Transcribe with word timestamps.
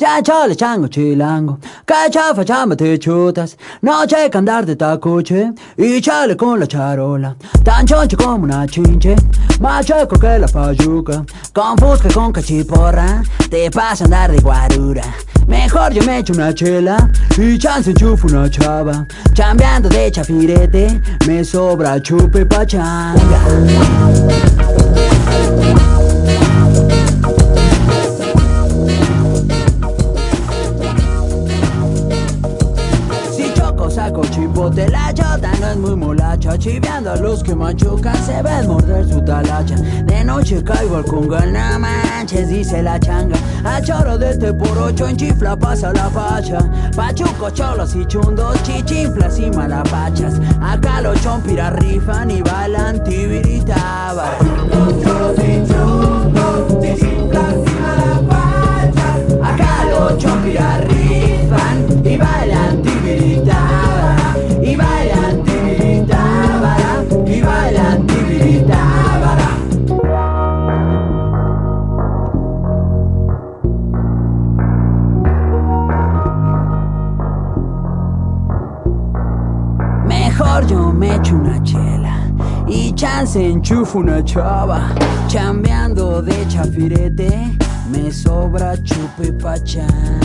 Ya 0.00 0.22
chale 0.22 0.56
chango 0.56 0.88
chilango, 0.88 1.58
cacha 1.84 2.34
fachamba 2.34 2.74
te 2.74 2.96
chutas, 2.96 3.58
noche 3.82 4.30
que 4.30 4.38
andar 4.38 4.64
de 4.64 4.74
tacuche 4.74 5.52
y 5.76 6.00
chale 6.00 6.38
con 6.38 6.58
la 6.58 6.66
charola, 6.66 7.36
tan 7.62 7.86
choncho 7.86 8.16
como 8.16 8.44
una 8.44 8.66
chinche, 8.66 9.14
más 9.60 9.84
chueco 9.84 10.18
que 10.18 10.38
la 10.38 10.48
payuca, 10.48 11.22
con 11.52 11.76
fusca 11.76 12.08
con 12.14 12.32
cachiporra, 12.32 13.22
te 13.50 13.70
pasa 13.70 14.04
andar 14.06 14.32
de 14.32 14.40
guarura. 14.40 15.04
Mejor 15.46 15.92
yo 15.92 16.02
me 16.04 16.20
echo 16.20 16.32
una 16.32 16.54
chela 16.54 16.96
y 17.36 17.58
chance 17.58 17.90
enchufo 17.90 18.26
una 18.26 18.48
chava, 18.48 19.06
chambeando 19.34 19.90
de 19.90 20.10
chafirete, 20.10 20.98
me 21.26 21.44
sobra 21.44 22.00
chupe 22.00 22.46
pachanga. 22.46 23.38
Si 25.60 25.89
chipote, 34.60 34.88
la 34.88 35.12
chota 35.12 35.52
no 35.60 35.68
es 35.68 35.76
muy 35.76 35.96
molacha 35.96 36.58
Chiveando 36.58 37.12
a 37.12 37.16
los 37.16 37.42
que 37.42 37.54
machucan 37.54 38.16
se 38.24 38.42
ven 38.42 38.66
morder 38.66 39.08
su 39.08 39.22
talacha. 39.22 39.76
De 39.76 40.24
noche 40.24 40.62
caigo 40.62 40.96
al 40.96 41.04
conga, 41.04 41.46
no 41.46 41.78
manches, 41.78 42.48
dice 42.48 42.82
la 42.82 42.98
changa. 43.00 43.36
A 43.64 43.80
choro 43.80 44.18
de 44.18 44.30
este 44.30 44.52
por 44.52 44.76
ocho 44.76 45.06
en 45.08 45.16
chifla 45.16 45.56
pasa 45.56 45.92
la 45.92 46.10
facha. 46.10 46.58
Pachuco, 46.94 47.50
cholos 47.50 47.94
y 47.94 48.04
chundos, 48.06 48.62
chichinflas 48.62 49.38
y 49.38 49.50
malapachas. 49.50 50.34
Acá 50.60 51.00
los 51.00 51.20
chompiras 51.22 51.72
rifan 51.74 52.30
y 52.30 52.42
bailan 52.42 53.02
tibiritaba 53.04 54.36
Cholos 54.70 55.38
y 55.38 55.66
chundos, 55.66 56.82
chichinflas 56.82 57.54
y 57.54 57.80
malapachas 57.82 59.20
Acá 59.42 59.84
los 59.90 60.18
chompiras 60.18 60.84
rifan 60.84 62.04
y 62.04 62.16
bailan 62.16 62.82
tibiritábara 62.82 62.99
y 82.70 82.92
chance 82.94 83.36
enchufo 83.36 83.98
una 83.98 84.22
chava. 84.24 84.94
Chambeando 85.28 86.22
de 86.22 86.46
chafirete, 86.48 87.56
me 87.90 88.10
sobra 88.12 88.76
chupe 88.82 89.32
pachán. 89.32 90.20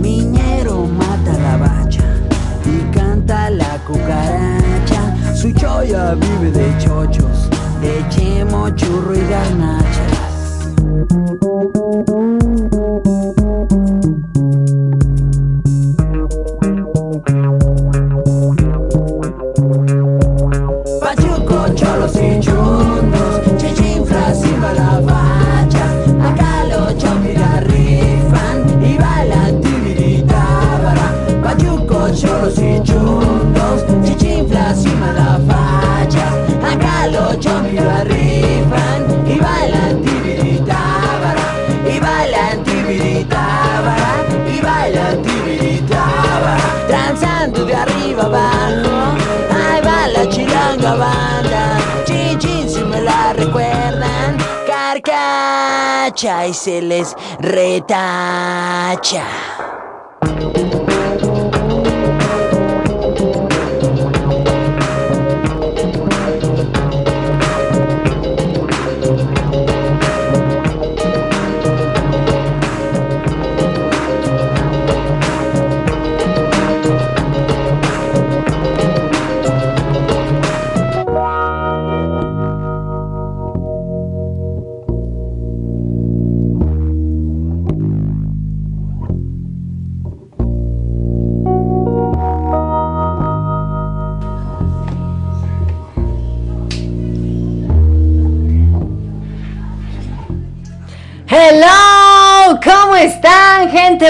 Miñero 0.00 0.86
mata 0.86 1.32
la 1.38 1.56
bacha 1.56 2.04
y 2.64 2.90
canta 2.92 3.50
la 3.50 3.78
cucaracha. 3.86 5.34
Su 5.34 5.52
choya 5.52 6.14
vive 6.14 6.50
de 6.50 6.78
chochos, 6.78 7.48
de 7.80 8.04
chemo, 8.08 8.68
churro 8.70 9.14
y 9.14 9.26
garnachas. 9.28 9.77
Y 56.20 56.52
se 56.52 56.82
les 56.82 57.14
retacha. 57.38 59.24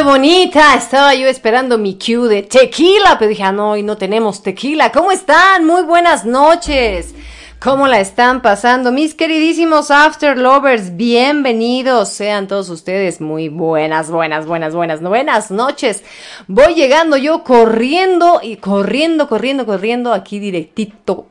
Bonita? 0.02 0.74
Estaba 0.74 1.14
yo 1.14 1.28
esperando 1.28 1.78
mi 1.78 1.98
cue 1.98 2.28
de 2.28 2.42
tequila, 2.42 3.16
pero 3.18 3.28
dije, 3.28 3.42
ah, 3.42 3.52
no, 3.52 3.76
y 3.76 3.82
no 3.82 3.96
tenemos 3.96 4.42
tequila. 4.42 4.92
¿Cómo 4.92 5.10
están? 5.10 5.64
Muy 5.64 5.82
buenas 5.82 6.24
noches. 6.24 7.14
¿Cómo 7.60 7.88
la 7.88 7.98
están 7.98 8.40
pasando? 8.40 8.92
Mis 8.92 9.14
queridísimos 9.14 9.90
After 9.90 10.38
Lovers, 10.38 10.96
bienvenidos 10.96 12.08
sean 12.10 12.46
todos 12.46 12.68
ustedes. 12.68 13.20
Muy 13.20 13.48
buenas, 13.48 14.10
buenas, 14.10 14.46
buenas, 14.46 14.74
buenas, 14.74 15.02
buenas 15.02 15.50
noches. 15.50 16.04
Voy 16.46 16.74
llegando 16.74 17.16
yo 17.16 17.42
corriendo 17.42 18.40
y 18.42 18.56
corriendo, 18.56 19.28
corriendo, 19.28 19.66
corriendo 19.66 20.12
aquí 20.12 20.38
directito, 20.38 21.26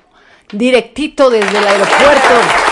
directito 0.52 1.30
desde 1.30 1.58
el 1.58 1.68
aeropuerto 1.68 2.67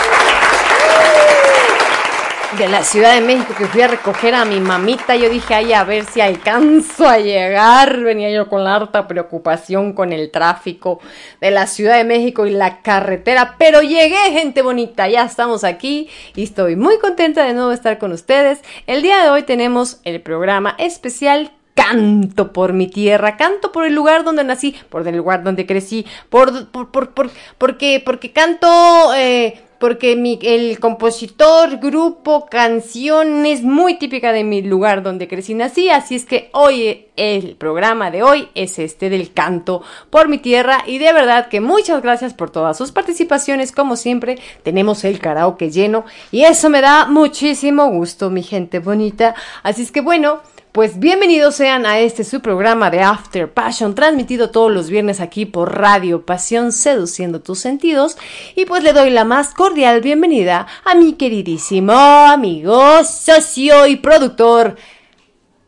de 2.58 2.70
la 2.70 2.84
Ciudad 2.84 3.14
de 3.14 3.22
México 3.22 3.54
que 3.58 3.66
fui 3.66 3.82
a 3.82 3.88
recoger 3.88 4.34
a 4.34 4.46
mi 4.46 4.62
mamita. 4.62 5.16
Yo 5.16 5.30
dije, 5.30 5.56
ay, 5.56 5.74
a 5.74 5.84
ver 5.84 6.06
si 6.06 6.22
alcanzo 6.22 7.08
a 7.08 7.18
llegar. 7.18 8.00
Venía 8.00 8.32
yo 8.32 8.48
con 8.48 8.64
la 8.64 8.76
harta 8.76 9.08
preocupación 9.08 9.94
con 9.94 10.14
el 10.14 10.32
tráfico 10.32 11.00
de 11.42 11.52
la 11.52 11.68
Ciudad 11.68 11.98
de 11.98 12.06
México 12.06 12.46
y 12.46 12.52
la 12.52 12.82
carretera. 12.82 13.56
Pero 13.58 13.82
llegué, 13.82 14.32
gente 14.32 14.62
bonita. 14.62 15.10
Ya 15.10 15.26
estamos 15.26 15.64
aquí 15.64 16.10
y 16.36 16.44
estoy 16.44 16.78
muy 16.78 16.98
contenta 17.00 17.44
de 17.44 17.54
nuevo 17.54 17.72
estar 17.72 17.98
con 17.98 18.14
ustedes. 18.14 18.62
El 18.88 19.02
día 19.02 19.22
de 19.22 19.30
hoy 19.30 19.44
tenemos 19.44 20.00
el 20.04 20.22
programa 20.22 20.76
especial 20.78 21.52
canto 21.76 22.54
por 22.54 22.74
mi 22.74 22.88
tierra, 22.88 23.38
canto 23.38 23.72
por 23.72 23.86
el 23.86 23.94
lugar 23.94 24.24
donde 24.24 24.44
nací, 24.44 24.76
por 24.90 25.06
el 25.08 25.18
lugar 25.18 25.44
donde 25.44 25.66
crecí, 25.66 26.06
por, 26.30 26.68
por, 26.70 26.90
por, 26.90 27.14
por 27.14 27.30
porque, 27.58 28.02
porque 28.04 28.32
canto, 28.32 29.14
eh, 29.14 29.62
porque 29.80 30.16
mi, 30.16 30.40
el 30.42 30.80
compositor, 30.80 31.78
grupo, 31.78 32.46
canción 32.46 33.46
es 33.46 33.62
muy 33.62 33.96
típica 33.96 34.32
de 34.32 34.44
mi 34.44 34.62
lugar 34.62 35.04
donde 35.04 35.28
crecí 35.28 35.52
y 35.52 35.56
nací, 35.56 35.90
así 35.90 36.16
es 36.16 36.26
que 36.26 36.50
hoy 36.54 37.08
el 37.16 37.56
programa 37.56 38.12
de 38.12 38.24
hoy 38.24 38.50
es 38.56 38.80
este 38.80 39.10
del 39.10 39.32
canto 39.32 39.82
por 40.10 40.28
mi 40.28 40.38
tierra 40.38 40.80
y 40.86 40.98
de 40.98 41.14
verdad 41.14 41.48
que 41.48 41.62
muchas 41.62 42.02
gracias 42.02 42.34
por 42.34 42.50
todas 42.50 42.78
sus 42.78 42.92
participaciones, 42.92 43.72
como 43.72 43.96
siempre 43.96 44.38
tenemos 44.64 45.04
el 45.04 45.20
karaoke 45.20 45.72
lleno 45.72 46.06
y 46.32 46.44
eso 46.44 46.70
me 46.70 46.82
da 46.82 47.06
muchísimo 47.06 47.90
gusto, 47.90 48.30
mi 48.30 48.44
gente 48.44 48.80
bonita, 48.80 49.36
así 49.64 49.82
es 49.84 49.92
que 49.92 50.02
bueno, 50.02 50.42
pues 50.76 51.00
bienvenidos 51.00 51.56
sean 51.56 51.86
a 51.86 52.00
este 52.00 52.26
su 52.26 52.42
programa 52.42 52.92
de 52.92 53.00
After 53.00 53.50
Passion, 53.50 53.96
transmitido 53.96 54.52
todos 54.52 54.70
los 54.70 54.90
viernes 54.90 55.22
aquí 55.22 55.46
por 55.46 55.80
Radio 55.80 56.26
Pasión, 56.26 56.74
seduciendo 56.74 57.40
tus 57.40 57.60
sentidos. 57.60 58.18
Y 58.58 58.66
pues 58.66 58.84
le 58.84 58.92
doy 58.92 59.10
la 59.10 59.24
más 59.24 59.54
cordial 59.54 60.02
bienvenida 60.02 60.68
a 60.84 60.96
mi 60.96 61.14
queridísimo 61.14 61.94
amigo, 61.94 63.06
socio 63.06 63.88
y 63.88 63.96
productor, 63.96 64.76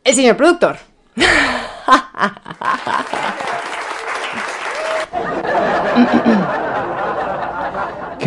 el 0.03 0.13
señor 0.13 0.35
productor. 0.35 0.77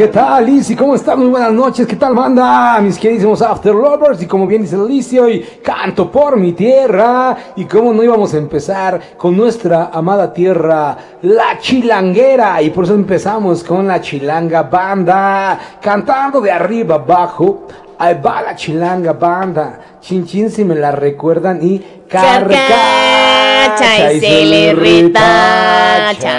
¿Qué 0.00 0.08
tal, 0.08 0.46
Lizzy? 0.46 0.74
¿Cómo 0.74 0.94
están? 0.94 1.18
Muy 1.18 1.28
buenas 1.28 1.52
noches. 1.52 1.86
¿Qué 1.86 1.96
tal, 1.96 2.14
banda? 2.14 2.80
Mis 2.80 2.98
queridísimos 2.98 3.42
After 3.42 3.74
Lovers. 3.74 4.22
Y 4.22 4.26
como 4.26 4.46
bien 4.46 4.62
dice 4.62 4.78
Lizzy, 4.78 5.18
hoy 5.18 5.46
canto 5.62 6.10
por 6.10 6.38
mi 6.38 6.54
tierra. 6.54 7.36
Y 7.54 7.66
cómo 7.66 7.92
no 7.92 8.02
íbamos 8.02 8.32
a 8.32 8.38
empezar 8.38 8.98
con 9.18 9.36
nuestra 9.36 9.90
amada 9.92 10.32
tierra, 10.32 10.96
la 11.20 11.58
chilanguera. 11.58 12.62
Y 12.62 12.70
por 12.70 12.84
eso 12.84 12.94
empezamos 12.94 13.62
con 13.62 13.88
la 13.88 14.00
chilanga 14.00 14.62
banda. 14.62 15.60
Cantando 15.82 16.40
de 16.40 16.50
arriba 16.50 16.94
abajo. 16.94 17.66
Ahí 17.98 18.18
va 18.24 18.40
la 18.40 18.56
chilanga 18.56 19.12
banda. 19.12 19.98
Chin 20.00 20.24
chin 20.24 20.50
si 20.50 20.64
me 20.64 20.76
la 20.76 20.92
recuerdan. 20.92 21.58
Y 21.60 21.78
carcacha 22.08 24.14
y 24.14 24.20
se 24.20 24.46
le 24.46 24.72
retacha. 24.72 26.38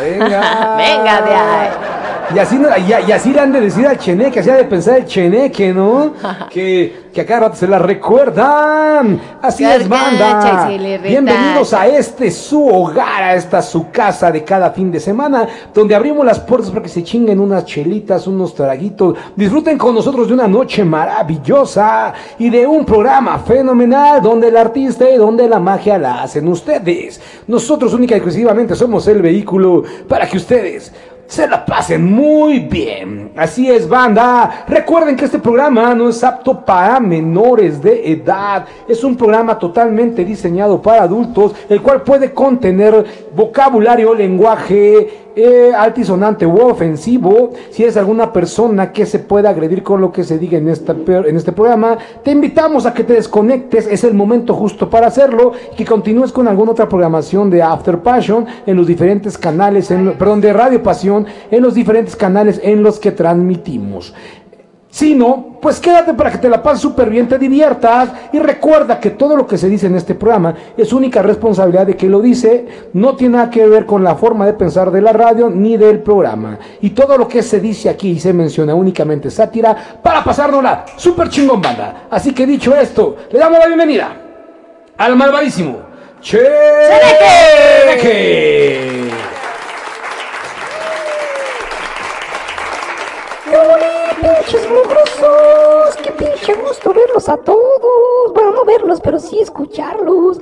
Venga. 0.00 0.76
Venga 0.80 1.22
de 1.22 1.32
ahí. 1.32 1.68
Y 2.34 2.38
así, 2.38 2.56
no- 2.58 2.68
y, 2.78 3.08
y 3.08 3.12
así 3.12 3.32
le 3.32 3.40
han 3.40 3.52
de 3.52 3.60
decir 3.60 3.86
al 3.86 3.98
cheneque, 3.98 4.40
así 4.40 4.48
ha 4.48 4.54
de 4.56 4.64
pensar 4.64 4.96
el 4.98 5.04
cheneque, 5.06 5.72
¿no? 5.72 6.12
que, 6.50 7.02
que 7.12 7.20
a 7.20 7.26
cada 7.26 7.40
rato 7.40 7.56
se 7.56 7.66
la 7.68 7.78
recuerdan. 7.78 9.20
Así 9.42 9.64
es, 9.64 9.86
banda. 9.88 10.40
Bienvenidos 11.10 11.74
a 11.74 11.86
este 11.88 12.30
su 12.30 12.66
hogar, 12.66 13.22
a 13.22 13.34
esta 13.34 13.60
su 13.60 13.90
casa 13.90 14.30
de 14.30 14.44
cada 14.44 14.70
fin 14.70 14.90
de 14.90 14.98
semana, 15.00 15.46
donde 15.74 15.94
abrimos 15.94 16.24
las 16.24 16.40
puertas 16.40 16.70
para 16.70 16.82
que 16.82 16.88
se 16.88 17.02
chinguen 17.02 17.38
unas 17.40 17.66
chelitas, 17.66 18.26
unos 18.26 18.54
traguitos. 18.54 19.16
Disfruten 19.36 19.76
con 19.76 19.94
nosotros 19.94 20.28
de 20.28 20.34
una 20.34 20.48
noche 20.48 20.84
maravillosa 20.84 22.14
y 22.38 22.48
de 22.48 22.66
un 22.66 22.84
programa 22.86 23.38
fenomenal 23.40 24.22
donde 24.22 24.48
el 24.48 24.56
artista 24.56 25.08
y 25.10 25.16
donde 25.16 25.46
la 25.48 25.58
magia 25.58 25.98
la 25.98 26.22
hacen 26.22 26.48
ustedes. 26.48 27.20
Nosotros 27.46 27.92
única 27.92 28.14
y 28.14 28.18
exclusivamente 28.18 28.74
somos 28.74 29.06
el 29.08 29.20
vehículo 29.20 29.82
para 30.08 30.26
que 30.28 30.36
ustedes 30.38 30.92
se 31.32 31.48
la 31.48 31.64
pasen 31.64 32.12
muy 32.12 32.58
bien. 32.58 33.32
Así 33.34 33.70
es, 33.70 33.88
banda. 33.88 34.66
Recuerden 34.68 35.16
que 35.16 35.24
este 35.24 35.38
programa 35.38 35.94
no 35.94 36.10
es 36.10 36.22
apto 36.22 36.62
para 36.62 37.00
menores 37.00 37.80
de 37.80 38.12
edad. 38.12 38.66
Es 38.86 39.02
un 39.02 39.16
programa 39.16 39.58
totalmente 39.58 40.26
diseñado 40.26 40.82
para 40.82 41.04
adultos, 41.04 41.54
el 41.70 41.80
cual 41.80 42.02
puede 42.02 42.34
contener 42.34 43.21
vocabulario, 43.34 44.14
lenguaje 44.14 45.22
eh, 45.34 45.72
altisonante 45.76 46.46
u 46.46 46.58
ofensivo. 46.58 47.52
Si 47.70 47.82
eres 47.82 47.96
alguna 47.96 48.32
persona 48.32 48.92
que 48.92 49.06
se 49.06 49.18
pueda 49.18 49.50
agredir 49.50 49.82
con 49.82 50.00
lo 50.00 50.12
que 50.12 50.24
se 50.24 50.38
diga 50.38 50.58
en, 50.58 50.68
esta, 50.68 50.92
en 50.92 51.36
este 51.36 51.52
programa, 51.52 51.96
te 52.22 52.30
invitamos 52.30 52.84
a 52.84 52.92
que 52.92 53.04
te 53.04 53.14
desconectes. 53.14 53.86
Es 53.86 54.04
el 54.04 54.14
momento 54.14 54.54
justo 54.54 54.90
para 54.90 55.06
hacerlo 55.06 55.52
y 55.72 55.76
que 55.76 55.84
continúes 55.84 56.32
con 56.32 56.48
alguna 56.48 56.72
otra 56.72 56.88
programación 56.88 57.48
de 57.50 57.62
After 57.62 57.98
Passion 58.00 58.46
en 58.66 58.76
los 58.76 58.86
diferentes 58.86 59.38
canales, 59.38 59.88
perdón, 60.18 60.40
de 60.40 60.52
Radio 60.52 60.82
Pasión 60.82 61.26
en 61.50 61.62
los 61.62 61.74
diferentes 61.74 62.16
canales 62.16 62.60
en 62.62 62.82
los 62.82 62.98
que 62.98 63.12
transmitimos. 63.12 64.14
Si 64.92 65.14
no, 65.14 65.56
pues 65.62 65.80
quédate 65.80 66.12
para 66.12 66.30
que 66.30 66.36
te 66.36 66.50
la 66.50 66.62
pases 66.62 66.82
súper 66.82 67.08
bien, 67.08 67.26
te 67.26 67.38
diviertas 67.38 68.10
y 68.30 68.38
recuerda 68.38 69.00
que 69.00 69.08
todo 69.08 69.34
lo 69.34 69.46
que 69.46 69.56
se 69.56 69.70
dice 69.70 69.86
en 69.86 69.94
este 69.94 70.14
programa 70.14 70.54
es 70.76 70.92
única 70.92 71.22
responsabilidad 71.22 71.86
de 71.86 71.96
que 71.96 72.10
lo 72.10 72.20
dice, 72.20 72.90
no 72.92 73.16
tiene 73.16 73.38
nada 73.38 73.48
que 73.48 73.66
ver 73.66 73.86
con 73.86 74.04
la 74.04 74.16
forma 74.16 74.44
de 74.44 74.52
pensar 74.52 74.90
de 74.90 75.00
la 75.00 75.14
radio 75.14 75.48
ni 75.48 75.78
del 75.78 76.00
programa. 76.02 76.58
Y 76.82 76.90
todo 76.90 77.16
lo 77.16 77.26
que 77.26 77.42
se 77.42 77.58
dice 77.58 77.88
aquí 77.88 78.10
y 78.10 78.20
se 78.20 78.34
menciona 78.34 78.74
únicamente 78.74 79.28
es 79.28 79.34
sátira 79.34 79.74
para 80.02 80.22
pasárnosla 80.22 80.84
súper 80.94 81.30
chingón 81.30 81.62
banda. 81.62 82.08
Así 82.10 82.34
que 82.34 82.44
dicho 82.44 82.76
esto, 82.76 83.16
le 83.30 83.38
damos 83.38 83.60
la 83.60 83.66
bienvenida 83.68 84.14
al 84.98 85.16
malvadísimo 85.16 85.78
Cheneque. 94.22 94.42
pinches 94.44 95.71
mugrosos! 96.12 96.40
¡Qué 96.46 96.54
gusto 96.54 96.92
verlos 96.92 97.28
a 97.28 97.36
todos! 97.36 98.32
Bueno, 98.34 98.52
no 98.52 98.64
verlos, 98.64 99.00
pero 99.00 99.18
sí 99.18 99.40
escucharlos. 99.40 100.38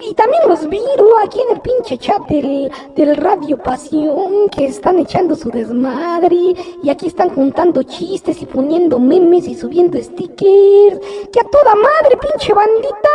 Y 0.00 0.14
también 0.14 0.42
los 0.48 0.66
miro 0.66 1.18
aquí 1.22 1.40
en 1.40 1.56
el 1.56 1.60
pinche 1.60 1.98
chat 1.98 2.22
del, 2.28 2.70
del 2.94 3.16
Radio 3.16 3.58
Pasión, 3.58 4.48
que 4.50 4.66
están 4.66 4.98
echando 4.98 5.34
su 5.34 5.50
desmadre. 5.50 6.54
Y 6.82 6.90
aquí 6.90 7.06
están 7.06 7.30
juntando 7.34 7.82
chistes 7.82 8.40
y 8.42 8.46
poniendo 8.46 8.98
memes 8.98 9.46
y 9.46 9.54
subiendo 9.54 9.98
stickers. 10.02 10.98
¡Que 11.32 11.40
a 11.40 11.44
toda 11.44 11.74
madre, 11.74 12.16
pinche 12.20 12.52
bandita! 12.52 13.08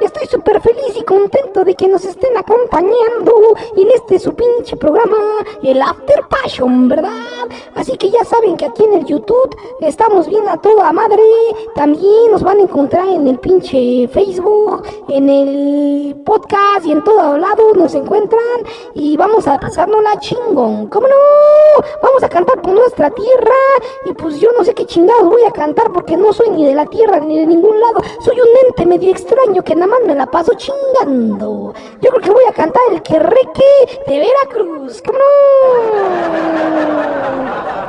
Estoy 0.00 0.26
súper 0.26 0.60
feliz 0.60 0.96
y 0.96 1.04
contento 1.04 1.64
de 1.64 1.74
que 1.74 1.88
nos 1.88 2.04
estén 2.04 2.36
acompañando 2.36 3.32
en 3.76 3.90
este 3.90 4.18
su 4.18 4.34
pinche 4.34 4.76
programa, 4.76 5.16
el 5.62 5.80
After 5.80 6.26
Passion, 6.28 6.88
¿verdad? 6.88 7.48
Así 7.74 7.96
que 7.96 8.10
ya 8.10 8.24
saben 8.24 8.56
que 8.56 8.66
aquí 8.66 8.84
en 8.84 8.94
el 8.94 9.04
YouTube 9.04 9.56
estamos 9.80 10.28
bien 10.28 10.48
a 10.48 10.60
toda 10.60 10.92
madre. 10.92 11.22
También 11.74 12.30
nos 12.30 12.42
van 12.42 12.58
a 12.58 12.62
encontrar 12.62 13.08
en 13.08 13.26
el 13.26 13.38
pinche 13.38 14.08
Facebook, 14.08 14.82
en 15.08 15.28
el 15.28 16.16
podcast 16.24 16.84
y 16.84 16.92
en 16.92 17.02
todo 17.04 17.38
lado 17.38 17.74
nos 17.74 17.94
encuentran. 17.94 18.40
Y 18.94 19.16
vamos 19.16 19.46
a 19.46 19.58
pasarnos 19.58 20.02
la 20.02 20.18
chingón. 20.18 20.88
¿Cómo 20.88 21.06
no? 21.06 21.84
Vamos 22.02 22.22
a 22.22 22.28
cantar 22.28 22.60
por 22.60 22.72
nuestra 22.72 23.10
tierra. 23.10 23.54
Y 24.06 24.12
pues 24.12 24.40
yo 24.40 24.50
no 24.56 24.64
sé 24.64 24.74
qué 24.74 24.86
chingados 24.86 25.28
voy 25.28 25.44
a 25.44 25.50
cantar 25.50 25.92
porque 25.92 26.16
no 26.16 26.32
soy 26.32 26.50
ni 26.50 26.66
de 26.66 26.74
la 26.74 26.86
tierra 26.86 27.20
ni 27.20 27.38
de 27.38 27.46
ningún 27.46 27.80
lado. 27.80 28.00
Soy 28.20 28.38
un 28.40 28.48
ente 28.66 28.86
medio 28.86 29.10
extraño 29.10 29.62
que 29.62 29.74
nada 29.74 29.88
más 29.88 30.00
me 30.06 30.14
la 30.14 30.26
paso 30.26 30.52
chingando. 30.54 31.74
Yo 32.00 32.10
creo 32.10 32.22
que 32.22 32.30
voy 32.30 32.44
a 32.48 32.52
cantar 32.52 32.82
el 32.90 33.02
querreque 33.02 34.02
de 34.06 34.18
Veracruz. 34.18 35.02
¿Cómo 35.02 35.18
no? 35.18 37.81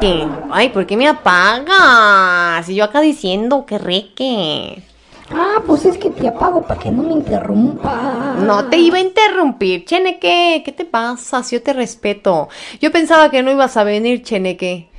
¿Qué? 0.00 0.26
Ay, 0.50 0.70
¿por 0.70 0.86
qué 0.86 0.96
me 0.96 1.06
apagas? 1.06 2.66
Y 2.68 2.74
yo 2.74 2.84
acá 2.84 3.02
diciendo 3.02 3.66
que 3.66 3.76
reque. 3.76 4.82
Ah, 5.30 5.62
pues 5.66 5.84
es 5.84 5.98
que 5.98 6.10
te 6.10 6.26
apago 6.26 6.62
para 6.62 6.80
que 6.80 6.90
no 6.90 7.02
me 7.02 7.12
interrumpa. 7.12 8.36
No 8.38 8.64
te 8.68 8.78
iba 8.78 8.96
a 8.96 9.00
interrumpir, 9.00 9.84
Cheneque. 9.84 10.62
¿Qué 10.64 10.72
te 10.72 10.84
pasa? 10.84 11.42
Si 11.42 11.54
yo 11.54 11.62
te 11.62 11.72
respeto. 11.72 12.48
Yo 12.80 12.90
pensaba 12.90 13.30
que 13.30 13.42
no 13.42 13.50
ibas 13.50 13.76
a 13.76 13.84
venir, 13.84 14.22
Cheneque. 14.22 14.89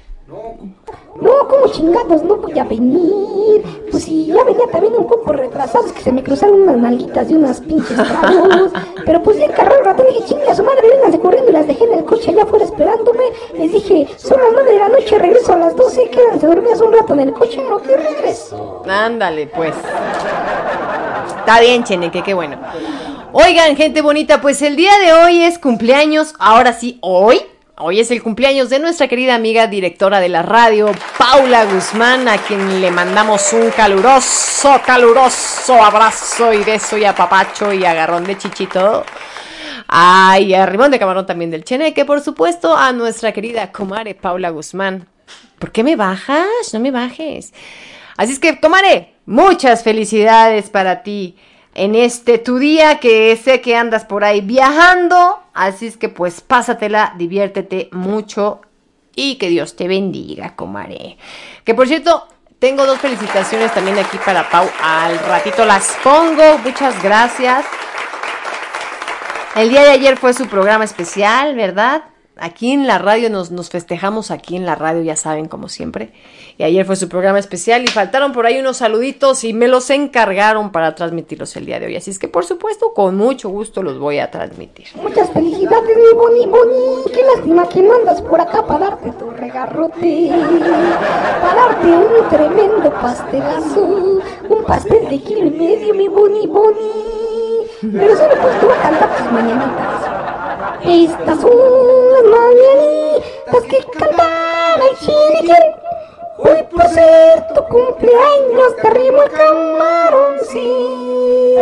No, 1.20 1.48
como 1.48 1.68
chingados, 1.68 2.24
no 2.24 2.38
voy 2.38 2.58
a 2.58 2.64
venir. 2.64 3.64
Pues 3.92 4.04
si 4.06 4.28
ya 4.28 4.44
venía 4.44 4.66
también 4.72 4.94
un 4.96 5.06
poco 5.06 5.34
retrasado, 5.34 5.86
es 5.86 5.92
que 5.92 6.02
se 6.02 6.12
me 6.12 6.24
cruzaron 6.24 6.62
unas 6.62 6.78
nalguitas 6.78 7.28
de 7.28 7.36
unas 7.36 7.60
pinches 7.60 7.96
tragos. 7.96 8.72
Pero 9.06 9.22
pues 9.22 9.38
ya 9.38 9.46
encarré 9.46 9.76
el 9.78 9.86
ratón 9.86 10.06
y 10.10 10.14
dije, 10.14 10.26
chinga, 10.30 10.56
su 10.56 10.64
madre, 10.64 10.88
vénganse 10.90 11.20
corriendo 11.20 11.50
y 11.50 11.54
las 11.54 11.68
dejé 11.68 11.84
en 11.84 12.00
el 12.00 12.06
coche 12.06 12.32
allá 12.32 12.44
afuera 12.44 12.66
esperándome. 12.66 13.24
Les 13.54 13.72
dije, 13.74 14.08
son 14.18 14.40
las 14.40 14.50
nueve 14.54 14.72
de 14.72 14.80
la 14.80 14.90
noche, 14.90 15.20
regreso 15.20 15.54
a 15.54 15.58
las 15.58 15.76
12, 15.76 16.10
quédense 16.10 16.48
dormidas 16.48 16.82
un 16.82 16.94
rato 16.94 17.14
en 17.14 17.20
el 17.20 17.34
coche 17.34 17.60
en 17.60 17.70
lo 17.70 17.82
que 17.82 17.98
regreso. 17.98 18.84
Ándale, 18.88 19.48
pues. 19.48 19.76
Está 21.40 21.60
bien, 21.60 21.84
Cheneque, 21.84 22.24
qué 22.24 22.34
bueno. 22.34 22.58
Oigan, 23.34 23.76
gente 23.76 24.02
bonita, 24.02 24.42
pues 24.42 24.62
el 24.62 24.76
día 24.76 24.92
de 25.04 25.14
hoy 25.14 25.44
es 25.44 25.60
cumpleaños. 25.60 26.34
Ahora 26.40 26.72
sí, 26.74 27.00
hoy. 27.02 27.42
Hoy 27.84 28.00
es 28.00 28.12
el 28.12 28.22
cumpleaños 28.22 28.70
de 28.70 28.78
nuestra 28.78 29.08
querida 29.08 29.34
amiga 29.34 29.66
directora 29.66 30.20
de 30.20 30.30
la 30.30 30.44
radio, 30.44 30.92
Paula 31.18 31.66
Guzmán, 31.66 32.28
a 32.28 32.38
quien 32.38 32.80
le 32.80 32.92
mandamos 32.92 33.54
un 33.54 33.72
caluroso, 33.72 34.80
caluroso 34.86 35.82
abrazo 35.82 36.54
y 36.54 36.64
beso 36.64 36.96
y 37.00 37.06
apapacho 37.06 37.74
y 37.74 37.84
agarrón 37.84 38.24
de 38.26 38.38
chichito. 38.38 39.04
Ay, 39.88 40.54
a 40.54 40.68
Rimón 40.68 40.92
de 40.92 41.00
Camarón 41.00 41.26
también 41.26 41.50
del 41.50 41.64
Cheneque, 41.64 42.06
por 42.06 42.22
supuesto, 42.22 42.78
a 42.78 42.94
nuestra 42.94 43.32
querida 43.32 43.72
comare 43.72 44.14
Paula 44.14 44.52
Guzmán. 44.52 45.08
¿Por 45.58 45.72
qué 45.72 45.84
me 45.84 45.96
bajas? 45.96 46.46
No 46.74 46.80
me 46.80 46.92
bajes. 46.92 47.52
Así 48.16 48.34
es 48.34 48.40
que, 48.40 48.60
comare, 48.60 49.16
muchas 49.26 49.82
felicidades 49.82 50.70
para 50.70 51.02
ti 51.02 51.36
en 51.82 51.96
este 51.96 52.38
tu 52.38 52.60
día 52.60 53.00
que 53.00 53.36
sé 53.44 53.60
que 53.60 53.76
andas 53.76 54.06
por 54.06 54.24
ahí 54.24 54.42
viajando. 54.42 55.40
Así 55.52 55.88
es 55.88 55.98
que 55.98 56.10
pues 56.10 56.40
pásatela, 56.40 57.16
diviértete 57.18 57.90
mucho 57.92 58.62
y 59.16 59.38
que 59.40 59.50
Dios 59.50 59.76
te 59.76 59.88
bendiga, 59.88 60.56
comare. 60.56 61.18
Que 61.64 61.74
por 61.74 61.88
cierto, 61.88 62.28
tengo 62.60 62.86
dos 62.86 63.00
felicitaciones 63.00 63.74
también 63.74 63.98
aquí 63.98 64.20
para 64.24 64.48
Pau. 64.48 64.70
Al 64.84 65.18
ratito 65.22 65.66
las 65.66 65.98
pongo. 66.04 66.60
Muchas 66.60 67.02
gracias. 67.02 67.66
El 69.56 69.70
día 69.70 69.82
de 69.82 69.90
ayer 69.90 70.18
fue 70.18 70.36
su 70.36 70.46
programa 70.48 70.84
especial, 70.84 71.56
¿verdad? 71.56 72.04
Aquí 72.42 72.72
en 72.72 72.88
la 72.88 72.98
radio 72.98 73.30
nos, 73.30 73.52
nos 73.52 73.70
festejamos 73.70 74.32
aquí 74.32 74.56
en 74.56 74.66
la 74.66 74.74
radio, 74.74 75.04
ya 75.04 75.16
saben, 75.16 75.48
como 75.48 75.70
siempre. 75.70 76.12
Y 76.58 76.64
ayer 76.64 76.88
fue 76.88 76.96
su 76.96 77.08
programa 77.08 77.38
especial 77.38 77.84
y 77.84 77.88
faltaron 77.88 78.32
por 78.32 78.48
ahí 78.48 78.60
unos 78.60 78.78
saluditos 78.78 79.44
y 79.44 79.54
me 79.54 79.68
los 79.68 79.92
encargaron 79.92 80.72
para 80.72 80.96
transmitirlos 80.96 81.56
el 81.56 81.68
día 81.68 81.80
de 81.80 81.86
hoy. 81.86 81.96
Así 81.96 82.10
es 82.10 82.18
que, 82.18 82.28
por 82.28 82.44
supuesto, 82.44 82.94
con 82.96 83.16
mucho 83.16 83.50
gusto 83.50 83.84
los 83.84 84.00
voy 84.00 84.18
a 84.18 84.32
transmitir. 84.32 84.88
Muchas 84.96 85.30
felicidades, 85.30 85.96
mi 85.96 86.18
Boni 86.18 86.48
Boni. 86.48 87.12
Qué 87.14 87.24
lástima 87.36 87.70
que 87.70 87.82
no 87.84 87.94
andas 87.94 88.24
por 88.24 88.42
acá 88.42 88.66
para 88.66 88.90
darte 88.90 89.12
tu 89.12 89.30
regarrote. 89.30 90.32
Para 91.42 91.56
darte 91.56 91.88
un 91.88 92.28
tremendo 92.28 92.92
pastelazo. 93.02 94.22
Un 94.50 94.64
pastel 94.66 95.10
de 95.10 95.20
kilo 95.20 95.46
y 95.46 95.52
medio, 95.52 95.94
mi 95.94 96.08
Boni 96.08 96.48
Boni. 96.48 97.12
Pero 97.82 98.18
solo 98.18 98.34
pues 98.42 98.60
tú 98.60 98.68
a 98.72 98.82
cantar 98.82 99.16
tus 99.18 99.32
mañanitas. 99.32 100.01
Estas 100.84 101.40
son 101.40 102.32
mañanitas 102.32 103.64
que 103.70 103.86
cantaba 104.00 104.84
el 104.90 104.98
chiniquín. 104.98 105.56
Hoy 106.38 106.64
por 106.72 106.88
ser 106.90 107.48
tu 107.54 107.64
cumpleaños 107.66 108.76
te 108.82 108.88
arrimo 108.88 109.22
el 109.22 109.32
camarón, 109.32 110.38
sí. 110.52 111.56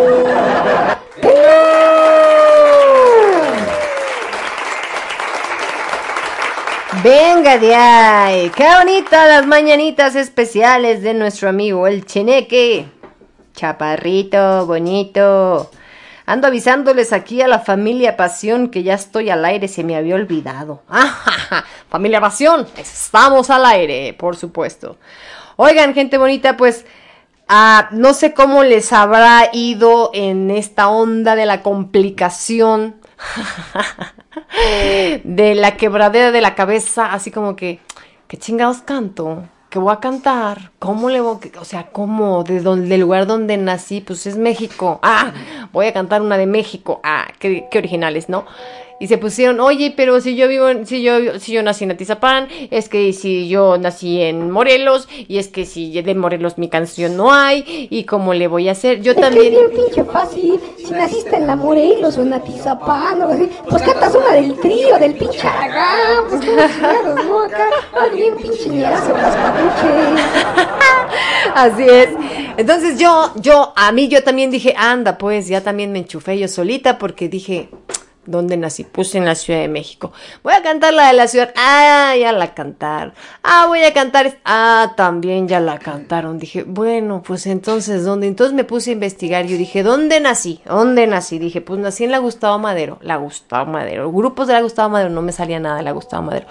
Venga 7.03 7.57
de 7.57 8.51
qué 8.55 8.67
bonitas 8.77 9.27
las 9.27 9.45
mañanitas 9.45 10.15
especiales 10.15 11.01
de 11.01 11.13
nuestro 11.13 11.49
amigo 11.49 11.87
el 11.87 12.05
Cheneque. 12.05 12.85
Chaparrito, 13.53 14.65
bonito. 14.65 15.69
Ando 16.29 16.45
avisándoles 16.45 17.11
aquí 17.11 17.41
a 17.41 17.47
la 17.47 17.57
familia 17.57 18.15
Pasión 18.15 18.69
que 18.69 18.83
ya 18.83 18.93
estoy 18.93 19.31
al 19.31 19.43
aire, 19.45 19.67
se 19.67 19.83
me 19.83 19.95
había 19.95 20.13
olvidado. 20.13 20.83
¡Ah, 20.87 21.63
familia 21.89 22.21
Pasión, 22.21 22.67
estamos 22.77 23.49
al 23.49 23.65
aire, 23.65 24.13
por 24.13 24.35
supuesto. 24.35 24.97
Oigan, 25.55 25.95
gente 25.95 26.19
bonita, 26.19 26.55
pues 26.55 26.85
ah, 27.47 27.89
no 27.89 28.13
sé 28.13 28.35
cómo 28.35 28.63
les 28.63 28.93
habrá 28.93 29.49
ido 29.53 30.11
en 30.13 30.51
esta 30.51 30.89
onda 30.89 31.35
de 31.35 31.47
la 31.47 31.63
complicación 31.63 32.97
de 35.23 35.55
la 35.55 35.77
quebradera 35.77 36.31
de 36.31 36.41
la 36.41 36.53
cabeza, 36.53 37.11
así 37.11 37.31
como 37.31 37.55
que, 37.55 37.79
¿qué 38.27 38.37
chingados 38.37 38.83
canto? 38.83 39.45
¿Qué 39.69 39.77
voy 39.77 39.93
a 39.93 39.99
cantar? 39.99 40.71
¿Cómo 40.79 41.09
le 41.09 41.21
voy 41.21 41.37
o 41.59 41.63
sea, 41.63 41.91
cómo? 41.91 42.43
De 42.43 42.59
donde, 42.59 42.87
del 42.87 43.01
lugar 43.01 43.27
donde 43.27 43.55
nací, 43.55 44.01
pues 44.01 44.25
es 44.25 44.35
México. 44.35 44.99
Ah, 45.03 45.31
voy 45.71 45.85
a 45.85 45.93
cantar 45.93 46.23
una 46.23 46.37
de 46.37 46.47
México. 46.47 46.99
Ah, 47.03 47.27
qué, 47.37 47.67
qué 47.69 47.77
originales, 47.77 48.29
¿no? 48.29 48.45
Y 48.99 49.07
se 49.07 49.17
pusieron, 49.17 49.59
oye, 49.59 49.93
pero 49.95 50.19
si 50.19 50.35
yo 50.35 50.47
vivo, 50.47 50.67
en, 50.67 50.85
si 50.85 51.01
yo, 51.01 51.39
si 51.39 51.53
yo 51.53 51.63
nací 51.63 51.85
en 51.85 51.91
Atizapán, 51.91 52.47
es 52.69 52.89
que 52.89 53.13
si 53.13 53.47
yo 53.47 53.77
nací 53.77 54.21
en 54.21 54.51
Morelos, 54.51 55.07
y 55.27 55.37
es 55.37 55.47
que 55.47 55.65
si 55.65 56.01
de 56.01 56.15
Morelos 56.15 56.57
mi 56.57 56.67
canción 56.67 57.15
no 57.15 57.31
hay, 57.31 57.87
y 57.89 58.03
cómo 58.03 58.33
le 58.33 58.47
voy 58.47 58.67
a 58.67 58.73
hacer, 58.73 59.01
yo 59.01 59.13
es 59.13 59.21
también. 59.21 59.53
Que 59.53 59.63
es 59.63 59.71
bien 59.71 59.85
pinche 59.85 60.03
fácil, 60.03 60.59
si 60.77 60.91
naciste 60.91 61.37
en 61.37 61.47
la 61.47 61.55
Morelos 61.55 62.17
o 62.17 62.21
en 62.21 62.33
Atizapán, 62.33 63.21
o 63.21 63.29
así, 63.29 63.49
pues 63.69 63.81
cantas 63.83 64.13
una 64.15 64.33
del 64.33 64.59
trío, 64.59 64.99
del 64.99 65.13
pinche 65.15 65.47
Aragán, 65.47 66.25
pues 66.29 66.41
¿no? 67.25 67.43
Acá, 67.43 67.69
bien 68.13 68.35
pinche 68.35 68.69
ñerazo 68.69 69.13
las 69.13 69.35
papuches. 69.35 70.25
Así 71.55 71.83
es. 71.83 72.09
Entonces 72.57 72.99
yo, 72.99 73.31
yo, 73.35 73.73
a 73.75 73.91
mí 73.91 74.07
yo 74.09 74.23
también 74.23 74.51
dije, 74.51 74.75
anda, 74.77 75.17
pues 75.17 75.47
ya 75.47 75.61
también 75.61 75.91
me 75.91 75.99
enchufé 75.99 76.37
yo 76.37 76.47
solita 76.47 76.97
porque 76.97 77.29
dije, 77.29 77.69
¿Dónde 78.29 78.57
nací? 78.57 78.83
Puse 78.83 79.17
en 79.17 79.25
la 79.25 79.33
Ciudad 79.33 79.59
de 79.59 79.67
México. 79.67 80.11
Voy 80.43 80.53
a 80.53 80.61
cantar 80.61 80.93
la 80.93 81.07
de 81.07 81.13
la 81.13 81.27
ciudad. 81.27 81.51
Ah, 81.57 82.13
ya 82.19 82.31
la 82.31 82.53
cantaron. 82.53 83.13
Ah, 83.43 83.65
voy 83.67 83.81
a 83.83 83.91
cantar. 83.91 84.37
Ah, 84.45 84.93
también 84.95 85.47
ya 85.47 85.59
la 85.59 85.79
cantaron. 85.79 86.37
Dije, 86.37 86.63
bueno, 86.63 87.23
pues 87.25 87.47
entonces, 87.47 88.05
¿dónde? 88.05 88.27
Entonces 88.27 88.53
me 88.53 88.63
puse 88.63 88.91
a 88.91 88.93
investigar. 88.93 89.45
Yo 89.45 89.57
dije, 89.57 89.81
¿dónde 89.81 90.19
nací? 90.19 90.61
¿Dónde 90.65 91.07
nací? 91.07 91.39
Dije, 91.39 91.61
pues 91.61 91.79
nací 91.79 92.03
en 92.03 92.11
la 92.11 92.19
Gustavo 92.19 92.59
Madero. 92.59 92.99
La 93.01 93.17
Gustavo 93.17 93.71
Madero. 93.71 94.11
Grupos 94.11 94.47
de 94.47 94.53
la 94.53 94.61
Gustavo 94.61 94.89
Madero. 94.89 95.09
No 95.09 95.23
me 95.23 95.31
salía 95.31 95.59
nada 95.59 95.77
de 95.77 95.83
la 95.83 95.91
Gustavo 95.91 96.23
Madero. 96.23 96.45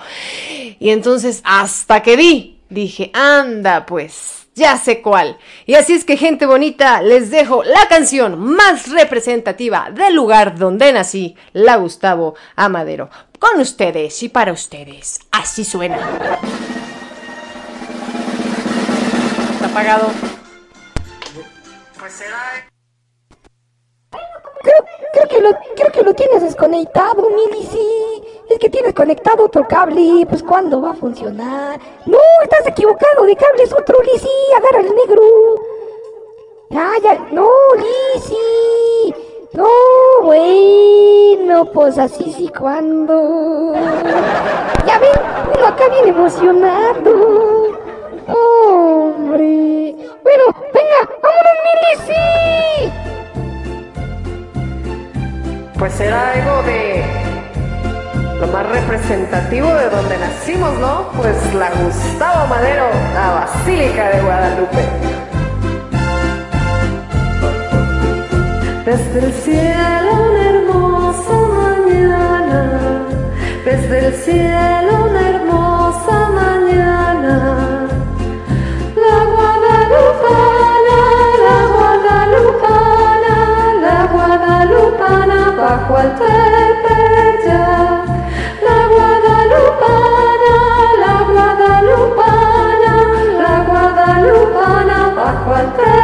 Y 0.80 0.90
entonces, 0.90 1.42
hasta 1.44 2.02
que 2.02 2.16
vi, 2.16 2.60
dije, 2.68 3.10
anda, 3.14 3.86
pues 3.86 4.37
ya 4.58 4.76
sé 4.76 5.00
cuál. 5.00 5.38
Y 5.64 5.74
así 5.74 5.94
es 5.94 6.04
que 6.04 6.16
gente 6.16 6.44
bonita, 6.44 7.00
les 7.00 7.30
dejo 7.30 7.64
la 7.64 7.88
canción 7.88 8.38
más 8.38 8.90
representativa 8.90 9.90
del 9.90 10.14
lugar 10.14 10.58
donde 10.58 10.92
nací, 10.92 11.36
la 11.52 11.76
Gustavo 11.76 12.34
Amadero. 12.56 13.08
Con 13.38 13.60
ustedes 13.60 14.22
y 14.22 14.28
para 14.28 14.52
ustedes. 14.52 15.20
Así 15.30 15.64
suena. 15.64 15.96
Está 19.52 19.66
apagado. 19.66 20.10
Pues 21.98 22.12
será... 22.12 22.68
Creo, 24.60 24.84
creo, 25.12 25.28
que 25.28 25.40
lo, 25.40 25.50
creo 25.76 25.92
que 25.92 26.02
lo 26.02 26.14
tienes 26.14 26.42
desconectado, 26.42 27.28
Milici. 27.30 28.17
Es 28.48 28.58
que 28.58 28.70
tienes 28.70 28.94
conectado 28.94 29.44
otro 29.44 29.66
cable. 29.68 30.26
Pues, 30.28 30.42
¿cuándo 30.42 30.80
va 30.80 30.92
a 30.92 30.94
funcionar? 30.94 31.78
No, 32.06 32.18
estás 32.42 32.66
equivocado. 32.66 33.24
De 33.24 33.36
cable 33.36 33.62
es 33.62 33.72
otro, 33.72 33.98
Lizzy. 34.02 34.28
Agarra 34.56 34.80
el 34.80 34.94
negro. 34.94 35.22
Ya, 36.70 36.90
ya. 37.02 37.14
No, 37.30 37.50
Lizzy. 37.76 39.14
No, 39.52 39.66
bueno, 40.22 41.64
pues 41.72 41.98
así 41.98 42.32
sí, 42.32 42.50
cuando. 42.56 43.72
Ya 44.86 44.98
ven, 44.98 45.10
uno 45.56 45.66
acá 45.66 45.88
viene 45.88 46.10
emocionado. 46.10 47.68
Hombre. 48.28 49.94
Bueno, 50.22 50.44
venga, 50.74 51.00
vámonos, 51.22 51.56
Milici. 51.64 52.92
Pues 55.78 55.92
será 55.94 56.32
algo 56.32 56.62
de 56.64 57.27
lo 58.40 58.46
más 58.48 58.68
representativo 58.68 59.68
de 59.74 59.90
donde 59.90 60.16
nacimos, 60.18 60.78
¿no? 60.78 61.08
Pues 61.16 61.36
la 61.54 61.70
Gustavo 61.70 62.46
Madero, 62.46 62.88
la 63.14 63.30
Basílica 63.30 64.08
de 64.10 64.20
Guadalupe. 64.20 64.84
Desde 68.86 69.18
el 69.26 69.32
cielo 69.32 70.12
una 70.30 70.48
hermosa 70.50 71.34
mañana, 71.62 73.04
desde 73.64 74.06
el 74.06 74.14
cielo 74.14 75.06
una 75.10 75.28
hermosa 75.28 76.28
mañana, 76.30 77.88
la 78.96 79.18
guadalupana, 79.34 80.98
la 81.44 81.58
guadalupana, 81.74 83.34
la 83.82 84.06
guadalupana 84.12 85.50
bajo 85.56 85.98
el 85.98 86.57
bajo 95.58 95.82
el 95.82 95.97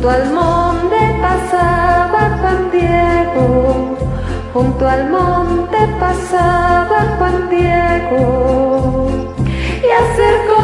Junto 0.00 0.16
al 0.16 0.32
monte 0.32 0.96
pasaba 1.20 2.38
Juan 2.40 2.70
Diego, 2.70 3.98
junto 4.54 4.88
al 4.88 5.10
monte 5.10 5.76
pasaba 6.00 7.04
Juan 7.18 7.50
Diego. 7.50 9.10
Y 9.36 9.90
acercóse 10.02 10.59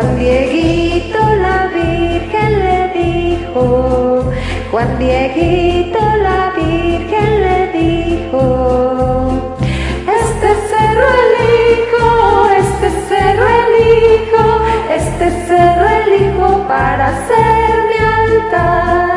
Juan 0.00 0.16
Dieguito 0.16 1.18
la 1.18 1.66
Virgen 1.74 2.58
le 2.60 2.80
dijo, 3.02 4.30
Juan 4.70 4.96
Dieguito 4.96 5.98
la 5.98 6.52
Virgen 6.54 7.30
le 7.42 7.58
dijo, 7.72 8.40
este 10.20 10.50
cerro 10.70 11.06
elijo, 11.24 12.48
este 12.62 12.88
cerro 13.08 13.46
elijo, 13.66 14.44
este 14.88 15.30
cerro 15.48 15.88
elijo 15.88 16.68
para 16.68 17.08
hacer 17.08 17.68
mi 17.88 17.96
altar. 18.22 19.07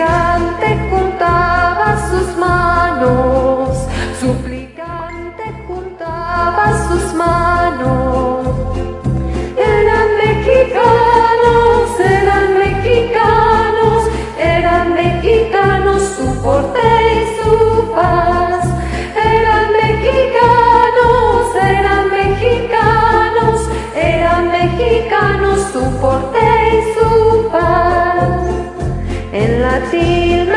Suplicante 0.00 0.78
juntaba 0.88 2.08
sus 2.08 2.34
manos, 2.38 3.86
suplicante. 4.18 5.44
manos. 7.14 8.46
Eran 9.58 10.08
mexicanos, 10.24 12.00
eran 12.00 12.58
mexicanos, 12.58 14.08
eran 14.38 14.94
mexicanos 14.94 16.02
su 16.16 16.42
porte 16.42 16.80
y 17.12 17.42
su 17.42 17.92
paz. 17.92 18.64
Eran 19.22 19.66
mexicanos, 19.82 21.54
eran 21.62 22.10
mexicanos, 22.10 23.68
eran 23.94 24.50
mexicanos 24.50 25.58
su 25.74 25.82
porte 26.00 26.38
y 26.72 26.94
su 26.94 27.00
paz. 27.00 27.19
En 29.92 30.46
la 30.46 30.49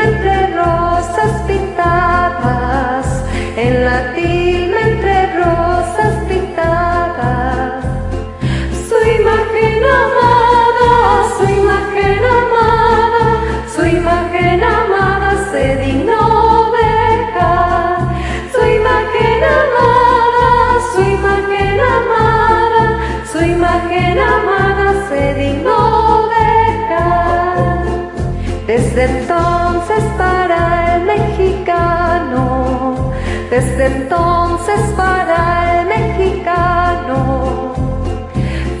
desde 33.54 33.86
entonces 33.86 34.80
para 34.96 35.80
el 35.80 35.86
mexicano, 35.86 37.72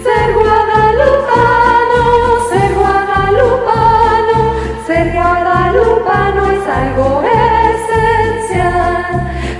ser 0.02 0.34
guadalupano, 0.34 2.02
ser 2.50 2.70
guadalupano, 2.74 4.38
ser 4.84 5.12
guadalupano 5.12 6.42
es 6.56 6.66
algo 6.82 7.08
esencial. 7.22 9.04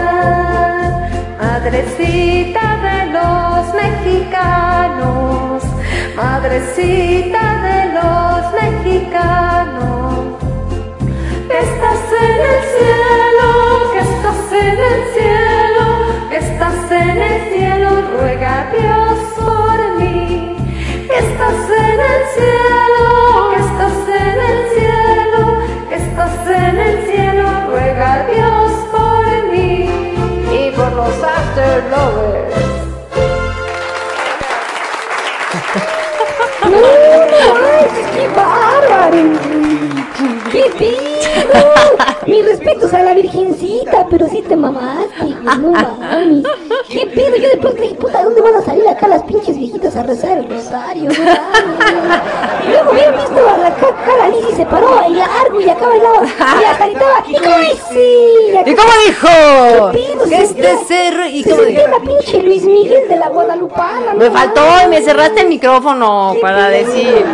Madrecita 1.41 2.56
mexicanos, 3.77 5.63
madrecita 6.17 7.43
de 7.67 7.79
los 7.97 8.39
mexicanos. 8.63 10.15
Que 11.49 11.59
estás 11.69 12.03
en 12.27 12.39
el 12.53 12.61
cielo, 12.75 13.51
que 13.93 14.01
estás 14.11 14.43
en 14.53 14.79
el 14.91 15.01
cielo, 15.15 15.87
que 16.31 16.39
estás 16.39 16.81
en 16.91 17.19
el 17.31 17.39
cielo, 17.53 17.91
ruega 18.19 18.57
Dios 18.77 19.19
por 19.37 19.79
mí. 19.99 20.57
Que 21.09 21.19
estás 21.27 21.63
en 21.85 21.99
el 22.13 22.23
cielo, 22.37 23.05
que 23.53 23.59
estás 23.69 23.99
en 24.23 24.37
el 24.51 24.59
cielo, 24.75 25.43
que 25.89 25.97
estás 25.97 26.37
en 26.47 26.77
el 26.89 26.97
cielo, 27.07 27.47
ruega 27.71 28.11
Dios 28.33 28.73
por 28.95 29.25
mí. 29.51 29.75
Y 30.53 30.63
por 30.77 30.91
los 30.93 31.23
after. 31.23 32.66
¡Qué 40.53 40.65
pedo! 40.79 41.67
Mis 42.27 42.45
respetos 42.45 42.93
a 42.93 43.03
la 43.03 43.15
virgencita, 43.15 44.07
pero 44.11 44.27
sí 44.29 44.43
te 44.43 44.57
mamaste, 44.57 45.21
güey, 45.21 45.35
no 45.59 45.71
mames. 46.01 46.45
¿Qué 46.89 47.07
pedo? 47.07 47.37
Yo 47.37 47.49
de 47.51 47.57
pronto 47.59 47.81
dije, 47.83 47.95
puta, 47.95 48.23
¿dónde 48.25 48.41
van 48.41 48.55
a 48.57 48.63
salir 48.63 48.89
acá 48.89 49.07
las 49.07 49.23
pinches 49.25 49.57
viejitas 49.57 49.95
a 49.95 50.03
rezar 50.03 50.39
el 50.39 50.49
rosario? 50.49 51.05
No 51.11 51.25
mames. 51.25 52.21
Y 52.65 52.69
luego 52.71 52.91
había 52.91 53.11
visto 53.13 53.49
a 53.49 53.59
la 53.59 53.67
acá 53.69 54.17
la 54.19 54.29
Lizzy 54.29 54.53
se 54.57 54.67
paró 54.67 54.89
a 54.89 55.01
bailar, 55.03 55.53
güey, 55.53 55.67
y 55.67 55.71
acá 55.71 55.87
bailaba, 55.87 56.25
y 56.25 56.85
gritaba, 56.85 57.25
¡y 57.29 57.35
cómo 57.35 57.57
sí! 57.93 58.71
¿Y 58.71 58.75
cómo 58.75 58.93
dijo? 59.07 59.91
¿Qué 59.93 59.99
pedo? 59.99 60.27
Se 60.27 60.43
este 60.43 60.77
cerro. 60.89 61.27
¿Y 61.27 61.43
se 61.45 61.51
cómo 61.51 61.63
sentía 61.63 61.87
dijo? 61.87 61.99
la 61.99 62.05
pinche 62.11 62.43
Luis 62.43 62.65
Miguel 62.65 63.09
de 63.09 63.17
la 63.17 63.29
Guadalupana. 63.29 64.15
Me 64.15 64.29
no 64.31 64.33
faltó 64.37 64.63
y 64.85 64.89
me 64.89 65.01
cerraste 65.03 65.43
el 65.43 65.49
micrófono 65.49 66.35
para 66.41 66.69
decir. 66.71 67.25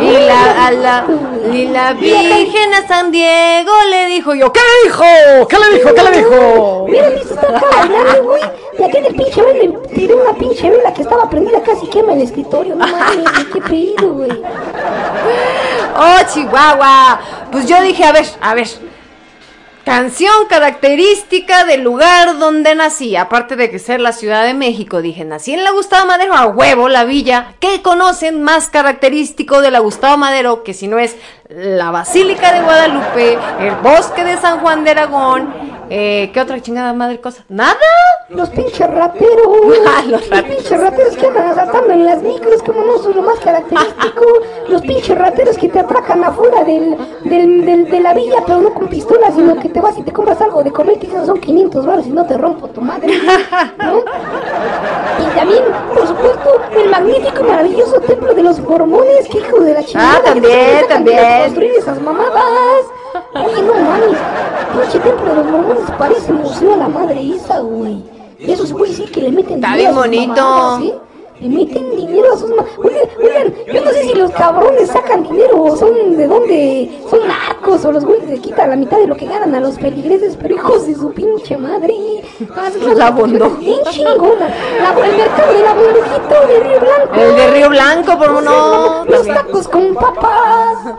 Y 0.00 0.10
la, 0.12 0.66
a 0.66 0.70
la, 0.70 1.06
y 1.52 1.66
la 1.66 1.92
Virgen 1.94 2.74
a 2.74 2.86
San 2.86 3.10
Diego 3.10 3.72
le 3.90 4.06
dijo 4.06 4.34
yo, 4.34 4.52
¿qué 4.52 4.60
le 4.60 4.88
dijo? 4.88 5.48
¿Qué 5.48 5.56
le 5.58 5.78
dijo? 5.78 5.94
¿Qué 5.94 6.02
le 6.02 6.10
dijo? 6.18 6.84
Hubiera 6.84 7.10
visto 7.10 7.34
estar 7.34 7.56
acá 7.56 7.66
bailando, 7.76 8.24
güey. 8.24 8.42
Y 8.78 8.82
aquí 8.84 8.96
en 8.96 9.04
el 9.06 9.14
pinche 9.14 9.42
baile 9.42 9.68
le 9.68 9.88
tiré 9.94 10.14
una 10.14 10.34
pinche 10.34 10.70
vela 10.70 10.94
que 10.94 11.02
estaba 11.02 11.28
prendida 11.28 11.60
casi 11.62 11.86
quema 11.88 12.12
el 12.12 12.22
escritorio. 12.22 12.76
No 12.76 12.86
mames, 12.86 13.24
güey, 13.32 13.44
qué 13.52 13.60
pedo, 13.60 14.12
güey. 14.14 14.42
Oh, 15.96 16.32
Chihuahua. 16.32 17.20
Pues 17.50 17.66
yo 17.66 17.82
dije, 17.82 18.04
a 18.04 18.12
ver, 18.12 18.26
a 18.40 18.54
ver. 18.54 18.68
Canción 19.98 20.46
característica 20.48 21.64
del 21.64 21.82
lugar 21.82 22.38
donde 22.38 22.76
nací. 22.76 23.16
Aparte 23.16 23.56
de 23.56 23.68
que 23.68 23.80
ser 23.80 24.00
la 24.00 24.12
Ciudad 24.12 24.44
de 24.44 24.54
México, 24.54 25.02
dije, 25.02 25.24
nací 25.24 25.54
en 25.54 25.64
la 25.64 25.72
Gustavo 25.72 26.06
Madero, 26.06 26.36
a 26.36 26.46
huevo, 26.46 26.88
la 26.88 27.02
villa. 27.02 27.54
¿Qué 27.58 27.82
conocen 27.82 28.40
más 28.40 28.68
característico 28.68 29.60
de 29.60 29.72
la 29.72 29.80
Gustavo 29.80 30.16
Madero 30.16 30.62
que 30.62 30.72
si 30.72 30.86
no 30.86 31.00
es 31.00 31.16
la 31.48 31.90
Basílica 31.90 32.52
de 32.52 32.60
Guadalupe, 32.60 33.38
el 33.58 33.74
bosque 33.82 34.22
de 34.22 34.36
San 34.36 34.60
Juan 34.60 34.84
de 34.84 34.92
Aragón? 34.92 35.52
Eh, 35.90 36.30
¿Qué 36.34 36.40
otra 36.40 36.60
chingada 36.60 36.92
madre 36.92 37.20
cosa? 37.20 37.44
¿Nada? 37.48 37.76
Los 38.28 38.50
pinches 38.50 38.88
raperos. 38.90 39.28
Ah, 39.86 40.02
los 40.06 40.28
raperos. 40.28 40.56
pinches 40.56 40.80
raperos 40.80 41.16
que 41.16 41.26
andan 41.26 41.46
asaltando 41.48 41.92
en 41.92 42.04
las 42.04 42.22
micros, 42.22 42.62
como 42.62 42.82
no 42.84 42.98
son 42.98 43.16
lo 43.16 43.22
más 43.22 43.38
característico. 43.40 44.24
Los 44.68 44.82
pinches 44.82 45.16
raperos 45.16 45.56
que 45.56 45.68
te 45.68 45.78
atracan 45.80 46.22
afuera 46.24 46.62
del, 46.64 46.96
del, 47.24 47.64
del- 47.64 47.90
de 47.90 48.00
la 48.00 48.12
villa, 48.12 48.42
pero 48.46 48.60
no 48.60 48.74
con 48.74 48.88
pistolas, 48.88 49.34
sino 49.34 49.56
que 49.58 49.68
te 49.70 49.80
vas 49.80 49.96
y 49.98 50.02
te 50.02 50.12
compras 50.12 50.40
algo 50.42 50.62
de 50.62 50.70
comer 50.70 50.96
y 50.96 50.98
te 51.00 51.06
dicen 51.06 51.24
son 51.24 51.40
500 51.40 51.86
baros 51.86 52.06
y 52.06 52.10
no 52.10 52.26
te 52.26 52.36
rompo 52.36 52.68
tu 52.68 52.80
madre. 52.82 53.08
¿no? 53.78 54.02
Y 55.20 55.36
también, 55.38 55.64
por 55.94 56.06
supuesto, 56.06 56.60
el 56.76 56.90
magnífico 56.90 57.40
y 57.40 57.42
maravilloso 57.44 58.00
templo 58.00 58.34
de 58.34 58.42
los 58.42 58.58
mormones, 58.60 59.28
que 59.28 59.38
hijo 59.38 59.60
de 59.60 59.74
la 59.74 59.84
chingada. 59.84 60.18
que 60.20 60.30
también, 60.30 60.88
también. 60.88 61.42
construir 61.44 61.72
esas 61.76 62.00
mamadas. 62.00 62.84
Oye, 63.34 63.62
no 63.62 63.74
mames, 63.74 64.18
pinche 64.72 64.98
templo 65.00 65.28
de 65.30 65.34
los 65.36 65.46
mormones 65.46 65.90
parece 65.98 66.32
museo 66.32 66.74
a 66.74 66.76
la 66.76 66.88
madre 66.88 67.20
Isa, 67.22 67.60
güey. 67.60 68.02
Eso 68.40 68.66
se 68.66 68.74
puede 68.74 68.90
decir 68.90 69.10
que 69.10 69.22
le 69.22 69.30
meten 69.32 69.56
Está 69.56 69.74
dinero 69.76 70.02
bien 70.02 70.28
bonito. 70.34 70.98
Le 71.40 71.48
meten 71.48 71.96
dinero 71.96 72.32
a 72.34 72.36
sus 72.36 72.50
mamadas. 72.50 72.72
Oigan, 72.78 73.02
oigan, 73.22 73.54
yo 73.72 73.84
no 73.84 73.90
sé 73.92 74.02
si 74.02 74.14
los 74.14 74.30
cabrones 74.32 74.88
sacan 74.90 75.22
dinero 75.22 75.62
o 75.62 75.76
son 75.76 76.16
de 76.16 76.26
dónde, 76.26 77.00
son 77.08 77.20
narcos 77.28 77.84
o 77.84 77.92
los 77.92 78.04
güeyes 78.04 78.28
le 78.28 78.38
quitan 78.40 78.70
la 78.70 78.76
mitad 78.76 78.98
de 78.98 79.06
lo 79.06 79.16
que 79.16 79.26
ganan 79.26 79.54
a 79.54 79.60
los 79.60 79.76
peligreses, 79.76 80.36
pero 80.40 80.56
hijos 80.56 80.86
de 80.88 80.96
su 80.96 81.12
pinche 81.12 81.56
madre. 81.56 81.94
Bondo. 83.14 83.50
Bien 83.50 83.78
chingona. 83.90 84.48
La- 84.80 85.06
el 85.06 85.16
mercado 85.16 85.52
de 85.52 85.62
la 85.62 85.74
bondujito 85.74 86.46
de 86.48 86.60
Río 86.60 86.80
Blanco. 86.80 87.14
El 87.14 87.36
de 87.36 87.50
Río 87.52 87.68
Blanco, 87.70 88.18
por 88.18 88.30
Los- 88.32 88.44
no. 88.44 89.04
Los 89.04 89.26
tacos 89.26 89.68
con 89.68 89.94
papas. 89.94 90.94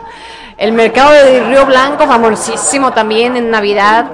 El 0.60 0.72
mercado 0.72 1.12
de 1.12 1.42
Río 1.44 1.64
Blanco, 1.64 2.06
famosísimo 2.06 2.92
también 2.92 3.34
en 3.34 3.50
Navidad. 3.50 4.12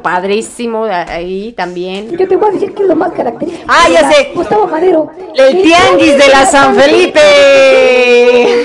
Padrísimo, 0.00 0.84
ahí 0.84 1.52
también. 1.54 2.16
Yo 2.16 2.28
te 2.28 2.36
voy 2.36 2.50
a 2.50 2.52
decir 2.52 2.72
que 2.72 2.82
es 2.84 2.88
lo 2.88 2.94
más 2.94 3.10
característico. 3.10 3.66
Ah, 3.66 3.88
ya 3.90 4.08
sé. 4.08 4.30
Gustavo 4.32 4.68
Madero. 4.68 5.10
El 5.34 5.60
tianguis 5.60 6.16
de 6.16 6.28
la 6.28 6.46
San 6.46 6.76
Felipe. 6.76 7.20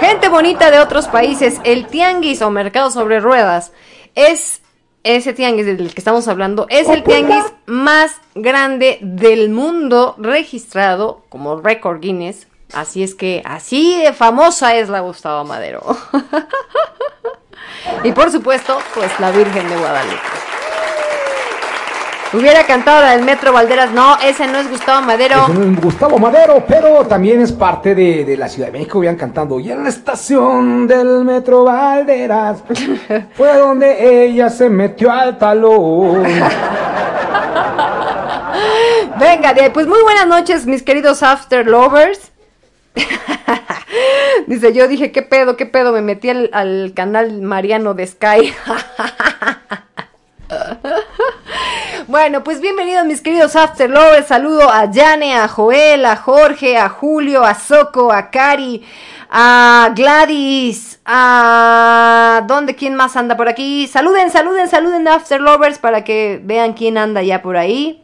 Gente 0.00 0.30
bonita 0.30 0.70
de 0.70 0.78
otros 0.80 1.08
países, 1.08 1.60
el 1.64 1.86
tianguis 1.86 2.40
o 2.40 2.50
mercado 2.50 2.90
sobre 2.90 3.20
ruedas 3.20 3.72
es 4.14 4.62
ese 5.04 5.34
tianguis 5.34 5.66
del 5.66 5.92
que 5.92 6.00
estamos 6.00 6.26
hablando, 6.26 6.64
es 6.70 6.88
el 6.88 7.02
tianguis 7.02 7.44
más 7.66 8.16
grande 8.34 8.96
del 9.02 9.50
mundo 9.50 10.14
registrado 10.16 11.22
como 11.28 11.60
récord 11.60 12.00
Guinness. 12.00 12.46
Así 12.72 13.02
es 13.02 13.14
que 13.14 13.42
así 13.44 14.00
de 14.02 14.12
famosa 14.12 14.76
es 14.76 14.88
la 14.88 15.00
Gustavo 15.00 15.44
Madero. 15.44 15.82
y 18.04 18.12
por 18.12 18.30
supuesto, 18.30 18.78
pues 18.94 19.10
la 19.18 19.30
Virgen 19.30 19.68
de 19.68 19.76
Guadalupe. 19.76 20.40
Hubiera 22.32 22.62
cantado 22.62 23.02
la 23.02 23.16
del 23.16 23.24
Metro 23.24 23.52
Valderas. 23.52 23.90
No, 23.90 24.16
ese 24.20 24.46
no 24.46 24.58
es 24.58 24.70
Gustavo 24.70 25.04
Madero. 25.04 25.46
Es 25.48 25.50
un 25.56 25.74
Gustavo 25.74 26.16
Madero, 26.16 26.62
pero 26.66 27.04
también 27.04 27.40
es 27.40 27.50
parte 27.50 27.92
de, 27.92 28.24
de 28.24 28.36
la 28.36 28.48
Ciudad 28.48 28.68
de 28.68 28.72
México, 28.72 28.98
habían 28.98 29.16
cantando. 29.16 29.58
Y 29.58 29.72
en 29.72 29.82
la 29.82 29.88
estación 29.88 30.86
del 30.86 31.24
Metro 31.24 31.64
Valderas 31.64 32.62
fue 33.34 33.58
donde 33.58 34.26
ella 34.26 34.48
se 34.48 34.70
metió 34.70 35.10
al 35.10 35.38
talón. 35.38 36.22
Venga, 39.18 39.52
pues 39.72 39.88
muy 39.88 40.00
buenas 40.02 40.28
noches, 40.28 40.66
mis 40.66 40.84
queridos 40.84 41.24
After 41.24 41.66
Lovers. 41.66 42.30
Dice, 44.46 44.72
yo 44.72 44.88
dije, 44.88 45.12
¿qué 45.12 45.22
pedo, 45.22 45.56
qué 45.56 45.66
pedo? 45.66 45.92
Me 45.92 46.02
metí 46.02 46.30
al, 46.30 46.50
al 46.52 46.92
canal 46.94 47.40
Mariano 47.42 47.94
de 47.94 48.06
Sky. 48.06 48.52
Bueno, 52.10 52.42
pues 52.42 52.60
bienvenidos 52.60 53.06
mis 53.06 53.20
queridos 53.20 53.54
After 53.54 53.88
Lovers. 53.88 54.26
Saludo 54.26 54.68
a 54.68 54.90
Jane, 54.92 55.36
a 55.36 55.46
Joel, 55.46 56.04
a 56.04 56.16
Jorge, 56.16 56.76
a 56.76 56.88
Julio, 56.88 57.44
a 57.44 57.54
Soco, 57.54 58.10
a 58.10 58.30
Cari, 58.30 58.84
a 59.30 59.92
Gladys, 59.94 60.98
a... 61.04 62.42
¿Dónde? 62.48 62.74
¿Quién 62.74 62.96
más 62.96 63.16
anda 63.16 63.36
por 63.36 63.48
aquí? 63.48 63.86
Saluden, 63.86 64.32
saluden, 64.32 64.68
saluden 64.68 65.06
After 65.06 65.40
Lovers 65.40 65.78
para 65.78 66.02
que 66.02 66.40
vean 66.42 66.72
quién 66.72 66.98
anda 66.98 67.22
ya 67.22 67.42
por 67.42 67.56
ahí. 67.56 68.02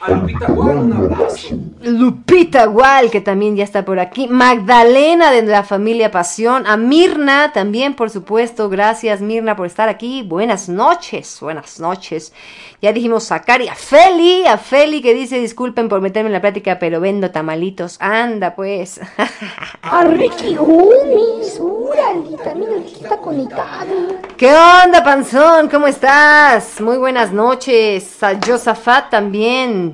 A 0.00 0.12
Lupita 0.12 0.46
Juan, 0.46 0.78
un 0.78 0.92
abrazo. 0.94 1.58
Lupita 1.82 2.64
Gual, 2.66 3.10
que 3.10 3.20
también 3.20 3.54
ya 3.54 3.64
está 3.64 3.84
por 3.84 3.98
aquí. 3.98 4.28
Magdalena 4.28 5.30
de 5.30 5.42
la 5.42 5.62
familia 5.62 6.10
Pasión. 6.10 6.66
A 6.66 6.78
Mirna 6.78 7.52
también, 7.52 7.94
por 7.94 8.08
supuesto. 8.08 8.70
Gracias, 8.70 9.20
Mirna, 9.20 9.56
por 9.56 9.66
estar 9.66 9.90
aquí. 9.90 10.22
Buenas 10.22 10.70
noches, 10.70 11.38
buenas 11.40 11.80
noches. 11.80 12.32
Ya 12.80 12.94
dijimos 12.94 13.30
a 13.30 13.42
Cari, 13.42 13.68
a 13.68 13.74
Feli, 13.74 14.46
a 14.46 14.56
Feli 14.56 15.02
que 15.02 15.12
dice 15.12 15.38
disculpen 15.38 15.90
por 15.90 16.00
meterme 16.00 16.28
en 16.28 16.32
la 16.32 16.40
plática, 16.40 16.78
pero 16.78 16.98
vendo 16.98 17.30
tamalitos. 17.30 17.98
Anda, 18.00 18.54
pues. 18.54 19.00
A 19.82 20.04
Ricky 20.04 20.54
Gómez, 20.54 21.60
órale, 21.60 22.36
también 22.42 22.84
está 22.84 23.16
conectado. 23.18 23.90
¿Qué 24.36 24.46
onda, 24.46 25.02
Panzón? 25.02 25.68
¿Cómo 25.68 25.86
estás? 25.86 26.80
Muy 26.80 26.96
buenas 26.96 27.32
noches. 27.32 28.22
A 28.22 28.38
Josafat 28.40 29.10
también. 29.10 29.89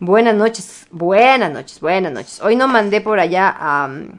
Buenas 0.00 0.36
noches, 0.36 0.86
buenas 0.92 1.52
noches, 1.52 1.80
buenas 1.80 2.12
noches. 2.12 2.40
Hoy 2.40 2.54
no 2.54 2.68
mandé 2.68 3.00
por 3.00 3.18
allá 3.18 3.56
am, 3.58 4.18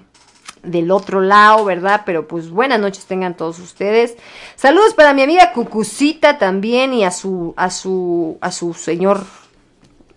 del 0.62 0.92
otro 0.92 1.22
lado, 1.22 1.64
¿verdad? 1.64 2.02
Pero 2.06 2.28
pues 2.28 2.50
buenas 2.50 2.82
noches 2.82 3.06
tengan 3.06 3.38
todos 3.38 3.60
ustedes. 3.60 4.18
Saludos 4.58 4.94
para 4.94 5.14
mi 5.14 5.22
amiga 5.22 5.54
Cucucita 5.54 6.38
también 6.38 6.94
y 6.94 7.06
a 7.06 7.12
su, 7.12 7.54
a 7.56 7.70
su, 7.70 8.38
a 8.42 8.52
su 8.52 8.74
señor, 8.74 9.24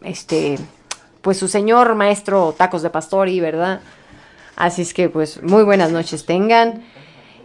este, 0.03 0.59
pues 1.21 1.39
su 1.39 1.47
señor 1.47 1.95
maestro 1.95 2.53
Tacos 2.59 2.83
de 2.83 2.91
Pastori, 2.91 3.39
¿verdad? 3.39 3.83
Así 4.57 4.83
es 4.83 4.93
que 4.93 5.09
pues 5.09 5.45
muy 5.45 5.63
buenas 5.63 5.93
noches 5.93 6.27
tengan. 6.27 6.83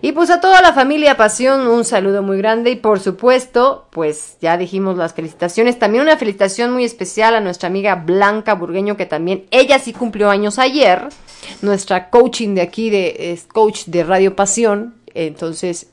Y 0.01 0.11
pues 0.11 0.29
a 0.29 0.39
toda 0.39 0.61
la 0.61 0.73
familia 0.73 1.17
Pasión 1.17 1.67
un 1.67 1.83
saludo 1.83 2.21
muy 2.21 2.37
grande 2.37 2.69
y 2.69 2.75
por 2.75 2.99
supuesto, 2.99 3.87
pues 3.89 4.37
ya 4.39 4.55
dijimos 4.57 4.95
las 4.95 5.13
felicitaciones. 5.13 5.79
También 5.79 6.03
una 6.03 6.17
felicitación 6.17 6.71
muy 6.71 6.83
especial 6.83 7.35
a 7.35 7.39
nuestra 7.39 7.67
amiga 7.67 7.95
Blanca 7.95 8.53
Burgueño 8.53 8.95
que 8.95 9.07
también 9.07 9.47
ella 9.49 9.79
sí 9.79 9.93
cumplió 9.93 10.29
años 10.29 10.59
ayer. 10.59 11.09
Nuestra 11.61 12.09
coaching 12.11 12.53
de 12.53 12.61
aquí 12.61 12.89
de 12.91 13.31
es 13.31 13.45
coach 13.45 13.85
de 13.85 14.03
Radio 14.03 14.35
Pasión. 14.35 14.95
Entonces, 15.15 15.87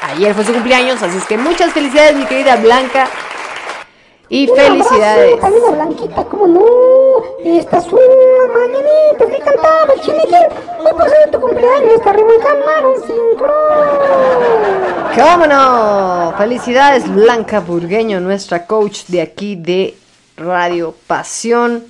ayer 0.00 0.34
fue 0.34 0.44
su 0.44 0.52
cumpleaños, 0.54 1.02
así 1.02 1.18
es 1.18 1.24
que 1.26 1.36
muchas 1.36 1.72
felicidades 1.72 2.16
mi 2.16 2.24
querida 2.24 2.56
Blanca. 2.56 3.08
Y 4.30 4.48
Un 4.48 4.56
felicidades. 4.56 5.34
abrazo 5.42 5.72
Blanquita, 5.72 6.24
¿cómo 6.24 6.46
no? 6.46 6.62
Estas 7.44 7.84
son 7.84 7.98
las 7.98 8.56
mañanitas 8.56 9.28
que 9.28 9.38
cantaba 9.38 9.92
el 9.94 10.00
chinequín. 10.00 10.36
Hoy 10.78 10.92
por 10.92 11.08
ser 11.08 11.30
tu 11.30 11.40
cumpleaños 11.40 12.02
te 12.02 12.08
arrebujamaron 12.08 12.94
sincron. 13.06 14.52
¿Cómo 15.14 15.46
no? 15.46 16.34
Felicidades 16.38 17.12
Blanca 17.12 17.60
Burgueño, 17.60 18.20
nuestra 18.20 18.66
coach 18.66 19.04
de 19.08 19.20
aquí 19.20 19.56
de 19.56 19.94
Radio 20.36 20.94
Pasión, 21.06 21.84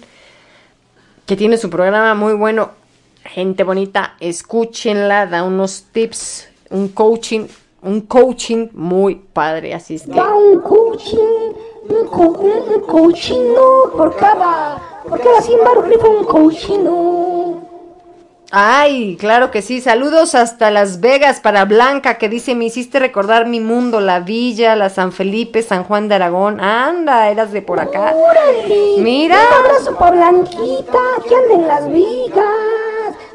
que 1.25 1.37
tiene 1.37 1.57
su 1.57 1.71
programa 1.71 2.14
muy 2.14 2.35
bueno. 2.35 2.71
Gente 3.25 3.62
bonita, 3.62 4.14
escúchenla, 4.18 5.27
da 5.27 5.45
unos 5.45 5.85
tips, 5.92 6.49
un 6.71 6.88
coaching, 6.88 7.47
un 7.83 8.01
coaching 8.01 8.68
muy 8.73 9.14
padre, 9.14 9.75
así 9.75 9.95
es 9.95 10.03
que 10.03 10.12
Da 10.12 10.35
un 10.35 10.61
coaching, 10.61 11.53
un, 11.88 12.07
co 12.09 12.23
un 12.23 12.81
coaching, 12.81 13.55
no, 13.55 13.97
por 13.97 14.16
cada, 14.16 14.83
por 15.09 15.21
cada 15.21 15.41
100 15.41 15.65
baros 15.65 15.88
rifa 15.88 16.09
un 16.09 16.25
coaching, 16.25 16.85
no. 16.85 17.73
Ay, 18.55 19.17
claro 19.19 19.51
que 19.51 19.62
sí. 19.62 19.81
Saludos 19.81 20.35
hasta 20.35 20.71
Las 20.71 21.01
Vegas 21.01 21.41
para 21.41 21.65
Blanca, 21.65 22.19
que 22.19 22.29
dice, 22.29 22.55
me 22.55 22.67
hiciste 22.67 22.99
recordar 22.99 23.47
mi 23.47 23.61
mundo, 23.61 24.01
la 24.01 24.21
villa, 24.21 24.77
la 24.77 24.91
San 24.91 25.12
Felipe, 25.12 25.62
San 25.62 25.85
Juan 25.85 26.09
de 26.09 26.17
Aragón. 26.17 26.61
Anda, 26.61 27.31
eras 27.31 27.53
de 27.53 27.62
por 27.62 27.81
acá. 27.81 28.15
¡Órale! 28.15 28.99
Mira. 28.99 29.38
Un 29.38 29.65
abrazo 29.65 29.97
para 29.97 30.17
Blanquita, 30.17 30.99
que 31.27 31.35
anda 31.35 31.55
en 31.55 31.67
las 31.67 31.91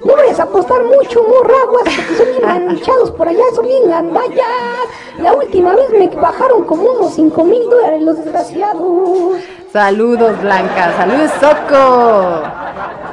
No 0.06 0.16
vayas 0.16 0.40
a 0.40 0.44
apostar 0.44 0.84
mucho, 0.84 1.24
morraguas, 1.24 1.84
porque 1.84 2.16
son 2.16 2.28
bien 2.38 2.66
manchados 2.68 3.12
por 3.12 3.28
allá, 3.28 3.44
son 3.56 3.66
bien 3.66 3.90
gandallas. 3.90 4.88
La 5.20 5.34
última 5.34 5.76
vez 5.76 5.90
me 5.92 6.08
bajaron 6.08 6.64
como 6.66 6.84
unos 6.84 7.14
5 7.14 7.44
mil 7.44 7.64
dólares 7.70 8.02
los 8.02 8.18
desgraciados. 8.18 9.40
Saludos, 9.74 10.42
Blanca. 10.42 10.96
Saludos, 10.96 11.32
Soco. 11.40 12.44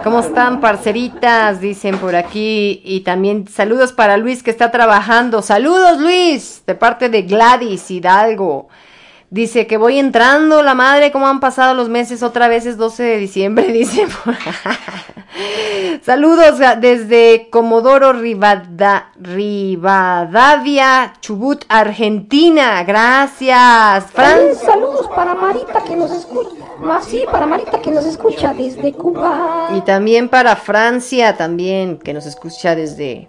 ¿Cómo 0.04 0.20
están, 0.20 0.60
parceritas? 0.60 1.60
Dicen 1.60 1.98
por 1.98 2.14
aquí. 2.14 2.82
Y 2.84 3.00
también 3.00 3.48
saludos 3.48 3.92
para 3.92 4.16
Luis 4.16 4.42
que 4.42 4.50
está 4.50 4.70
trabajando. 4.70 5.42
Saludos, 5.42 5.98
Luis, 5.98 6.62
de 6.66 6.74
parte 6.74 7.08
de 7.08 7.22
Gladys 7.22 7.90
Hidalgo. 7.90 8.68
Dice 9.34 9.66
que 9.66 9.78
voy 9.78 9.98
entrando, 9.98 10.62
la 10.62 10.74
madre, 10.74 11.10
¿cómo 11.10 11.26
han 11.26 11.40
pasado 11.40 11.74
los 11.74 11.88
meses? 11.88 12.22
Otra 12.22 12.46
vez 12.46 12.66
es 12.66 12.76
12 12.76 13.02
de 13.02 13.16
diciembre, 13.18 13.64
dice. 13.72 14.06
Saludos 16.02 16.60
desde 16.80 17.48
Comodoro 17.50 18.12
Rivada- 18.12 19.10
Rivadavia, 19.20 21.14
Chubut, 21.20 21.64
Argentina. 21.68 22.84
Gracias. 22.84 24.04
Fran 24.12 24.54
saludos 24.54 25.08
para 25.16 25.34
Marita 25.34 25.82
que 25.82 25.96
nos 25.96 26.12
escucha. 26.12 26.50
Sí, 27.02 27.24
para 27.28 27.44
Marita 27.46 27.80
que 27.82 27.90
nos 27.90 28.06
escucha 28.06 28.54
desde 28.54 28.92
Cuba. 28.92 29.70
Y 29.76 29.80
también 29.80 30.28
para 30.28 30.54
Francia, 30.54 31.36
también, 31.36 31.98
que 31.98 32.12
nos 32.14 32.26
escucha 32.26 32.76
desde 32.76 33.28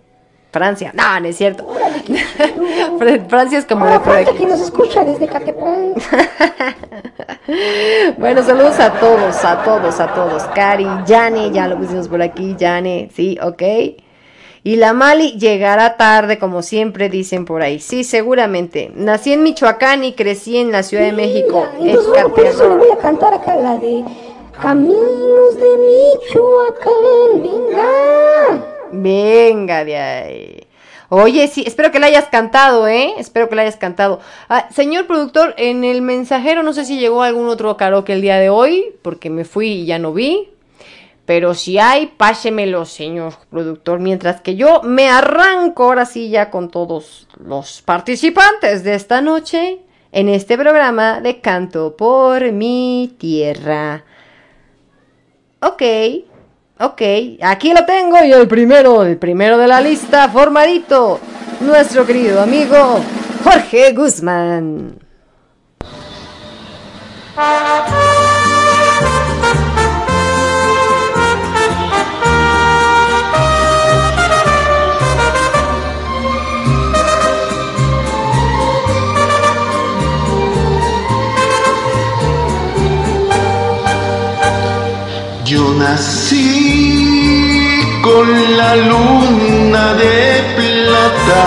Francia. 0.55 0.91
No, 0.93 1.19
no 1.19 1.27
es 1.27 1.35
cierto. 1.35 1.67
Fran- 2.97 3.27
Francia 3.27 3.59
es 3.59 3.65
como 3.65 3.85
de 3.87 3.99
por 3.99 4.15
aquí. 4.15 4.37
que 4.37 4.45
nos 4.45 4.61
escucha 4.61 5.03
desde 5.03 5.27
Catepón. 5.27 5.93
Bueno, 8.17 8.41
saludos 8.43 8.79
a 8.79 8.93
todos, 8.99 9.43
a 9.45 9.63
todos, 9.63 9.99
a 9.99 10.13
todos. 10.13 10.43
Cari, 10.55 10.87
Yane, 11.05 11.51
ya 11.51 11.67
lo 11.67 11.77
pusimos 11.77 12.07
por 12.07 12.21
aquí, 12.21 12.55
Yane, 12.57 13.09
sí, 13.15 13.37
ok. 13.41 13.61
Y 14.63 14.77
la 14.77 14.93
Mali 14.93 15.37
llegará 15.37 15.95
tarde, 15.95 16.39
como 16.39 16.63
siempre 16.63 17.07
dicen 17.07 17.45
por 17.45 17.61
ahí. 17.61 17.79
Sí, 17.79 18.03
seguramente. 18.03 18.91
Nací 18.95 19.33
en 19.33 19.43
Michoacán 19.43 20.03
y 20.03 20.13
crecí 20.13 20.57
en 20.57 20.71
la 20.71 20.81
Ciudad 20.81 21.03
de 21.03 21.11
México. 21.11 21.67
Entonces, 21.79 22.07
bueno, 22.09 22.29
por 22.29 22.45
eso 22.45 22.67
le 22.69 22.75
voy 22.77 22.91
a 22.91 22.97
cantar 22.97 23.35
acá 23.35 23.55
la 23.57 23.77
de 23.77 24.03
Caminos 24.59 25.55
de 25.55 25.69
Michoacán, 25.85 27.43
venga. 27.43 28.65
Venga 29.01 29.83
de 29.85 29.97
ahí. 29.97 30.67
Oye, 31.09 31.47
sí, 31.47 31.63
espero 31.65 31.91
que 31.91 31.99
la 31.99 32.07
hayas 32.07 32.25
cantado, 32.25 32.87
¿eh? 32.87 33.13
Espero 33.17 33.47
que 33.47 33.55
la 33.55 33.61
hayas 33.61 33.77
cantado. 33.77 34.19
Ah, 34.49 34.67
señor 34.71 35.05
productor, 35.05 35.53
en 35.57 35.83
el 35.83 36.01
mensajero 36.01 36.63
no 36.63 36.73
sé 36.73 36.83
si 36.85 36.99
llegó 36.99 37.21
algún 37.21 37.47
otro 37.47 37.77
karaoke 37.77 38.13
el 38.13 38.21
día 38.21 38.37
de 38.37 38.49
hoy, 38.49 38.95
porque 39.01 39.29
me 39.29 39.45
fui 39.45 39.67
y 39.67 39.85
ya 39.85 39.99
no 39.99 40.13
vi. 40.13 40.49
Pero 41.25 41.53
si 41.53 41.79
hay, 41.79 42.07
pásemelo, 42.07 42.85
señor 42.85 43.33
productor. 43.49 43.99
Mientras 43.99 44.41
que 44.41 44.55
yo 44.55 44.81
me 44.83 45.09
arranco 45.09 45.83
ahora 45.83 46.05
sí 46.05 46.29
ya 46.29 46.51
con 46.51 46.69
todos 46.69 47.27
los 47.37 47.81
participantes 47.81 48.83
de 48.83 48.95
esta 48.95 49.21
noche 49.21 49.79
en 50.11 50.29
este 50.29 50.57
programa 50.57 51.21
de 51.21 51.41
Canto 51.41 51.97
por 51.97 52.51
mi 52.51 53.15
tierra. 53.17 54.03
Ok, 55.61 55.81
ok, 56.79 57.01
aquí 57.41 57.73
lo 57.73 57.85
tengo 57.85 58.23
y 58.23 58.31
el 58.31 58.47
primero, 58.47 59.03
el 59.03 59.17
primero 59.17 59.57
de 59.57 59.67
la 59.67 59.81
lista, 59.81 60.29
formadito, 60.29 61.19
nuestro 61.61 62.05
querido 62.05 62.41
amigo 62.41 62.99
Jorge 63.43 63.93
Guzmán. 63.93 64.99
Con 88.05 88.27
la 88.55 88.75
luna 88.75 89.85
de 89.95 90.43
plata 90.57 91.45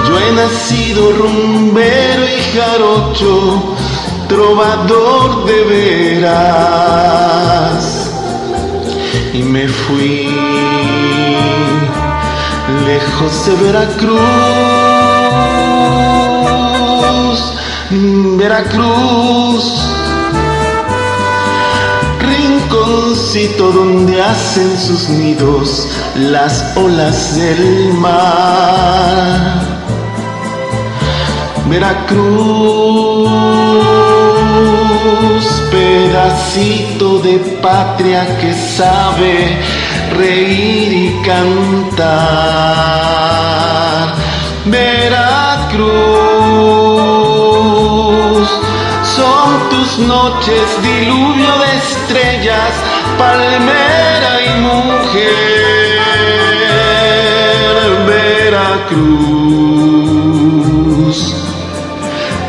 Yo 0.05 0.15
nacido 0.33 1.01
rumbero 1.13 2.23
y 2.37 2.39
jarocho, 2.53 3.33
trovador 4.27 5.45
de 5.45 5.59
veras. 6.23 7.83
Y 9.33 9.43
me 9.43 9.65
fui 9.69 10.27
lejos 12.85 13.45
de 13.45 13.53
Veracruz, 13.63 14.80
Veracruz 17.93 19.81
rinconcito 22.19 23.71
donde 23.71 24.21
hacen 24.21 24.77
sus 24.77 25.09
nidos 25.09 25.89
las 26.15 26.77
olas 26.77 27.35
del 27.35 27.93
mar. 27.95 29.61
Veracruz, 31.67 33.33
pedacito 35.69 37.19
de 37.19 37.39
patria 37.61 38.37
que 38.37 38.53
sabe 38.53 39.57
reír 40.15 40.93
y 40.93 41.21
cantar. 41.25 42.21
Veracruz, 44.65 45.81
son 49.15 49.69
tus 49.69 49.99
noches 49.99 50.81
diluvio 50.81 51.51
de 51.59 51.77
estrellas, 51.77 52.73
palmera 53.17 54.33
y 54.47 54.49
mujer. 54.61 55.99
Veracruz, 58.07 59.19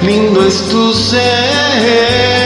lindo 0.02 0.38
es 0.46 0.68
tu 0.68 0.92
ser. 0.92 2.41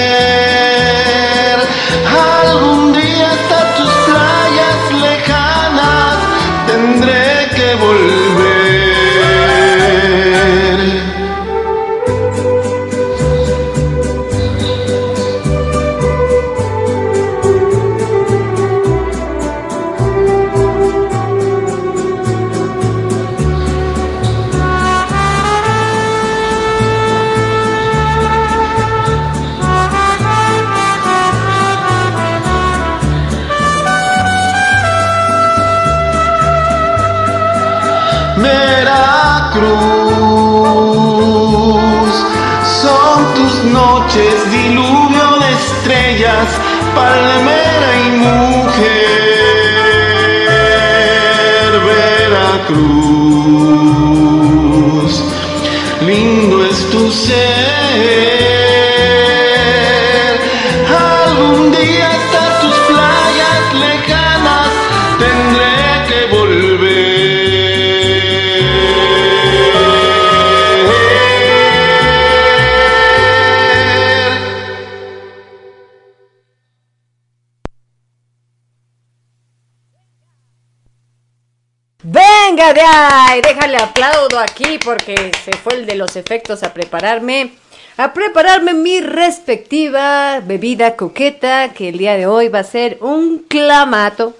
Ahí, 82.85 83.41
déjale 83.41 83.79
aplaudo 83.79 84.39
aquí 84.39 84.79
porque 84.85 85.33
se 85.45 85.53
fue 85.53 85.75
el 85.75 85.87
de 85.87 85.95
los 85.95 86.17
efectos 86.17 86.63
a 86.63 86.75
prepararme. 86.75 87.55
A 87.97 88.13
prepararme 88.13 88.75
mi 88.75 89.01
respectiva 89.01 90.41
bebida 90.41 90.97
coqueta, 90.97 91.73
que 91.73 91.89
el 91.89 91.97
día 91.97 92.17
de 92.17 92.27
hoy 92.27 92.49
va 92.49 92.59
a 92.59 92.65
ser 92.65 92.99
un 93.01 93.39
clamato 93.49 94.37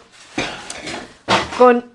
con... 1.57 1.87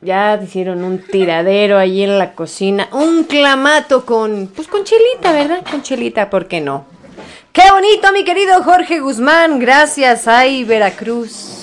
Ya 0.00 0.40
hicieron 0.42 0.84
un 0.84 1.00
tiradero 1.00 1.78
ahí 1.78 2.02
en 2.02 2.18
la 2.18 2.34
cocina. 2.34 2.88
Un 2.92 3.24
clamato 3.24 4.04
con... 4.04 4.48
Pues 4.54 4.68
con 4.68 4.84
chelita, 4.84 5.32
¿verdad? 5.32 5.64
Con 5.68 5.82
chelita, 5.82 6.30
¿por 6.30 6.46
qué 6.46 6.60
no? 6.60 6.86
¡Qué 7.52 7.70
bonito, 7.70 8.12
mi 8.12 8.24
querido 8.24 8.62
Jorge 8.62 9.00
Guzmán! 9.00 9.58
Gracias, 9.58 10.26
ay, 10.28 10.64
Veracruz. 10.64 11.61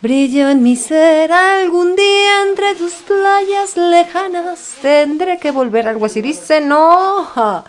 Brillo 0.00 0.48
en 0.48 0.62
mi 0.62 0.76
ser 0.76 1.32
algún 1.32 1.96
día 1.96 2.42
entre 2.48 2.76
tus 2.76 2.92
playas 2.92 3.76
lejanas. 3.76 4.76
Tendré 4.80 5.38
que 5.38 5.50
volver, 5.50 5.88
algo 5.88 6.06
así. 6.06 6.22
Dice, 6.22 6.60
no. 6.60 7.64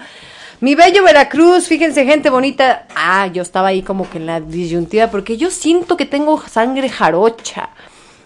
Mi 0.60 0.76
bello 0.76 1.04
Veracruz, 1.04 1.68
fíjense, 1.68 2.06
gente 2.06 2.30
bonita. 2.30 2.86
Ah, 2.96 3.26
yo 3.26 3.42
estaba 3.42 3.70
ahí 3.70 3.82
como 3.82 4.08
que 4.08 4.20
en 4.20 4.28
la 4.28 4.42
disyuntiva 4.42 5.08
porque 5.08 5.38
yo 5.38 5.50
siento 5.50 5.98
que 5.98 6.06
tengo 6.06 6.40
sangre 6.48 6.88
jarocha. 6.88 7.70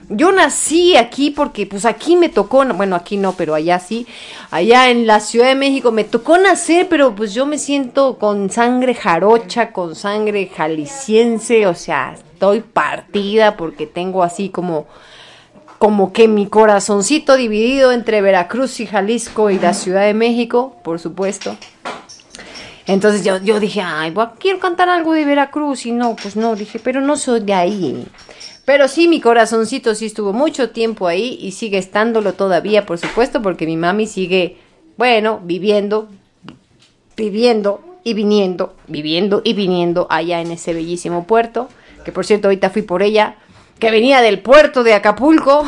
Yo 0.10 0.34
nací 0.34 0.98
aquí 0.98 1.32
porque 1.32 1.66
pues 1.66 1.86
aquí 1.86 2.18
me 2.18 2.28
tocó, 2.28 2.66
bueno, 2.66 2.98
aquí 2.98 3.16
no, 3.16 3.32
pero 3.32 3.56
allá 3.56 3.80
sí, 3.80 4.06
allá 4.52 4.89
en 4.89 5.08
la 5.08 5.22
Ciudad 5.22 5.48
de 5.48 5.56
México 5.56 5.94
me 5.94 6.04
tocó 6.04 6.38
nacer, 6.38 6.89
pero 6.89 7.16
pues 7.16 7.34
yo 7.34 7.46
me 7.46 7.58
siento 7.58 8.18
con 8.20 8.50
sangre 8.50 8.96
jarocha, 8.96 9.72
con 9.72 9.96
sangre 9.96 10.52
jalisciense, 10.54 11.68
o 11.68 11.74
sea, 11.74 12.18
estoy 12.43 12.60
partida 12.60 13.56
porque 13.56 13.88
tengo 13.88 14.21
así 14.21 14.49
como 14.49 14.86
como 15.79 16.13
que 16.13 16.29
mi 16.29 16.47
corazoncito 16.47 17.36
dividido 17.36 17.91
entre 17.91 18.21
Veracruz 18.21 18.79
y 18.79 18.86
Jalisco 18.86 19.49
y 19.49 19.60
la 19.60 19.73
Ciudad 19.73 20.06
de 20.06 20.13
México, 20.13 20.77
por 20.82 20.97
supuesto. 20.99 21.58
Entonces 22.86 23.25
yo, 23.25 23.38
yo 23.38 23.60
dije, 23.60 23.82
ay, 23.82 24.13
quiero 24.39 24.60
cantar 24.60 24.88
algo 24.88 25.13
de 25.13 25.25
Veracruz 25.25 25.86
y 25.86 25.91
no, 25.91 26.15
pues 26.15 26.38
no, 26.38 26.56
dije, 26.56 26.79
pero 26.79 27.01
no 27.01 27.17
soy 27.17 27.41
de 27.41 27.53
ahí. 27.53 28.06
Pero 28.63 28.88
sí, 28.88 29.10
mi 29.10 29.19
corazoncito 29.19 29.93
sí 29.93 30.06
estuvo 30.06 30.32
mucho 30.32 30.69
tiempo 30.69 31.08
ahí 31.08 31.38
y 31.41 31.51
sigue 31.51 31.77
estándolo 31.77 32.34
todavía, 32.34 32.86
por 32.86 32.97
supuesto, 32.97 33.41
porque 33.41 33.65
mi 33.65 33.75
mami 33.75 34.08
sigue, 34.08 34.58
bueno, 34.97 35.41
viviendo, 35.43 36.08
viviendo 37.17 37.82
y 38.06 38.13
viniendo, 38.13 38.73
viviendo 38.88 39.41
y 39.43 39.53
viniendo 39.53 40.08
allá 40.10 40.39
en 40.39 40.51
ese 40.51 40.73
bellísimo 40.73 41.25
puerto, 41.25 41.67
que 42.04 42.12
por 42.12 42.26
cierto 42.26 42.48
ahorita 42.48 42.70
fui 42.70 42.82
por 42.82 43.02
ella, 43.04 43.36
que 43.80 43.92
venía 43.92 44.22
del 44.22 44.39
puerto 44.39 44.84
de 44.84 44.94
Acapulco, 44.94 45.66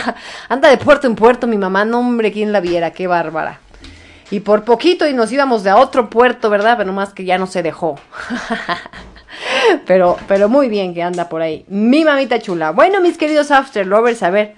anda 0.48 0.68
de 0.68 0.78
puerto 0.78 1.06
en 1.06 1.14
puerto 1.14 1.46
mi 1.46 1.58
mamá, 1.58 1.84
no 1.84 2.00
hombre, 2.00 2.32
quién 2.32 2.52
la 2.52 2.60
viera, 2.60 2.92
qué 2.92 3.06
bárbara. 3.06 3.60
Y 4.30 4.40
por 4.40 4.64
poquito 4.64 5.06
y 5.06 5.14
nos 5.14 5.32
íbamos 5.32 5.64
de 5.64 5.70
a 5.70 5.76
otro 5.76 6.10
puerto, 6.10 6.50
¿verdad? 6.50 6.76
Pero 6.76 6.92
más 6.92 7.14
que 7.14 7.24
ya 7.24 7.38
no 7.38 7.46
se 7.46 7.62
dejó. 7.62 7.98
pero, 9.86 10.18
pero 10.26 10.48
muy 10.48 10.68
bien 10.68 10.92
que 10.92 11.02
anda 11.02 11.28
por 11.28 11.40
ahí. 11.40 11.64
Mi 11.68 12.04
mamita 12.04 12.38
chula. 12.38 12.72
Bueno, 12.72 13.00
mis 13.00 13.16
queridos 13.16 13.50
After 13.50 13.86
Lovers, 13.86 14.22
a 14.22 14.30
ver. 14.30 14.54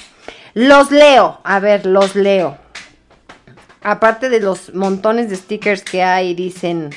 Los 0.55 0.90
leo. 0.90 1.40
A 1.45 1.61
ver, 1.61 1.87
los 1.87 2.16
leo. 2.16 2.59
Aparte 3.83 4.29
de 4.29 4.40
los 4.40 4.75
montones 4.75 5.31
de 5.31 5.37
stickers 5.37 5.83
que 5.83 6.03
hay, 6.03 6.35
dicen. 6.35 6.90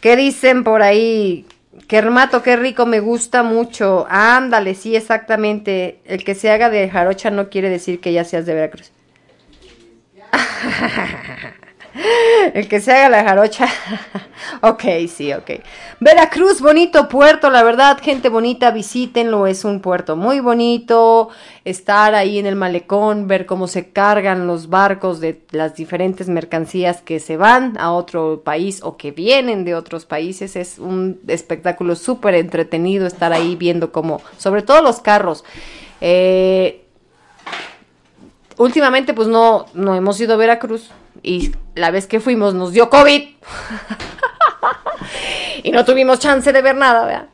¿Qué 0.00 0.16
dicen 0.16 0.62
por 0.62 0.82
ahí? 0.82 1.46
Kermato, 1.86 2.42
qué 2.42 2.56
rico, 2.56 2.84
me 2.84 3.00
gusta 3.00 3.42
mucho. 3.42 4.06
Ándale, 4.08 4.74
sí, 4.74 4.94
exactamente. 4.94 6.00
El 6.04 6.22
que 6.24 6.34
se 6.34 6.50
haga 6.50 6.68
de 6.68 6.88
jarocha 6.90 7.30
no 7.30 7.48
quiere 7.48 7.70
decir 7.70 8.00
que 8.00 8.12
ya 8.12 8.24
seas 8.24 8.44
de 8.44 8.54
Veracruz. 8.54 8.92
El 12.54 12.68
que 12.68 12.80
se 12.80 12.92
haga 12.92 13.08
la 13.08 13.24
jarocha. 13.24 13.66
ok, 14.62 14.82
sí, 15.08 15.32
ok. 15.32 15.50
Veracruz, 16.00 16.60
bonito 16.60 17.08
puerto, 17.08 17.50
la 17.50 17.62
verdad, 17.62 17.98
gente 18.02 18.28
bonita, 18.28 18.70
visítenlo, 18.70 19.46
es 19.46 19.64
un 19.64 19.80
puerto 19.80 20.16
muy 20.16 20.40
bonito. 20.40 21.28
Estar 21.64 22.14
ahí 22.14 22.38
en 22.38 22.46
el 22.46 22.56
malecón, 22.56 23.28
ver 23.28 23.46
cómo 23.46 23.68
se 23.68 23.90
cargan 23.90 24.46
los 24.46 24.68
barcos 24.68 25.20
de 25.20 25.42
las 25.50 25.76
diferentes 25.76 26.28
mercancías 26.28 27.02
que 27.02 27.20
se 27.20 27.36
van 27.36 27.78
a 27.78 27.92
otro 27.92 28.42
país 28.42 28.80
o 28.82 28.96
que 28.96 29.10
vienen 29.10 29.64
de 29.64 29.74
otros 29.74 30.06
países. 30.06 30.56
Es 30.56 30.78
un 30.78 31.20
espectáculo 31.28 31.94
súper 31.94 32.34
entretenido 32.34 33.06
estar 33.06 33.32
ahí 33.32 33.54
viendo 33.54 33.92
cómo, 33.92 34.22
sobre 34.38 34.62
todo 34.62 34.82
los 34.82 35.00
carros. 35.00 35.44
Eh, 36.00 36.84
últimamente 38.56 39.14
pues 39.14 39.28
no, 39.28 39.66
no 39.74 39.94
hemos 39.94 40.20
ido 40.20 40.34
a 40.34 40.36
Veracruz, 40.36 40.90
y 41.22 41.52
la 41.74 41.90
vez 41.90 42.06
que 42.06 42.20
fuimos 42.20 42.54
nos 42.54 42.72
dio 42.72 42.90
COVID. 42.90 43.22
y 45.62 45.70
no 45.70 45.84
tuvimos 45.84 46.18
chance 46.18 46.52
de 46.52 46.62
ver 46.62 46.76
nada, 46.76 47.06
¿verdad? 47.06 47.28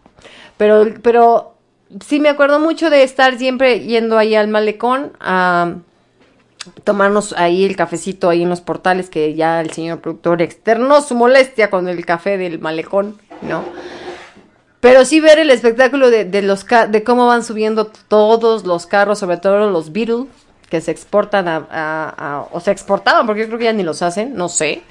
Pero, 0.57 0.87
pero 1.03 1.55
sí 2.05 2.21
me 2.21 2.29
acuerdo 2.29 2.59
mucho 2.59 2.91
de 2.91 3.03
estar 3.03 3.39
siempre 3.39 3.81
yendo 3.81 4.19
ahí 4.19 4.35
al 4.35 4.49
malecón 4.49 5.13
a 5.21 5.77
tomarnos 6.85 7.33
ahí 7.35 7.65
el 7.65 7.77
cafecito 7.77 8.29
ahí 8.29 8.43
en 8.43 8.49
los 8.49 8.61
portales 8.61 9.09
que 9.09 9.35
ya 9.35 9.61
el 9.61 9.71
señor 9.71 10.01
productor 10.01 10.43
externó 10.43 11.01
su 11.01 11.15
molestia 11.15 11.71
con 11.71 11.89
el 11.89 12.05
café 12.05 12.37
del 12.37 12.59
malecón, 12.59 13.19
¿no? 13.43 13.65
Pero 14.81 15.05
sí 15.05 15.21
ver 15.21 15.39
el 15.39 15.51
espectáculo 15.51 16.11
de, 16.11 16.43
los 16.43 16.67
de 16.67 17.03
cómo 17.03 17.27
van 17.27 17.43
subiendo 17.43 17.87
todos 17.87 18.65
los 18.65 18.87
carros, 18.87 19.19
sobre 19.19 19.39
todo 19.39 19.71
los 19.71 19.93
Beatles, 19.93 20.27
que 20.69 20.81
se 20.81 20.91
exportan 20.91 21.47
a, 21.49 22.47
o 22.53 22.61
se 22.61 22.71
exportaban, 22.71 23.27
porque 23.27 23.43
yo 23.43 23.47
creo 23.47 23.59
que 23.59 23.65
ya 23.67 23.73
ni 23.73 23.83
los 23.83 24.03
hacen, 24.03 24.35
no 24.35 24.49
sé. 24.49 24.83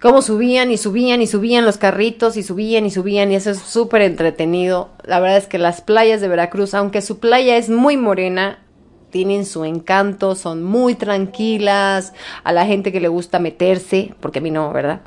Cómo 0.00 0.20
subían 0.20 0.72
y 0.72 0.78
subían 0.78 1.22
y 1.22 1.28
subían 1.28 1.64
los 1.64 1.78
carritos 1.78 2.36
y 2.36 2.42
subían 2.42 2.84
y 2.86 2.90
subían 2.90 3.30
y 3.30 3.36
eso 3.36 3.50
es 3.50 3.58
súper 3.58 4.02
entretenido. 4.02 4.90
La 5.04 5.20
verdad 5.20 5.38
es 5.38 5.46
que 5.46 5.58
las 5.58 5.80
playas 5.80 6.20
de 6.20 6.28
Veracruz, 6.28 6.74
aunque 6.74 7.02
su 7.02 7.20
playa 7.20 7.56
es 7.56 7.68
muy 7.68 7.96
morena, 7.96 8.58
tienen 9.10 9.46
su 9.46 9.64
encanto, 9.64 10.34
son 10.34 10.64
muy 10.64 10.96
tranquilas. 10.96 12.14
A 12.42 12.52
la 12.52 12.66
gente 12.66 12.90
que 12.90 13.00
le 13.00 13.08
gusta 13.08 13.38
meterse, 13.38 14.14
porque 14.18 14.40
a 14.40 14.42
mí 14.42 14.50
no, 14.50 14.72
¿verdad? 14.72 15.02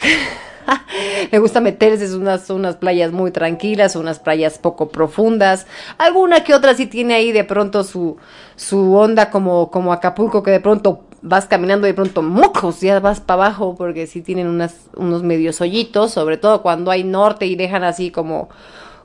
Le 1.30 1.38
gusta 1.38 1.60
meterse, 1.60 2.04
es 2.04 2.14
unas, 2.14 2.48
unas 2.50 2.76
playas 2.76 3.12
muy 3.12 3.30
tranquilas, 3.30 3.96
unas 3.96 4.18
playas 4.18 4.58
poco 4.58 4.88
profundas. 4.88 5.66
Alguna 5.98 6.44
que 6.44 6.54
otra 6.54 6.74
sí 6.74 6.86
tiene 6.86 7.14
ahí 7.14 7.32
de 7.32 7.44
pronto 7.44 7.84
su, 7.84 8.16
su 8.56 8.94
onda 8.94 9.30
como, 9.30 9.70
como 9.70 9.92
Acapulco, 9.92 10.42
que 10.42 10.50
de 10.50 10.60
pronto 10.60 11.04
vas 11.22 11.46
caminando 11.46 11.86
y 11.86 11.90
de 11.90 11.94
pronto 11.94 12.22
mocos, 12.22 12.80
ya 12.80 13.00
vas 13.00 13.20
para 13.20 13.44
abajo, 13.44 13.74
porque 13.76 14.06
sí 14.06 14.20
tienen 14.20 14.48
unos 14.96 15.22
medios 15.22 15.60
hoyitos, 15.60 16.12
sobre 16.12 16.36
todo 16.36 16.62
cuando 16.62 16.90
hay 16.90 17.02
norte 17.02 17.46
y 17.46 17.56
dejan 17.56 17.82
así 17.82 18.10
como, 18.10 18.50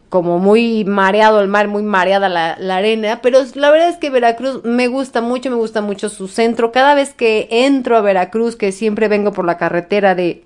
como 0.09 0.37
muy 0.37 0.83
mareado 0.83 1.39
el 1.39 1.47
mar, 1.47 1.69
muy 1.69 1.81
mareada 1.81 2.27
la 2.27 2.75
arena, 2.75 3.21
pero 3.21 3.39
la 3.55 3.71
verdad 3.71 3.87
es 3.87 3.95
que 3.95 4.09
Veracruz 4.09 4.65
me 4.65 4.87
gusta 4.87 5.21
mucho, 5.21 5.49
me 5.49 5.55
gusta 5.55 5.81
mucho 5.81 6.09
su 6.09 6.27
centro. 6.27 6.73
Cada 6.73 6.93
vez 6.93 7.13
que 7.13 7.47
entro 7.49 7.95
a 7.95 8.01
Veracruz, 8.01 8.57
que 8.57 8.73
siempre 8.73 9.07
vengo 9.07 9.31
por 9.31 9.45
la 9.45 9.57
carretera 9.57 10.13
de, 10.13 10.43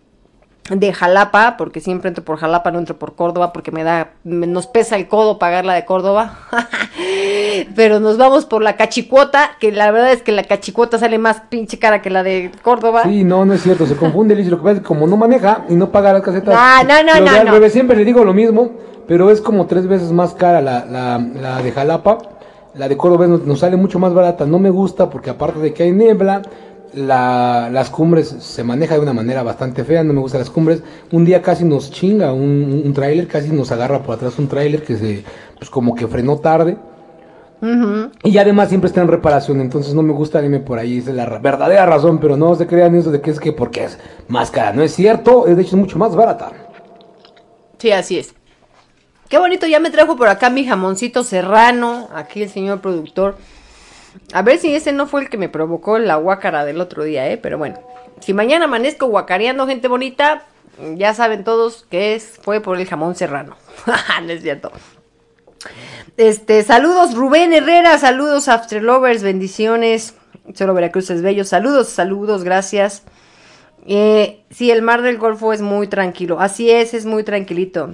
de 0.70 0.94
Jalapa, 0.94 1.58
porque 1.58 1.82
siempre 1.82 2.08
entro 2.08 2.24
por 2.24 2.38
Jalapa, 2.38 2.72
no 2.72 2.80
entro 2.80 2.98
por 2.98 3.16
Córdoba, 3.16 3.52
porque 3.52 3.72
me 3.72 3.84
da, 3.84 4.12
me- 4.24 4.48
nos 4.48 4.68
pesa 4.68 4.96
el 4.96 5.08
codo 5.10 5.38
pagar 5.38 5.66
la 5.66 5.74
de 5.74 5.84
Córdoba. 5.86 6.38
Pero 7.76 8.00
nos 8.00 8.18
vamos 8.18 8.46
por 8.46 8.62
la 8.62 8.76
cachicuota, 8.76 9.52
que 9.60 9.72
la 9.72 9.92
verdad 9.92 10.12
es 10.12 10.22
que 10.22 10.32
la 10.32 10.44
cachicuota 10.44 10.98
sale 10.98 11.18
más 11.18 11.42
pinche 11.50 11.80
cara 11.80 12.02
que 12.02 12.10
la 12.10 12.24
de 12.24 12.52
Córdoba. 12.62 13.04
Sí, 13.04 13.24
no, 13.24 13.46
no 13.46 13.54
es 13.54 13.62
cierto, 13.62 13.86
se 13.86 13.96
confunde, 13.96 14.36
Liz. 14.36 14.48
Lo 14.48 14.58
que 14.58 14.64
pasa 14.64 14.74
es 14.76 14.80
que 14.80 14.86
como 14.86 15.06
no 15.08 15.18
maneja 15.18 15.66
y 15.70 15.76
no 15.76 15.92
paga 15.92 16.14
las 16.14 16.22
casetas. 16.22 16.54
No, 16.56 16.84
no, 16.84 17.04
no, 17.04 17.20
no, 17.26 17.52
al 17.52 17.62
no. 17.62 17.70
siempre 17.70 17.98
le 17.98 18.06
digo 18.06 18.24
lo 18.24 18.34
mismo, 18.34 18.72
pero 19.08 19.30
es 19.32 19.42
como 19.42 19.66
tres 19.68 19.88
veces 19.88 20.12
más 20.12 20.34
cara 20.34 20.62
la, 20.62 20.86
la, 20.86 21.18
la 21.20 21.62
de 21.62 21.72
Jalapa. 21.72 22.18
La 22.76 22.88
de 22.88 22.98
Córdoba 22.98 23.28
nos, 23.28 23.44
nos 23.46 23.60
sale 23.60 23.76
mucho 23.78 24.00
más 24.00 24.14
barata. 24.14 24.46
No 24.46 24.58
me 24.60 24.72
gusta 24.72 25.10
porque 25.10 25.30
aparte 25.30 25.60
de 25.60 25.74
que 25.74 25.84
hay 25.84 25.92
niebla, 25.92 26.42
la, 26.96 27.70
las 27.72 27.90
cumbres 27.90 28.28
se 28.40 28.64
maneja 28.64 28.96
de 28.96 29.02
una 29.02 29.14
manera 29.14 29.44
bastante 29.44 29.84
fea. 29.84 30.04
No 30.04 30.14
me 30.14 30.20
gustan 30.22 30.40
las 30.42 30.50
cumbres. 30.50 30.84
Un 31.12 31.26
día 31.26 31.42
casi 31.42 31.64
nos 31.66 31.92
chinga 31.92 32.34
un, 32.34 32.84
un 32.86 32.94
tráiler, 32.94 33.28
casi 33.28 33.50
nos 33.50 33.72
agarra 33.72 34.04
por 34.04 34.16
atrás 34.16 34.38
un 34.40 34.48
tráiler 34.48 34.84
que 34.84 34.98
se, 34.98 35.24
pues 35.58 35.70
como 35.70 35.96
que 35.96 36.08
frenó 36.08 36.38
tarde. 36.38 36.78
Y 38.24 38.38
además 38.38 38.68
siempre 38.70 38.90
está 38.90 39.02
en 39.02 39.08
reparación, 39.08 39.62
entonces 39.62 39.94
no 39.94 40.02
me 40.04 40.12
gusta 40.12 40.44
irme 40.44 40.60
por 40.60 40.80
ahí, 40.80 40.98
esa 40.98 41.12
es 41.12 41.16
la 41.16 41.26
ra- 41.26 41.40
verdadera 41.40 41.86
razón, 41.86 42.20
pero 42.20 42.36
no 42.36 42.54
se 42.56 42.68
crean 42.68 42.94
eso 42.96 43.10
de 43.10 43.22
que 43.22 43.32
es 43.32 43.40
que 43.40 43.54
porque 43.54 43.86
es 43.86 44.00
más 44.28 44.52
cara, 44.52 44.74
no 44.74 44.82
es 44.84 44.94
cierto, 44.94 45.48
es 45.48 45.56
de 45.56 45.62
hecho 45.62 45.78
es 45.78 45.82
mucho 45.82 45.98
más 45.98 46.14
barata. 46.14 46.52
Sí, 47.78 47.92
así 47.92 48.20
es. 48.20 48.34
Qué 49.30 49.38
bonito, 49.38 49.66
ya 49.66 49.80
me 49.80 49.92
trajo 49.92 50.16
por 50.18 50.28
acá 50.28 50.50
mi 50.50 50.66
jamoncito 50.66 51.24
serrano, 51.24 52.10
aquí 52.14 52.44
el 52.44 52.50
señor 52.50 52.82
productor. 52.82 53.38
A 54.34 54.42
ver 54.42 54.58
si 54.58 54.76
ese 54.76 54.92
no 54.92 55.08
fue 55.08 55.22
el 55.22 55.30
que 55.30 55.38
me 55.38 55.50
provocó 55.50 56.00
la 56.00 56.16
guácara 56.16 56.66
del 56.66 56.82
otro 56.82 57.04
día, 57.04 57.30
¿eh? 57.30 57.38
Pero 57.38 57.58
bueno, 57.58 57.80
si 58.20 58.34
mañana 58.34 58.66
amanezco 58.66 59.08
guacareando 59.08 59.68
gente 59.68 59.88
bonita, 59.88 60.46
ya 60.96 61.14
saben 61.14 61.44
todos 61.44 61.86
que 61.90 62.16
es, 62.16 62.40
fue 62.42 62.62
por 62.62 62.80
el 62.80 62.88
jamón 62.88 63.16
serrano. 63.16 63.58
no 64.24 64.32
es 64.32 64.42
cierto. 64.42 64.72
Este, 66.18 66.64
saludos 66.64 67.16
Rubén 67.16 67.54
Herrera, 67.54 67.98
saludos 67.98 68.48
After 68.48 68.82
Lovers, 68.82 69.24
bendiciones. 69.24 70.16
Solo 70.54 70.74
Veracruz 70.74 71.10
es 71.10 71.22
bello, 71.22 71.46
saludos, 71.46 71.90
saludos, 71.90 72.44
gracias. 72.44 73.04
Eh, 73.86 74.44
sí, 74.50 74.72
el 74.72 74.82
mar 74.82 75.02
del 75.02 75.18
Golfo 75.18 75.54
es 75.54 75.62
muy 75.62 75.88
tranquilo, 75.88 76.40
así 76.40 76.70
es, 76.70 76.94
es 76.94 77.06
muy 77.06 77.24
tranquilito. 77.24 77.92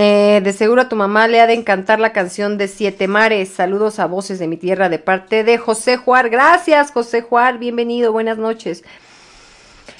Eh, 0.00 0.40
de 0.44 0.52
seguro 0.52 0.82
a 0.82 0.88
tu 0.88 0.94
mamá 0.94 1.26
le 1.26 1.40
ha 1.40 1.48
de 1.48 1.54
encantar 1.54 1.98
la 1.98 2.12
canción 2.12 2.56
de 2.56 2.68
Siete 2.68 3.08
Mares. 3.08 3.48
Saludos 3.48 3.98
a 3.98 4.06
voces 4.06 4.38
de 4.38 4.46
mi 4.46 4.56
tierra 4.56 4.88
de 4.88 5.00
parte 5.00 5.42
de 5.42 5.58
José 5.58 5.96
Juar. 5.96 6.30
Gracias, 6.30 6.92
José 6.92 7.20
Juar. 7.20 7.58
Bienvenido, 7.58 8.12
buenas 8.12 8.38
noches. 8.38 8.84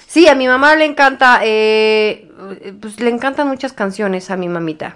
Sí, 0.06 0.28
a 0.28 0.36
mi 0.36 0.46
mamá 0.46 0.76
le 0.76 0.84
encanta, 0.84 1.40
eh, 1.42 2.30
pues 2.80 3.00
le 3.00 3.10
encantan 3.10 3.48
muchas 3.48 3.72
canciones 3.72 4.30
a 4.30 4.36
mi 4.36 4.48
mamita. 4.48 4.94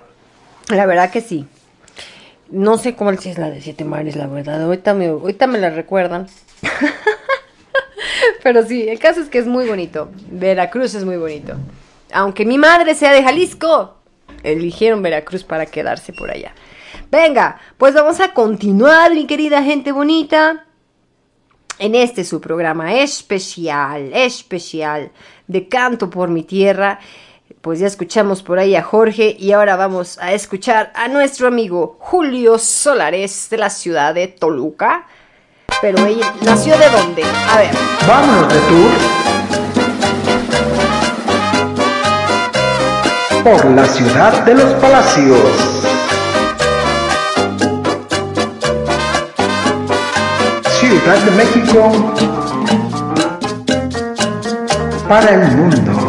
La 0.68 0.86
verdad 0.86 1.10
que 1.10 1.20
sí. 1.20 1.48
No 2.48 2.78
sé 2.78 2.94
sí 3.18 3.28
es 3.28 3.38
la 3.38 3.50
de 3.50 3.60
Siete 3.60 3.84
Mares, 3.84 4.14
la 4.14 4.28
verdad. 4.28 4.62
Ahorita 4.62 4.94
me, 4.94 5.08
ahorita 5.08 5.48
me 5.48 5.58
la 5.58 5.70
recuerdan. 5.70 6.28
Pero 8.44 8.64
sí, 8.64 8.88
el 8.88 9.00
caso 9.00 9.20
es 9.20 9.28
que 9.28 9.38
es 9.38 9.48
muy 9.48 9.66
bonito. 9.66 10.12
Veracruz 10.30 10.94
es 10.94 11.04
muy 11.04 11.16
bonito. 11.16 11.54
Aunque 12.12 12.44
mi 12.44 12.56
madre 12.56 12.94
sea 12.94 13.12
de 13.12 13.24
Jalisco, 13.24 13.96
eligieron 14.42 15.02
Veracruz 15.02 15.44
para 15.44 15.66
quedarse 15.66 16.12
por 16.12 16.30
allá. 16.30 16.52
Venga, 17.10 17.58
pues 17.78 17.94
vamos 17.94 18.20
a 18.20 18.32
continuar, 18.32 19.12
mi 19.12 19.26
querida 19.26 19.62
gente 19.62 19.92
bonita. 19.92 20.64
En 21.78 21.94
este 21.94 22.24
su 22.24 22.40
programa 22.40 22.94
especial, 22.94 24.10
especial 24.14 25.10
de 25.46 25.68
Canto 25.68 26.10
por 26.10 26.28
mi 26.28 26.42
Tierra. 26.42 27.00
Pues 27.60 27.80
ya 27.80 27.86
escuchamos 27.86 28.42
por 28.42 28.58
ahí 28.58 28.74
a 28.74 28.82
Jorge 28.82 29.36
y 29.38 29.52
ahora 29.52 29.76
vamos 29.76 30.18
a 30.18 30.32
escuchar 30.32 30.92
a 30.94 31.08
nuestro 31.08 31.48
amigo 31.48 31.96
Julio 32.00 32.58
Solares 32.58 33.48
de 33.50 33.58
la 33.58 33.70
ciudad 33.70 34.14
de 34.14 34.28
Toluca. 34.28 35.06
Pero 35.80 36.04
ella 36.06 36.32
nació 36.42 36.76
de 36.76 36.88
dónde? 36.90 37.24
A 37.24 37.58
ver. 37.58 37.70
Vámonos 38.06 38.52
de 38.52 38.60
tour. 38.60 39.21
Por 43.42 43.64
la 43.70 43.84
ciudad 43.86 44.44
de 44.44 44.54
los 44.54 44.72
palacios. 44.74 45.40
Ciudad 50.78 51.18
de 51.18 51.30
México 51.32 51.90
para 55.08 55.30
el 55.30 55.56
mundo. 55.56 56.01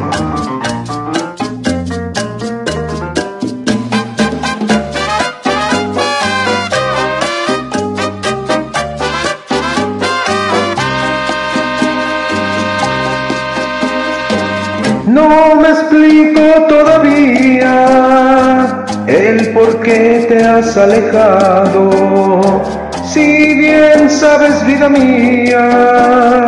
Qué 19.83 20.25
te 20.29 20.41
has 20.43 20.75
alejado. 20.77 22.61
Si 23.05 23.55
bien 23.55 24.09
sabes, 24.09 24.65
vida 24.65 24.87
mía, 24.89 26.47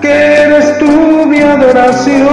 que 0.00 0.42
eres 0.44 0.78
tú 0.78 1.26
mi 1.26 1.40
adoración. 1.40 2.30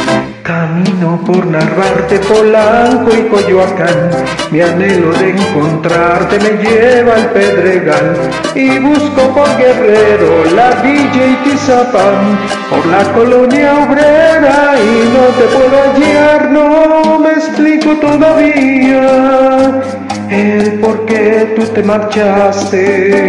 Camino 0.44 1.22
por 1.26 1.46
narrarte 1.46 2.20
Polanco 2.20 3.12
y 3.16 3.24
Coyoacán. 3.30 4.10
Mi 4.52 4.62
anhelo 4.62 5.14
de 5.14 5.30
encontrarte 5.32 6.40
me 6.40 6.52
lleva 6.64 7.16
al 7.16 7.30
Pedregal. 7.32 8.18
Y 8.56 8.80
busco 8.80 9.34
por 9.34 9.48
Guerrero, 9.58 10.46
la 10.56 10.82
Villa 10.82 11.28
y 11.28 11.36
Tizapán. 11.44 12.40
Por 12.70 12.86
la 12.88 13.04
colonia 13.14 13.74
obrera 13.84 14.76
y 14.80 15.10
no 15.14 15.26
te 15.38 15.46
puedo 15.56 15.76
hallar, 15.84 16.52
no 16.52 17.20
me 17.20 17.32
explico 17.32 17.96
todavía 17.98 19.82
el 20.30 20.80
por 20.80 21.06
qué 21.06 21.54
tú 21.56 21.64
te 21.68 21.84
marchaste. 21.84 23.22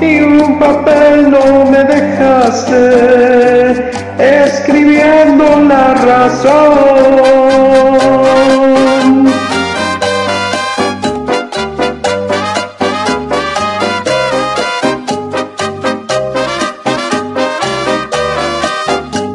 Y 0.00 0.20
un 0.20 0.58
papel 0.58 1.30
no 1.30 1.64
me 1.70 1.84
dejaste 1.84 2.76
escribiendo 4.18 5.44
la 5.68 5.94
razón. 5.94 7.26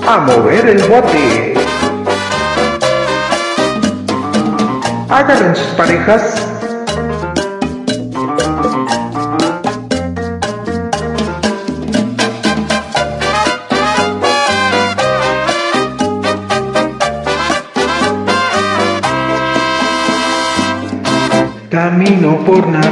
A 0.08 0.18
mover 0.18 0.70
el 0.70 0.84
bote. 0.84 1.54
Agarren 5.10 5.56
sus 5.56 5.68
parejas. 5.78 6.51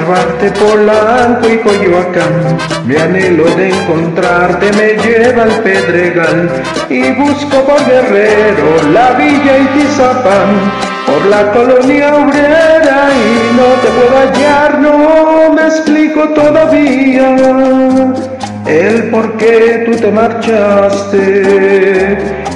Narvarte, 0.10 0.52
Polanco 0.52 1.48
y 1.50 1.58
Coyoacán. 1.60 2.58
Mi 2.86 2.96
anhelo 2.96 3.46
de 3.56 3.70
encontrarte 3.70 4.72
me 4.74 4.96
lleva 5.04 5.44
al 5.44 5.62
Pedregal 5.62 6.50
y 6.90 7.12
busco 7.12 7.58
por 7.64 7.86
Guerrero, 7.86 8.82
la 8.92 9.12
Villa 9.14 9.60
y 9.60 9.68
Tizapán, 9.78 10.72
por 11.06 11.26
la 11.28 11.52
colonia 11.52 12.16
obrera 12.16 13.10
y 13.14 13.54
no 13.56 13.68
te 13.82 13.90
puedo 13.98 14.18
hallar, 14.18 14.80
no 14.80 15.54
me 15.54 15.62
explico 15.62 16.30
todavía 16.30 17.36
el 18.66 19.10
por 19.12 19.38
qué 19.38 19.84
tú 19.86 19.96
te 19.96 20.12
marchaste 20.12 21.18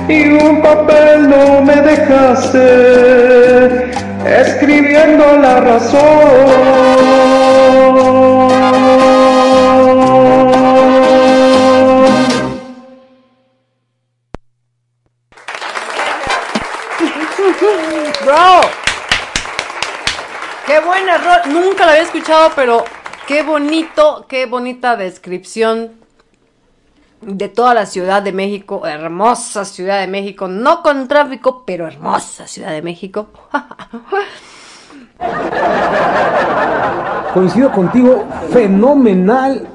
y 0.08 0.30
un 0.30 0.60
papel 0.62 1.30
no 1.30 1.62
me 1.62 1.76
dejaste 1.76 2.64
escribiendo 4.26 5.38
la 5.38 5.60
razón. 5.60 7.33
Nunca 21.54 21.86
lo 21.86 21.92
había 21.92 22.02
escuchado, 22.02 22.50
pero 22.56 22.84
qué 23.28 23.44
bonito, 23.44 24.26
qué 24.28 24.48
bonita 24.48 24.98
descripción 24.98 25.92
de 27.22 27.48
toda 27.48 27.76
la 27.76 27.86
Ciudad 27.86 28.24
de 28.24 28.32
México. 28.32 28.88
Hermosa 28.88 29.64
Ciudad 29.64 30.00
de 30.00 30.08
México. 30.08 30.48
No 30.48 30.82
con 30.82 31.08
tráfico, 31.08 31.64
pero 31.64 31.86
hermosa 31.86 32.48
Ciudad 32.48 32.72
de 32.72 32.82
México. 32.82 33.28
Coincido 37.36 37.72
contigo, 37.72 38.26
fenomenal, 38.52 39.68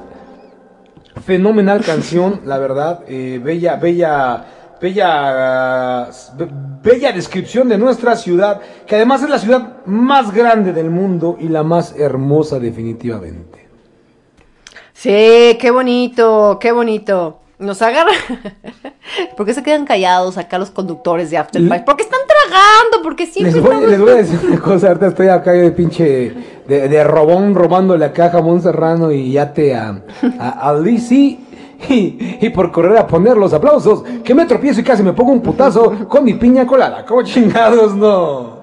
fenomenal 1.25 1.81
canción, 1.83 2.41
la 2.45 2.57
verdad, 2.57 3.03
eh, 3.07 3.39
bella, 3.41 3.77
bella, 3.77 4.45
bella, 4.81 6.09
be- 6.37 6.47
bella 6.83 7.11
descripción 7.11 7.69
de 7.69 7.77
nuestra 7.77 8.15
ciudad, 8.15 8.61
que 8.87 8.95
además 8.95 9.23
es 9.23 9.29
la 9.29 9.39
ciudad 9.39 9.85
más 9.85 10.33
grande 10.33 10.73
del 10.73 10.89
mundo 10.89 11.37
y 11.39 11.49
la 11.49 11.63
más 11.63 11.95
hermosa 11.97 12.59
definitivamente. 12.59 13.67
Sí, 14.93 15.57
qué 15.59 15.71
bonito, 15.71 16.57
qué 16.59 16.71
bonito. 16.71 17.39
Nos 17.57 17.81
agarra. 17.81 18.11
¿Por 19.37 19.45
qué 19.45 19.53
se 19.53 19.63
quedan 19.63 19.85
callados 19.85 20.37
acá 20.37 20.57
los 20.57 20.71
conductores 20.71 21.29
de 21.29 21.37
Afterpie? 21.37 21.83
Porque 21.85 22.03
están 22.03 22.19
tragando, 22.25 23.01
porque 23.03 23.25
siempre 23.25 23.51
Les 23.53 23.61
voy, 23.61 23.71
estamos- 23.75 23.91
les 23.91 23.99
voy 23.99 24.11
a 24.11 24.15
decir 24.23 24.39
una 24.47 24.59
cosa, 24.61 24.87
ahorita 24.87 25.07
estoy 25.07 25.27
acá 25.27 25.53
yo 25.55 25.61
de 25.63 25.71
pinche, 25.71 26.33
de, 26.67 26.87
de 26.87 27.03
robón 27.03 27.53
robándole 27.55 28.05
acá 28.05 28.25
a 28.27 28.29
Jamón 28.29 28.61
Serrano 28.61 29.11
y 29.11 29.33
yate 29.33 29.75
a, 29.75 30.01
a, 30.39 30.69
a 30.69 30.73
Lizzy. 30.79 31.39
Y, 31.89 32.37
y 32.41 32.49
por 32.49 32.71
correr 32.71 32.97
a 32.97 33.07
poner 33.07 33.37
los 33.37 33.53
aplausos, 33.53 34.03
que 34.23 34.35
me 34.35 34.45
tropiezo 34.45 34.81
y 34.81 34.83
casi 34.83 35.01
me 35.01 35.13
pongo 35.13 35.31
un 35.31 35.41
putazo 35.41 36.07
con 36.07 36.23
mi 36.23 36.33
piña 36.33 36.67
colada. 36.67 37.05
¿Cómo 37.05 37.23
chingados 37.23 37.95
no? 37.95 38.59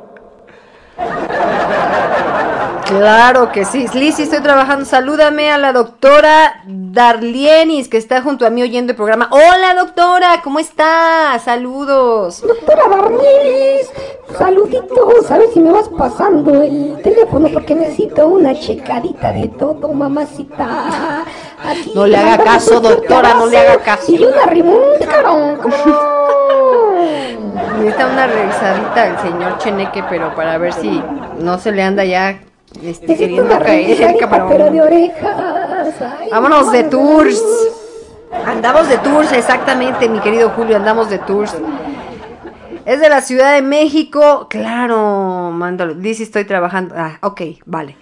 Claro 2.87 3.51
que 3.51 3.65
sí. 3.65 3.87
Lizzy, 3.95 4.23
estoy 4.23 4.41
trabajando. 4.41 4.85
Salúdame 4.85 5.51
a 5.51 5.59
la 5.59 5.73
doctora 5.73 6.63
Darlienis, 6.67 7.89
que 7.89 7.97
está 7.97 8.23
junto 8.23 8.47
a 8.47 8.51
mí 8.51 8.63
oyendo 8.63 8.93
el 8.93 8.97
programa. 8.97 9.29
Hola, 9.33 9.75
doctora, 9.77 10.41
¿cómo 10.45 10.61
está? 10.61 11.37
Saludos. 11.45 12.43
Doctora 12.47 12.87
Barnielis, 12.87 13.91
saluditos, 14.39 15.31
a 15.31 15.39
ver 15.39 15.49
si 15.53 15.61
me 15.61 15.73
vas 15.73 15.89
pasando 15.89 16.63
el 16.63 17.01
teléfono 17.03 17.49
porque 17.53 17.75
necesito 17.75 18.29
una 18.29 18.55
checadita 18.55 19.33
de 19.33 19.49
todo, 19.49 19.93
mamacita. 19.93 21.25
Aquí 21.65 21.91
No 21.93 22.07
le 22.07 22.17
haga 22.17 22.45
caso, 22.45 22.81
doctora, 22.81 23.35
no 23.35 23.47
le 23.47 23.59
haga 23.59 23.79
caso. 23.79 24.13
Y 24.13 24.23
una 24.23 24.47
carón. 25.07 25.59
Necesita 27.79 28.07
una 28.07 28.27
revisadita 28.29 29.07
el 29.09 29.19
señor 29.19 29.59
Cheneque, 29.59 30.05
pero 30.09 30.35
para 30.37 30.57
ver 30.59 30.73
si 30.73 31.03
no 31.41 31.59
se 31.59 31.73
le 31.73 31.83
anda 31.83 32.05
ya 32.05 32.41
este, 32.83 33.07
Necesito 33.07 33.17
queriendo 33.19 33.59
caer 33.59 33.91
el 33.91 33.97
pero 33.97 34.13
de 34.13 34.19
camarón. 34.19 34.81
orejas. 34.81 35.95
Ay, 36.21 36.29
Vámonos 36.31 36.73
de 36.73 36.85
tours. 36.85 37.43
Andamos 38.47 38.89
de 38.89 38.99
tours, 38.99 39.33
exactamente, 39.33 40.09
mi 40.09 40.21
querido 40.21 40.51
Julio, 40.51 40.77
andamos 40.77 41.09
de 41.11 41.19
tours. 41.19 41.57
Es 42.85 43.01
de 43.01 43.09
la 43.09 43.21
Ciudad 43.21 43.55
de 43.55 43.63
México, 43.63 44.47
claro, 44.49 45.51
mándalo. 45.53 45.95
Dice, 45.95 46.23
estoy 46.23 46.45
trabajando. 46.45 46.95
Ah, 46.97 47.19
ok, 47.23 47.41
vale. 47.65 47.97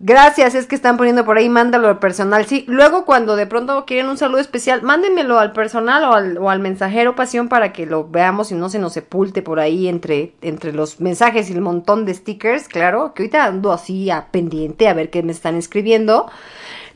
Gracias, 0.00 0.54
es 0.54 0.66
que 0.66 0.74
están 0.74 0.96
poniendo 0.96 1.24
por 1.24 1.38
ahí, 1.38 1.48
mándalo 1.48 1.88
al 1.88 1.98
personal. 1.98 2.44
Sí, 2.46 2.64
luego 2.66 3.04
cuando 3.04 3.36
de 3.36 3.46
pronto 3.46 3.86
quieren 3.86 4.10
un 4.10 4.18
saludo 4.18 4.40
especial, 4.40 4.82
mándenmelo 4.82 5.38
al 5.38 5.52
personal 5.52 6.04
o 6.04 6.12
al, 6.12 6.36
o 6.36 6.50
al 6.50 6.58
mensajero 6.58 7.14
pasión 7.14 7.48
para 7.48 7.72
que 7.72 7.86
lo 7.86 8.08
veamos 8.08 8.50
y 8.50 8.54
no 8.54 8.68
se 8.68 8.78
nos 8.78 8.92
sepulte 8.92 9.40
por 9.40 9.60
ahí 9.60 9.88
entre, 9.88 10.34
entre 10.42 10.72
los 10.72 11.00
mensajes 11.00 11.48
y 11.48 11.52
el 11.54 11.60
montón 11.60 12.04
de 12.04 12.14
stickers, 12.14 12.68
claro, 12.68 13.14
que 13.14 13.22
ahorita 13.22 13.44
ando 13.44 13.72
así 13.72 14.10
a 14.10 14.26
pendiente 14.30 14.88
a 14.88 14.94
ver 14.94 15.10
qué 15.10 15.22
me 15.22 15.32
están 15.32 15.54
escribiendo. 15.56 16.26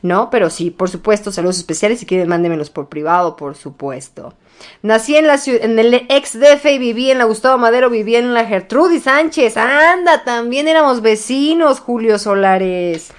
¿no? 0.01 0.29
Pero 0.29 0.49
sí, 0.49 0.71
por 0.71 0.89
supuesto, 0.89 1.31
saludos 1.31 1.57
especiales. 1.57 1.99
Si 1.99 2.05
quieren, 2.05 2.29
mándenmelos 2.29 2.69
por 2.69 2.87
privado, 2.89 3.35
por 3.35 3.55
supuesto. 3.55 4.33
Nací 4.81 5.15
en 5.15 5.27
la 5.27 5.39
en 5.45 5.79
el 5.79 5.93
ex 5.93 6.39
DF 6.39 6.65
y 6.65 6.77
viví 6.77 7.11
en 7.11 7.17
la 7.17 7.25
Gustavo 7.25 7.57
Madero, 7.57 7.89
viví 7.89 8.15
en 8.15 8.33
la 8.33 8.45
Gertrudis 8.45 9.03
Sánchez. 9.03 9.57
Anda, 9.57 10.23
también 10.23 10.67
éramos 10.67 11.01
vecinos, 11.01 11.79
Julio 11.79 12.17
Solares. 12.17 13.11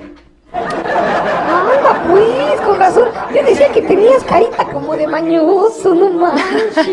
Anda, 0.52 2.02
pues, 2.10 2.60
con 2.62 2.78
razón. 2.78 3.08
Yo 3.34 3.42
decía 3.44 3.68
que 3.68 3.82
tenías 3.82 4.24
carita 4.24 4.64
como 4.72 4.96
de 4.96 5.06
mañoso, 5.06 5.94
no 5.94 6.10
manches. 6.10 6.76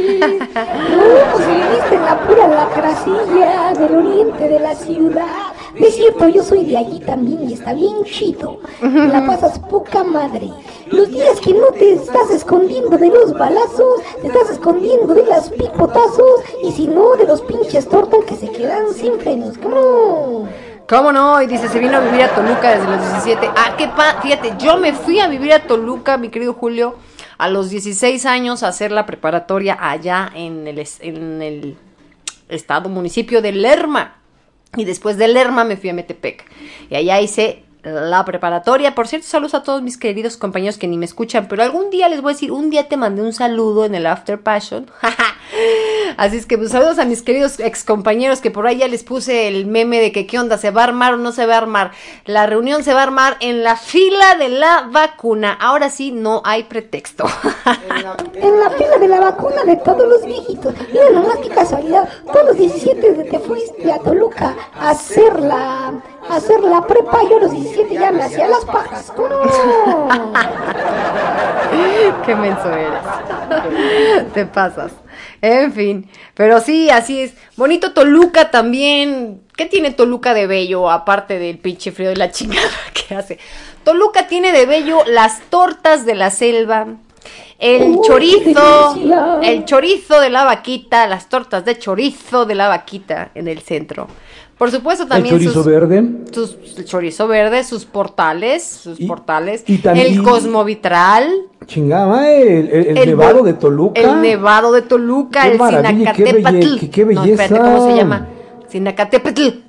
No, 0.88 1.34
pues 1.34 1.48
viviste 1.48 1.96
en 1.96 2.06
la 2.06 2.20
pura 2.22 2.48
lacracilla 2.48 3.74
del 3.74 3.96
oriente 3.96 4.48
de 4.50 4.60
la 4.60 4.76
ciudad. 4.76 5.57
Es 5.80 5.96
cierto, 5.96 6.28
yo 6.28 6.44
soy 6.44 6.66
de 6.66 6.78
allí 6.78 7.00
también 7.00 7.50
y 7.50 7.54
está 7.54 7.74
bien 7.74 8.04
chido. 8.04 8.60
La 8.82 9.26
pasas 9.26 9.60
poca 9.60 10.04
madre. 10.04 10.50
Los 10.88 11.10
días 11.10 11.40
que 11.40 11.54
no 11.54 11.68
te 11.68 11.94
estás 11.94 12.32
escondiendo 12.32 12.98
de 12.98 13.08
los 13.08 13.34
balazos, 13.34 14.02
te 14.22 14.28
estás 14.28 14.50
escondiendo 14.52 15.14
de 15.14 15.26
los 15.26 15.50
picotazos 15.50 16.42
y 16.64 16.72
si 16.72 16.88
no, 16.88 17.16
de 17.16 17.26
los 17.26 17.42
pinches 17.42 17.88
tortas 17.88 18.24
que 18.26 18.36
se 18.36 18.50
quedan 18.52 18.94
sin 18.94 19.20
frenos. 19.20 19.58
¿Cómo? 19.58 20.48
¿Cómo 20.88 21.12
no? 21.12 21.42
Y 21.42 21.48
dice, 21.48 21.68
se 21.68 21.80
vino 21.80 21.98
a 21.98 22.00
vivir 22.00 22.24
a 22.24 22.34
Toluca 22.34 22.72
desde 22.72 22.90
los 22.90 23.02
17. 23.02 23.50
Ah, 23.56 23.76
qué 23.78 23.90
pa... 23.90 24.22
Fíjate, 24.22 24.54
yo 24.58 24.78
me 24.78 24.94
fui 24.94 25.20
a 25.20 25.28
vivir 25.28 25.52
a 25.52 25.68
Toluca, 25.68 26.18
mi 26.18 26.30
querido 26.30 26.54
Julio, 26.54 26.96
a 27.38 27.50
los 27.50 27.70
16 27.70 28.26
años 28.26 28.64
a 28.64 28.70
hacer 28.70 28.92
la 28.94 29.06
preparatoria 29.06 29.78
allá 29.80 30.32
en 30.34 30.66
el, 30.66 30.88
en 31.02 31.42
el 31.42 31.78
estado, 32.48 32.88
municipio 32.88 33.42
de 33.42 33.52
Lerma. 33.52 34.16
Y 34.76 34.86
después 34.86 35.18
de 35.18 35.28
Lerma 35.28 35.64
me 35.64 35.78
fui 35.78 35.90
a 35.90 35.94
Metepec. 35.94 36.46
Y 36.90 36.96
allá 36.96 37.22
hice 37.22 37.64
la 37.84 38.26
preparatoria. 38.26 38.96
Por 38.96 39.08
cierto, 39.08 39.28
saludos 39.28 39.54
a 39.54 39.64
todos 39.64 39.82
mis 39.82 39.98
queridos 39.98 40.38
compañeros 40.38 40.78
que 40.78 40.88
ni 40.88 40.98
me 40.98 41.06
escuchan. 41.06 41.48
Pero 41.48 41.64
algún 41.64 41.90
día 41.90 42.10
les 42.10 42.22
voy 42.22 42.32
a 42.32 42.34
decir, 42.36 42.52
un 42.52 42.70
día 42.70 42.88
te 42.88 42.98
mandé 42.98 43.22
un 43.22 43.34
saludo 43.34 43.86
en 43.86 43.96
el 43.96 44.06
After 44.06 44.40
Passion. 44.42 44.90
Así 46.18 46.38
es 46.38 46.46
que 46.46 46.58
pues, 46.58 46.72
saludos 46.72 47.00
a 47.00 47.06
mis 47.06 47.22
queridos 47.22 47.60
ex 47.60 47.84
compañeros 47.84 48.42
que 48.42 48.52
por 48.52 48.66
ahí 48.68 48.78
ya 48.78 48.88
les 48.88 49.04
puse 49.04 49.48
el 49.48 49.66
meme 49.68 50.00
de 50.00 50.12
que 50.12 50.26
qué 50.26 50.40
onda, 50.40 50.58
se 50.58 50.72
va 50.72 50.82
a 50.82 50.86
armar 50.86 51.14
o 51.14 51.18
no 51.18 51.32
se 51.32 51.46
va 51.46 51.56
a 51.56 51.58
armar. 51.60 51.92
La 52.26 52.46
reunión 52.48 52.84
se 52.84 52.94
va 52.94 53.02
a 53.02 53.04
armar 53.04 53.38
en 53.40 53.64
la 53.64 53.76
fila 53.76 54.36
de 54.36 54.50
la 54.50 54.88
vacuna. 54.92 55.54
Ahora 55.54 55.90
sí, 55.90 56.12
no 56.12 56.42
hay 56.46 56.64
pretexto. 56.64 57.26
En 58.36 58.60
la 58.60 58.70
fila 58.70 58.98
de 59.00 59.08
la 59.08 59.20
vacuna 59.20 59.64
de 59.66 59.76
todos 59.78 60.08
los 60.08 60.24
viejitos. 60.26 60.74
Mira 60.92 61.10
nomás 61.12 61.38
qué 61.40 61.50
casualidad. 61.50 62.08
Todos 62.32 62.46
los 62.48 62.58
17 62.58 63.14
de- 63.14 63.24
te 63.26 63.40
fuiste 63.40 63.92
a 63.92 64.00
Toluca 64.00 64.56
a 64.80 64.92
hacer 64.92 65.40
la, 65.40 65.88
a 65.88 66.17
hacer 66.30 66.62
la 66.62 66.86
prepa. 66.86 67.20
Yo 67.30 67.38
a 67.38 67.42
los 67.42 67.52
17 67.52 67.94
ya 67.94 68.12
me 68.12 68.24
hacía 68.24 68.48
las 68.48 68.66
pajas. 68.66 69.14
No. 69.18 70.10
Qué 72.26 72.36
menso 72.36 72.72
eres. 72.72 74.34
Te 74.34 74.46
pasas. 74.46 74.92
En 75.42 75.72
fin, 75.72 76.10
pero 76.34 76.60
sí, 76.62 76.90
así 76.90 77.22
es. 77.22 77.34
Bonito 77.56 77.94
Toluca 77.94 78.52
también. 78.52 79.42
¿Qué 79.56 79.66
tiene 79.66 79.92
Toluca 79.92 80.34
de 80.34 80.48
bello 80.48 80.90
aparte 80.90 81.40
del 81.40 81.58
pinche 81.58 81.92
frío 81.92 82.12
y 82.12 82.16
la 82.16 82.32
chingada 82.34 82.70
que 82.94 83.16
hace? 83.16 83.40
Toluca 83.84 84.28
tiene 84.28 84.52
de 84.52 84.66
bello 84.66 85.04
las 85.06 85.42
tortas 85.50 86.06
de 86.06 86.16
la 86.16 86.30
selva, 86.30 86.88
el 87.60 87.84
Uy, 87.84 88.00
chorizo, 88.06 88.96
el 89.42 89.66
chorizo 89.66 90.20
de 90.20 90.30
la 90.30 90.44
vaquita, 90.44 91.08
las 91.08 91.30
tortas 91.30 91.66
de 91.66 91.78
chorizo 91.78 92.46
de 92.46 92.56
la 92.56 92.68
vaquita 92.68 93.32
en 93.34 93.48
el 93.48 93.62
centro. 93.62 94.08
Por 94.58 94.72
supuesto 94.72 95.04
El 95.04 95.10
también 95.10 95.36
chorizo 95.36 95.54
sus, 95.54 95.66
verde. 95.66 96.04
sus 96.32 96.58
el 96.78 96.86
chorizo 96.86 97.28
verde, 97.28 97.64
sus 97.64 97.86
portales, 97.86 98.64
sus 98.64 99.00
Y- 99.00 99.06
portales, 99.06 99.64
y 99.68 99.78
también- 99.78 100.08
el 100.14 100.24
cosmovitral, 100.24 101.30
Chingada, 101.68 102.32
el, 102.32 102.70
el- 102.70 102.88
el 102.88 102.98
el 102.98 103.10
nevado 103.10 103.44
de 103.44 103.54
Toluca. 103.54 104.00
El 104.02 104.22
nevado 104.22 104.72
de 104.72 104.82
Toluca, 104.82 105.44
Qué 105.44 105.52
el 105.52 105.58
maravilla, 105.60 106.14
qué 106.14 106.26
Sinacatépetl. 106.26 106.48
belle- 106.58 106.80
qué- 106.80 106.90
qué 106.90 107.06
No, 107.06 107.12
espérate, 107.24 107.54
belleza. 107.54 107.72
¿cómo 107.76 107.88
se 107.92 107.96
llama? 107.98 108.28
Sinacatépetl. 108.70 109.42
No 109.44 109.50
sé 109.50 109.64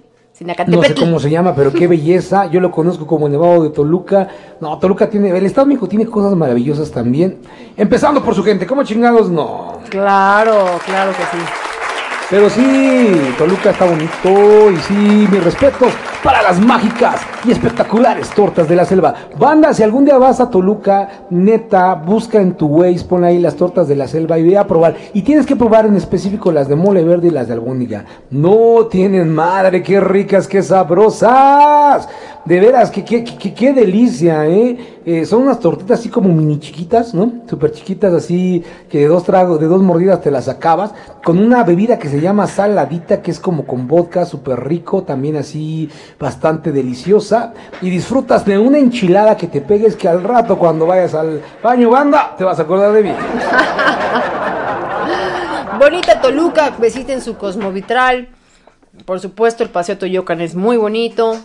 Sinacatépetl. 0.45 1.01
cómo 1.01 1.19
se 1.21 1.31
llama, 1.31 1.55
pero 1.55 1.73
qué 1.73 1.89
belleza. 1.89 2.47
Yo 2.47 2.61
lo 2.61 2.71
conozco 2.71 3.07
como 3.09 3.27
el 3.27 3.33
Nevado 3.33 3.65
de 3.65 3.71
Toluca. 3.71 4.29
No, 4.61 4.79
Toluca 4.79 5.11
tiene. 5.11 5.37
El 5.37 5.45
Estado 5.47 5.65
de 5.67 5.71
México 5.71 5.89
tiene 5.89 6.07
cosas 6.07 6.35
maravillosas 6.37 6.93
también. 6.93 7.39
Empezando 7.77 8.23
por 8.23 8.35
su 8.37 8.45
gente. 8.45 8.65
¿Cómo 8.65 8.85
chingados? 8.85 9.29
No. 9.31 9.81
Claro, 9.91 10.79
claro 10.87 11.11
que 11.11 11.23
sí. 11.37 11.45
Pero 12.31 12.51
sí, 12.51 13.35
Toluca 13.39 13.71
está 13.71 13.87
bonito. 13.87 14.71
Y 14.71 14.77
sí, 14.83 14.95
mis 15.31 15.43
respetos 15.43 15.93
para 16.23 16.43
las 16.43 16.61
mágicas 16.61 17.21
y 17.45 17.51
espectaculares 17.53 18.31
tortas 18.31 18.69
de 18.69 18.77
la 18.77 18.85
selva. 18.85 19.15
Banda, 19.39 19.73
si 19.73 19.83
algún 19.83 20.05
día 20.05 20.19
vas 20.19 20.41
a 20.41 20.51
Toluca, 20.51 21.27
neta, 21.31 21.95
busca 21.95 22.41
en 22.41 22.55
tu 22.55 22.67
Waze, 22.67 23.05
pon 23.05 23.25
ahí 23.25 23.39
las 23.39 23.55
tortas 23.55 23.89
de 23.89 23.97
la 23.97 24.09
selva 24.09 24.39
y 24.39 24.43
ve 24.43 24.59
a 24.59 24.67
probar. 24.67 24.97
Y 25.15 25.23
tienes 25.23 25.47
que 25.47 25.57
probar 25.57 25.87
en 25.87 25.97
específico 25.97 26.51
las 26.51 26.69
de 26.69 26.77
mole 26.77 27.05
verde 27.05 27.29
y 27.29 27.31
las 27.31 27.47
de 27.47 27.55
albóndiga. 27.55 28.05
No 28.31 28.87
tienen 28.91 29.35
madre, 29.35 29.83
qué 29.83 30.01
ricas, 30.01 30.49
qué 30.49 30.63
sabrosas. 30.63 32.09
De 32.45 32.61
veras, 32.61 32.91
qué, 32.91 33.05
qué, 33.05 33.23
qué, 33.25 33.53
qué 33.53 33.73
delicia, 33.75 34.47
¿eh? 34.47 34.99
Eh, 35.05 35.27
Son 35.27 35.43
unas 35.43 35.61
tortitas 35.61 36.01
así 36.01 36.09
como 36.09 36.31
mini 36.31 36.59
chiquitas, 36.59 37.13
¿no? 37.15 37.33
Súper 37.49 37.73
chiquitas, 37.73 38.13
así 38.15 38.65
que 38.89 39.01
de 39.01 39.07
dos 39.07 39.25
tragos, 39.25 39.61
de 39.61 39.67
dos 39.67 39.83
mordidas 39.83 40.23
te 40.23 40.31
las 40.31 40.49
acabas. 40.49 40.95
Con 41.25 41.39
una 41.39 41.63
bebida 41.63 41.99
que 41.99 42.09
se 42.09 42.21
llama 42.21 42.47
saladita, 42.47 43.21
que 43.21 43.31
es 43.31 43.39
como 43.39 43.67
con 43.67 43.87
vodka, 43.87 44.25
súper 44.25 44.65
rico, 44.65 45.03
también 45.03 45.37
así 45.37 45.91
bastante 46.19 46.73
deliciosa. 46.73 47.53
Y 47.81 47.91
disfrutas 47.91 48.45
de 48.45 48.59
una 48.59 48.79
enchilada 48.79 49.37
que 49.37 49.47
te 49.47 49.61
pegues 49.61 49.97
que 49.97 50.09
al 50.09 50.23
rato 50.23 50.59
cuando 50.59 50.87
vayas 50.87 51.15
al 51.15 51.43
baño, 51.63 51.91
banda, 51.91 52.35
te 52.37 52.45
vas 52.45 52.59
a 52.59 52.63
acordar 52.63 52.93
de 52.93 53.03
mí. 53.03 53.13
Bonita 55.79 56.21
Toluca, 56.21 56.71
visiten 56.79 57.21
su 57.21 57.37
cosmovitral. 57.37 58.29
Por 59.05 59.21
supuesto, 59.21 59.63
el 59.63 59.71
Paseo 59.71 59.97
Toyocan 59.97 60.41
es 60.41 60.57
muy 60.57 60.77
bonito. 60.77 61.39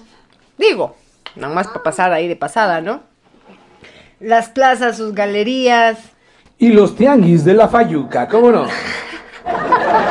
Digo, 0.58 0.96
nada 1.36 1.54
más 1.54 1.68
para 1.68 1.84
pasar 1.84 2.12
ahí 2.12 2.28
de 2.28 2.36
pasada, 2.36 2.82
¿no? 2.82 3.02
Las 4.20 4.50
plazas, 4.50 4.98
sus 4.98 5.14
galerías. 5.14 6.00
Y 6.58 6.70
los 6.70 6.96
tianguis 6.96 7.46
de 7.46 7.54
la 7.54 7.68
Fayuca, 7.68 8.28
¿cómo 8.28 8.52
no? 8.52 8.66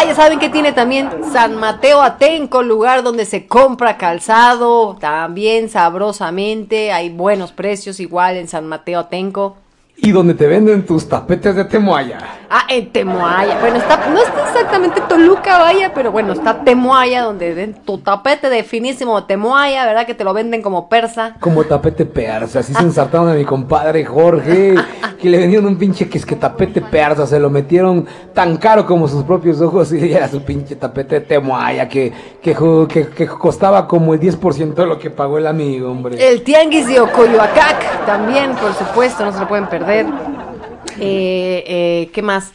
Ah, 0.00 0.04
ya 0.04 0.14
saben 0.14 0.38
que 0.38 0.48
tiene 0.48 0.70
también 0.70 1.10
San 1.32 1.56
Mateo 1.56 2.00
Atenco, 2.00 2.62
lugar 2.62 3.02
donde 3.02 3.24
se 3.24 3.48
compra 3.48 3.96
calzado, 3.96 4.96
también 5.00 5.68
sabrosamente, 5.68 6.92
hay 6.92 7.10
buenos 7.10 7.50
precios 7.50 7.98
igual 7.98 8.36
en 8.36 8.46
San 8.46 8.68
Mateo 8.68 9.00
Atenco. 9.00 9.56
Y 10.00 10.12
donde 10.12 10.34
te 10.34 10.46
venden 10.46 10.86
tus 10.86 11.08
tapetes 11.08 11.56
de 11.56 11.64
temoaya. 11.64 12.18
Ah, 12.50 12.64
en 12.70 12.90
Temoaya. 12.92 13.58
Bueno, 13.60 13.76
está, 13.76 14.08
no 14.08 14.22
está 14.22 14.48
exactamente 14.48 15.02
Toluca, 15.06 15.58
vaya, 15.58 15.92
pero 15.92 16.10
bueno, 16.10 16.32
está 16.32 16.64
Temoaya, 16.64 17.22
donde 17.22 17.52
ven 17.52 17.74
tu 17.84 17.98
tapete 17.98 18.48
de 18.48 18.62
finísimo 18.62 19.24
Temoaya, 19.24 19.84
¿verdad? 19.84 20.06
Que 20.06 20.14
te 20.14 20.24
lo 20.24 20.32
venden 20.32 20.62
como 20.62 20.88
persa. 20.88 21.36
Como 21.40 21.64
tapete 21.64 22.06
persa, 22.06 22.60
así 22.60 22.72
se 22.72 22.82
ensartaron 22.82 23.28
a 23.28 23.34
mi 23.34 23.44
compadre 23.44 24.02
Jorge, 24.06 24.76
que 25.20 25.28
le 25.28 25.36
vendieron 25.36 25.66
un 25.66 25.76
pinche 25.76 26.08
que 26.08 26.16
es 26.16 26.24
que 26.24 26.36
tapete 26.36 26.80
persa, 26.80 27.26
se 27.26 27.38
lo 27.38 27.50
metieron 27.50 28.06
tan 28.32 28.56
caro 28.56 28.86
como 28.86 29.08
sus 29.08 29.24
propios 29.24 29.60
ojos 29.60 29.92
y 29.92 30.10
era 30.10 30.26
su 30.26 30.42
pinche 30.42 30.76
tapete 30.76 31.20
de 31.20 31.26
temoaya 31.26 31.86
que, 31.86 32.10
que, 32.40 32.54
que 33.14 33.26
costaba 33.26 33.86
como 33.86 34.14
el 34.14 34.20
10% 34.20 34.72
de 34.72 34.86
lo 34.86 34.98
que 34.98 35.10
pagó 35.10 35.36
el 35.36 35.46
amigo, 35.46 35.90
hombre. 35.90 36.16
El 36.18 36.42
Tianguis 36.42 36.86
de 36.86 36.98
Ocoyoacac, 36.98 38.06
también, 38.06 38.52
por 38.52 38.72
supuesto, 38.72 39.22
no 39.22 39.32
se 39.32 39.40
lo 39.40 39.48
pueden 39.48 39.66
perder. 39.66 39.87
Eh, 39.88 40.06
eh, 41.00 42.10
¿Qué 42.12 42.22
más? 42.22 42.52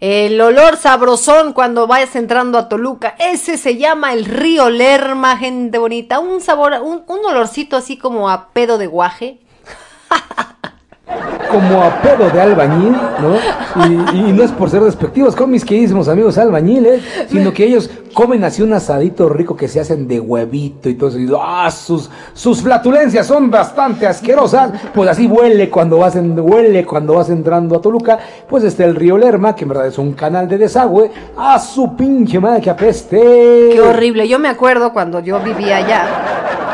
El 0.00 0.40
olor 0.40 0.76
sabrosón 0.76 1.52
cuando 1.52 1.88
vayas 1.88 2.14
entrando 2.14 2.56
a 2.56 2.68
Toluca, 2.68 3.16
ese 3.18 3.58
se 3.58 3.76
llama 3.76 4.12
el 4.12 4.26
río 4.26 4.70
Lerma, 4.70 5.36
gente 5.36 5.78
bonita. 5.78 6.20
Un 6.20 6.40
sabor, 6.40 6.74
un, 6.82 7.02
un 7.06 7.26
olorcito 7.26 7.76
así 7.76 7.96
como 7.96 8.30
a 8.30 8.50
pedo 8.50 8.78
de 8.78 8.86
guaje. 8.86 9.38
Como 11.50 11.82
a 11.82 12.02
pedo 12.02 12.28
de 12.28 12.40
albañil, 12.40 12.92
¿no? 12.92 14.14
Y, 14.14 14.32
no 14.32 14.42
es 14.42 14.52
por 14.52 14.68
ser 14.68 14.82
despectivos 14.82 15.34
con 15.34 15.50
mis 15.50 15.64
queridísimos 15.64 16.06
amigos 16.08 16.36
albañiles, 16.36 17.02
sino 17.30 17.54
que 17.54 17.64
ellos 17.64 17.90
comen 18.12 18.44
así 18.44 18.62
un 18.62 18.72
asadito 18.72 19.28
rico 19.28 19.56
que 19.56 19.68
se 19.68 19.80
hacen 19.80 20.06
de 20.06 20.20
huevito 20.20 20.90
y 20.90 20.94
todo 20.94 21.08
eso. 21.08 21.18
Y 21.18 21.30
¡ah! 21.40 21.70
Sus, 21.70 22.10
sus 22.34 22.60
flatulencias 22.60 23.26
son 23.26 23.50
bastante 23.50 24.06
asquerosas. 24.06 24.72
Pues 24.94 25.08
así 25.08 25.26
huele 25.26 25.70
cuando 25.70 25.98
vas 25.98 26.16
en, 26.16 26.38
huele 26.38 26.84
cuando 26.84 27.14
vas 27.14 27.30
entrando 27.30 27.76
a 27.76 27.80
Toluca. 27.80 28.18
Pues 28.48 28.64
está 28.64 28.84
el 28.84 28.94
río 28.94 29.16
Lerma, 29.16 29.54
que 29.54 29.62
en 29.64 29.68
verdad 29.70 29.86
es 29.86 29.98
un 29.98 30.12
canal 30.12 30.48
de 30.48 30.58
desagüe. 30.58 31.10
¡A 31.36 31.58
su 31.58 31.96
pinche 31.96 32.38
madre 32.40 32.60
que 32.60 32.70
apeste! 32.70 33.70
Qué 33.72 33.80
horrible. 33.80 34.28
Yo 34.28 34.38
me 34.38 34.48
acuerdo 34.48 34.92
cuando 34.92 35.20
yo 35.20 35.40
vivía 35.40 35.78
allá. 35.78 36.67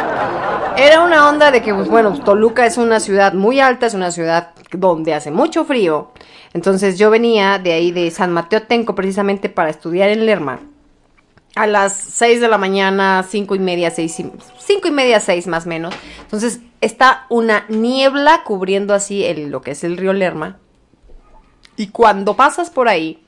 Era 0.77 1.05
una 1.05 1.29
onda 1.29 1.53
de 1.53 1.63
que, 1.63 1.73
pues 1.73 1.89
bueno, 1.89 2.19
Toluca 2.19 2.67
es 2.67 2.79
una 2.79 2.99
ciudad 2.99 3.33
muy 3.33 3.61
alta, 3.61 3.87
es 3.87 3.95
una 3.95 4.11
ciudad 4.11 4.51
donde 4.73 5.15
hace 5.15 5.31
mucho 5.31 5.65
frío. 5.65 6.11
Entonces 6.53 6.99
yo 6.99 7.11
venía 7.11 7.61
de 7.61 7.73
ahí 7.73 7.93
de 7.93 8.11
San 8.11 8.33
Mateo 8.33 8.63
Tenco 8.63 8.97
precisamente 8.97 9.49
para 9.49 9.71
estudiar 9.71 10.11
en 10.11 10.27
Lerma. 10.27 10.61
A 11.55 11.69
las 11.69 11.97
6 11.97 12.41
de 12.41 12.49
la 12.49 12.59
mañana, 12.59 13.25
cinco 13.29 13.55
y 13.55 13.61
media, 13.61 13.93
seis 13.93 14.19
y, 14.19 14.33
cinco 14.59 14.89
y 14.89 14.91
media, 14.91 15.21
seis 15.21 15.47
más 15.47 15.67
o 15.67 15.69
menos. 15.69 15.95
Entonces 16.23 16.61
está 16.81 17.27
una 17.29 17.65
niebla 17.69 18.43
cubriendo 18.45 18.95
así 18.95 19.25
el, 19.25 19.51
lo 19.51 19.63
que 19.63 19.71
es 19.71 19.85
el 19.85 19.97
río 19.97 20.13
Lerma. 20.13 20.59
Y 21.77 21.89
cuando 21.89 22.35
pasas 22.35 22.71
por 22.71 22.89
ahí, 22.89 23.23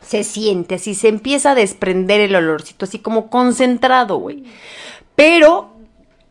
se 0.00 0.22
siente 0.22 0.76
así, 0.76 0.94
se 0.94 1.08
empieza 1.08 1.52
a 1.52 1.54
desprender 1.56 2.20
el 2.20 2.36
olorcito, 2.36 2.84
así 2.84 3.00
como 3.00 3.28
concentrado, 3.28 4.18
güey. 4.18 4.44
Pero 5.16 5.71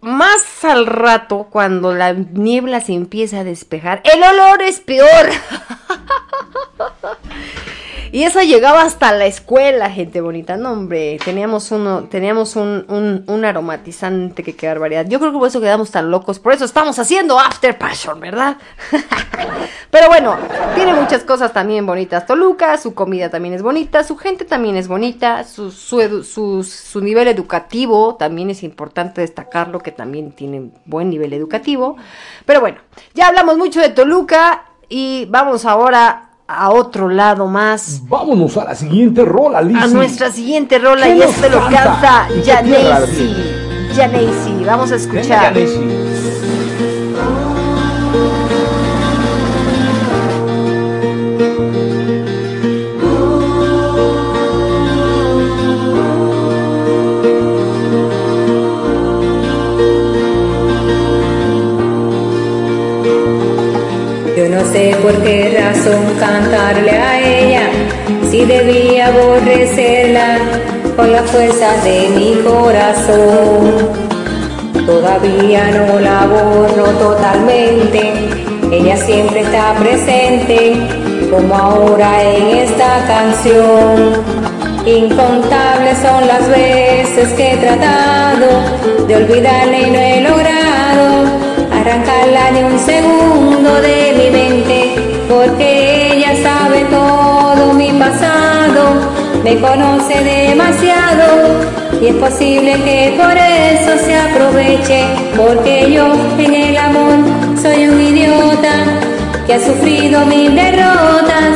más 0.01 0.63
al 0.63 0.85
rato, 0.85 1.47
cuando 1.49 1.93
la 1.93 2.13
niebla 2.13 2.81
se 2.81 2.93
empieza 2.93 3.39
a 3.39 3.43
despejar, 3.43 4.01
el 4.03 4.23
olor 4.23 4.61
es 4.61 4.79
peor. 4.79 5.07
Y 8.11 8.23
eso 8.23 8.41
llegaba 8.41 8.81
hasta 8.81 9.13
la 9.13 9.25
escuela, 9.25 9.89
gente 9.89 10.19
bonita. 10.19 10.57
No, 10.57 10.73
hombre, 10.73 11.17
teníamos 11.23 11.71
uno, 11.71 12.03
teníamos 12.03 12.57
un, 12.57 12.85
un, 12.89 13.23
un 13.25 13.45
aromatizante 13.45 14.43
que 14.43 14.53
qué 14.55 14.67
barbaridad. 14.67 15.05
Yo 15.07 15.19
creo 15.19 15.31
que 15.31 15.37
por 15.37 15.47
eso 15.47 15.61
quedamos 15.61 15.91
tan 15.91 16.11
locos. 16.11 16.39
Por 16.39 16.51
eso 16.51 16.65
estamos 16.65 16.99
haciendo 16.99 17.39
After 17.39 17.77
Passion, 17.77 18.19
¿verdad? 18.19 18.57
Pero 19.91 20.07
bueno, 20.07 20.37
tiene 20.75 20.93
muchas 20.93 21.23
cosas 21.23 21.53
también 21.53 21.85
bonitas. 21.85 22.25
Toluca, 22.25 22.77
su 22.77 22.93
comida 22.93 23.29
también 23.29 23.53
es 23.53 23.61
bonita, 23.61 24.03
su 24.03 24.17
gente 24.17 24.43
también 24.43 24.75
es 24.75 24.89
bonita, 24.89 25.45
su, 25.45 25.71
su, 25.71 26.23
su, 26.23 26.63
su 26.63 27.01
nivel 27.01 27.29
educativo 27.29 28.15
también 28.15 28.49
es 28.49 28.63
importante 28.63 29.21
destacarlo, 29.21 29.79
que 29.79 29.91
también 29.91 30.33
tiene 30.33 30.71
buen 30.85 31.09
nivel 31.09 31.31
educativo. 31.31 31.95
Pero 32.45 32.59
bueno, 32.59 32.79
ya 33.13 33.27
hablamos 33.27 33.57
mucho 33.57 33.79
de 33.79 33.89
Toluca 33.89 34.65
y 34.89 35.25
vamos 35.29 35.65
ahora 35.65 36.30
a 36.57 36.71
otro 36.71 37.09
lado 37.09 37.47
más. 37.47 38.01
Vámonos 38.07 38.57
a 38.57 38.65
la 38.65 38.75
siguiente 38.75 39.23
rola, 39.25 39.61
Lizzy. 39.61 39.79
A 39.81 39.87
nuestra 39.87 40.31
siguiente 40.31 40.79
rola 40.79 41.05
¿Qué 41.05 41.15
y 41.17 41.21
este 41.21 41.49
lo 41.49 41.59
canta? 41.61 41.99
canta 42.01 42.27
¿Y 42.29 42.41
qué 42.41 42.57
tierra 42.63 42.95
Janesi. 42.95 43.35
Janesi, 43.95 44.63
vamos 44.65 44.91
a 44.91 44.95
escuchar. 44.95 45.53
Por 65.01 65.13
qué 65.23 65.57
razón 65.59 66.03
cantarle 66.19 66.91
a 66.91 67.19
ella, 67.19 67.69
si 68.29 68.45
debía 68.45 69.07
aborrecerla 69.07 70.37
con 70.95 71.11
la 71.11 71.23
fuerza 71.23 71.75
de 71.83 72.09
mi 72.09 72.35
corazón. 72.43 73.89
Todavía 74.85 75.71
no 75.71 75.99
la 75.99 76.25
borro 76.25 76.91
totalmente, 76.99 78.13
ella 78.71 78.97
siempre 78.97 79.41
está 79.41 79.73
presente, 79.75 80.73
como 81.31 81.55
ahora 81.55 82.23
en 82.23 82.57
esta 82.57 83.05
canción. 83.07 84.51
Incontables 84.85 85.97
son 85.99 86.27
las 86.27 86.47
veces 86.47 87.29
que 87.33 87.53
he 87.53 87.57
tratado 87.57 89.07
de 89.07 89.15
olvidarla 89.15 89.77
y 89.77 89.91
no 89.91 89.99
he 89.99 90.21
logrado 90.21 91.40
arrancarla 91.81 92.51
ni 92.51 92.63
un 92.63 92.77
segundo 92.77 93.81
de 93.81 94.13
mi 94.17 94.29
mente, 94.29 94.95
porque 95.27 96.13
ella 96.13 96.33
sabe 96.43 96.85
todo 96.85 97.73
mi 97.73 97.91
pasado, 97.93 98.83
me 99.43 99.59
conoce 99.59 100.23
demasiado 100.23 101.25
y 101.99 102.07
es 102.07 102.15
posible 102.15 102.73
que 102.83 103.15
por 103.17 103.35
eso 103.35 104.05
se 104.05 104.15
aproveche, 104.15 105.05
porque 105.35 105.91
yo 105.91 106.13
en 106.37 106.53
el 106.53 106.77
amor 106.77 107.17
soy 107.59 107.87
un 107.87 107.99
idiota 107.99 108.73
que 109.47 109.55
ha 109.55 109.59
sufrido 109.59 110.23
mil 110.27 110.55
derrotas 110.55 111.51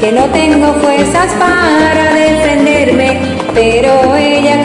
que 0.00 0.10
no 0.10 0.24
tengo 0.26 0.72
fuerzas 0.74 1.32
para 1.38 2.14
defenderme, 2.14 3.20
pero 3.54 4.16
ella 4.16 4.64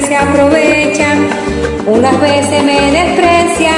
se 0.00 0.16
aprovecha. 0.16 1.14
Unas 1.86 2.20
veces 2.20 2.64
me 2.64 2.92
desprecia 2.92 3.72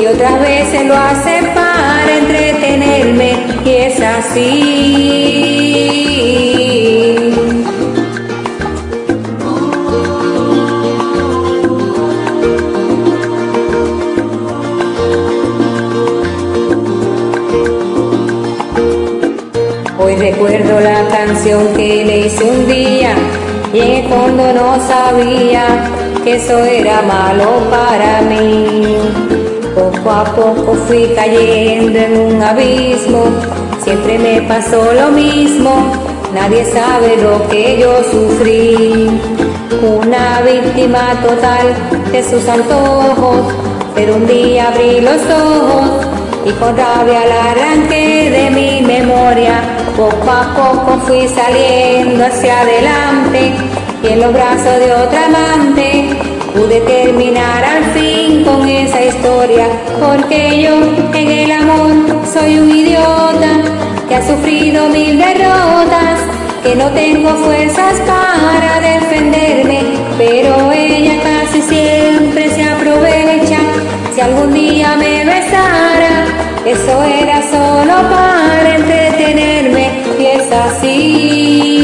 y 0.00 0.06
otras 0.06 0.40
veces 0.40 0.86
lo 0.86 0.96
hace 0.96 1.42
para 1.54 2.18
entretenerme 2.18 3.32
y 3.64 3.70
es 3.70 4.00
así. 4.00 5.24
recuerdo 20.18 20.80
la 20.80 21.06
canción 21.08 21.74
que 21.76 22.04
le 22.04 22.26
hice 22.26 22.42
un 22.42 22.66
día 22.66 23.14
y 23.72 23.78
en 23.78 23.90
el 23.90 24.08
fondo 24.08 24.52
no 24.52 24.76
sabía 24.86 25.66
que 26.24 26.36
eso 26.36 26.58
era 26.58 27.02
malo 27.02 27.68
para 27.70 28.22
mí. 28.22 28.96
Poco 29.74 30.10
a 30.10 30.24
poco 30.24 30.74
fui 30.86 31.12
cayendo 31.14 31.98
en 31.98 32.34
un 32.34 32.42
abismo, 32.42 33.24
siempre 33.82 34.18
me 34.18 34.42
pasó 34.42 34.92
lo 34.92 35.10
mismo, 35.10 35.92
nadie 36.34 36.64
sabe 36.64 37.16
lo 37.18 37.46
que 37.48 37.78
yo 37.78 38.02
sufrí. 38.10 39.20
Una 39.80 40.40
víctima 40.40 41.14
total 41.22 41.74
de 42.10 42.22
sus 42.24 42.48
antojos, 42.48 43.52
pero 43.94 44.16
un 44.16 44.26
día 44.26 44.68
abrí 44.68 45.00
los 45.00 45.20
ojos 45.22 46.06
y 46.44 46.50
con 46.52 46.76
rabia 46.76 47.26
la 47.26 47.50
arranqué 47.52 48.30
de 48.30 48.50
mi 48.50 48.82
memoria 48.82 49.77
poco 49.98 50.30
a 50.30 50.54
poco 50.54 51.00
fui 51.08 51.26
saliendo 51.26 52.24
hacia 52.24 52.60
adelante 52.60 53.52
y 54.00 54.06
en 54.06 54.20
los 54.20 54.32
brazos 54.32 54.78
de 54.78 54.92
otra 54.92 55.26
amante 55.26 56.16
pude 56.54 56.80
terminar 56.82 57.64
al 57.64 57.84
fin 57.86 58.44
con 58.44 58.68
esa 58.68 59.04
historia 59.04 59.66
porque 59.98 60.62
yo 60.62 60.76
en 61.18 61.28
el 61.28 61.50
amor 61.50 61.90
soy 62.32 62.60
un 62.60 62.70
idiota 62.70 63.50
que 64.08 64.14
ha 64.14 64.24
sufrido 64.24 64.88
mil 64.88 65.18
derrotas 65.18 66.20
que 66.62 66.76
no 66.76 66.88
tengo 66.92 67.30
fuerzas 67.30 67.94
para 68.06 68.80
defenderme 68.80 69.80
pero 70.16 70.70
ella 70.70 71.20
casi 71.24 71.60
siempre 71.60 72.48
se 72.50 72.62
aprovecha 72.62 73.58
si 74.14 74.20
algún 74.20 74.54
día 74.54 74.94
me 74.96 75.24
besara 75.24 76.24
eso 76.64 77.02
era 77.02 77.42
solo 77.50 77.94
para 78.08 78.38
entretenerme 79.38 79.90
y 80.18 80.26
es 80.26 80.52
así. 80.52 81.78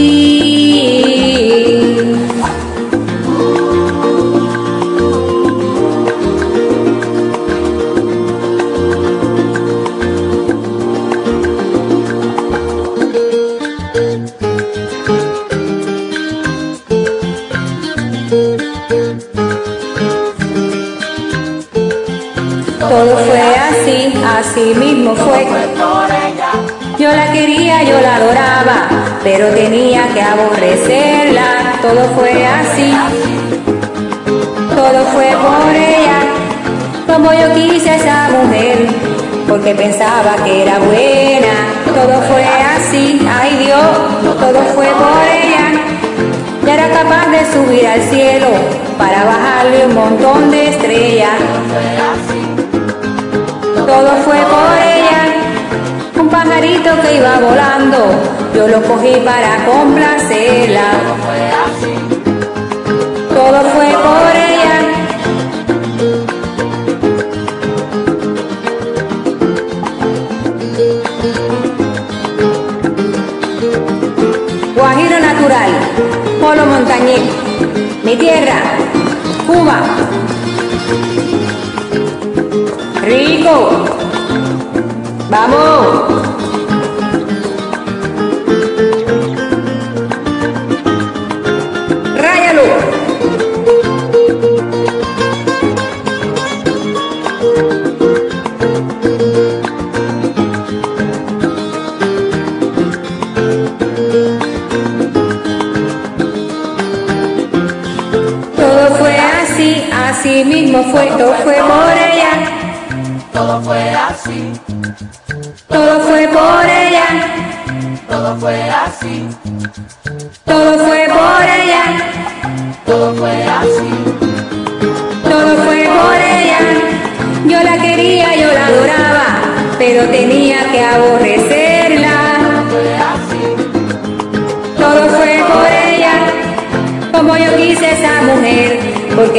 Todo 22.79 23.17
fue 23.17 23.41
así, 23.41 24.13
así 24.25 24.75
mismo 24.79 25.15
fue. 25.17 25.54
Yo 27.87 28.01
la 28.01 28.17
adoraba, 28.17 28.89
pero 29.23 29.49
tenía 29.49 30.09
que 30.15 30.23
aborrecerla. 30.23 31.79
Todo 31.83 32.05
fue 32.17 32.47
así, 32.47 32.95
todo 34.71 35.05
fue 35.13 35.29
por 35.45 35.75
ella. 35.75 36.21
Como 37.07 37.33
yo 37.33 37.55
quise 37.55 37.91
a 37.91 37.97
esa 37.97 38.29
mujer, 38.31 38.87
porque 39.49 39.75
pensaba 39.75 40.37
que 40.45 40.63
era 40.63 40.79
buena. 40.79 41.55
Todo 41.95 42.23
fue 42.23 42.45
así, 42.77 43.21
ay 43.29 43.65
Dios, 43.65 44.37
todo 44.41 44.63
fue 44.75 44.87
por 44.87 45.23
ella. 45.33 45.67
Ya 46.67 46.75
era 46.75 46.89
capaz 46.89 47.27
de 47.31 47.53
subir 47.53 47.87
al 47.87 48.03
cielo 48.03 48.49
para 48.99 49.25
bajarle 49.25 49.87
un 49.87 49.95
montón 49.95 50.51
de 50.51 50.69
estrellas 50.71 51.39
todo 53.87 54.11
fue 54.25 54.37
por 54.37 54.79
ella. 54.79 55.04
Pajarito 56.35 57.01
que 57.01 57.17
iba 57.19 57.39
volando, 57.39 57.99
yo 58.57 58.67
lo 58.67 58.83
cogí 58.83 59.21
para 59.25 59.65
complacerla. 59.65 60.91
Todo 63.33 63.61
fue 63.73 63.89
por 64.05 64.27
ella. 64.35 64.77
Guajiro 74.75 75.21
natural, 75.21 75.71
polo 76.41 76.67
montañés, 76.67 77.23
mi 78.03 78.17
tierra, 78.17 78.61
Cuba. 79.47 79.79
Rico. 83.03 83.85
Vamos. 85.31 86.14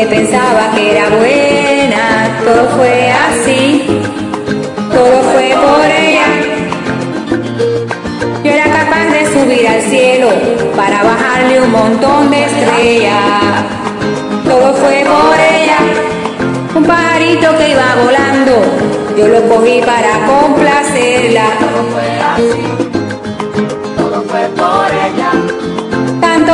Pensaba 0.05 0.71
que 0.75 0.91
era 0.91 1.09
buena. 1.09 2.39
Todo 2.43 2.69
fue 2.77 3.11
así, 3.11 4.01
todo 4.91 5.21
fue 5.31 5.55
por 5.55 5.85
ella. 5.85 6.27
Yo 8.43 8.51
era 8.51 8.65
capaz 8.65 9.05
de 9.11 9.25
subir 9.33 9.67
al 9.67 9.81
cielo 9.81 10.29
para 10.75 11.03
bajarle 11.03 11.61
un 11.61 11.71
montón 11.71 12.29
de 12.29 12.45
estrellas. 12.45 13.63
Todo 14.43 14.73
fue 14.75 15.03
por 15.03 15.35
ella, 15.39 15.77
un 16.75 16.83
pajarito 16.83 17.57
que 17.57 17.71
iba 17.71 17.95
volando, 18.03 18.53
yo 19.17 19.27
lo 19.27 19.41
cogí 19.49 19.81
para 19.81 20.25
complacerla. 20.27 21.45
Todo 21.59 21.83
fue 21.93 22.07
así, 22.31 22.63
todo 23.97 24.23
fue 24.29 24.43
por 24.55 24.87
ella. 24.91 25.24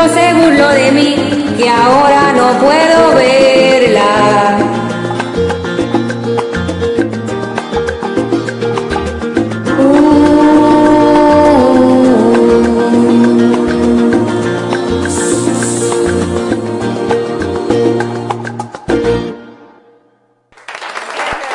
Tanto 0.01 0.15
se 0.15 0.33
burló 0.33 0.69
de 0.69 0.91
mí 0.91 1.53
que 1.57 1.69
ahora 1.69 2.33
no 2.33 2.53
puedo 2.59 3.15
verla. 3.15 4.57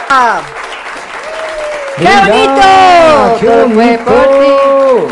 Ah, 0.08 0.40
¡Qué 1.98 2.04
bonito! 2.04 3.38
¡Qué 3.40 3.46
Todo 3.46 3.74
fue 3.74 3.98
bonito! 4.04 5.08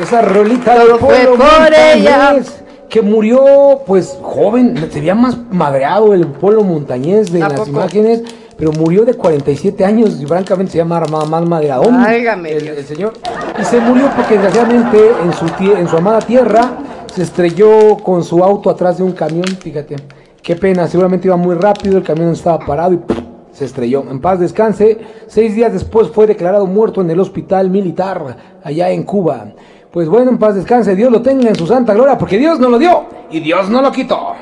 Esa 0.00 0.20
rolita 0.22 0.74
Todo 0.74 0.98
fue 0.98 1.18
pueblo 1.18 1.36
por 1.36 1.60
montañés, 1.60 2.63
que 2.94 3.02
murió 3.02 3.80
pues 3.88 4.16
joven, 4.22 4.76
se 4.92 5.00
veía 5.00 5.16
más 5.16 5.36
madreado 5.50 6.14
el 6.14 6.28
pueblo 6.28 6.62
montañés 6.62 7.32
de 7.32 7.42
¿A 7.42 7.48
las 7.48 7.58
poco? 7.58 7.70
imágenes, 7.70 8.22
pero 8.56 8.70
murió 8.70 9.04
de 9.04 9.14
47 9.14 9.84
años 9.84 10.20
y 10.20 10.26
francamente 10.26 10.70
se 10.70 10.78
llama 10.78 11.00
más, 11.10 11.28
más 11.28 11.48
Válgame 11.48 12.52
el, 12.52 12.68
el 12.68 12.84
señor. 12.84 13.14
Y 13.60 13.64
se 13.64 13.80
murió 13.80 14.08
porque 14.14 14.34
desgraciadamente 14.34 15.10
en 15.24 15.32
su, 15.32 15.46
en 15.76 15.88
su 15.88 15.96
amada 15.96 16.20
tierra 16.20 16.78
se 17.12 17.24
estrelló 17.24 17.96
con 17.96 18.22
su 18.22 18.44
auto 18.44 18.70
atrás 18.70 18.98
de 18.98 19.02
un 19.02 19.10
camión, 19.10 19.44
fíjate. 19.44 19.96
Qué 20.40 20.54
pena, 20.54 20.86
seguramente 20.86 21.26
iba 21.26 21.36
muy 21.36 21.56
rápido, 21.56 21.98
el 21.98 22.04
camión 22.04 22.30
estaba 22.30 22.60
parado 22.60 22.92
y 22.92 22.98
¡pum! 22.98 23.24
se 23.54 23.64
estrelló. 23.64 24.04
En 24.10 24.20
paz 24.20 24.40
descanse. 24.40 24.98
Seis 25.26 25.54
días 25.54 25.72
después 25.72 26.08
fue 26.10 26.26
declarado 26.26 26.66
muerto 26.66 27.00
en 27.00 27.10
el 27.10 27.20
hospital 27.20 27.70
militar 27.70 28.36
allá 28.62 28.90
en 28.90 29.04
Cuba. 29.04 29.46
Pues 29.94 30.08
bueno, 30.08 30.32
en 30.32 30.38
paz 30.38 30.56
descanse, 30.56 30.96
Dios 30.96 31.12
lo 31.12 31.22
tenga 31.22 31.48
en 31.48 31.54
su 31.54 31.68
santa 31.68 31.94
gloria, 31.94 32.18
porque 32.18 32.36
Dios 32.36 32.58
no 32.58 32.68
lo 32.68 32.80
dio 32.80 33.04
y 33.30 33.38
Dios 33.38 33.70
no 33.70 33.80
lo 33.80 33.92
quitó. 33.92 34.34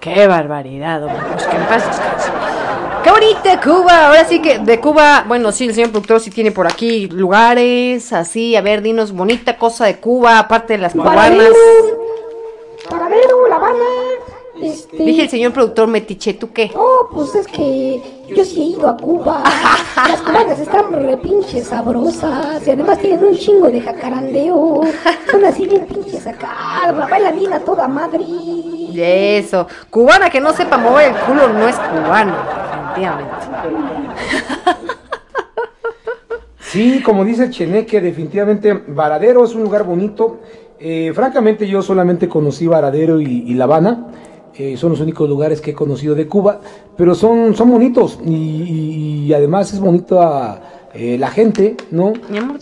¡Qué 0.00 0.26
barbaridad! 0.26 1.04
hombre! 1.04 1.22
Pues 1.32 1.46
que 1.46 1.56
en 1.56 1.62
paz 1.62 1.86
descanse. 1.86 2.28
¡Qué 3.04 3.10
bonita 3.12 3.60
Cuba! 3.60 4.08
Ahora 4.08 4.24
sí 4.24 4.42
que 4.42 4.58
de 4.58 4.80
Cuba, 4.80 5.24
bueno, 5.28 5.52
sí, 5.52 5.68
el 5.68 5.74
señor 5.74 5.92
productor 5.92 6.18
sí 6.18 6.32
tiene 6.32 6.50
por 6.50 6.66
aquí 6.66 7.06
lugares, 7.06 8.12
así, 8.12 8.56
a 8.56 8.62
ver, 8.62 8.82
dinos, 8.82 9.12
bonita 9.12 9.56
cosa 9.56 9.84
de 9.84 9.98
Cuba, 9.98 10.40
aparte 10.40 10.72
de 10.72 10.80
las 10.80 10.92
cubanas. 10.92 11.52
Este. 14.62 14.96
Dije 14.96 15.22
el 15.22 15.28
señor 15.28 15.52
productor 15.52 15.88
Metiche, 15.88 16.34
¿tú 16.34 16.52
qué? 16.52 16.70
Oh, 16.74 17.08
pues 17.12 17.34
es 17.34 17.46
que 17.46 18.00
yo 18.34 18.44
sí 18.44 18.60
he 18.60 18.64
ido 18.78 18.88
a 18.88 18.96
Cuba. 18.96 19.42
Las 19.96 20.20
cubanas 20.22 20.58
están 20.58 20.92
re 20.92 21.16
pinches 21.16 21.66
sabrosas. 21.68 22.66
Y 22.66 22.70
además 22.70 22.98
tienen 22.98 23.24
un 23.24 23.36
chingo 23.36 23.68
de 23.68 23.80
jacarandeo. 23.80 24.80
Son 25.30 25.44
así 25.44 25.66
bien 25.66 25.86
pinches 25.86 26.26
acá. 26.26 26.92
Bailan 27.10 27.38
bien 27.38 27.52
a 27.52 27.60
toda 27.60 27.86
madre. 27.86 28.24
Eso, 28.98 29.66
cubana 29.90 30.30
que 30.30 30.40
no 30.40 30.52
sepa 30.52 30.78
mover 30.78 31.12
el 31.12 31.16
culo 31.16 31.48
no 31.52 31.68
es 31.68 31.76
cubano, 31.76 32.34
definitivamente. 32.94 33.34
Sí, 36.60 37.02
como 37.02 37.24
dice 37.24 37.50
Cheneque, 37.50 38.00
definitivamente 38.00 38.72
Varadero 38.88 39.44
es 39.44 39.54
un 39.54 39.62
lugar 39.62 39.84
bonito. 39.84 40.40
Eh, 40.78 41.12
francamente 41.14 41.66
yo 41.66 41.82
solamente 41.82 42.28
conocí 42.28 42.66
Varadero 42.66 43.20
y, 43.20 43.44
y 43.46 43.54
La 43.54 43.64
Habana. 43.64 44.06
Eh, 44.58 44.76
son 44.76 44.90
los 44.90 45.00
únicos 45.00 45.28
lugares 45.28 45.60
que 45.60 45.72
he 45.72 45.74
conocido 45.74 46.14
de 46.14 46.26
Cuba, 46.26 46.60
pero 46.96 47.14
son, 47.14 47.54
son 47.54 47.70
bonitos 47.70 48.18
y, 48.24 48.32
y- 48.34 49.24
y 49.26 49.32
además 49.34 49.72
es 49.72 49.80
bonita 49.80 50.88
eh, 50.94 51.18
la 51.18 51.28
gente, 51.28 51.76
¿no? 51.90 52.14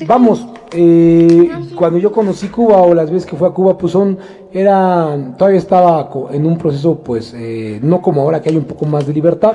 Vamos, 0.07 0.45
eh, 0.72 1.51
cuando 1.76 1.99
yo 1.99 2.11
conocí 2.11 2.49
Cuba 2.49 2.82
o 2.82 2.95
las 2.95 3.11
veces 3.11 3.26
que 3.30 3.36
fui 3.36 3.47
a 3.47 3.51
Cuba, 3.53 3.78
pues 3.78 3.92
son, 3.92 4.18
era, 4.53 5.16
todavía 5.38 5.59
estaba 5.59 6.11
en 6.32 6.45
un 6.47 6.59
proceso, 6.59 6.97
pues, 6.97 7.32
eh, 7.36 7.78
no 7.82 8.03
como 8.03 8.22
ahora 8.22 8.42
que 8.42 8.51
hay 8.51 8.57
un 8.57 8.64
poco 8.64 8.86
más 8.86 9.07
de 9.07 9.12
libertad, 9.12 9.55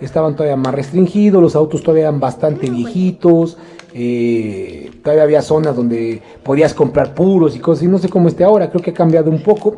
estaban 0.00 0.34
todavía 0.34 0.56
más 0.56 0.74
restringidos, 0.74 1.40
los 1.40 1.54
autos 1.54 1.82
todavía 1.82 2.04
eran 2.08 2.18
bastante 2.18 2.68
viejitos, 2.68 3.56
eh, 3.94 4.90
todavía 5.02 5.22
había 5.22 5.42
zonas 5.42 5.74
donde 5.76 6.20
podías 6.42 6.74
comprar 6.74 7.14
puros 7.14 7.54
y 7.56 7.60
cosas, 7.60 7.84
y 7.84 7.88
no 7.88 7.98
sé 7.98 8.08
cómo 8.08 8.28
esté 8.28 8.42
ahora, 8.44 8.68
creo 8.70 8.82
que 8.82 8.90
ha 8.90 8.94
cambiado 8.94 9.30
un 9.30 9.42
poco, 9.42 9.72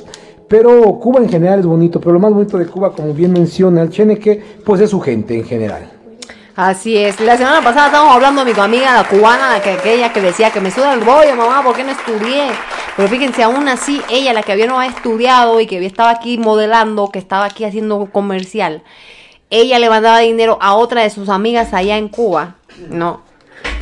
pero 0.48 0.98
Cuba 0.98 1.20
en 1.20 1.28
general 1.28 1.60
es 1.60 1.66
bonito, 1.66 2.00
pero 2.00 2.12
lo 2.12 2.20
más 2.20 2.32
bonito 2.32 2.56
de 2.58 2.66
Cuba, 2.66 2.92
como 2.92 3.12
bien 3.12 3.32
menciona 3.32 3.82
el 3.82 3.90
Cheneque, 3.90 4.42
pues 4.64 4.80
es 4.80 4.90
su 4.90 5.00
gente 5.00 5.34
en 5.34 5.44
general. 5.44 5.92
Así 6.56 6.96
es, 6.96 7.20
la 7.20 7.36
semana 7.36 7.62
pasada 7.62 7.86
estábamos 7.86 8.16
hablando 8.16 8.44
de 8.44 8.52
mi 8.52 8.58
amiga 8.58 8.94
la 8.94 9.06
cubana, 9.06 9.60
que, 9.62 9.70
aquella 9.70 10.12
que 10.12 10.20
decía 10.20 10.50
que 10.50 10.60
me 10.60 10.72
suda 10.72 10.94
el 10.94 11.00
bollo, 11.00 11.36
mamá, 11.36 11.62
¿por 11.62 11.76
qué 11.76 11.84
no 11.84 11.92
estudié? 11.92 12.48
Pero 12.96 13.08
fíjense, 13.08 13.44
aún 13.44 13.68
así, 13.68 14.02
ella, 14.10 14.32
la 14.32 14.42
que 14.42 14.50
había 14.50 14.66
no 14.66 14.80
había 14.80 14.90
estudiado 14.90 15.60
y 15.60 15.66
que 15.68 15.84
estaba 15.86 16.10
aquí 16.10 16.36
modelando, 16.36 17.10
que 17.12 17.20
estaba 17.20 17.44
aquí 17.44 17.62
haciendo 17.62 18.06
comercial, 18.10 18.82
ella 19.50 19.78
le 19.78 19.88
mandaba 19.88 20.18
dinero 20.18 20.58
a 20.60 20.74
otra 20.74 21.02
de 21.02 21.10
sus 21.10 21.28
amigas 21.28 21.72
allá 21.72 21.96
en 21.96 22.08
Cuba, 22.08 22.56
¿no? 22.90 23.20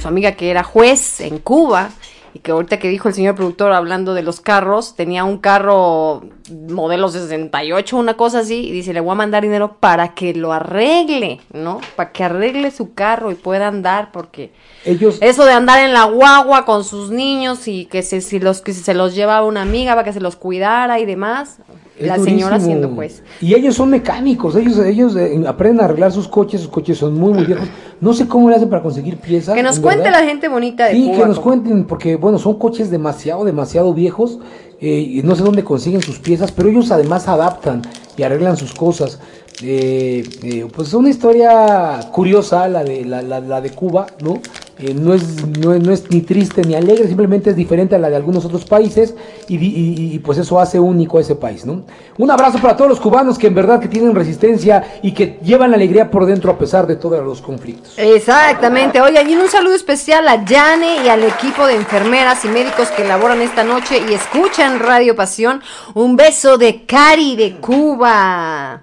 Su 0.02 0.08
amiga 0.08 0.32
que 0.32 0.50
era 0.50 0.62
juez 0.62 1.20
en 1.20 1.38
Cuba 1.38 1.88
y 2.36 2.38
que 2.40 2.50
ahorita 2.50 2.78
que 2.78 2.90
dijo 2.90 3.08
el 3.08 3.14
señor 3.14 3.34
productor 3.34 3.72
hablando 3.72 4.12
de 4.12 4.22
los 4.22 4.42
carros, 4.42 4.94
tenía 4.94 5.24
un 5.24 5.38
carro 5.38 6.22
modelo 6.68 7.08
68, 7.08 7.96
una 7.96 8.14
cosa 8.18 8.40
así, 8.40 8.68
y 8.68 8.72
dice, 8.72 8.92
le 8.92 9.00
voy 9.00 9.12
a 9.12 9.14
mandar 9.14 9.42
dinero 9.42 9.78
para 9.80 10.12
que 10.12 10.34
lo 10.34 10.52
arregle, 10.52 11.40
¿no? 11.54 11.80
Para 11.96 12.12
que 12.12 12.24
arregle 12.24 12.70
su 12.72 12.92
carro 12.92 13.30
y 13.30 13.36
pueda 13.36 13.68
andar, 13.68 14.12
porque 14.12 14.52
Ellos, 14.84 15.16
eso 15.22 15.46
de 15.46 15.52
andar 15.52 15.80
en 15.80 15.94
la 15.94 16.04
guagua 16.04 16.66
con 16.66 16.84
sus 16.84 17.10
niños 17.10 17.68
y 17.68 17.86
que 17.86 18.02
se, 18.02 18.20
si 18.20 18.38
los, 18.38 18.60
que 18.60 18.74
se 18.74 18.92
los 18.92 19.14
llevaba 19.14 19.46
una 19.46 19.62
amiga 19.62 19.94
para 19.94 20.04
que 20.04 20.12
se 20.12 20.20
los 20.20 20.36
cuidara 20.36 21.00
y 21.00 21.06
demás, 21.06 21.60
Es 21.98 22.06
la 22.08 22.18
señora 22.18 22.60
siendo 22.60 22.90
juez. 22.90 23.22
Y 23.40 23.54
ellos 23.54 23.74
son 23.74 23.88
mecánicos, 23.90 24.54
ellos, 24.56 24.78
ellos 24.78 25.16
eh, 25.16 25.42
aprenden 25.46 25.80
a 25.80 25.84
arreglar 25.86 26.12
sus 26.12 26.28
coches, 26.28 26.60
sus 26.60 26.70
coches 26.70 26.98
son 26.98 27.14
muy, 27.14 27.32
muy 27.32 27.44
viejos. 27.46 27.66
No 28.00 28.12
sé 28.12 28.28
cómo 28.28 28.50
le 28.50 28.56
hacen 28.56 28.68
para 28.68 28.82
conseguir 28.82 29.16
piezas. 29.16 29.54
Que 29.54 29.62
nos 29.62 29.76
en 29.76 29.82
cuente 29.82 30.02
verdad. 30.04 30.20
la 30.20 30.26
gente 30.28 30.48
bonita 30.48 30.86
de 30.86 30.92
Sí, 30.94 31.04
Cuba. 31.06 31.16
que 31.18 31.26
nos 31.26 31.36
cómo- 31.38 31.46
cuenten, 31.48 31.84
porque 31.84 32.16
bueno, 32.16 32.38
son 32.38 32.58
coches 32.58 32.90
demasiado, 32.90 33.44
demasiado 33.44 33.94
viejos. 33.94 34.38
eh, 34.78 34.90
y 35.00 35.22
no 35.22 35.34
sé 35.34 35.42
dónde 35.42 35.64
consiguen 35.64 36.02
sus 36.02 36.18
piezas, 36.18 36.52
pero 36.52 36.68
ellos 36.68 36.90
además 36.90 37.28
adaptan 37.28 37.80
y 38.18 38.22
arreglan 38.24 38.58
sus 38.58 38.74
cosas. 38.74 39.18
Eh, 39.62 40.22
eh, 40.42 40.66
pues 40.74 40.88
es 40.88 40.94
una 40.94 41.08
historia 41.08 42.00
curiosa 42.12 42.68
la 42.68 42.84
de, 42.84 43.04
la, 43.04 43.60
de 43.60 43.70
Cuba, 43.70 44.06
¿no? 44.20 44.40
Eh, 44.78 44.92
no, 44.92 45.14
es, 45.14 45.46
no, 45.46 45.72
es, 45.72 46.10
ni 46.10 46.20
triste 46.20 46.62
ni 46.62 46.74
alegre, 46.74 47.06
simplemente 47.06 47.48
es 47.48 47.56
diferente 47.56 47.94
a 47.94 47.98
la 47.98 48.10
de 48.10 48.16
algunos 48.16 48.44
otros 48.44 48.66
países 48.66 49.14
y, 49.48 50.18
pues 50.18 50.36
eso 50.36 50.60
hace 50.60 50.78
único 50.78 51.16
a 51.16 51.22
ese 51.22 51.34
país, 51.34 51.64
¿no? 51.64 51.84
Un 52.18 52.30
abrazo 52.30 52.58
para 52.58 52.76
todos 52.76 52.90
los 52.90 53.00
cubanos 53.00 53.38
que 53.38 53.46
en 53.46 53.54
verdad 53.54 53.80
que 53.80 53.88
tienen 53.88 54.14
resistencia 54.14 54.98
y 55.02 55.12
que 55.12 55.38
llevan 55.42 55.70
la 55.70 55.76
alegría 55.76 56.10
por 56.10 56.26
dentro 56.26 56.50
a 56.50 56.58
pesar 56.58 56.86
de 56.86 56.96
todos 56.96 57.24
los 57.24 57.40
conflictos. 57.40 57.94
Exactamente. 57.96 59.00
Oigan, 59.00 59.30
y 59.30 59.36
un 59.36 59.48
saludo 59.48 59.74
especial 59.74 60.28
a 60.28 60.44
Yane 60.44 61.02
y 61.02 61.08
al 61.08 61.24
equipo 61.24 61.66
de 61.66 61.76
enfermeras 61.76 62.44
y 62.44 62.48
médicos 62.48 62.88
que 62.88 63.06
laboran 63.06 63.40
esta 63.40 63.64
noche 63.64 64.02
y 64.06 64.12
escuchan 64.12 64.78
Radio 64.80 65.16
Pasión. 65.16 65.62
Un 65.94 66.16
beso 66.16 66.58
de 66.58 66.84
Cari 66.84 67.36
de 67.36 67.56
Cuba. 67.56 68.82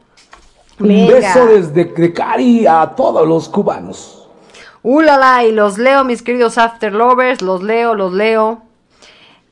Un 0.84 1.08
beso 1.08 1.46
desde 1.46 1.86
de 1.86 2.14
Cari 2.14 2.68
a 2.68 2.94
todos 2.96 3.28
los 3.28 3.50
cubanos. 3.50 4.28
Ulala, 4.82 5.46
y 5.46 5.52
los 5.52 5.78
leo, 5.78 6.04
mis 6.04 6.22
queridos 6.22 6.58
After 6.58 6.94
Lovers, 6.94 7.42
los 7.42 7.64
leo, 7.64 7.96
los 7.96 8.12
leo. 8.12 8.62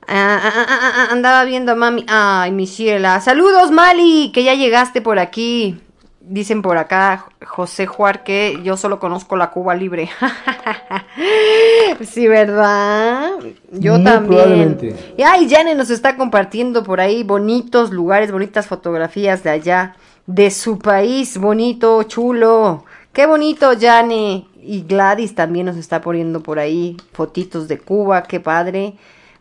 Ah, 0.07 0.39
ah, 0.43 0.51
ah, 0.53 0.65
ah, 0.67 0.91
ah, 0.95 1.07
andaba 1.11 1.45
viendo 1.45 1.71
a 1.71 1.75
mami. 1.75 2.05
Ay, 2.09 2.51
mi 2.51 2.67
ciela. 2.67 3.21
Saludos, 3.21 3.71
Mali, 3.71 4.31
que 4.33 4.43
ya 4.43 4.55
llegaste 4.55 5.01
por 5.01 5.19
aquí. 5.19 5.79
Dicen 6.19 6.61
por 6.61 6.77
acá, 6.77 7.25
José 7.45 7.87
Juar, 7.87 8.23
que 8.23 8.59
yo 8.63 8.77
solo 8.77 8.99
conozco 8.99 9.37
la 9.37 9.51
Cuba 9.51 9.73
Libre. 9.73 10.09
sí, 12.01 12.27
¿verdad? 12.27 13.31
Yo 13.71 13.93
Muy 13.95 14.03
también. 14.03 14.27
probablemente. 14.27 15.13
Y 15.17 15.23
ay, 15.23 15.49
Jane 15.49 15.75
nos 15.75 15.89
está 15.89 16.17
compartiendo 16.17 16.83
por 16.83 16.99
ahí 16.99 17.23
bonitos 17.23 17.91
lugares, 17.91 18.31
bonitas 18.31 18.67
fotografías 18.67 19.43
de 19.43 19.49
allá, 19.49 19.95
de 20.33 20.49
su 20.49 20.79
país, 20.79 21.37
bonito, 21.37 22.01
chulo. 22.03 22.85
Qué 23.11 23.25
bonito, 23.25 23.71
Jane. 23.79 24.47
Y 24.61 24.83
Gladys 24.83 25.35
también 25.35 25.65
nos 25.65 25.75
está 25.75 26.01
poniendo 26.01 26.41
por 26.41 26.59
ahí 26.59 26.95
fotitos 27.11 27.67
de 27.67 27.79
Cuba, 27.79 28.23
qué 28.23 28.39
padre. 28.39 28.93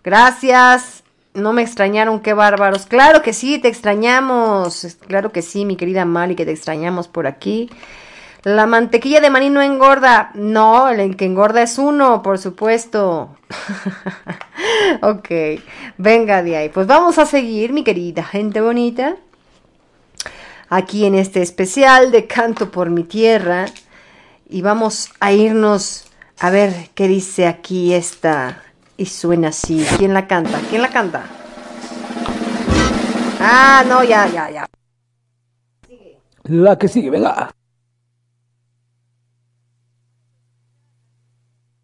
Gracias. 0.02 1.04
No 1.32 1.52
me 1.52 1.62
extrañaron, 1.62 2.18
qué 2.18 2.34
bárbaros. 2.34 2.86
Claro 2.86 3.22
que 3.22 3.32
sí, 3.32 3.60
te 3.60 3.68
extrañamos. 3.68 4.98
Claro 5.06 5.30
que 5.30 5.42
sí, 5.42 5.64
mi 5.64 5.76
querida 5.76 6.04
Mali, 6.04 6.34
que 6.34 6.44
te 6.44 6.50
extrañamos 6.50 7.06
por 7.06 7.28
aquí. 7.28 7.70
La 8.42 8.66
mantequilla 8.66 9.20
de 9.20 9.30
maní 9.30 9.48
no 9.48 9.62
engorda. 9.62 10.32
No, 10.34 10.88
el 10.88 11.16
que 11.16 11.26
engorda 11.26 11.62
es 11.62 11.78
uno, 11.78 12.22
por 12.22 12.38
supuesto. 12.38 13.36
ok, 15.02 15.28
venga 15.98 16.42
de 16.42 16.56
ahí. 16.56 16.68
Pues 16.68 16.88
vamos 16.88 17.18
a 17.18 17.26
seguir, 17.26 17.72
mi 17.72 17.84
querida 17.84 18.24
gente 18.24 18.60
bonita. 18.60 19.16
Aquí 20.70 21.04
en 21.04 21.16
este 21.16 21.42
especial 21.42 22.12
de 22.12 22.28
Canto 22.28 22.70
por 22.70 22.90
mi 22.90 23.02
Tierra. 23.02 23.66
Y 24.48 24.62
vamos 24.62 25.10
a 25.18 25.32
irnos 25.32 26.06
A 26.38 26.48
ver, 26.48 26.88
¿qué 26.94 27.08
dice 27.08 27.46
aquí 27.46 27.92
esta? 27.92 28.62
Y 28.96 29.06
suena 29.06 29.48
así. 29.48 29.84
¿Quién 29.98 30.14
la 30.14 30.26
canta? 30.26 30.58
¿Quién 30.70 30.80
la 30.80 30.88
canta? 30.88 31.24
Ah, 33.40 33.84
no, 33.86 34.04
ya, 34.04 34.26
ya, 34.28 34.50
ya. 34.50 34.66
La 36.44 36.78
que 36.78 36.88
sigue, 36.88 37.10
venga. 37.10 37.50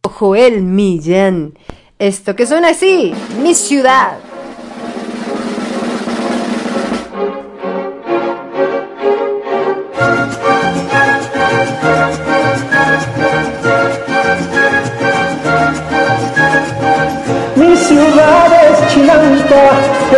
Joel 0.04 0.62
Millán. 0.62 1.58
Esto 1.98 2.36
que 2.36 2.46
suena 2.46 2.70
así, 2.70 3.12
mi 3.42 3.54
ciudad. 3.54 4.18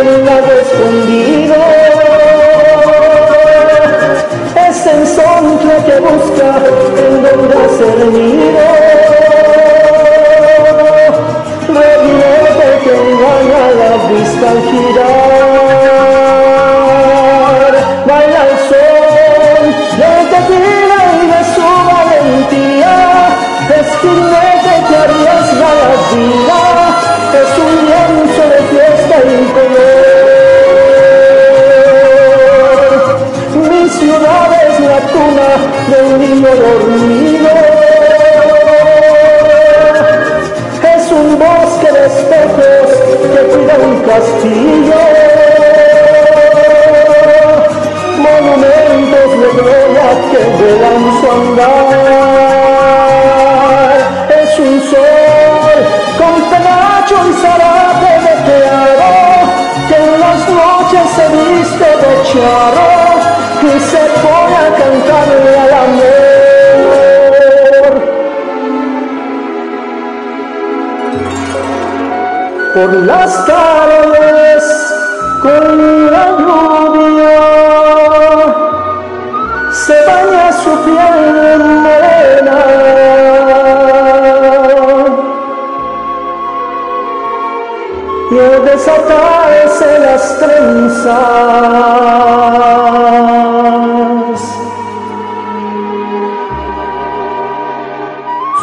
Escondido. 0.07 1.55
Es 4.69 4.85
el 4.85 5.07
sontle 5.07 5.75
que 5.85 5.99
busca 5.99 6.49
en 6.97 7.23
donde 7.23 7.55
hacer 7.65 7.97
nido. 8.07 8.65
Revierte 11.67 12.67
que 12.83 12.91
engaña 12.95 13.63
la 13.79 13.93
vista 14.09 14.45
al 14.49 14.61
girar. 14.69 15.39
Baila 18.07 18.41
el 18.49 18.55
sol 18.69 19.05
de 19.97 20.11
y 21.15 21.27
de 21.27 21.41
su 21.53 21.67
valentía. 21.89 22.95
Es 23.79 23.89
jinete 24.01 24.75
que 24.87 24.95
arriesga 24.95 25.69
la 25.81 25.91
vida. 26.13 26.61
Es 27.41 27.51
un 27.59 27.88
cuna 35.11 35.49
de 35.89 35.97
un 36.03 36.19
niño 36.19 36.49
dormido. 36.55 37.49
Es 40.95 41.03
un 41.11 41.27
bosque 41.39 41.89
de 41.91 42.05
espejos 42.05 42.89
que 43.33 43.41
cuida 43.49 43.75
un 43.83 43.93
castillo. 44.01 45.01
Monumentos 48.17 49.29
de 49.41 49.49
gloria 49.57 50.07
que 50.31 50.41
velan 50.59 51.03
su 51.19 51.25
andar. 51.37 51.89
Es 54.41 54.51
un 54.59 54.75
sol 54.81 55.77
con 56.17 56.33
penacho 56.49 57.15
y 57.29 57.31
zarape 57.41 58.13
de 58.25 58.33
tearo 58.47 59.13
que 59.87 59.95
en 59.95 60.09
las 60.19 60.41
noches 60.49 61.05
se 61.15 61.25
viste 61.29 61.89
de 62.01 62.11
charro 62.31 62.98
y 63.61 63.79
se 63.79 63.97
pone 63.97 64.55
a 64.55 64.69
cantarle 64.77 65.57
al 65.57 65.73
amor. 65.73 66.59
Por 72.73 72.91
las 73.03 73.45
tardes 73.45 74.63
con 75.41 76.11
la 76.11 76.25
lluvia 76.39 77.39
se 79.71 79.97
baña 80.05 80.51
su 80.53 80.71
piel 80.85 81.59
morena. 81.83 82.59
Y 88.31 88.33
al 88.39 88.65
desatarse 88.65 89.89
las 89.99 90.37
trenzas, 90.37 91.13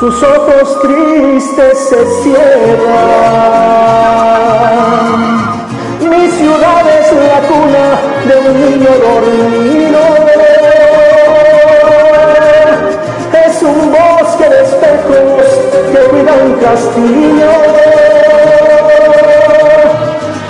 sus 0.01 0.23
ojos 0.23 0.79
tristes 0.83 1.79
se 1.89 2.05
cierran. 2.23 2.97
Mi 6.01 6.31
ciudad 6.31 6.85
es 7.01 7.13
la 7.13 7.41
cuna 7.49 7.87
de 8.27 8.35
un 8.49 8.55
niño 8.61 8.91
dormido. 9.03 10.01
Es 13.47 13.63
un 13.63 13.91
bosque 13.91 14.49
de 14.51 14.63
espejos 14.63 15.49
que 15.93 16.01
cuida 16.11 16.33
un 16.45 16.53
castillo. 16.61 17.53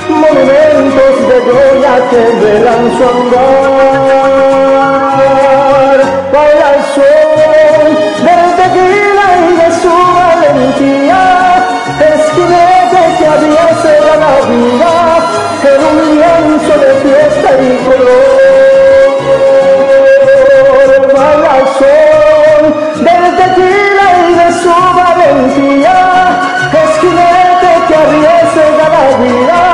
Monumentos 0.08 1.14
de 1.28 1.38
gloria 1.40 1.92
que 2.10 2.20
velan 2.42 2.84
su 2.96 3.02
andar. 3.04 4.25
En 15.74 15.80
un 15.90 15.98
lienzo 16.16 16.72
de 16.78 16.90
fiesta 17.02 17.48
y 17.60 17.76
color. 17.86 18.46
Sol 21.78 22.64
del 22.96 23.36
tequila 23.36 24.06
y 24.28 24.34
de 24.34 24.48
su 24.62 24.74
valentía. 24.94 25.98
Es 26.72 27.00
jinete 27.00 27.72
que 27.88 27.94
aviese 27.94 28.64
la 28.78 29.16
vida 29.18 29.65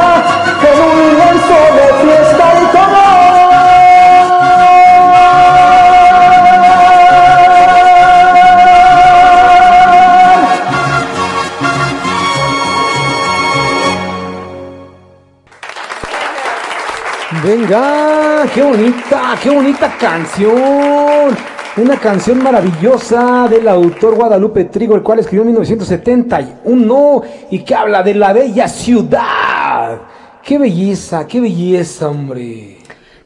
qué 18.55 18.63
bonita, 18.63 19.39
qué 19.43 19.51
bonita 19.51 19.97
canción. 19.99 21.37
Una 21.77 21.99
canción 21.99 22.43
maravillosa 22.43 23.49
del 23.49 23.67
autor 23.67 24.15
Guadalupe 24.15 24.65
Trigo, 24.65 24.95
el 24.95 25.03
cual 25.03 25.21
escribió 25.21 25.43
en 25.43 25.49
1971 25.49 27.23
y 27.51 27.61
que 27.61 27.75
habla 27.75 28.03
de 28.03 28.15
la 28.15 28.33
bella 28.33 28.69
ciudad. 28.69 30.03
Qué 30.43 30.59
belleza, 30.59 31.27
qué 31.27 31.41
belleza, 31.41 32.11
hombre. 32.11 32.77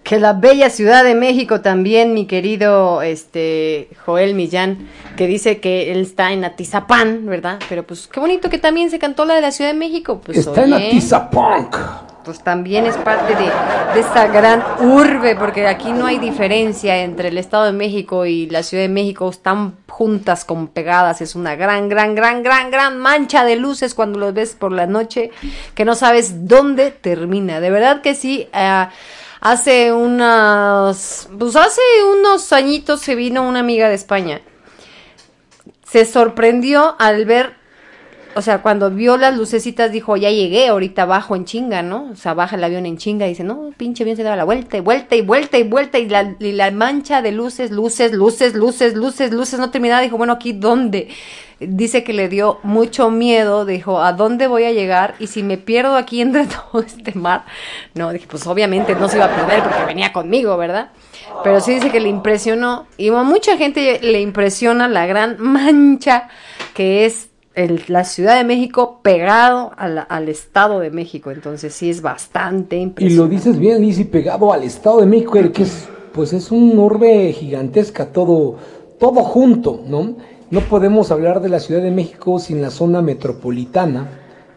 Que 0.05 0.21
la 0.21 0.35
bella 0.35 0.71
Ciudad 0.71 1.03
de 1.03 1.17
México 1.17 1.63
también, 1.63 2.15
mi 2.15 2.27
querido 2.27 3.03
este 3.03 3.89
Joel 4.05 4.37
Millán, 4.37 4.87
que 5.17 5.27
dice 5.27 5.59
que 5.59 5.91
él 5.91 6.03
está 6.03 6.33
en 6.33 6.45
Atizapán, 6.45 7.27
¿verdad? 7.27 7.59
Pero 7.69 7.85
pues 7.85 8.07
qué 8.07 8.21
bonito 8.21 8.49
que 8.49 8.59
también 8.59 8.91
se 8.91 9.01
cantó 9.01 9.25
la 9.25 9.35
de 9.35 9.41
la 9.41 9.51
Ciudad 9.51 9.73
de 9.73 9.79
México. 9.79 10.21
Pues, 10.25 10.39
Está 10.39 10.63
en 10.63 10.75
oye, 10.75 10.87
Atizapunk. 10.87 11.77
Pues 12.27 12.43
también 12.43 12.87
es 12.87 12.97
parte 12.97 13.37
de, 13.37 13.45
de 13.95 14.01
esta 14.01 14.27
gran 14.27 14.65
urbe, 14.81 15.37
porque 15.37 15.65
aquí 15.69 15.93
no 15.93 16.07
hay 16.07 16.19
diferencia 16.19 16.97
entre 16.99 17.29
el 17.29 17.39
Estado 17.39 17.67
de 17.67 17.73
México 17.73 18.27
y 18.27 18.51
la 18.51 18.65
Ciudad 18.65 18.83
de 18.83 18.89
México, 18.89 19.31
están 19.31 19.77
juntas 19.87 20.45
como 20.45 20.67
pegadas, 20.67 21.21
es 21.21 21.37
una 21.37 21.55
gran, 21.55 21.89
gran, 21.89 22.17
gran, 22.17 22.43
gran, 22.43 22.73
gran 22.73 22.99
mancha 22.99 23.45
de 23.45 23.55
luces 23.55 23.95
cuando 23.95 24.19
los 24.19 24.35
ves 24.35 24.57
por 24.57 24.73
la 24.73 24.87
noche, 24.87 25.31
que 25.77 25.85
no 25.85 25.95
sabes 25.95 26.49
dónde 26.49 26.91
termina. 26.91 27.61
De 27.61 27.71
verdad 27.71 28.03
que 28.03 28.17
sí, 28.17 28.49
ah, 28.53 28.91
hace 29.41 29.93
unas, 29.93 31.29
pues 31.39 31.55
hace 31.55 31.81
unos 32.19 32.53
añitos 32.53 33.03
se 33.03 33.15
vino 33.15 33.49
una 33.49 33.61
amiga 33.61 33.89
de 33.89 33.95
España. 33.95 34.41
Se 35.89 36.05
sorprendió 36.05 36.97
al 36.99 37.25
ver 37.25 37.55
o 38.37 38.43
sea, 38.43 38.61
cuando 38.61 38.91
vio 38.91 39.17
las 39.17 39.35
lucecitas 39.35 39.91
dijo, 39.91 40.15
ya 40.19 40.31
llegué, 40.31 40.69
ahorita 40.69 41.07
bajo 41.07 41.35
en 41.37 41.47
chinga, 41.47 41.81
¿no? 41.81 42.11
O 42.13 42.17
sea, 42.17 42.35
baja 42.35 42.57
el 42.57 42.65
avión 42.65 42.85
en 42.85 42.99
chinga 42.99 43.25
y 43.25 43.31
dice, 43.31 43.45
no, 43.45 43.71
pinche 43.79 44.05
bien 44.05 44.15
se 44.15 44.23
da 44.23 44.37
la 44.37 44.45
vuelta 44.45 44.77
y 44.77 44.81
vuelta 44.81 45.17
y 45.17 45.23
vuelta 45.23 45.57
y 45.57 45.63
vuelta 45.63 45.99
y 45.99 46.07
la, 46.07 46.37
y 46.39 46.53
la 46.53 46.71
mancha 46.71 47.23
de 47.23 47.33
luces, 47.33 47.71
luces, 47.71 48.13
luces, 48.13 48.53
luces, 48.53 48.95
luces, 48.95 49.33
luces, 49.33 49.59
no 49.59 49.71
terminaba. 49.71 50.03
Dijo, 50.03 50.19
bueno, 50.19 50.35
¿aquí 50.35 50.53
dónde? 50.53 51.09
Dice 51.61 52.05
que 52.05 52.13
le 52.13 52.29
dio 52.29 52.59
mucho 52.63 53.11
miedo, 53.11 53.65
dijo, 53.65 54.03
¿a 54.03 54.13
dónde 54.13 54.49
voy 54.49 54.65
a 54.65 54.73
llegar? 54.73 55.15
Y 55.19 55.29
si 55.29 55.43
me 55.43 55.57
pierdo 55.57 55.97
aquí 55.97 56.21
entre 56.21 56.47
todo 56.73 56.83
este 56.83 57.19
mar, 57.19 57.47
no, 57.95 58.13
dije, 58.13 58.27
pues 58.29 58.47
obviamente 58.47 58.95
no 58.97 59.09
se 59.09 59.17
iba 59.17 59.25
a 59.25 59.35
perder 59.35 59.63
porque 59.63 59.87
venía 59.87 60.13
conmigo, 60.13 60.59
¿verdad? 60.59 60.91
Pero 61.43 61.61
sí 61.61 61.73
dice 61.73 61.91
que 61.91 62.01
le 62.01 62.11
impresionó, 62.11 62.87
y 62.99 63.09
a 63.09 63.23
mucha 63.23 63.57
gente 63.57 63.99
le 64.03 64.21
impresiona 64.21 64.89
la 64.89 65.07
gran 65.07 65.37
mancha 65.41 66.29
que 66.75 67.07
es 67.07 67.31
el- 67.57 67.83
la 67.89 68.05
Ciudad 68.05 68.37
de 68.37 68.45
México 68.45 69.01
pegado 69.03 69.73
la- 69.77 70.03
al 70.03 70.29
Estado 70.29 70.79
de 70.79 70.91
México. 70.91 71.31
Entonces 71.33 71.75
sí 71.75 71.91
es 71.91 72.01
bastante 72.03 72.77
Y 72.77 72.81
lo 72.81 72.85
impresionante. 72.85 73.35
dices 73.35 73.59
bien, 73.59 73.81
Lizzy, 73.83 74.05
pegado 74.05 74.53
al 74.53 74.63
Estado 74.63 75.01
de 75.01 75.07
México, 75.07 75.37
el 75.39 75.51
que 75.51 75.65
es, 75.65 75.89
pues 76.13 76.33
es 76.33 76.53
un 76.53 76.79
orbe 76.79 77.33
gigantesca, 77.33 78.07
todo, 78.13 78.57
todo 79.01 79.23
junto, 79.25 79.83
¿no? 79.87 80.15
no 80.49 80.61
podemos 80.61 81.11
hablar 81.11 81.41
de 81.41 81.49
la 81.49 81.59
Ciudad 81.59 81.83
de 81.83 81.91
México 81.91 82.39
sin 82.39 82.63
la 82.63 82.71
zona 82.71 83.03
metropolitana 83.03 84.09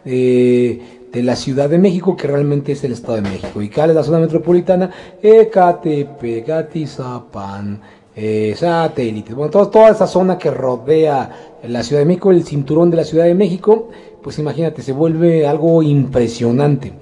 eh, 0.04 0.80
de 1.12 1.22
la 1.24 1.34
Ciudad 1.34 1.68
de 1.68 1.78
México, 1.78 2.16
que 2.16 2.28
realmente 2.28 2.72
es 2.72 2.84
el 2.84 2.92
Estado 2.92 3.16
de 3.16 3.22
México. 3.22 3.60
¿Y 3.60 3.68
cuál 3.68 3.90
es 3.90 3.96
la 3.96 4.04
zona 4.04 4.20
metropolitana? 4.20 4.90
Ecatepec, 5.20 6.48
Atizapan, 6.48 7.80
eh, 8.16 8.54
satélite, 8.56 9.34
bueno, 9.34 9.50
todo- 9.50 9.68
toda 9.68 9.90
esa 9.90 10.06
zona 10.06 10.36
que 10.38 10.50
rodea 10.50 11.30
la 11.64 11.82
Ciudad 11.82 12.00
de 12.02 12.06
México, 12.06 12.30
el 12.30 12.44
cinturón 12.44 12.90
de 12.90 12.96
la 12.98 13.04
Ciudad 13.04 13.24
de 13.24 13.34
México, 13.34 13.88
pues 14.22 14.38
imagínate, 14.38 14.82
se 14.82 14.92
vuelve 14.92 15.46
algo 15.46 15.82
impresionante, 15.82 16.92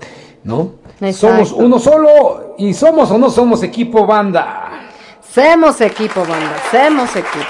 ¿no? 0.44 0.72
Exacto. 1.00 1.44
Somos 1.46 1.52
uno 1.52 1.78
solo 1.78 2.54
y 2.59 2.74
somos 2.74 3.11
o 3.11 3.18
no 3.18 3.30
somos 3.30 3.62
equipo 3.62 4.06
banda. 4.06 4.90
Semos 5.22 5.80
equipo, 5.80 6.20
banda, 6.20 6.56
semos 6.70 7.14
equipo. 7.14 7.46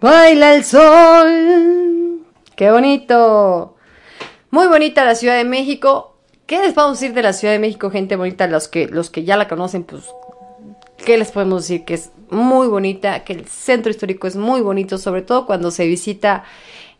Baila 0.00 0.54
el 0.54 0.64
sol. 0.64 2.24
Qué 2.56 2.70
bonito. 2.70 3.74
Muy 4.50 4.66
bonita 4.66 5.04
la 5.04 5.14
Ciudad 5.14 5.36
de 5.36 5.44
México. 5.44 6.16
¿Qué 6.46 6.58
les 6.60 6.74
podemos 6.74 7.00
decir 7.00 7.14
de 7.14 7.22
la 7.22 7.32
Ciudad 7.32 7.54
de 7.54 7.58
México, 7.58 7.90
gente 7.90 8.16
bonita? 8.16 8.46
Los 8.46 8.68
que, 8.68 8.86
los 8.86 9.10
que 9.10 9.24
ya 9.24 9.36
la 9.36 9.48
conocen, 9.48 9.84
pues, 9.84 10.04
¿qué 11.04 11.18
les 11.18 11.30
podemos 11.32 11.62
decir? 11.62 11.84
Que 11.84 11.94
es 11.94 12.10
muy 12.30 12.66
bonita, 12.68 13.24
que 13.24 13.32
el 13.34 13.46
centro 13.46 13.90
histórico 13.90 14.26
es 14.26 14.36
muy 14.36 14.60
bonito, 14.60 14.98
sobre 14.98 15.22
todo 15.22 15.46
cuando 15.46 15.70
se 15.70 15.86
visita 15.86 16.44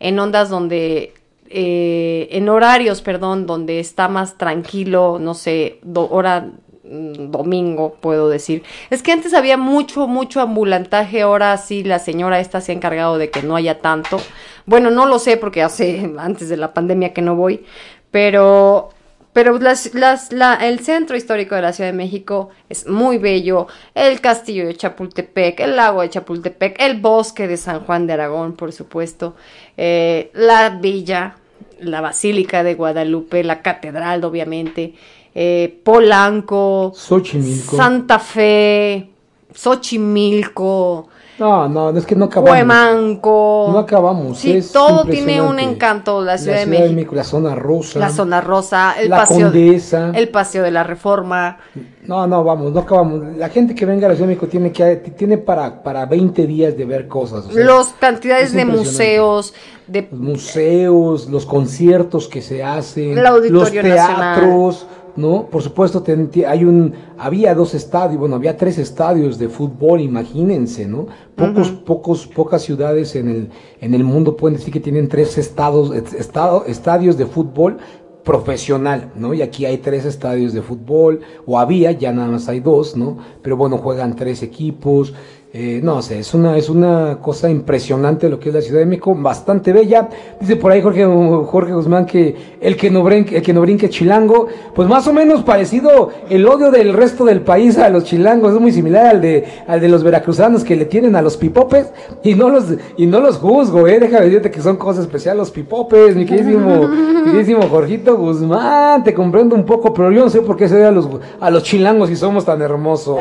en 0.00 0.18
ondas 0.18 0.48
donde, 0.50 1.14
eh, 1.48 2.28
en 2.32 2.48
horarios, 2.48 3.02
perdón, 3.02 3.46
donde 3.46 3.80
está 3.80 4.08
más 4.08 4.36
tranquilo, 4.38 5.18
no 5.20 5.34
sé, 5.34 5.78
do- 5.82 6.08
hora 6.10 6.50
mm, 6.84 7.30
domingo, 7.30 7.96
puedo 8.00 8.28
decir. 8.28 8.62
Es 8.90 9.02
que 9.02 9.12
antes 9.12 9.34
había 9.34 9.56
mucho, 9.56 10.06
mucho 10.06 10.40
ambulantaje, 10.40 11.22
ahora 11.22 11.56
sí 11.56 11.82
la 11.84 11.98
señora 11.98 12.40
esta 12.40 12.60
se 12.60 12.72
ha 12.72 12.74
encargado 12.74 13.18
de 13.18 13.30
que 13.30 13.42
no 13.42 13.56
haya 13.56 13.80
tanto. 13.80 14.18
Bueno, 14.66 14.90
no 14.90 15.06
lo 15.06 15.18
sé 15.18 15.36
porque 15.36 15.62
hace 15.62 16.12
antes 16.18 16.48
de 16.48 16.56
la 16.56 16.74
pandemia 16.74 17.12
que 17.14 17.22
no 17.22 17.36
voy, 17.36 17.64
pero 18.10 18.90
pero 19.34 19.58
las, 19.58 19.92
las, 19.94 20.32
la, 20.32 20.54
el 20.54 20.78
centro 20.78 21.16
histórico 21.16 21.56
de 21.56 21.62
la 21.62 21.72
Ciudad 21.72 21.90
de 21.90 21.96
México 21.96 22.50
es 22.68 22.86
muy 22.86 23.18
bello. 23.18 23.66
El 23.92 24.20
castillo 24.20 24.64
de 24.64 24.76
Chapultepec, 24.76 25.58
el 25.58 25.74
lago 25.74 26.02
de 26.02 26.08
Chapultepec, 26.08 26.80
el 26.80 27.00
bosque 27.00 27.48
de 27.48 27.56
San 27.56 27.80
Juan 27.80 28.06
de 28.06 28.12
Aragón, 28.12 28.52
por 28.52 28.72
supuesto, 28.72 29.34
eh, 29.76 30.30
la 30.34 30.70
villa, 30.70 31.34
la 31.80 32.00
Basílica 32.00 32.62
de 32.62 32.74
Guadalupe, 32.76 33.42
la 33.42 33.60
catedral, 33.60 34.24
obviamente, 34.24 34.94
eh, 35.34 35.80
Polanco, 35.82 36.92
Xochimilco. 36.94 37.76
Santa 37.76 38.20
Fe, 38.20 39.10
Xochimilco, 39.52 41.08
No, 41.38 41.68
no, 41.68 41.90
es 41.90 42.06
que 42.06 42.14
no 42.14 42.26
acabamos. 42.26 42.58
Huemanco. 42.58 43.68
No 43.72 43.78
acabamos. 43.78 44.38
Sí, 44.38 44.52
es 44.52 44.70
todo 44.70 45.04
tiene 45.04 45.42
un 45.42 45.58
encanto, 45.58 46.22
la 46.22 46.38
Ciudad, 46.38 46.58
de, 46.58 46.66
México. 46.66 47.14
La 47.14 47.24
zona 47.24 47.54
rosa. 47.56 47.98
La 47.98 48.10
zona 48.10 48.40
rosa, 48.40 48.94
el 49.00 49.10
La 49.10 49.16
paseo, 49.18 49.50
Condesa. 49.50 50.12
el 50.14 50.28
paseo 50.28 50.62
de 50.62 50.70
la 50.70 50.84
Reforma. 50.84 51.58
No, 52.06 52.26
no, 52.26 52.44
vamos, 52.44 52.72
no 52.72 52.80
acabamos. 52.80 53.36
La 53.36 53.48
gente 53.48 53.74
que 53.74 53.84
venga 53.84 54.06
a 54.06 54.10
la 54.10 54.14
Ciudad 54.14 54.28
de 54.28 54.34
México 54.34 54.46
tiene 54.46 54.70
que 54.70 54.96
tiene 54.96 55.38
para, 55.38 55.82
para 55.82 56.06
20 56.06 56.46
días 56.46 56.76
de 56.76 56.84
ver 56.84 57.08
cosas. 57.08 57.46
o 57.46 57.50
sea, 57.50 57.64
Los 57.64 57.88
cantidades 57.98 58.48
es 58.48 58.52
de 58.52 58.64
museos, 58.64 59.54
de 59.88 60.06
los 60.10 60.20
museos, 60.20 61.28
los 61.28 61.46
conciertos 61.46 62.28
que 62.28 62.42
se 62.42 62.62
hacen, 62.62 63.18
El 63.18 63.26
Auditorio 63.26 63.82
los 63.82 63.92
teatros, 63.92 64.86
¿no? 65.16 65.46
Por 65.46 65.62
supuesto, 65.62 66.02
ten- 66.02 66.30
hay 66.46 66.64
un, 66.64 66.92
había 67.18 67.54
dos 67.54 67.74
estadios, 67.74 68.18
bueno, 68.18 68.36
había 68.36 68.56
tres 68.56 68.78
estadios 68.78 69.38
de 69.38 69.48
fútbol, 69.48 70.00
imagínense, 70.00 70.86
¿no? 70.86 71.06
Pocos, 71.36 71.70
pocos, 71.70 72.26
pocas 72.26 72.62
ciudades 72.62 73.14
en 73.16 73.28
el, 73.28 73.48
en 73.80 73.94
el 73.94 74.04
mundo 74.04 74.36
pueden 74.36 74.56
decir 74.58 74.72
que 74.72 74.80
tienen 74.80 75.08
tres 75.08 75.38
estados, 75.38 75.94
est- 75.94 76.14
estado- 76.14 76.64
estadios 76.66 77.16
de 77.16 77.26
fútbol 77.26 77.78
profesional, 78.24 79.12
¿no? 79.16 79.34
Y 79.34 79.42
aquí 79.42 79.66
hay 79.66 79.76
tres 79.78 80.06
estadios 80.06 80.54
de 80.54 80.62
fútbol, 80.62 81.20
o 81.44 81.58
había, 81.58 81.92
ya 81.92 82.10
nada 82.10 82.28
más 82.28 82.48
hay 82.48 82.60
dos, 82.60 82.96
¿no? 82.96 83.18
Pero 83.42 83.56
bueno, 83.58 83.76
juegan 83.76 84.16
tres 84.16 84.42
equipos, 84.42 85.12
eh, 85.56 85.78
no 85.80 86.02
sé, 86.02 86.18
es 86.18 86.34
una, 86.34 86.58
es 86.58 86.68
una 86.68 87.18
cosa 87.22 87.48
impresionante 87.48 88.28
lo 88.28 88.40
que 88.40 88.48
es 88.48 88.54
la 88.56 88.60
Ciudad 88.60 88.80
de 88.80 88.86
México, 88.86 89.14
bastante 89.14 89.72
bella. 89.72 90.08
Dice 90.40 90.56
por 90.56 90.72
ahí 90.72 90.82
Jorge, 90.82 91.04
Jorge 91.04 91.72
Guzmán 91.72 92.06
que 92.06 92.34
el 92.60 92.76
que 92.76 92.90
no 92.90 93.04
brinque, 93.04 93.36
el 93.36 93.42
que 93.44 93.52
no 93.52 93.60
brinque 93.60 93.88
chilango, 93.88 94.48
pues 94.74 94.88
más 94.88 95.06
o 95.06 95.12
menos 95.12 95.44
parecido 95.44 96.10
el 96.28 96.44
odio 96.48 96.72
del 96.72 96.92
resto 96.92 97.24
del 97.24 97.42
país 97.42 97.78
a 97.78 97.88
los 97.88 98.02
chilangos, 98.02 98.52
es 98.52 98.60
muy 98.60 98.72
similar 98.72 99.06
al 99.06 99.20
de, 99.20 99.44
al 99.68 99.80
de 99.80 99.88
los 99.88 100.02
veracruzanos 100.02 100.64
que 100.64 100.74
le 100.74 100.86
tienen 100.86 101.14
a 101.14 101.22
los 101.22 101.36
pipopes, 101.36 101.92
y 102.24 102.34
no 102.34 102.48
los, 102.48 102.64
y 102.96 103.06
no 103.06 103.20
los 103.20 103.36
juzgo, 103.36 103.86
eh, 103.86 104.00
déjame 104.00 104.24
decirte 104.24 104.50
que 104.50 104.60
son 104.60 104.76
cosas 104.76 105.04
especiales 105.04 105.38
los 105.38 105.50
pipopes, 105.52 106.16
mi 106.16 106.26
queridísimo, 106.26 106.88
mi 106.88 107.30
queridísimo 107.30 107.62
Jorgito 107.68 108.16
Guzmán, 108.16 109.04
te 109.04 109.14
comprendo 109.14 109.54
un 109.54 109.64
poco, 109.64 109.94
pero 109.94 110.10
yo 110.10 110.24
no 110.24 110.30
sé 110.30 110.40
por 110.40 110.56
qué 110.56 110.68
se 110.68 110.74
ve 110.74 110.84
a 110.84 110.90
los, 110.90 111.08
a 111.38 111.48
los 111.48 111.62
chilangos 111.62 112.08
si 112.08 112.16
somos 112.16 112.44
tan 112.44 112.60
hermosos. 112.60 113.20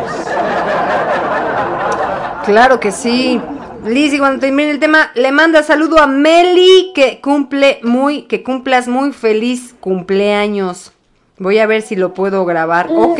Claro 2.46 2.80
que 2.80 2.92
sí. 2.92 3.42
Lizzy, 3.86 4.18
cuando 4.18 4.40
termine 4.40 4.72
el 4.72 4.80
tema, 4.80 5.12
le 5.16 5.32
manda 5.32 5.64
saludo 5.64 6.00
a 6.00 6.08
Meli 6.08 6.92
que 6.96 7.20
cumple 7.22 7.80
muy, 7.84 8.24
que 8.24 8.44
cumplas 8.44 8.88
muy 8.88 9.12
feliz 9.12 9.76
cumpleaños. 9.80 10.92
Voy 11.38 11.60
a 11.60 11.68
ver 11.68 11.82
si 11.82 11.96
lo 11.96 12.14
puedo 12.14 12.46
grabar. 12.46 12.88
Ok. 12.90 13.20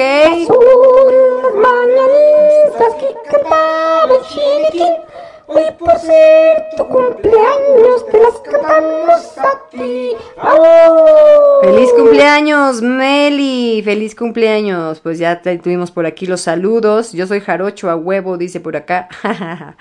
Hoy 5.48 5.64
por 5.78 5.98
ser 6.00 6.66
tu 6.78 6.88
cumpleaños 6.88 8.06
te 8.12 8.20
las 8.20 8.40
cantamos 8.40 9.38
a 9.38 9.70
ti. 9.70 10.12
¡Oh! 10.42 11.60
Feliz 11.62 11.92
cumpleaños, 11.94 12.82
Meli. 12.82 13.82
Feliz 13.84 14.16
cumpleaños. 14.16 15.00
Pues 15.02 15.20
ya 15.20 15.42
tuvimos 15.42 15.92
por 15.92 16.06
aquí 16.06 16.26
los 16.26 16.42
saludos. 16.42 17.12
Yo 17.12 17.28
soy 17.28 17.42
jarocho 17.42 17.90
a 17.90 17.96
huevo, 17.96 18.38
dice 18.38 18.60
por 18.60 18.76
acá. 18.76 19.10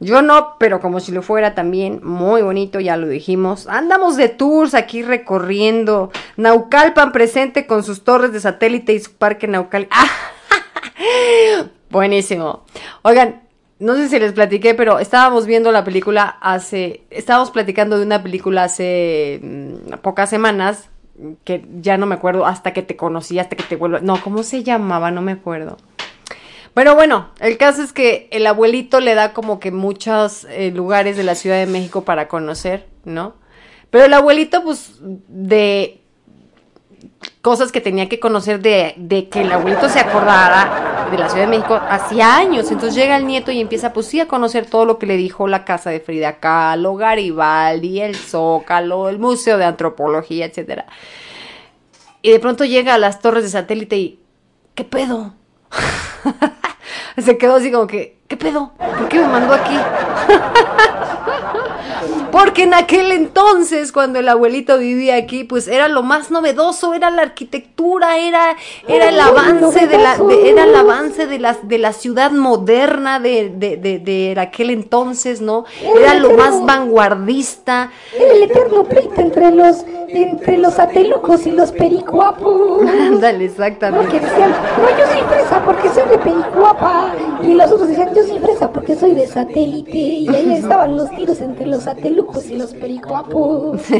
Yo 0.00 0.22
no, 0.22 0.56
pero 0.58 0.80
como 0.80 1.00
si 1.00 1.12
lo 1.12 1.22
fuera 1.22 1.54
también. 1.54 2.00
Muy 2.02 2.42
bonito, 2.42 2.80
ya 2.80 2.96
lo 2.96 3.06
dijimos. 3.06 3.66
Andamos 3.68 4.16
de 4.16 4.28
tours 4.28 4.74
aquí 4.74 5.02
recorriendo. 5.02 6.10
Naucalpan 6.36 7.12
presente 7.12 7.66
con 7.66 7.84
sus 7.84 8.02
torres 8.02 8.32
de 8.32 8.40
satélite 8.40 8.94
y 8.94 9.00
su 9.00 9.12
parque 9.12 9.46
Naucal. 9.46 9.88
Buenísimo. 11.90 12.64
Oigan, 13.02 13.42
no 13.80 13.96
sé 13.96 14.08
si 14.08 14.18
les 14.18 14.34
platiqué, 14.34 14.74
pero 14.74 14.98
estábamos 14.98 15.46
viendo 15.46 15.72
la 15.72 15.84
película 15.84 16.36
hace. 16.40 17.04
Estábamos 17.10 17.50
platicando 17.50 17.98
de 17.98 18.04
una 18.04 18.22
película 18.22 18.64
hace 18.64 19.40
mm, 19.42 19.94
pocas 20.02 20.30
semanas. 20.30 20.88
Que 21.44 21.66
ya 21.80 21.98
no 21.98 22.06
me 22.06 22.14
acuerdo 22.14 22.46
hasta 22.46 22.72
que 22.72 22.82
te 22.82 22.96
conocí, 22.96 23.38
hasta 23.38 23.56
que 23.56 23.62
te 23.62 23.76
vuelvo. 23.76 23.98
No, 24.00 24.22
¿cómo 24.22 24.42
se 24.42 24.62
llamaba? 24.62 25.10
No 25.10 25.20
me 25.20 25.32
acuerdo. 25.32 25.76
Pero 26.72 26.94
bueno, 26.94 27.30
el 27.40 27.58
caso 27.58 27.82
es 27.82 27.92
que 27.92 28.28
el 28.30 28.46
abuelito 28.46 29.00
le 29.00 29.14
da 29.14 29.32
como 29.32 29.60
que 29.60 29.70
muchos 29.70 30.46
eh, 30.50 30.70
lugares 30.70 31.16
de 31.16 31.24
la 31.24 31.34
Ciudad 31.34 31.58
de 31.58 31.66
México 31.66 32.04
para 32.04 32.28
conocer, 32.28 32.86
¿no? 33.04 33.34
Pero 33.90 34.04
el 34.04 34.14
abuelito, 34.14 34.62
pues, 34.62 34.98
de 35.00 35.99
cosas 37.42 37.72
que 37.72 37.80
tenía 37.80 38.08
que 38.08 38.20
conocer 38.20 38.60
de, 38.60 39.28
que 39.30 39.40
el 39.40 39.52
abuelito 39.52 39.88
se 39.88 39.98
acordara 39.98 41.08
de 41.10 41.18
la 41.18 41.28
Ciudad 41.28 41.46
de 41.46 41.50
México 41.50 41.80
hacía 41.88 42.36
años. 42.36 42.70
Entonces 42.70 42.94
llega 42.94 43.16
el 43.16 43.26
nieto 43.26 43.50
y 43.50 43.60
empieza, 43.60 43.92
pues 43.92 44.06
sí, 44.06 44.20
a 44.20 44.28
conocer 44.28 44.66
todo 44.66 44.84
lo 44.84 44.98
que 44.98 45.06
le 45.06 45.16
dijo 45.16 45.48
la 45.48 45.64
casa 45.64 45.90
de 45.90 46.00
Frida 46.00 46.38
Kahlo, 46.38 46.96
Garibaldi, 46.96 48.00
el 48.00 48.14
Zócalo, 48.14 49.08
el 49.08 49.18
Museo 49.18 49.58
de 49.58 49.64
Antropología, 49.64 50.44
etcétera. 50.46 50.86
Y 52.22 52.30
de 52.30 52.40
pronto 52.40 52.64
llega 52.64 52.94
a 52.94 52.98
las 52.98 53.20
torres 53.20 53.44
de 53.44 53.50
satélite 53.50 53.96
y, 53.96 54.20
¿qué 54.74 54.84
pedo? 54.84 55.34
Se 57.18 57.38
quedó 57.38 57.56
así 57.56 57.72
como 57.72 57.86
que, 57.86 58.18
¿qué 58.28 58.36
pedo? 58.36 58.72
¿Por 58.76 59.08
qué 59.08 59.18
me 59.18 59.28
mandó 59.28 59.54
aquí? 59.54 59.76
Porque 62.32 62.62
en 62.64 62.74
aquel 62.74 63.12
entonces, 63.12 63.92
cuando 63.92 64.18
el 64.18 64.28
abuelito 64.28 64.78
vivía 64.78 65.16
aquí, 65.16 65.44
pues 65.44 65.68
era 65.68 65.88
lo 65.88 66.02
más 66.02 66.30
novedoso, 66.30 66.94
era 66.94 67.10
la 67.10 67.22
arquitectura, 67.22 68.18
era, 68.18 68.56
era 68.88 69.08
el 69.08 69.20
avance 69.20 69.86
de 69.86 69.98
la, 69.98 70.16
de- 70.16 70.50
era 70.50 70.64
el 70.64 70.74
avance 70.74 71.26
de 71.26 71.38
la, 71.38 71.56
de 71.62 71.78
la 71.78 71.92
ciudad 71.92 72.30
moderna 72.30 73.20
de, 73.20 73.50
de, 73.50 73.76
de, 73.76 73.98
de 73.98 74.34
aquel 74.40 74.70
entonces, 74.70 75.40
¿no? 75.40 75.64
Era 75.98 76.14
lo 76.14 76.30
más 76.32 76.64
vanguardista. 76.64 77.90
Era 78.18 78.32
el 78.32 78.42
eterno 78.44 78.84
pleito 78.84 79.20
entre 79.20 79.50
los, 79.50 79.84
entre 80.08 80.58
los 80.58 80.74
satelucos 80.74 81.46
y 81.46 81.50
los 81.52 81.72
pericuapos. 81.72 82.82
Ándale, 82.82 83.44
exactamente. 83.46 84.06
Porque 84.10 84.20
decían, 84.26 84.50
no, 84.50 84.98
yo 84.98 85.06
soy 85.12 85.22
fresa 85.28 85.62
porque 85.64 85.88
soy 85.88 86.08
de 86.10 86.18
pericuapa. 86.18 87.12
Y 87.42 87.54
los 87.54 87.70
otros 87.72 87.88
decían, 87.88 88.14
yo 88.14 88.22
soy 88.24 88.38
fresa 88.38 88.70
porque 88.72 88.96
soy 88.96 89.14
de 89.14 89.26
satélite. 89.26 89.96
Y 89.96 90.28
ahí 90.28 90.54
estaban 90.54 90.96
los 90.96 91.10
tiros 91.10 91.40
entre 91.40 91.66
los 91.66 91.82
satelucos 91.94 92.46
y 92.46 92.56
los 92.56 92.72
pericuapos. 92.72 93.80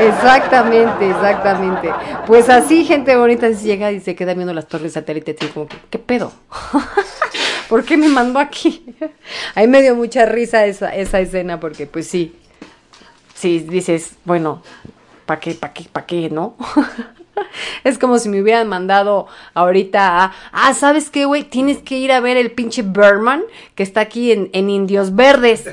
exactamente, 0.00 1.10
exactamente. 1.10 1.90
Pues 2.26 2.48
así, 2.50 2.84
gente 2.84 3.16
bonita, 3.16 3.48
llega 3.50 3.90
y 3.92 4.00
se 4.00 4.14
queda 4.14 4.34
viendo 4.34 4.52
las 4.52 4.68
torres 4.68 4.92
satélites, 4.92 5.36
así 5.40 5.50
como 5.52 5.66
¿qué 5.90 5.98
pedo? 5.98 6.32
¿Por 7.68 7.84
qué 7.84 7.96
me 7.96 8.08
mandó 8.08 8.38
aquí? 8.38 8.84
Ahí 9.54 9.66
me 9.66 9.82
dio 9.82 9.94
mucha 9.94 10.26
risa 10.26 10.66
esa, 10.66 10.94
esa 10.94 11.20
escena 11.20 11.60
porque 11.60 11.86
pues 11.86 12.06
sí, 12.06 12.34
sí, 13.34 13.60
dices, 13.60 14.12
bueno, 14.24 14.62
¿para 15.26 15.40
qué, 15.40 15.54
para 15.54 15.72
qué, 15.72 15.84
para 15.90 16.06
qué, 16.06 16.30
no? 16.30 16.56
Es 17.84 17.98
como 17.98 18.18
si 18.18 18.28
me 18.28 18.42
hubieran 18.42 18.66
mandado 18.68 19.28
ahorita 19.54 20.24
a, 20.24 20.32
ah, 20.50 20.74
¿sabes 20.74 21.08
qué, 21.08 21.24
güey? 21.24 21.44
Tienes 21.44 21.78
que 21.78 21.96
ir 21.96 22.10
a 22.10 22.18
ver 22.18 22.36
el 22.36 22.50
pinche 22.50 22.82
Berman 22.82 23.42
que 23.76 23.84
está 23.84 24.00
aquí 24.00 24.32
en, 24.32 24.50
en 24.52 24.70
Indios 24.70 25.14
Verdes. 25.14 25.64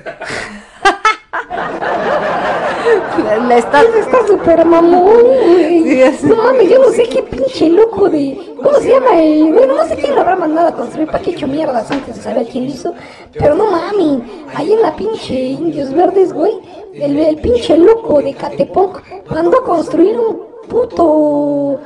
La 3.47 3.57
está... 3.57 3.81
Está 3.81 4.27
súper 4.27 4.65
mamón, 4.65 5.23
güey. 5.23 6.03
No 6.23 6.35
mames, 6.35 6.69
yo 6.69 6.79
no 6.79 6.89
sé 6.89 7.03
qué 7.03 7.23
pinche 7.23 7.69
loco 7.69 8.09
de. 8.09 8.37
¿Cómo 8.57 8.77
se 8.79 8.89
llama? 8.89 9.21
Eh, 9.21 9.51
bueno, 9.51 9.75
no 9.75 9.85
sé 9.87 9.95
quién 9.95 10.15
lo 10.15 10.21
habrá 10.21 10.35
mandado 10.35 10.67
a 10.69 10.71
construir 10.73 11.07
para 11.07 11.19
que 11.19 11.31
hecho 11.31 11.47
mierdas 11.47 11.89
antes 11.91 12.15
de 12.15 12.21
saber 12.21 12.47
quién 12.47 12.65
hizo. 12.65 12.93
Pero 13.33 13.55
no 13.55 13.69
mames, 13.69 14.21
ahí 14.55 14.73
en 14.73 14.81
la 14.81 14.95
pinche 14.95 15.33
Indios 15.33 15.93
Verdes, 15.93 16.33
güey. 16.33 16.53
El, 16.93 17.17
el 17.19 17.37
pinche 17.37 17.77
loco 17.77 18.21
de 18.21 18.33
Catepec 18.33 19.25
mandó 19.29 19.59
a 19.59 19.63
construir 19.63 20.17
un 20.17 20.54
puto. 20.65 21.79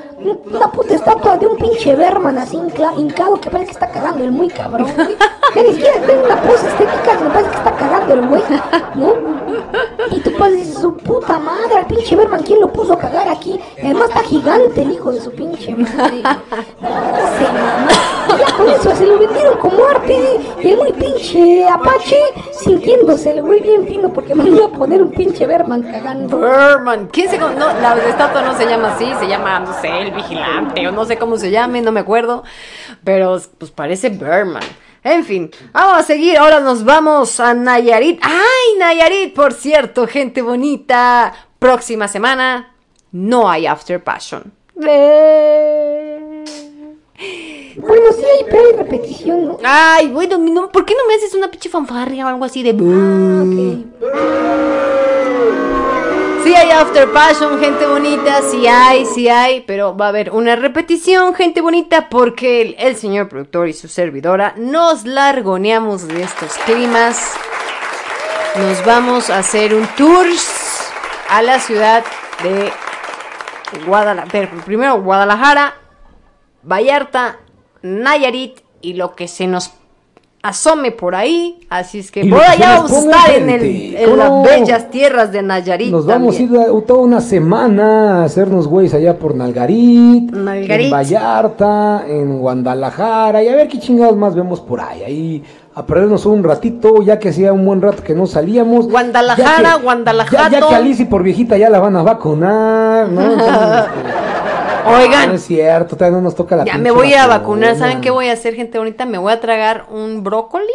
Una 0.51 0.71
puta 0.71 0.95
estatua 0.95 1.37
de 1.37 1.47
un 1.47 1.57
pinche 1.57 1.95
Berman 1.95 2.37
así 2.37 2.57
hincado 2.97 3.39
que 3.39 3.49
parece 3.49 3.67
que 3.67 3.71
está 3.71 3.87
cagando 3.89 4.23
el 4.23 4.31
muy 4.31 4.49
cabrón, 4.49 4.89
güey. 4.95 5.15
Que 5.53 5.63
ni 5.63 5.73
siquiera 5.75 5.99
tiene 6.05 6.23
una 6.23 6.35
pose 6.41 6.67
estética 6.67 7.17
que 7.17 7.23
me 7.23 7.29
parece 7.29 7.49
que 7.51 7.57
está 7.57 7.71
cagando 7.75 8.13
el 8.15 8.27
güey, 8.27 8.43
¿no? 8.95 9.13
Y 10.11 10.19
tú 10.19 10.31
pues 10.37 10.53
dices, 10.53 10.75
su 10.79 10.95
puta 10.97 11.39
madre, 11.39 11.79
el 11.79 11.85
pinche 11.85 12.15
Berman, 12.15 12.43
¿quién 12.43 12.59
lo 12.59 12.71
puso 12.71 12.93
a 12.93 12.97
cagar 12.99 13.29
aquí? 13.29 13.59
Además 13.81 14.09
está 14.09 14.21
gigante 14.23 14.81
el 14.81 14.91
hijo 14.91 15.11
de 15.11 15.21
su 15.21 15.31
pinche 15.31 15.75
madre. 15.75 16.21
No 18.29 18.37
Ya 18.37 18.55
con 18.55 18.69
eso 18.69 18.95
se 18.95 19.05
lo 19.07 19.17
vendieron 19.17 19.57
como 19.57 19.83
arte. 19.85 20.39
Y 20.61 20.69
el 20.69 20.77
muy 20.77 20.91
pinche 20.93 21.67
Apache 21.67 22.17
sintiéndose 22.51 23.31
el 23.31 23.41
güey 23.41 23.59
bien 23.61 23.87
fino 23.87 24.09
porque 24.13 24.35
mandó 24.35 24.65
a 24.65 24.71
poner 24.71 25.01
un 25.01 25.11
pinche 25.11 25.47
Berman 25.47 25.81
cagando. 25.83 26.37
Berman. 26.39 27.07
¿Quién 27.11 27.29
se 27.29 27.39
con- 27.39 27.57
no, 27.57 27.65
la 27.67 27.95
estatua 28.07 28.41
no 28.43 28.55
se 28.55 28.65
llama 28.69 28.95
así, 28.95 29.11
se 29.19 29.27
llama, 29.27 29.59
no 29.59 29.81
sé, 29.81 30.01
el 30.01 30.11
vigilante, 30.11 30.87
o 30.87 30.91
no 30.91 31.05
sé 31.05 31.17
cómo 31.17 31.37
se 31.37 31.51
llame, 31.51 31.81
no 31.81 31.91
me 31.91 31.99
acuerdo. 31.99 32.43
Pero 33.03 33.39
pues 33.57 33.71
parece 33.71 34.09
Berman. 34.09 34.63
En 35.03 35.23
fin, 35.23 35.49
vamos 35.71 35.99
a 35.99 36.03
seguir. 36.03 36.37
Ahora 36.37 36.59
nos 36.59 36.83
vamos 36.83 37.39
a 37.39 37.53
Nayarit. 37.53 38.19
¡Ay, 38.21 38.77
Nayarit! 38.77 39.33
Por 39.33 39.53
cierto, 39.53 40.07
gente 40.07 40.41
bonita. 40.41 41.33
Próxima 41.57 42.07
semana 42.07 42.75
no 43.11 43.49
hay 43.49 43.65
After 43.65 44.03
Passion. 44.03 44.53
Bueno, 44.75 46.43
sí 48.13 48.23
hay, 48.23 48.45
pero 48.49 48.67
hay 48.67 48.73
repetición, 48.77 49.45
¿no? 49.45 49.57
Ay, 49.63 50.07
bueno, 50.07 50.37
no, 50.37 50.69
¿por 50.69 50.85
qué 50.85 50.95
no 50.95 51.07
me 51.07 51.15
haces 51.15 51.33
una 51.33 51.49
pinche 51.49 51.69
fanfarria 51.69 52.25
o 52.25 52.29
algo 52.29 52.45
así 52.45 52.63
de... 52.63 52.71
Hay 52.71 52.75
After 56.79 57.11
Passion, 57.11 57.59
gente 57.59 57.85
bonita, 57.85 58.41
sí 58.41 58.65
hay, 58.65 59.05
sí 59.05 59.27
hay, 59.27 59.59
pero 59.67 59.97
va 59.97 60.05
a 60.05 60.09
haber 60.09 60.31
una 60.31 60.55
repetición, 60.55 61.35
gente 61.35 61.59
bonita, 61.59 62.07
porque 62.07 62.61
el, 62.61 62.75
el 62.79 62.95
señor 62.95 63.27
productor 63.27 63.67
y 63.67 63.73
su 63.73 63.89
servidora 63.89 64.53
nos 64.55 65.03
largoneamos 65.03 66.07
de 66.07 66.23
estos 66.23 66.53
climas. 66.65 67.33
Nos 68.55 68.85
vamos 68.85 69.29
a 69.29 69.39
hacer 69.39 69.73
un 69.73 69.85
tour 69.97 70.25
a 71.29 71.41
la 71.41 71.59
ciudad 71.59 72.05
de 72.43 72.71
Guadalajara, 73.85 74.49
primero 74.63 75.01
Guadalajara, 75.01 75.75
Vallarta, 76.63 77.39
Nayarit 77.81 78.61
y 78.79 78.93
lo 78.93 79.15
que 79.15 79.27
se 79.27 79.47
nos 79.47 79.73
asome 80.41 80.91
por 80.91 81.15
ahí. 81.15 81.59
Así 81.69 81.99
es 81.99 82.11
que 82.11 82.21
Y 82.21 82.29
por 82.29 82.41
allá 82.41 82.75
vamos 82.77 82.91
a 82.93 82.99
estar 82.99 83.29
en, 83.31 83.49
el, 83.49 83.95
en 83.95 84.17
las 84.17 84.43
bellas 84.43 84.89
tierras 84.89 85.31
de 85.31 85.41
Nayarit. 85.41 85.91
Nos 85.91 86.05
vamos 86.05 86.37
también. 86.37 86.61
a 86.61 86.63
ir 86.67 86.69
a- 86.69 86.85
toda 86.85 87.01
una 87.01 87.21
semana 87.21 88.21
a 88.21 88.23
hacernos 88.25 88.67
güeyes 88.67 88.93
allá 88.93 89.17
por 89.19 89.35
Nalgarit, 89.35 90.31
Nalgarit. 90.31 90.85
en 90.87 90.91
Vallarta, 90.91 92.03
en 92.07 92.39
Guadalajara 92.39 93.43
y 93.43 93.47
a 93.49 93.55
ver 93.55 93.67
qué 93.67 93.79
chingados 93.79 94.15
más 94.17 94.33
vemos 94.35 94.59
por 94.61 94.79
ahí. 94.81 95.03
Ahí 95.03 95.43
a 95.75 95.85
perdernos 95.85 96.25
un 96.25 96.43
ratito, 96.43 97.01
ya 97.03 97.19
que 97.19 97.29
hacía 97.29 97.53
un 97.53 97.65
buen 97.65 97.81
rato 97.81 98.03
que 98.03 98.13
no 98.15 98.25
salíamos. 98.25 98.89
Guadalajara, 98.89 99.75
Guadalajato. 99.75 100.49
Ya, 100.51 100.59
ya 100.59 100.67
que 100.67 100.75
Alicia 100.75 101.07
por 101.07 101.23
viejita 101.23 101.57
ya 101.57 101.69
la 101.69 101.79
van 101.79 101.95
a 101.95 102.01
vacunar, 102.03 103.07
¿no? 103.09 103.21
Entonces, 103.33 103.85
no 104.91 104.97
Oigan, 104.97 105.31
es 105.35 105.45
cierto, 105.45 105.95
todavía 105.95 106.17
no 106.17 106.23
nos 106.23 106.35
toca 106.35 106.55
la 106.55 106.65
ya 106.65 106.77
me 106.77 106.91
voy 106.91 107.13
a 107.13 107.27
vacuna. 107.27 107.37
vacunar. 107.37 107.75
¿Saben 107.77 108.01
qué 108.01 108.09
voy 108.11 108.29
a 108.29 108.33
hacer, 108.33 108.55
gente 108.55 108.77
bonita? 108.77 109.05
Me 109.05 109.17
voy 109.17 109.31
a 109.33 109.39
tragar 109.39 109.85
un 109.89 110.23
brócoli. 110.23 110.65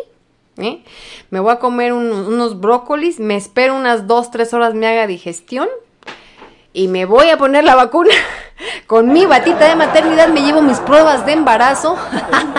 ¿eh? 0.59 0.83
Me 1.31 1.41
voy 1.41 1.53
a 1.53 1.59
comer 1.59 1.93
un- 1.93 2.13
unos 2.13 2.61
brócolis. 2.61 3.19
Me 3.21 3.37
espero 3.37 3.75
unas 3.77 4.07
dos, 4.07 4.31
tres 4.31 4.55
horas 4.55 4.75
me 4.75 4.87
haga 4.87 5.07
digestión. 5.07 5.69
Y 6.73 6.89
me 6.89 7.05
voy 7.05 7.31
a 7.31 7.39
poner 7.39 7.63
la 7.65 7.75
vacuna. 7.77 8.11
Con 8.87 9.13
mi 9.13 9.27
batita 9.27 9.69
de 9.69 9.77
maternidad 9.77 10.29
me 10.29 10.43
llevo 10.43 10.61
mis 10.63 10.79
pruebas 10.81 11.25
de 11.27 11.33
embarazo. 11.33 11.97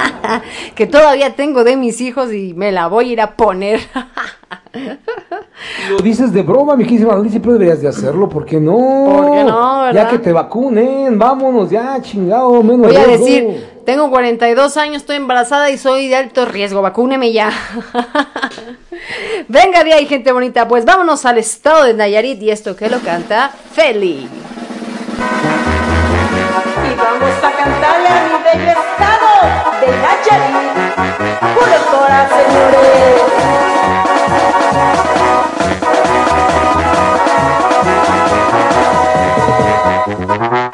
que 0.75 0.87
todavía 0.87 1.35
tengo 1.35 1.63
de 1.63 1.75
mis 1.77 1.99
hijos 2.01 2.31
y 2.33 2.53
me 2.53 2.71
la 2.71 2.87
voy 2.87 3.09
a 3.09 3.13
ir 3.13 3.21
a 3.21 3.35
poner. 3.35 3.79
Lo 5.89 5.97
dices 5.97 6.31
de 6.33 6.41
broma, 6.41 6.75
mi 6.75 6.83
querísima 6.83 7.13
Alicia, 7.13 7.39
pero 7.41 7.53
deberías 7.53 7.81
de 7.81 7.87
hacerlo, 7.87 8.27
¿por 8.27 8.45
qué 8.45 8.59
no? 8.59 8.73
¿Por 8.73 9.31
qué 9.31 9.43
no, 9.43 9.81
verdad? 9.83 9.93
Ya 9.93 10.09
que 10.09 10.19
te 10.19 10.31
vacunen, 10.33 11.17
vámonos 11.17 11.69
ya, 11.69 12.01
chingado, 12.01 12.61
menos 12.61 12.87
Voy 12.87 12.95
a 12.95 13.03
riesgo. 13.05 13.25
decir, 13.25 13.69
tengo 13.85 14.09
42 14.09 14.77
años, 14.77 14.97
estoy 14.97 15.15
embarazada 15.17 15.69
y 15.69 15.77
soy 15.77 16.07
de 16.09 16.15
alto 16.17 16.45
riesgo, 16.45 16.81
vacúneme 16.81 17.31
ya. 17.31 17.51
Venga 19.47 19.83
de 19.83 19.93
ahí, 19.93 20.05
gente 20.07 20.31
bonita, 20.31 20.67
pues 20.67 20.85
vámonos 20.85 21.25
al 21.25 21.37
estado 21.37 21.83
de 21.85 21.93
Nayarit 21.93 22.41
y 22.41 22.49
esto 22.51 22.75
que 22.75 22.89
lo 22.89 22.99
canta 22.99 23.51
Feli. 23.73 24.27
Y 26.83 26.95
vamos 26.97 27.43
a 27.43 27.51
cantarle 27.51 28.07
a 28.07 28.23
mi 28.25 28.43
bello 28.43 28.71
estado 28.71 29.29
de 29.81 29.87
Nayarit. 30.01 30.55
Puro 31.55 31.77
Cora, 31.91 32.29
señores. 32.29 33.21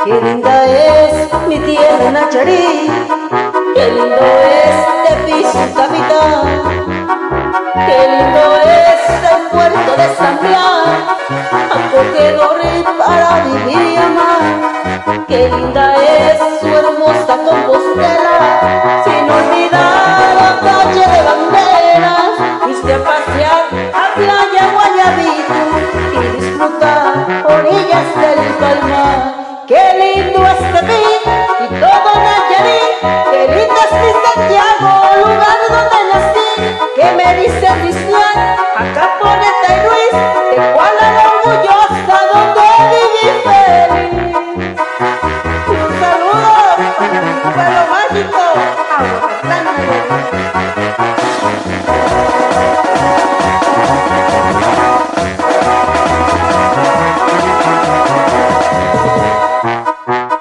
Qué 0.03 0.19
linda 0.21 0.65
es 0.65 1.33
mi 1.47 1.59
tierra 1.59 2.11
Nayarit. 2.11 2.91
Qué 3.75 3.85
lindo 3.91 4.25
es 4.51 4.75
Tepic, 5.07 5.75
capital. 5.75 6.43
Qué 7.85 7.99
lindo 8.09 8.43
es 8.65 9.01
el 9.31 9.41
puerto 9.51 9.91
de 9.97 10.07
San 10.15 10.35
Juan, 10.37 10.89
acogedor 11.71 12.61
para 12.97 13.29
vivir 13.45 13.99
y. 14.15 15.25
Qué 15.27 15.49
linda 15.49 15.95
es 15.95 16.39
su 16.59 16.67
hermosa 16.67 17.20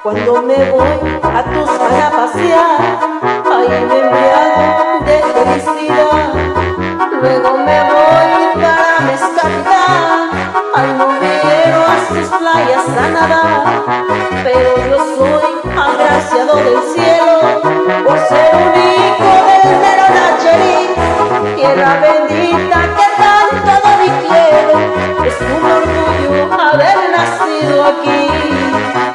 Cuando 0.03 0.41
me 0.41 0.71
voy 0.71 0.99
a 1.23 1.43
Tuxpan 1.43 2.01
a 2.01 2.09
pasear, 2.09 2.81
ahí 3.53 3.69
me 3.69 3.97
embriago 3.99 4.99
de 5.05 5.17
felicidad. 5.33 6.33
Luego 7.21 7.49
me 7.57 7.77
voy 7.83 8.31
para 8.61 8.99
Mezcalita, 9.05 9.83
ay 10.75 10.89
no 10.97 11.07
quiero 11.19 11.79
a 11.85 11.97
sus 12.07 12.27
playas 12.39 12.87
a 12.97 13.09
nadar. 13.09 13.63
Pero 14.43 14.69
yo 14.89 14.97
soy 15.17 15.53
agraciado 15.77 16.53
del 16.55 16.79
cielo 16.93 17.20
tierra 21.61 21.99
bendita 22.01 22.79
que 22.97 23.07
tanto 23.21 23.71
doy 23.87 24.09
quiero. 24.27 25.25
Es 25.25 25.37
un 25.41 25.63
orgullo 25.63 26.53
haber 26.53 26.97
nacido 27.11 27.85
aquí. 27.85 29.10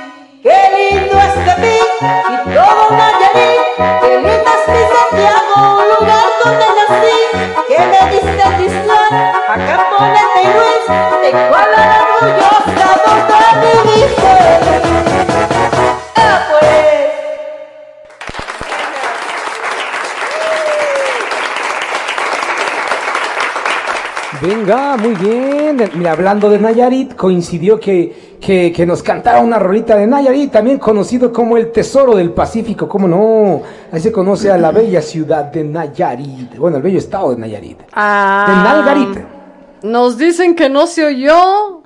Venga, 24.67 24.97
muy 24.97 25.15
bien. 25.15 25.91
Mira, 25.95 26.11
hablando 26.11 26.51
de 26.51 26.59
Nayarit, 26.59 27.15
coincidió 27.15 27.79
que, 27.79 28.37
que, 28.41 28.73
que 28.73 28.85
nos 28.85 29.01
cantara 29.01 29.39
una 29.39 29.61
rolita 29.61 29.97
de 29.97 30.09
Nayarit, 30.09 30.51
también 30.51 30.79
conocido 30.79 31.33
como 31.33 31.57
el 31.57 31.71
Tesoro 31.71 32.17
del 32.17 32.31
Pacífico, 32.31 32.89
¿cómo 32.89 33.07
no? 33.07 33.63
Ahí 33.93 34.01
se 34.01 34.11
conoce 34.11 34.51
a 34.51 34.59
la 34.59 34.73
bella 34.73 35.01
ciudad 35.03 35.45
de 35.45 35.63
Nayarit, 35.63 36.57
bueno, 36.57 36.79
el 36.79 36.83
bello 36.83 36.99
estado 36.99 37.31
de 37.31 37.37
Nayarit. 37.37 37.79
Ah, 37.93 38.47
De 38.49 38.55
Nalgarit. 38.57 39.25
Nos 39.83 40.19
dicen 40.19 40.57
que 40.57 40.69
no 40.69 40.89
se 40.89 41.05
oyó. 41.05 41.83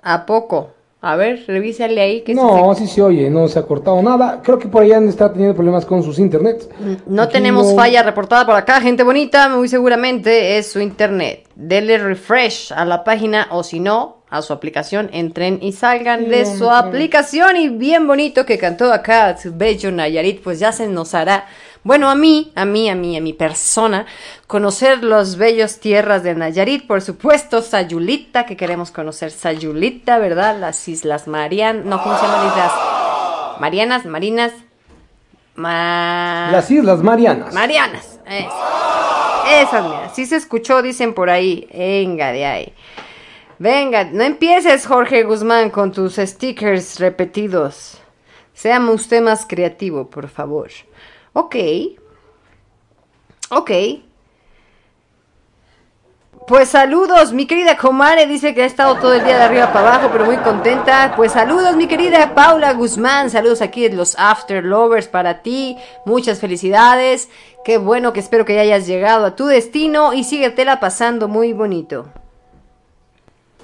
¿A 0.00 0.24
poco? 0.24 0.68
A 1.02 1.16
ver, 1.16 1.44
revísale 1.46 1.98
ahí. 2.00 2.20
Que 2.20 2.34
No, 2.34 2.74
sí 2.74 2.86
se 2.86 3.00
oye, 3.00 3.30
no 3.30 3.48
se 3.48 3.58
ha 3.58 3.62
cortado 3.62 4.02
nada. 4.02 4.40
Creo 4.42 4.58
que 4.58 4.68
por 4.68 4.82
allá 4.82 4.98
estar 4.98 5.32
teniendo 5.32 5.54
problemas 5.54 5.86
con 5.86 6.02
sus 6.02 6.18
internets. 6.18 6.68
No 7.06 7.22
Aquí 7.22 7.32
tenemos 7.32 7.70
no- 7.70 7.74
falla 7.74 8.02
reportada 8.02 8.44
por 8.44 8.54
acá, 8.54 8.80
gente 8.82 9.02
bonita, 9.02 9.48
muy 9.48 9.66
seguramente 9.68 10.58
es 10.58 10.70
su 10.70 10.78
internet. 10.80 11.46
Dele 11.54 11.96
refresh 11.96 12.72
a 12.74 12.84
la 12.84 13.02
página 13.02 13.48
o 13.50 13.62
si 13.62 13.80
no, 13.80 14.18
a 14.28 14.42
su 14.42 14.52
aplicación, 14.52 15.08
entren 15.12 15.58
y 15.62 15.72
salgan 15.72 16.28
de 16.28 16.44
su 16.46 16.70
aplicación 16.70 17.56
y 17.56 17.68
bien 17.68 18.06
bonito 18.06 18.44
que 18.46 18.58
cantó 18.58 18.92
acá 18.92 19.36
su 19.38 19.52
bello 19.54 19.90
Nayarit, 19.90 20.42
pues 20.42 20.60
ya 20.60 20.70
se 20.70 20.86
nos 20.86 21.14
hará, 21.14 21.46
bueno, 21.82 22.10
a 22.10 22.14
mí, 22.14 22.52
a 22.54 22.64
mí, 22.64 22.90
a 22.90 22.94
mí, 22.94 23.16
a 23.16 23.20
mi 23.20 23.32
persona, 23.32 24.06
conocer 24.46 25.02
los 25.02 25.36
bellos 25.36 25.80
tierras 25.80 26.22
de 26.22 26.34
Nayarit, 26.34 26.86
por 26.86 27.00
supuesto, 27.00 27.62
Sayulita, 27.62 28.44
que 28.44 28.56
queremos 28.56 28.90
conocer 28.90 29.30
Sayulita, 29.30 30.18
¿verdad? 30.18 30.58
Las 30.58 30.86
Islas 30.88 31.26
Marianas, 31.26 31.84
no, 31.86 32.02
¿cómo 32.02 32.16
se 32.16 32.22
llaman? 32.22 32.46
Islas 32.46 32.72
Marianas, 33.60 34.06
Marinas, 34.06 34.52
Ma... 35.54 36.48
Las 36.52 36.70
Islas 36.70 37.02
Marianas. 37.02 37.52
Marianas. 37.54 38.20
Esas, 38.26 38.52
esas 39.50 39.84
mira. 39.84 40.10
Sí 40.14 40.26
se 40.26 40.36
escuchó, 40.36 40.82
dicen 40.82 41.14
por 41.14 41.28
ahí. 41.28 41.68
Venga 41.72 42.32
de 42.32 42.46
ahí. 42.46 42.74
Venga, 43.58 44.04
no 44.04 44.22
empieces, 44.22 44.86
Jorge 44.86 45.22
Guzmán, 45.24 45.68
con 45.70 45.92
tus 45.92 46.16
stickers 46.16 46.98
repetidos. 46.98 47.98
Sea 48.54 48.80
usted 48.80 49.20
más 49.22 49.44
creativo, 49.46 50.08
por 50.08 50.28
favor. 50.28 50.70
Ok. 51.32 51.56
Ok. 53.50 53.70
Pues 56.46 56.70
saludos, 56.70 57.32
mi 57.32 57.46
querida 57.46 57.76
Comare 57.76 58.26
dice 58.26 58.54
que 58.54 58.62
ha 58.62 58.66
estado 58.66 58.96
todo 58.96 59.14
el 59.14 59.22
día 59.22 59.36
de 59.36 59.42
arriba 59.44 59.72
para 59.72 59.94
abajo, 59.94 60.08
pero 60.10 60.24
muy 60.24 60.36
contenta. 60.38 61.12
Pues 61.14 61.30
saludos, 61.30 61.76
mi 61.76 61.86
querida 61.86 62.34
Paula 62.34 62.72
Guzmán. 62.72 63.30
Saludos 63.30 63.62
aquí 63.62 63.88
de 63.88 63.94
los 63.94 64.18
After 64.18 64.64
Lovers 64.64 65.06
para 65.06 65.42
ti. 65.42 65.76
Muchas 66.06 66.40
felicidades. 66.40 67.28
Qué 67.64 67.78
bueno 67.78 68.12
que 68.12 68.18
espero 68.18 68.44
que 68.44 68.56
ya 68.56 68.62
hayas 68.62 68.88
llegado 68.88 69.26
a 69.26 69.36
tu 69.36 69.46
destino 69.46 70.12
y 70.12 70.24
síguetela 70.24 70.80
pasando 70.80 71.28
muy 71.28 71.52
bonito. 71.52 72.08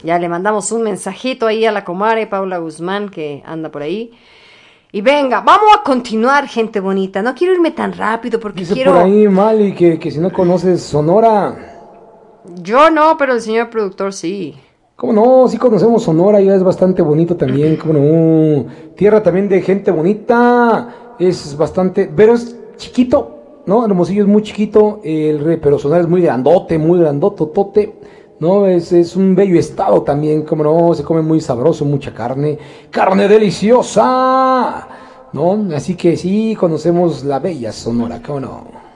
Ya 0.05 0.21
le 0.21 0.29
mandamos 0.29 0.71
un 0.71 0.83
mensajito 0.83 1.49
ahí 1.49 1.65
a 1.65 1.73
la 1.73 1.85
Comare 1.85 2.29
Paula 2.29 2.59
Guzmán 2.59 3.09
que 3.09 3.43
anda 3.47 3.71
por 3.71 3.83
ahí. 3.83 4.17
Y 4.93 5.01
venga, 5.01 5.41
vamos 5.41 5.69
a 5.79 5.83
continuar, 5.83 6.47
gente 6.47 6.81
bonita. 6.81 7.21
No 7.23 7.35
quiero 7.35 7.55
irme 7.55 7.73
tan 7.73 7.93
rápido 7.93 8.39
porque 8.41 8.61
Dice 8.61 8.75
quiero. 8.75 8.93
por 8.93 9.03
ahí, 9.03 9.29
Mali, 9.29 9.75
que, 9.75 9.99
que 9.99 10.11
si 10.11 10.19
no 10.19 10.33
conoces 10.33 10.83
Sonora. 10.83 11.55
Yo 12.63 12.91
no, 12.91 13.17
pero 13.19 13.35
el 13.35 13.41
señor 13.41 13.69
productor 13.71 14.13
sí. 14.13 14.55
¿Cómo 14.95 15.13
no? 15.13 15.49
Sí 15.49 15.59
conocemos 15.59 16.05
Sonora, 16.05 16.41
ya 16.41 16.55
es 16.55 16.63
bastante 16.63 17.03
bonito 17.03 17.37
también, 17.37 17.77
¿cómo 17.77 17.93
no? 17.95 18.67
Tierra 18.95 19.23
también 19.23 19.49
de 19.49 19.61
gente 19.61 19.91
bonita, 19.91 21.15
es 21.19 21.55
bastante, 21.59 22.11
pero 22.17 22.33
es 22.33 22.57
chiquito, 22.79 23.63
¿no? 23.67 23.85
Hermosillo 23.85 24.23
es 24.23 24.29
muy 24.29 24.43
chiquito, 24.43 25.01
el 25.05 25.59
pero 25.61 25.79
Sonora 25.79 26.01
es 26.01 26.09
muy 26.09 26.23
grandote, 26.23 26.79
muy 26.79 27.01
grandototote, 27.01 27.95
¿no? 28.41 28.67
Es, 28.67 28.93
es 28.93 29.17
un 29.17 29.35
bello 29.35 29.59
estado 29.59 30.03
también, 30.03 30.43
¿cómo 30.43 30.65
no? 30.65 30.95
Se 30.95 31.03
come 31.03 31.23
muy 31.23 31.41
sabroso, 31.41 31.85
mucha 31.85 32.13
carne, 32.13 32.59
carne 32.91 33.29
deliciosa, 33.29 34.89
¿no? 35.33 35.69
Así 35.75 35.95
que 35.95 36.17
sí, 36.17 36.57
conocemos 36.59 37.25
la 37.25 37.39
bella 37.39 37.73
Sonora, 37.73 38.21
¿cómo 38.25 38.41
no? 38.41 38.87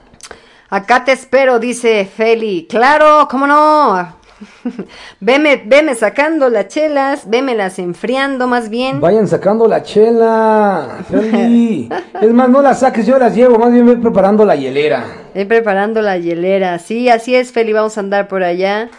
Acá 0.69 1.05
te 1.05 1.13
espero, 1.13 1.59
dice 1.59 2.05
Feli. 2.05 2.67
Claro, 2.69 3.27
¿cómo 3.29 3.47
no? 3.47 4.21
veme, 5.21 5.63
veme 5.67 5.95
sacando 5.95 6.49
las 6.49 6.69
chelas, 6.69 7.29
vémelas 7.29 7.79
enfriando 7.79 8.47
más 8.47 8.69
bien. 8.69 9.01
Vayan 9.01 9.27
sacando 9.27 9.67
la 9.67 9.83
chela, 9.83 10.99
Feli. 11.09 11.89
es 12.21 12.33
más, 12.33 12.49
no 12.49 12.63
las 12.63 12.81
saques, 12.81 13.07
yo 13.07 13.19
las 13.19 13.35
llevo, 13.35 13.59
más 13.59 13.73
bien 13.73 13.85
voy 13.85 13.97
preparando 13.97 14.45
la 14.45 14.55
hielera. 14.55 15.05
Estoy 15.29 15.45
preparando 15.47 16.03
la 16.03 16.19
hielera. 16.19 16.79
Sí, 16.79 17.09
así 17.09 17.35
es, 17.35 17.51
Feli, 17.53 17.73
vamos 17.73 17.97
a 17.97 18.01
andar 18.01 18.29
por 18.29 18.45
allá. 18.45 18.91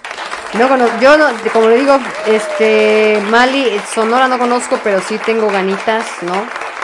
No 0.57 0.67
cono- 0.67 0.99
yo 0.99 1.17
no, 1.17 1.27
como 1.53 1.69
le 1.69 1.77
digo, 1.77 1.97
este, 2.27 3.21
Mali, 3.29 3.65
Sonora 3.93 4.27
no 4.27 4.37
conozco, 4.37 4.77
pero 4.83 4.99
sí 5.01 5.17
tengo 5.25 5.47
ganitas, 5.47 6.05
¿no? 6.23 6.33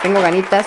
Tengo 0.02 0.20
ganitas. 0.22 0.66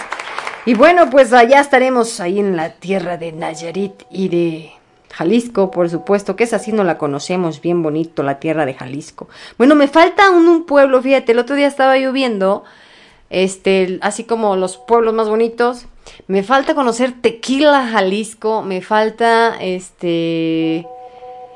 Y 0.66 0.76
bueno, 0.76 1.10
pues 1.10 1.34
allá 1.34 1.60
estaremos 1.60 2.20
ahí 2.20 2.40
en 2.40 2.56
la 2.56 2.74
tierra 2.74 3.18
de 3.18 3.32
Nayarit 3.32 4.04
y 4.12 4.30
de 4.30 4.72
Jalisco, 5.12 5.72
por 5.72 5.90
supuesto, 5.90 6.36
que 6.36 6.44
es 6.44 6.54
así 6.54 6.72
no 6.72 6.84
la 6.84 7.00
conocemos, 7.00 7.60
bien 7.60 7.82
bonito 7.82 8.22
la 8.22 8.40
tierra 8.40 8.68
de 8.68 8.76
Jalisco. 8.76 9.28
Bueno, 9.58 9.74
me 9.74 9.88
falta 9.88 10.30
un, 10.30 10.48
un 10.48 10.66
pueblo, 10.68 11.02
fíjate, 11.02 11.32
el 11.32 11.40
otro 11.40 11.56
día 11.56 11.68
estaba 11.68 11.98
lloviendo, 11.98 12.64
este, 13.32 13.98
así 14.04 14.26
como 14.26 14.56
los 14.56 14.78
pueblos 14.78 15.16
más 15.16 15.28
bonitos. 15.28 15.88
Me 16.28 16.44
falta 16.44 16.76
conocer 16.76 17.14
Tequila, 17.20 17.88
Jalisco, 17.92 18.62
me 18.62 18.82
falta, 18.82 19.58
este, 19.60 20.86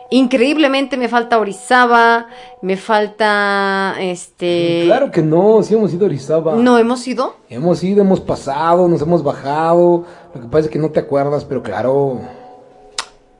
increíblemente 0.10 0.98
me 0.98 1.07
falta 1.07 1.40
Orizaba, 1.40 2.27
me 2.61 2.77
falta, 2.77 3.95
este, 3.99 4.84
Claro 4.86 5.11
que 5.11 5.22
no, 5.22 5.61
sí 5.64 5.73
hemos 5.73 5.94
ido 5.94 6.06
a 6.06 6.07
Orizaba. 6.07 6.56
no 6.56 6.77
hemos 6.77 7.07
ido. 7.07 7.36
Hemos 7.49 7.84
ido, 7.84 8.02
hemos 8.02 8.22
pasado, 8.22 8.88
nos 8.88 9.02
hemos 9.02 9.23
bajado. 9.23 10.06
Lo 10.34 10.41
que 10.41 10.48
pasa 10.48 10.65
es 10.65 10.69
que 10.69 10.80
no 10.80 10.91
te 10.91 10.99
acuerdas, 10.99 11.45
pero 11.45 11.64
claro, 11.64 12.19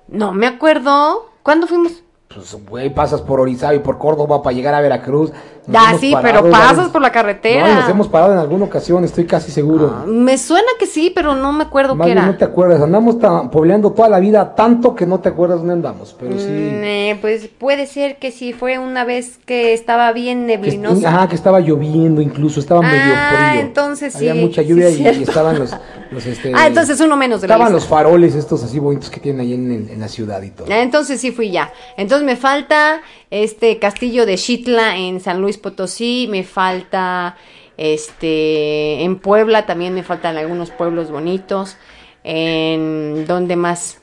No 0.08 0.34
me 0.34 0.48
acuerdo. 0.48 1.30
¿Cuándo 1.44 1.68
fuimos? 1.68 2.02
pues 2.28 2.54
güey, 2.68 2.94
pasas 2.94 3.22
por 3.22 3.40
Orizaba 3.40 3.76
y 3.76 3.80
por 3.80 3.98
Córdoba 3.98 4.44
para 4.44 4.54
llegar 4.56 4.74
a 4.74 4.82
Veracruz. 4.82 5.32
Ah, 5.74 5.96
sí, 6.00 6.12
parado 6.12 6.42
pero 6.44 6.52
pasas 6.52 6.90
por 6.90 7.02
la 7.02 7.12
carretera. 7.12 7.68
No, 7.68 7.82
nos 7.82 7.90
hemos 7.90 8.08
parado 8.08 8.34
en 8.34 8.40
alguna 8.40 8.66
ocasión, 8.66 9.04
estoy 9.04 9.26
casi 9.26 9.52
seguro. 9.52 10.04
Me 10.08 10.38
suena 10.38 10.68
que 10.80 10.86
sí, 10.86 11.12
pero 11.14 11.34
no 11.36 11.52
me 11.54 11.64
acuerdo 11.64 11.96
Más 11.96 12.06
qué 12.06 12.12
era. 12.12 12.26
no 12.26 12.36
te 12.38 12.46
acuerdas, 12.46 12.82
andamos 12.82 13.16
pobleando 13.52 13.92
toda 13.92 14.10
la 14.10 14.20
vida 14.20 14.54
tanto 14.56 14.96
que 14.96 15.06
no 15.06 15.20
te 15.20 15.30
acuerdas 15.30 15.60
dónde 15.60 15.74
andamos, 15.74 16.16
pero 16.20 16.38
sí. 16.38 16.48
Mm, 16.52 16.84
eh, 16.84 17.18
pues 17.22 17.48
puede 17.48 17.88
ser 17.88 18.18
que 18.18 18.32
sí, 18.32 18.54
fue 18.54 18.78
una 18.78 19.06
vez 19.06 19.40
que 19.46 19.74
estaba 19.74 20.12
bien 20.12 20.42
que 20.48 20.58
neblinoso. 20.58 21.08
ajá, 21.08 21.28
que 21.30 21.36
estaba 21.36 21.60
lloviendo 21.60 22.22
incluso, 22.22 22.60
estaba 22.60 22.82
medio 22.82 23.14
Ah, 23.16 23.50
frío. 23.52 23.62
entonces 23.62 24.16
Había 24.16 24.34
sí, 24.34 24.40
mucha 24.40 24.62
sí, 24.62 24.68
lluvia 24.68 24.90
y- 24.92 25.24
estaban 25.24 25.58
los, 25.58 25.72
los, 26.12 26.26
este, 26.26 26.52
Ah, 26.56 26.68
entonces 26.68 27.00
uno 27.02 27.16
menos 27.18 27.42
de 27.42 27.48
estaban 27.48 27.72
los 27.74 27.86
faroles 27.86 28.36
estos 28.36 28.64
así 28.64 28.78
bonitos 28.80 29.10
que 29.10 29.20
tienen 29.20 29.42
ahí 29.42 29.54
en, 29.54 29.72
en- 29.72 29.90
en 29.90 30.00
la 30.00 30.08
ciudad 30.08 30.42
y 30.44 30.52
todo. 30.52 30.68
Ah, 30.70 30.82
Entonces 30.82 31.20
sí 31.20 31.32
fui 31.32 31.50
ya. 31.52 31.72
Entonces 31.98 32.26
me 32.26 32.36
falta 32.36 33.02
este 33.32 33.80
castillo 33.80 34.26
de 34.26 34.38
Xitla 34.38 34.98
en 34.98 35.20
San 35.20 35.42
Luis 35.42 35.55
Potosí, 35.58 36.28
me 36.30 36.44
falta 36.44 37.36
este 37.78 39.04
en 39.04 39.18
Puebla 39.20 39.66
también 39.66 39.94
me 39.94 40.04
faltan 40.04 40.38
algunos 40.38 40.72
pueblos 40.72 41.12
bonitos. 41.12 41.78
En 42.24 43.26
dónde 43.28 43.56
más? 43.56 44.00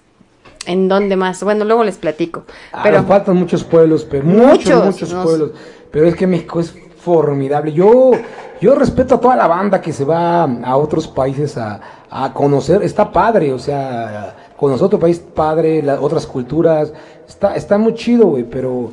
¿En 0.67 0.89
dónde 0.89 1.17
más? 1.17 1.43
Bueno, 1.43 1.65
luego 1.65 1.83
les 1.83 1.97
platico. 1.97 2.45
Ah, 2.73 2.81
Pero 2.85 3.03
faltan 3.03 3.37
muchos 3.37 3.65
pueblos, 3.65 4.07
pero 4.09 4.25
muchos, 4.25 4.85
Muchos, 4.85 5.13
nos- 5.13 5.25
pueblos. 5.25 5.51
Pero 5.91 6.07
es 6.07 6.15
que 6.15 6.27
México 6.27 6.61
es 6.61 6.73
formidable. 6.99 7.73
Yo, 7.73 8.13
yo 8.61 8.75
respeto 8.77 9.17
a 9.17 9.21
toda 9.21 9.35
la 9.37 9.49
banda 9.49 9.81
que 9.81 9.93
se 9.93 10.05
va 10.05 10.45
a 10.45 10.77
otros 10.77 11.09
países 11.09 11.59
a, 11.59 11.81
a 12.09 12.33
conocer. 12.33 12.83
Está 12.83 13.11
padre, 13.11 13.53
o 13.53 13.59
sea, 13.59 14.53
conocer 14.57 14.85
otro 14.87 15.01
país 15.01 15.19
padre, 15.19 15.83
las 15.83 15.99
otras 15.99 16.25
culturas. 16.27 16.93
Está, 17.29 17.57
está 17.57 17.77
muy 17.77 17.95
chido, 17.95 18.27
güey, 18.27 18.45
pero, 18.45 18.93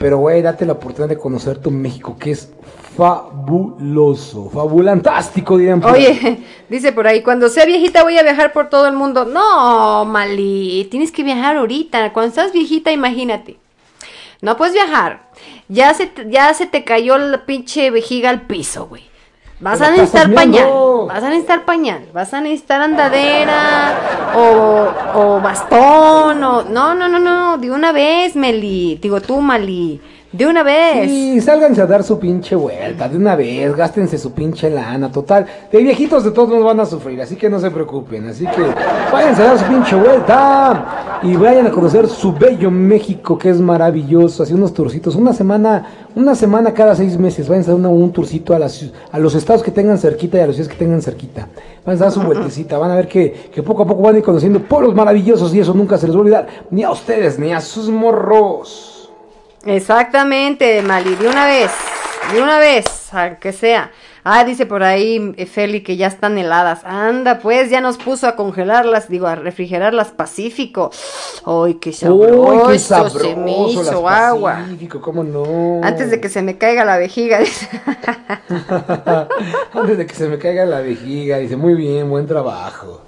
pero, 0.00 0.16
güey, 0.16 0.40
date 0.40 0.64
la 0.64 0.72
oportunidad 0.72 1.10
de 1.10 1.18
conocer 1.18 1.58
tu 1.58 1.70
México, 1.70 2.16
que 2.18 2.30
es 2.30 2.50
fabuloso, 2.96 4.48
fabulantástico, 4.48 5.58
dirían. 5.58 5.82
por. 5.82 5.92
Oye, 5.92 6.38
dice 6.70 6.92
por 6.92 7.06
ahí, 7.06 7.22
cuando 7.22 7.50
sea 7.50 7.66
viejita 7.66 8.02
voy 8.02 8.16
a 8.16 8.22
viajar 8.22 8.54
por 8.54 8.70
todo 8.70 8.86
el 8.86 8.94
mundo. 8.94 9.26
No, 9.26 10.06
Mali, 10.06 10.88
tienes 10.90 11.12
que 11.12 11.22
viajar 11.22 11.58
ahorita. 11.58 12.14
Cuando 12.14 12.30
estás 12.30 12.54
viejita, 12.54 12.90
imagínate. 12.90 13.58
No 14.40 14.56
puedes 14.56 14.72
viajar. 14.72 15.28
Ya 15.68 15.92
se, 15.92 16.10
ya 16.30 16.54
se 16.54 16.64
te 16.64 16.82
cayó 16.82 17.18
la 17.18 17.44
pinche 17.44 17.90
vejiga 17.90 18.30
al 18.30 18.46
piso, 18.46 18.86
güey. 18.86 19.09
Vas 19.60 19.80
a 19.82 19.90
necesitar 19.90 20.32
pañal. 20.32 20.68
Vas 21.06 21.22
a 21.22 21.28
necesitar 21.28 21.64
pañal. 21.64 22.06
Vas 22.14 22.32
a 22.32 22.40
necesitar 22.40 22.80
andadera 22.80 23.92
o, 24.34 24.88
o 25.14 25.40
bastón 25.40 26.42
o... 26.42 26.62
No, 26.62 26.94
no, 26.94 27.08
no, 27.08 27.18
no. 27.18 27.58
De 27.58 27.70
una 27.70 27.92
vez, 27.92 28.36
Meli. 28.36 28.98
Digo 29.02 29.20
tú, 29.20 29.40
Mali. 29.40 30.00
De 30.32 30.46
una 30.46 30.62
vez. 30.62 31.10
Sí, 31.10 31.40
sálganse 31.40 31.82
a 31.82 31.86
dar 31.86 32.04
su 32.04 32.16
pinche 32.20 32.54
vuelta, 32.54 33.08
de 33.08 33.16
una 33.16 33.34
vez, 33.34 33.74
gástense 33.74 34.16
su 34.16 34.30
pinche 34.30 34.70
lana, 34.70 35.10
total. 35.10 35.44
De 35.72 35.82
viejitos 35.82 36.22
de 36.22 36.30
todos 36.30 36.50
nos 36.50 36.62
van 36.62 36.78
a 36.78 36.86
sufrir, 36.86 37.20
así 37.20 37.34
que 37.34 37.50
no 37.50 37.58
se 37.58 37.68
preocupen. 37.72 38.28
Así 38.28 38.46
que 38.46 38.62
váyanse 39.12 39.42
a 39.42 39.46
dar 39.46 39.58
su 39.58 39.64
pinche 39.64 39.96
vuelta 39.96 41.18
y 41.24 41.34
vayan 41.34 41.66
a 41.66 41.72
conocer 41.72 42.06
su 42.06 42.32
bello 42.32 42.70
México, 42.70 43.36
que 43.36 43.50
es 43.50 43.60
maravilloso. 43.60 44.44
Así 44.44 44.54
unos 44.54 44.72
turcitos, 44.72 45.16
una 45.16 45.32
semana, 45.32 45.84
una 46.14 46.36
semana 46.36 46.72
cada 46.72 46.94
seis 46.94 47.18
meses. 47.18 47.48
Váyanse 47.48 47.72
a 47.72 47.74
dar 47.74 47.90
un 47.90 48.12
turcito 48.12 48.54
a, 48.54 48.60
las, 48.60 48.86
a 49.10 49.18
los 49.18 49.34
estados 49.34 49.64
que 49.64 49.72
tengan 49.72 49.98
cerquita 49.98 50.38
y 50.38 50.42
a 50.42 50.46
los 50.46 50.54
ciudades 50.54 50.72
que 50.72 50.84
tengan 50.84 51.02
cerquita. 51.02 51.48
Váyanse 51.84 52.04
a 52.04 52.06
dar 52.06 52.12
su 52.12 52.22
vueltecita, 52.22 52.78
van 52.78 52.92
a 52.92 52.94
ver 52.94 53.08
que, 53.08 53.50
que 53.52 53.64
poco 53.64 53.82
a 53.82 53.86
poco 53.86 54.02
van 54.02 54.14
a 54.14 54.18
ir 54.18 54.24
conociendo 54.24 54.60
pueblos 54.60 54.94
maravillosos 54.94 55.52
y 55.56 55.58
eso 55.58 55.74
nunca 55.74 55.98
se 55.98 56.06
les 56.06 56.14
va 56.14 56.18
a 56.18 56.22
olvidar, 56.22 56.46
ni 56.70 56.84
a 56.84 56.92
ustedes, 56.92 57.36
ni 57.36 57.52
a 57.52 57.60
sus 57.60 57.88
morros. 57.88 58.99
Exactamente, 59.66 60.80
Mali, 60.82 61.14
de 61.16 61.28
una 61.28 61.46
vez, 61.46 61.70
de 62.32 62.42
una 62.42 62.58
vez, 62.58 62.86
aunque 63.12 63.52
sea. 63.52 63.90
Ah, 64.22 64.44
dice 64.44 64.66
por 64.66 64.82
ahí 64.82 65.32
eh, 65.36 65.46
Feli 65.46 65.82
que 65.82 65.96
ya 65.96 66.06
están 66.06 66.36
heladas. 66.36 66.84
Anda, 66.84 67.38
pues 67.38 67.70
ya 67.70 67.80
nos 67.80 67.96
puso 67.96 68.26
a 68.26 68.36
congelarlas, 68.36 69.08
digo, 69.08 69.26
a 69.26 69.34
refrigerarlas 69.34 70.08
Pacífico. 70.08 70.90
¡Ay, 71.46 71.74
qué 71.74 71.92
sabroso! 71.92 72.42
Uy, 72.42 72.72
qué 72.72 72.78
se 72.78 72.94
me 72.94 73.52
sabroso, 73.52 73.82
hizo 73.82 74.08
agua. 74.08 74.56
Pacífico, 74.56 75.00
¿cómo 75.00 75.24
no? 75.24 75.80
Antes 75.82 76.10
de 76.10 76.20
que 76.20 76.28
se 76.28 76.42
me 76.42 76.58
caiga 76.58 76.84
la 76.84 76.98
vejiga. 76.98 77.38
dice. 77.38 77.68
Antes 79.72 79.98
de 79.98 80.06
que 80.06 80.14
se 80.14 80.28
me 80.28 80.38
caiga 80.38 80.66
la 80.66 80.80
vejiga, 80.80 81.38
dice, 81.38 81.56
muy 81.56 81.74
bien, 81.74 82.10
buen 82.10 82.26
trabajo. 82.26 83.02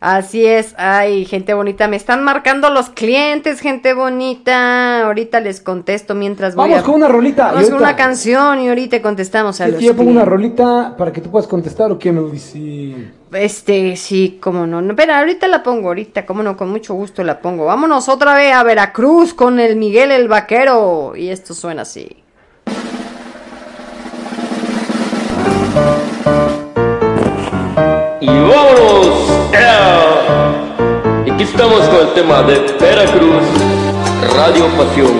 Así 0.00 0.46
es, 0.46 0.74
ay, 0.78 1.26
gente 1.26 1.52
bonita, 1.52 1.86
me 1.86 1.96
están 1.96 2.24
marcando 2.24 2.70
los 2.70 2.88
clientes, 2.88 3.60
gente 3.60 3.92
bonita. 3.92 5.04
Ahorita 5.04 5.40
les 5.40 5.60
contesto 5.60 6.14
mientras 6.14 6.54
voy 6.54 6.70
Vamos 6.70 6.82
a... 6.82 6.86
con 6.86 6.94
una 6.94 7.08
rolita. 7.08 7.52
Vamos 7.52 7.68
con 7.68 7.80
una 7.80 7.96
canción 7.96 8.60
y 8.60 8.70
ahorita 8.70 9.02
contestamos 9.02 9.60
a 9.60 9.64
¿Quieres 9.64 9.82
los 9.82 9.84
yo 9.84 9.94
pongo 9.94 10.10
una 10.10 10.24
rolita 10.24 10.94
para 10.96 11.12
que 11.12 11.20
tú 11.20 11.30
puedas 11.30 11.46
contestar 11.46 11.92
o 11.92 11.98
qué 11.98 12.12
me 12.12 12.22
dice? 12.30 13.10
Este, 13.32 13.94
sí, 13.96 14.38
cómo 14.40 14.66
no. 14.66 14.80
no. 14.80 14.92
Espera, 14.92 15.18
ahorita 15.18 15.46
la 15.48 15.62
pongo, 15.62 15.88
ahorita, 15.88 16.24
cómo 16.24 16.42
no, 16.42 16.56
con 16.56 16.70
mucho 16.70 16.94
gusto 16.94 17.22
la 17.22 17.42
pongo. 17.42 17.66
Vámonos 17.66 18.08
otra 18.08 18.34
vez 18.34 18.54
a 18.54 18.62
Veracruz 18.62 19.34
con 19.34 19.60
el 19.60 19.76
Miguel 19.76 20.12
el 20.12 20.28
Vaquero. 20.28 21.12
Y 21.14 21.28
esto 21.28 21.52
suena 21.52 21.82
así. 21.82 22.08
Y 28.22 28.26
vámonos. 28.26 28.89
Estamos 31.52 31.80
con 31.88 32.00
el 32.00 32.14
tema 32.14 32.42
de 32.44 32.60
Veracruz, 32.80 33.42
Radio 34.36 34.66
Pasión. 34.78 35.12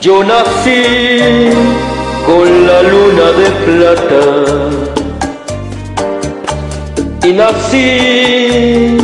Yo 0.00 0.24
nací 0.24 1.50
con 2.24 2.66
la 2.66 2.82
luna 2.82 3.32
de 3.40 3.50
plata 3.66 4.24
y 7.26 7.32
nací 7.32 8.96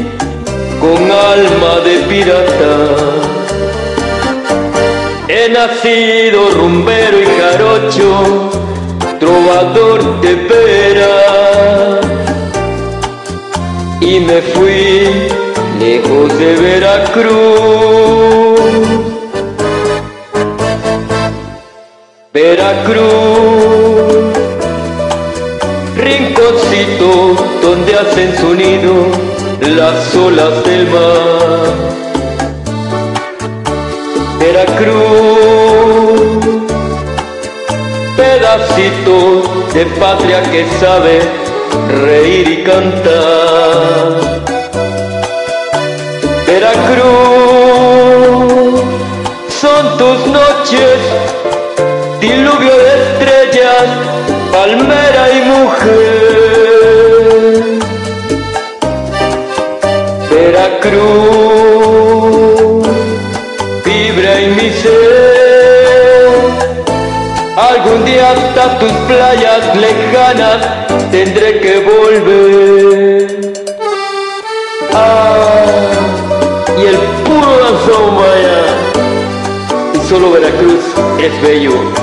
con 0.81 1.11
alma 1.11 1.81
de 1.85 1.94
pirata. 2.09 2.74
He 5.28 5.48
nacido 5.48 6.51
rumbero 6.51 7.20
y 7.20 7.27
jarocho, 7.27 8.70
de 10.23 10.35
veras, 10.35 12.01
y 14.01 14.21
me 14.21 14.43
fui 14.43 15.09
lejos 15.79 16.39
de 16.39 16.57
Veracruz. 16.57 18.01
Veracruz, 22.33 23.01
rinconcito 25.97 27.35
donde 27.62 27.95
hacen 27.97 28.37
su 28.39 28.55
nido 28.55 28.95
las 29.77 30.15
olas 30.15 30.65
del 30.65 30.87
mar. 30.89 32.01
Veracruz, 34.39 35.30
de 39.74 39.85
patria 40.01 40.43
que 40.51 40.65
sabe 40.81 41.20
reír 42.02 42.48
y 42.48 42.65
cantar. 42.65 44.09
Veracruz, 46.47 47.11
son 49.61 49.98
tus 49.98 50.27
noches, 50.28 50.98
diluvio 52.20 52.74
de 52.74 52.93
estrellas, 53.02 53.86
palmera 54.51 55.24
y 55.31 55.40
mujer. 55.43 56.81
Veracruz, 60.31 61.70
Hasta 68.21 68.79
tus 68.79 68.93
playas 69.09 69.75
lejanas 69.77 70.59
tendré 71.11 71.59
que 71.61 71.81
volver. 71.81 73.53
Ah, 74.93 75.65
y 76.79 76.87
el 76.87 76.97
puro 77.25 77.51
danzón 77.59 78.17
vaya. 78.17 78.61
Y 79.95 80.09
solo 80.09 80.33
Veracruz 80.33 80.85
es 81.19 81.43
bello. 81.43 82.00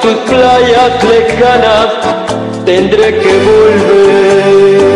Tus 0.00 0.14
playas 0.28 1.04
lejanas 1.04 1.86
tendré 2.64 3.18
que 3.20 3.32
volver. 3.44 4.88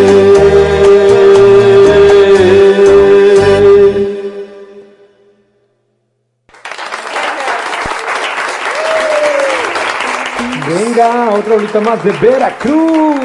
Venga, 10.69 11.31
otra 11.35 11.55
rolita 11.57 11.81
más 11.81 12.05
de 12.05 12.13
Veracruz. 12.13 13.17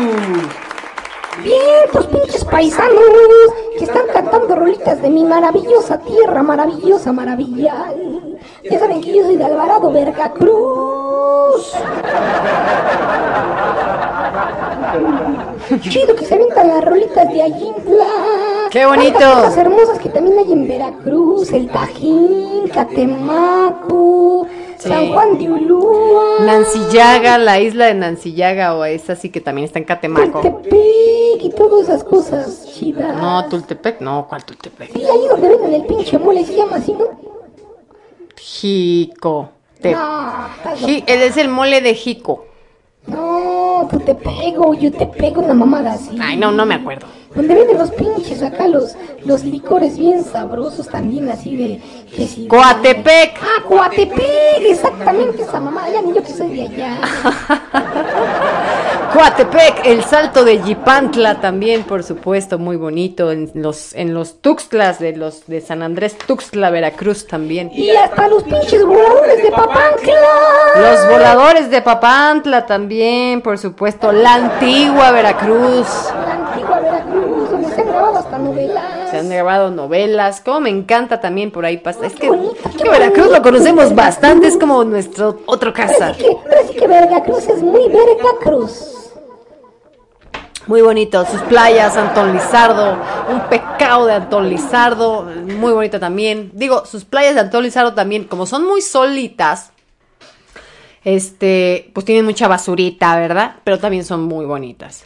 Vientos, 1.43 2.07
pinches 2.07 2.45
paisanos, 2.45 2.95
que 3.77 3.83
están 3.83 4.07
cantando 4.11 4.55
rolitas 4.55 5.01
de 5.01 5.09
mi 5.09 5.23
maravillosa 5.23 5.99
tierra, 5.99 6.41
maravillosa, 6.41 7.11
maravilla. 7.11 7.93
Ya 8.63 8.79
saben 8.79 9.01
que 9.01 9.13
yo 9.13 9.23
soy 9.23 9.37
de 9.37 9.45
Alvarado, 9.45 9.91
Veracruz. 9.91 10.96
Chido 15.81 16.15
que 16.15 16.25
se 16.25 16.35
aventan 16.35 16.67
las 16.67 16.83
rolitas 16.83 17.29
de 17.31 17.41
Ayintla. 17.41 18.05
¡Qué 18.71 18.85
bonito! 18.85 19.19
Cosas 19.19 19.57
hermosas 19.57 19.99
que 19.99 20.09
también 20.09 20.37
hay 20.39 20.51
en 20.51 20.67
Veracruz, 20.67 21.51
el 21.51 21.69
Tajín, 21.69 22.67
Catemaco, 22.73 24.47
Sí. 24.77 24.89
San 24.89 25.11
Juan 25.11 25.37
de 25.39 25.49
Ulúa. 25.51 26.45
Nancillaga, 26.45 27.39
la 27.39 27.59
isla 27.59 27.87
de 27.87 27.95
Nancillaga, 27.95 28.75
o 28.77 28.85
esa 28.85 29.15
sí 29.15 29.29
que 29.31 29.41
también 29.41 29.65
está 29.65 29.79
en 29.79 29.85
Catemaco. 29.85 30.41
Tultepec 30.41 31.43
y 31.43 31.49
todas 31.55 31.89
esas 31.89 32.03
cosas 32.03 32.65
chidas. 32.73 33.15
No, 33.17 33.47
Tultepec, 33.49 34.01
no, 34.01 34.27
¿cuál 34.29 34.45
Tultepec? 34.45 34.93
Sí, 34.93 35.03
ahí 35.03 35.27
donde 35.27 35.49
venden 35.49 35.73
el 35.73 35.85
pinche 35.87 36.19
mole 36.19 36.45
se 36.45 36.55
llama 36.55 36.77
así, 36.77 36.93
¿no? 36.93 37.05
Jico. 38.37 39.49
Te- 39.81 39.91
No, 39.91 40.47
Ji- 40.75 41.03
él 41.07 41.21
es 41.21 41.37
el 41.37 41.49
mole 41.49 41.81
de 41.81 41.93
Jico. 41.93 42.45
No, 43.05 43.87
tú 43.89 43.99
te 43.99 44.15
pego, 44.15 44.73
yo 44.73 44.91
te 44.91 45.05
pego 45.05 45.41
una 45.41 45.53
mamada 45.53 45.93
así. 45.93 46.17
Ay, 46.21 46.35
no, 46.35 46.51
no 46.51 46.65
me 46.65 46.75
acuerdo. 46.75 47.07
donde 47.35 47.53
venden 47.53 47.77
los 47.77 47.91
pinches 47.91 48.41
acá 48.41 48.67
los, 48.67 48.95
los 49.23 49.43
licores 49.43 49.97
bien 49.97 50.23
sabrosos 50.23 50.87
también 50.87 51.29
así 51.29 51.55
de... 51.55 51.81
que 52.13 52.25
si- 52.27 52.47
Coatepec. 52.47 53.37
Ah, 53.41 53.63
Coatepec, 53.67 54.59
exactamente 54.61 55.43
esa 55.43 55.59
mamá, 55.59 55.87
ya 55.89 56.01
ni 56.01 56.13
yo 56.15 56.23
que 56.23 56.31
soy 56.33 56.49
de 56.55 56.61
allá. 56.63 56.97
Coatepec, 59.17 59.83
el 59.87 60.03
salto 60.03 60.45
de 60.45 60.61
Yipantla 60.61 61.41
también, 61.41 61.85
por 61.85 62.03
supuesto, 62.03 62.59
muy 62.59 62.75
bonito. 62.75 63.31
En 63.31 63.49
los, 63.55 63.95
en 63.95 64.13
los 64.13 64.43
Tuxtlas 64.43 64.99
de 64.99 65.17
los 65.17 65.47
de 65.47 65.59
San 65.59 65.81
Andrés 65.81 66.15
Tuxtla, 66.19 66.69
Veracruz 66.69 67.25
también. 67.25 67.71
Y 67.73 67.89
hasta 67.89 68.27
los 68.27 68.43
pinches 68.43 68.85
voladores 68.85 69.41
de 69.41 69.49
Papantla. 69.49 70.13
Los 70.75 71.09
voladores 71.09 71.71
de 71.71 71.81
Papantla 71.81 72.67
también, 72.67 73.41
por 73.41 73.57
supuesto. 73.57 74.11
La 74.11 74.35
antigua 74.35 75.09
Veracruz. 75.09 75.87
La 76.13 76.33
antigua 76.33 76.79
Veracruz, 76.79 77.49
donde 77.49 77.69
se 77.71 77.81
han 77.81 77.87
grabado 77.87 78.17
hasta 78.17 78.37
novelas. 78.37 79.09
Se 79.09 79.17
han 79.17 79.29
grabado 79.29 79.71
novelas. 79.71 80.41
Como 80.41 80.59
me 80.59 80.69
encanta 80.69 81.19
también 81.19 81.49
por 81.49 81.65
ahí 81.65 81.77
pasa. 81.79 82.05
Es 82.05 82.13
que, 82.13 82.29
Veracruz 82.29 83.31
lo 83.31 83.41
conocemos 83.41 83.95
bastante, 83.95 84.45
es 84.45 84.57
como 84.57 84.83
nuestro 84.83 85.39
otro 85.47 85.73
casa. 85.73 86.13
Que 86.15 86.37
parece 86.47 86.75
que 86.75 86.87
Veracruz 86.87 87.47
es 87.47 87.63
muy 87.63 87.89
Veracruz. 87.89 88.96
Muy 90.67 90.81
bonito, 90.81 91.25
sus 91.25 91.41
playas, 91.43 91.95
Antón 91.95 92.33
Lizardo, 92.33 92.97
un 93.29 93.39
pecado 93.47 94.05
de 94.05 94.13
Antón 94.15 94.49
Lizardo, 94.49 95.23
muy 95.23 95.71
bonito 95.71 95.97
también. 95.97 96.51
Digo, 96.53 96.85
sus 96.85 97.05
playas 97.05 97.35
de 97.35 97.39
Antón 97.39 97.63
Lizardo 97.63 97.93
también, 97.93 98.25
como 98.25 98.45
son 98.45 98.67
muy 98.67 98.81
solitas, 98.81 99.71
este, 101.05 101.89
pues 101.93 102.05
tienen 102.05 102.25
mucha 102.25 102.49
basurita, 102.49 103.17
¿verdad? 103.17 103.55
Pero 103.63 103.79
también 103.79 104.03
son 104.03 104.23
muy 104.23 104.45
bonitas. 104.45 105.05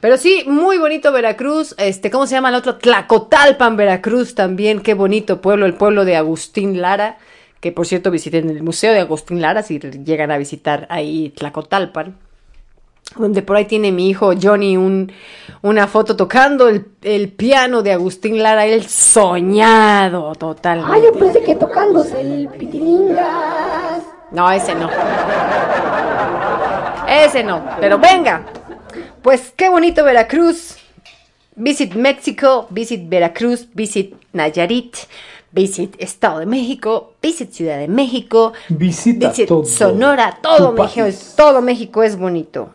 Pero 0.00 0.16
sí, 0.16 0.42
muy 0.48 0.78
bonito 0.78 1.12
Veracruz, 1.12 1.76
este, 1.78 2.10
¿cómo 2.10 2.26
se 2.26 2.34
llama 2.34 2.48
el 2.48 2.56
otro? 2.56 2.78
Tlacotalpan, 2.78 3.76
Veracruz 3.76 4.34
también, 4.34 4.80
qué 4.80 4.94
bonito 4.94 5.40
pueblo, 5.40 5.66
el 5.66 5.74
pueblo 5.74 6.04
de 6.04 6.16
Agustín 6.16 6.80
Lara, 6.80 7.18
que 7.60 7.70
por 7.70 7.86
cierto 7.86 8.10
visiten 8.10 8.50
el 8.50 8.64
Museo 8.64 8.92
de 8.92 9.00
Agustín 9.00 9.40
Lara 9.40 9.62
si 9.62 9.78
llegan 9.78 10.32
a 10.32 10.38
visitar 10.38 10.88
ahí 10.90 11.32
Tlacotalpan 11.36 12.16
donde 13.16 13.42
por 13.42 13.56
ahí 13.56 13.64
tiene 13.64 13.92
mi 13.92 14.08
hijo 14.08 14.32
Johnny 14.40 14.76
un, 14.76 15.10
una 15.62 15.86
foto 15.86 16.16
tocando 16.16 16.68
el, 16.68 16.86
el 17.02 17.30
piano 17.32 17.82
de 17.82 17.92
Agustín 17.92 18.42
Lara, 18.42 18.66
el 18.66 18.86
soñado 18.86 20.34
total. 20.34 20.84
Ay, 20.86 21.02
yo 21.04 21.12
pensé 21.12 21.42
que 21.42 21.54
tocándose 21.54 22.20
el 22.20 22.48
pitiringas. 22.48 24.02
No, 24.30 24.50
ese 24.50 24.74
no. 24.74 24.90
Ese 27.08 27.42
no, 27.42 27.64
pero 27.80 27.98
venga. 27.98 28.44
Pues 29.22 29.52
qué 29.56 29.68
bonito 29.68 30.04
Veracruz. 30.04 30.76
Visit 31.56 31.94
México, 31.94 32.68
visit 32.70 33.08
Veracruz, 33.08 33.66
visit 33.74 34.14
Nayarit, 34.32 34.96
visit 35.50 35.96
Estado 35.98 36.38
de 36.38 36.46
México, 36.46 37.14
visit 37.20 37.50
Ciudad 37.50 37.78
de 37.78 37.88
México, 37.88 38.52
Visita 38.68 39.30
visit 39.30 39.48
todo. 39.48 39.64
Sonora, 39.64 40.38
todo 40.40 40.70
México, 40.70 41.08
todo 41.36 41.60
México 41.60 42.04
es 42.04 42.16
bonito. 42.16 42.74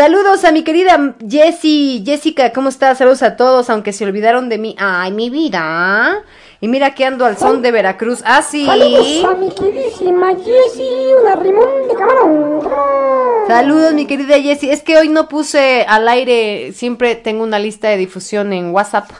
Saludos 0.00 0.44
a 0.44 0.50
mi 0.50 0.62
querida 0.62 1.14
Jessie, 1.28 2.02
Jessica, 2.06 2.54
¿cómo 2.54 2.70
estás? 2.70 2.96
Saludos 2.96 3.22
a 3.22 3.36
todos, 3.36 3.68
aunque 3.68 3.92
se 3.92 4.06
olvidaron 4.06 4.48
de 4.48 4.56
mí. 4.56 4.74
Ay, 4.78 5.12
mi 5.12 5.28
vida. 5.28 6.24
Y 6.62 6.68
mira 6.68 6.94
que 6.94 7.04
ando 7.04 7.26
al 7.26 7.36
son 7.36 7.60
de 7.60 7.70
Veracruz. 7.70 8.22
Ah, 8.24 8.40
sí. 8.40 8.64
Saludos 8.64 9.24
a 9.26 9.34
mi 9.34 9.50
queridísima 9.50 10.28
Jessie, 10.28 11.14
una 11.20 11.36
rimón 11.36 11.86
de 11.86 11.94
camarón. 11.94 12.62
Saludos, 13.46 13.92
mi 13.92 14.06
querida 14.06 14.40
Jessie. 14.40 14.72
Es 14.72 14.82
que 14.82 14.96
hoy 14.96 15.10
no 15.10 15.28
puse 15.28 15.84
al 15.86 16.08
aire, 16.08 16.72
siempre 16.72 17.14
tengo 17.14 17.44
una 17.44 17.58
lista 17.58 17.90
de 17.90 17.98
difusión 17.98 18.54
en 18.54 18.70
WhatsApp 18.70 19.10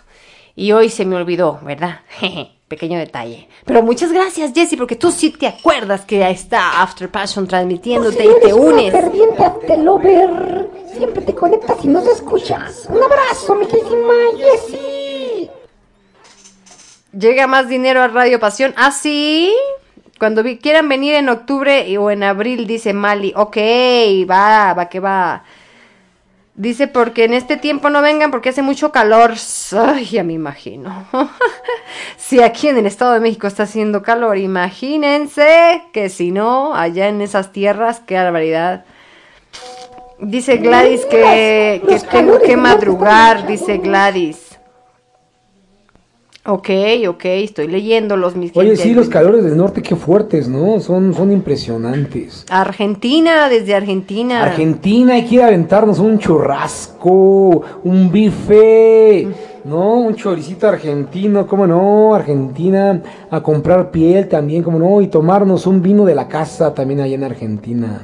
y 0.57 0.73
hoy 0.73 0.89
se 0.89 1.05
me 1.05 1.15
olvidó, 1.15 1.61
¿verdad? 1.62 2.01
Jeje, 2.09 2.52
Pequeño 2.70 3.01
detalle. 3.01 3.48
Pero 3.64 3.82
muchas 3.82 4.12
gracias, 4.12 4.52
Jessie, 4.55 4.78
porque 4.78 4.94
tú 4.94 5.10
sí 5.10 5.30
te 5.30 5.48
acuerdas 5.48 6.02
que 6.02 6.30
está 6.30 6.80
After 6.80 7.10
Passion 7.10 7.48
transmitiéndote 7.48 8.24
y 8.24 8.28
te 8.40 8.47
Eres 8.47 8.52
una 8.52 8.64
unes. 8.70 8.92
Siempre 10.97 11.22
te 11.22 11.34
conectas 11.34 11.78
y 11.84 11.88
nos 11.88 12.06
escuchas. 12.06 12.86
Un 12.88 13.02
abrazo, 13.02 13.56
mi 13.56 13.66
queridísima 13.66 14.12
Jessie. 14.38 15.51
Llega 17.12 17.48
más 17.48 17.68
dinero 17.68 18.02
a 18.02 18.06
Radio 18.06 18.38
Pasión. 18.38 18.72
¿Ah, 18.76 18.92
sí? 18.92 19.52
Cuando 20.20 20.44
vi- 20.44 20.59
quieran 20.59 20.88
venir 20.88 21.14
en 21.14 21.28
octubre 21.28 21.88
y- 21.88 21.97
o 21.97 22.09
en 22.12 22.22
abril, 22.22 22.68
dice 22.68 22.92
Mali. 22.92 23.32
Ok, 23.34 23.56
va, 24.30 24.74
va 24.74 24.88
que 24.88 25.01
va. 25.01 25.42
Dice, 26.55 26.89
porque 26.89 27.24
en 27.24 27.32
este 27.32 27.56
tiempo 27.56 27.90
no 27.90 28.02
vengan 28.02 28.31
porque 28.31 28.51
hace 28.51 28.62
mucho 28.62 28.93
calor. 28.93 29.35
Ay, 29.72 30.05
ya 30.06 30.24
me 30.24 30.35
imagino. 30.35 31.06
si 32.16 32.43
aquí 32.43 32.68
en 32.68 32.77
el 32.77 32.86
Estado 32.86 33.12
de 33.12 33.20
México 33.20 33.47
está 33.47 33.62
haciendo 33.62 34.02
calor, 34.02 34.36
imagínense 34.36 35.82
que 35.93 36.09
si 36.09 36.32
no, 36.32 36.74
allá 36.74 37.09
en 37.09 37.20
esas 37.22 37.52
tierras, 37.52 38.01
qué 38.01 38.16
barbaridad. 38.16 38.85
Dice 40.18 40.59
Gladys 40.59 41.06
que, 41.06 41.82
que 41.89 41.98
tengo 42.10 42.39
que 42.40 42.56
madrugar, 42.56 43.47
dice 43.47 43.78
Gladys. 43.78 44.49
Ok, 46.46 46.70
ok, 47.06 47.24
estoy 47.26 47.68
leyéndolos, 47.68 48.34
mis 48.34 48.56
Oye, 48.56 48.70
gente. 48.70 48.82
sí, 48.82 48.94
los 48.94 49.10
calores 49.10 49.44
del 49.44 49.58
norte, 49.58 49.82
qué 49.82 49.94
fuertes, 49.94 50.48
¿no? 50.48 50.80
Son, 50.80 51.12
son 51.12 51.30
impresionantes. 51.32 52.46
Argentina, 52.48 53.50
desde 53.50 53.74
Argentina. 53.74 54.42
Argentina, 54.42 55.14
hay 55.14 55.26
que 55.26 55.34
ir 55.34 55.42
a 55.42 55.48
aventarnos 55.48 55.98
un 55.98 56.18
churrasco, 56.18 57.62
un 57.84 58.10
bife, 58.10 59.28
¿no? 59.64 60.00
Un 60.00 60.14
choricito 60.14 60.66
argentino, 60.66 61.46
¿cómo 61.46 61.66
no? 61.66 62.14
Argentina, 62.14 63.02
a 63.30 63.42
comprar 63.42 63.90
piel 63.90 64.26
también, 64.26 64.62
¿cómo 64.62 64.78
no? 64.78 65.02
Y 65.02 65.08
tomarnos 65.08 65.66
un 65.66 65.82
vino 65.82 66.06
de 66.06 66.14
la 66.14 66.26
casa 66.26 66.72
también 66.72 67.00
allá 67.00 67.16
en 67.16 67.24
Argentina. 67.24 68.00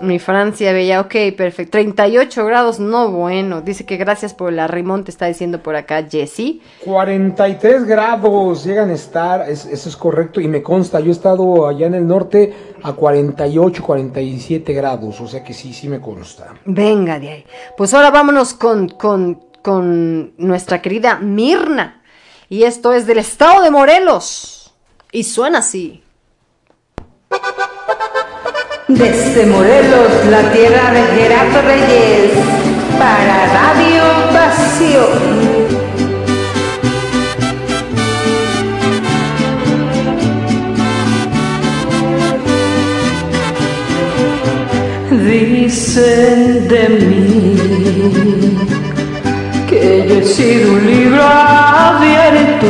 Mi 0.00 0.18
Francia, 0.18 0.72
bella, 0.72 1.00
ok, 1.00 1.14
perfecto. 1.36 1.72
38 1.72 2.44
grados, 2.44 2.80
no 2.80 3.10
bueno. 3.10 3.60
Dice 3.62 3.86
que 3.86 3.96
gracias 3.96 4.34
por 4.34 4.52
la 4.52 4.66
rimón, 4.66 5.04
te 5.04 5.10
está 5.10 5.26
diciendo 5.26 5.62
por 5.62 5.76
acá 5.76 6.04
Jessie. 6.10 6.60
43 6.84 7.84
grados 7.84 8.64
llegan 8.64 8.90
a 8.90 8.94
estar, 8.94 9.48
es- 9.48 9.66
eso 9.66 9.88
es 9.88 9.96
correcto, 9.96 10.40
y 10.40 10.48
me 10.48 10.62
consta, 10.62 11.00
yo 11.00 11.08
he 11.08 11.12
estado 11.12 11.66
allá 11.68 11.86
en 11.86 11.94
el 11.94 12.06
norte 12.06 12.52
a 12.82 12.92
48, 12.92 13.82
47 13.82 14.72
grados, 14.72 15.20
o 15.20 15.26
sea 15.28 15.42
que 15.42 15.54
sí, 15.54 15.72
sí 15.72 15.88
me 15.88 16.00
consta. 16.00 16.54
Venga 16.64 17.18
de 17.18 17.30
ahí. 17.30 17.44
Pues 17.76 17.94
ahora 17.94 18.10
vámonos 18.10 18.54
con, 18.54 18.88
con, 18.90 19.40
con 19.62 20.34
nuestra 20.38 20.82
querida 20.82 21.18
Mirna. 21.18 22.02
Y 22.48 22.64
esto 22.64 22.92
es 22.92 23.06
del 23.06 23.18
estado 23.18 23.62
de 23.62 23.70
Morelos. 23.70 24.74
Y 25.10 25.24
suena 25.24 25.58
así. 25.60 26.03
Desde 28.86 29.46
Morelos, 29.46 30.12
la 30.30 30.42
tierra 30.52 30.92
de 30.92 31.02
Gerardo 31.16 31.62
Reyes, 31.62 32.32
para 32.98 33.46
Radio 33.54 34.02
Pasión. 34.30 35.64
Dicen 45.12 46.68
de 46.68 46.88
mí 46.90 47.56
que 49.66 50.06
yo 50.06 50.14
he 50.16 50.24
sido 50.24 50.72
un 50.72 50.86
libro 50.86 51.22
abierto 51.22 52.66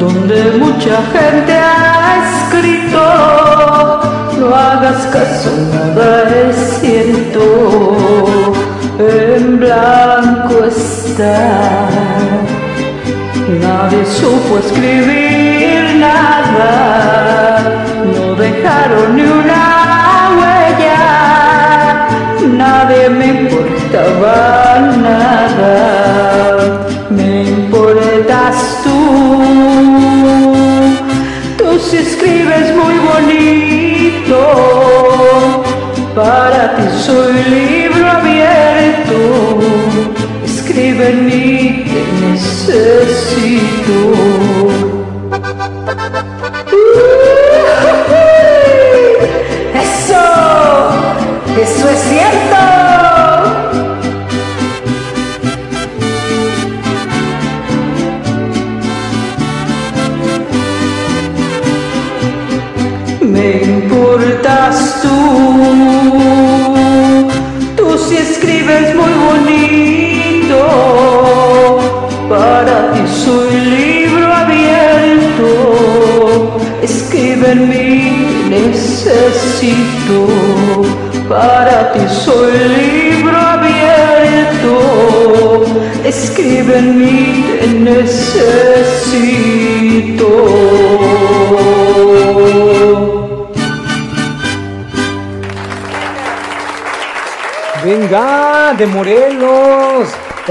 donde 0.00 0.58
mucha 0.58 1.00
gente 1.12 1.52
ha 1.52 2.42
escrito. 2.42 4.07
No 4.38 4.54
hagas 4.54 5.06
caso, 5.06 5.50
nada 5.72 6.28
es 6.48 6.56
cierto, 6.80 7.42
en 8.98 9.58
blanco 9.58 10.64
está. 10.64 11.88
Nadie 13.60 14.04
supo 14.06 14.58
escribir 14.58 15.96
nada, 15.98 17.84
no 18.04 18.34
dejaron 18.36 19.16
ni 19.16 19.22
una 19.22 19.64
huella, 20.38 22.06
nadie 22.56 23.08
me 23.08 23.26
importaba 23.26 24.78
nada, 25.02 26.37
para 36.14 36.76
ti 36.76 36.82
soy 37.04 37.42
libro 37.44 38.06
abierto, 38.06 39.18
escribe 40.44 41.10
en 41.10 41.26
mí 41.26 41.84
te 41.84 42.00
necesito. 42.26 44.37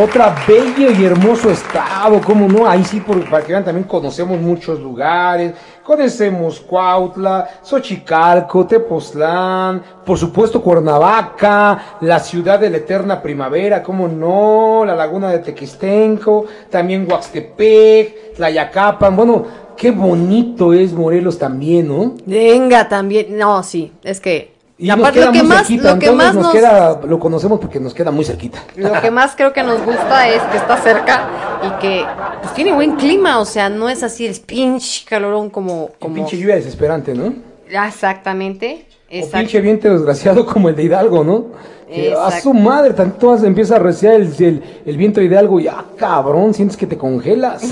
Otra 0.08 0.34
bello 0.48 0.90
y 0.92 1.04
hermoso 1.04 1.52
estado, 1.52 2.22
¿cómo 2.22 2.48
no? 2.48 2.66
Ahí 2.66 2.84
sí, 2.86 3.02
por, 3.02 3.30
para 3.30 3.44
que 3.44 3.52
vean, 3.52 3.66
también 3.66 3.86
conocemos 3.86 4.40
muchos 4.40 4.80
lugares. 4.80 5.54
Conocemos 5.84 6.62
Cuautla, 6.62 7.50
Xochicalco, 7.62 8.66
Tepoztlán, 8.66 9.82
por 10.06 10.18
supuesto 10.18 10.62
Cuernavaca, 10.62 11.98
la 12.02 12.20
ciudad 12.20 12.58
de 12.58 12.70
la 12.70 12.78
eterna 12.78 13.22
primavera, 13.22 13.84
¿cómo 13.84 14.08
no? 14.08 14.86
La 14.86 14.96
laguna 14.96 15.30
de 15.30 15.40
Tequistenco, 15.40 16.46
también 16.70 17.06
Huaxtepec, 17.10 18.36
Tlayacapan. 18.36 19.14
Bueno, 19.14 19.46
qué 19.76 19.92
bonito 19.92 20.74
es 20.74 20.94
Morelos 20.94 21.38
también, 21.38 21.90
¿no? 21.90 22.14
Venga, 22.26 22.88
también. 22.88 23.38
No, 23.38 23.62
sí, 23.62 23.92
es 24.04 24.22
que 24.22 24.57
y 24.80 24.90
aparte, 24.92 25.26
lo 25.26 25.32
que 25.32 25.42
más, 25.42 25.68
cerquita, 25.68 25.94
lo 25.94 26.00
que 26.00 26.12
más 26.12 26.36
nos 26.36 26.44
nos, 26.44 26.54
queda, 26.54 27.02
lo 27.04 27.20
conocemos 27.20 27.60
porque 27.60 27.80
nos 27.80 27.96
queda 27.96 28.12
muy 28.12 28.24
cerquita. 28.24 28.60
lo 28.76 28.94
que 29.02 29.10
más 29.10 29.36
creo 29.36 29.52
que 29.52 29.64
nos 29.64 29.84
gusta 29.84 30.30
es 30.30 30.42
que 30.44 30.58
está 30.58 30.78
cerca 30.78 31.28
y 31.64 31.82
que 31.82 32.06
pues 32.42 32.54
tiene 32.54 32.74
buen 32.74 32.96
clima, 32.96 33.40
o 33.40 33.46
sea, 33.46 33.70
no 33.70 33.90
es 33.90 34.04
así 34.04 34.28
el 34.28 34.40
pinche 34.40 35.04
calorón 35.06 35.50
como, 35.50 35.90
como 36.00 36.14
Pinche 36.14 36.38
lluvia 36.38 36.56
desesperante, 36.56 37.16
¿no? 37.16 37.34
Ah, 37.76 37.88
exactamente, 37.88 38.86
O 38.92 39.16
exacto. 39.16 39.38
pinche 39.40 39.62
viento 39.62 39.90
desgraciado 39.90 40.46
como 40.46 40.70
el 40.70 40.76
de 40.76 40.84
Hidalgo, 40.84 41.24
¿no? 41.24 41.46
Que 41.88 42.10
a 42.14 42.26
Exacto. 42.26 42.42
su 42.42 42.54
madre, 42.54 42.94
tantito 42.94 43.32
más 43.32 43.44
empieza 43.44 43.78
a 43.78 43.80
reciar 43.80 44.16
el, 44.16 44.34
el, 44.40 44.62
el 44.86 44.98
viento 44.98 45.22
de 45.22 45.26
Hidalgo 45.28 45.60
y 45.60 45.68
ah, 45.70 45.86
cabrón, 45.98 46.54
sientes 46.54 46.76
que 46.78 46.86
te 46.86 46.98
congelas. 46.98 47.64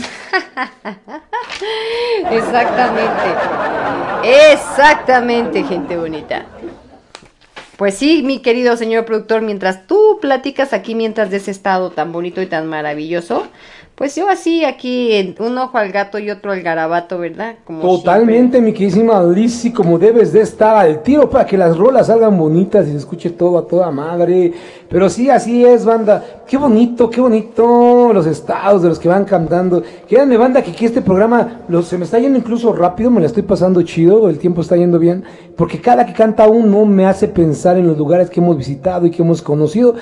Exactamente. 2.32 3.24
Exactamente, 4.24 5.64
gente 5.64 5.98
bonita. 5.98 6.46
Pues 7.78 7.96
sí, 7.96 8.24
mi 8.24 8.40
querido 8.40 8.78
señor 8.78 9.04
productor, 9.04 9.42
mientras 9.42 9.86
tú 9.86 10.20
platicas 10.22 10.72
aquí 10.72 10.96
mientras 10.96 11.30
de 11.30 11.38
ese 11.38 11.52
estado 11.52 11.92
tan 11.92 12.14
bonito 12.14 12.42
y 12.42 12.46
tan 12.46 12.68
maravilloso, 12.68 13.48
pues 13.96 14.14
yo 14.16 14.28
así 14.30 14.66
aquí, 14.66 15.34
un 15.40 15.58
ojo 15.58 15.78
al 15.78 15.92
gato 15.92 16.20
y 16.20 16.30
otro 16.30 16.52
al 16.52 16.62
garabato, 16.62 17.18
¿verdad? 17.18 17.56
Como 17.64 17.82
Totalmente, 17.82 18.60
mi 18.60 18.74
queridísima 18.74 19.24
Lizzy, 19.24 19.72
como 19.72 19.98
debes 19.98 20.34
de 20.34 20.42
estar 20.42 20.76
al 20.76 21.02
tiro 21.02 21.30
para 21.30 21.46
que 21.46 21.58
las 21.58 21.78
rolas 21.78 22.08
salgan 22.08 22.38
bonitas 22.38 22.88
y 22.88 22.92
se 22.92 22.98
escuche 22.98 23.30
todo 23.30 23.58
a 23.58 23.66
toda 23.66 23.90
madre. 23.92 24.52
Pero 24.90 25.10
sí, 25.10 25.30
así 25.30 25.64
es, 25.66 25.86
banda. 25.86 26.42
Qué 26.46 26.58
bonito, 26.58 27.10
qué 27.10 27.22
bonito 27.22 28.12
los 28.14 28.26
estados 28.28 28.84
de 28.84 28.90
los 28.90 29.00
que 29.00 29.08
van 29.08 29.24
cantando. 29.24 29.82
Créanme, 30.10 30.36
banda, 30.38 30.62
que 30.62 30.72
aquí 30.72 30.86
este 30.86 31.02
programa 31.02 31.62
lo- 31.70 31.82
se 31.82 31.98
me 31.98 32.04
está 32.04 32.20
yendo 32.20 32.38
incluso 32.38 32.74
rápido, 32.74 33.10
me 33.10 33.22
la 33.22 33.28
estoy 33.28 33.44
pasando 33.44 33.82
chido, 33.82 34.30
el 34.30 34.40
tiempo 34.40 34.60
está 34.62 34.76
yendo 34.76 35.00
bien, 35.00 35.24
porque 35.56 35.80
cada 35.80 36.06
que 36.06 36.14
canta 36.14 36.48
uno 36.48 36.86
me 36.86 37.06
hace 37.06 37.30
pensar 37.30 37.78
en 37.78 37.88
los 37.88 37.98
lugares 37.98 38.30
que 38.30 38.42
hemos 38.42 38.58
visitado 38.58 39.06
y 39.06 39.12
que 39.12 39.22
hemos 39.22 39.42
conocido. 39.42 39.96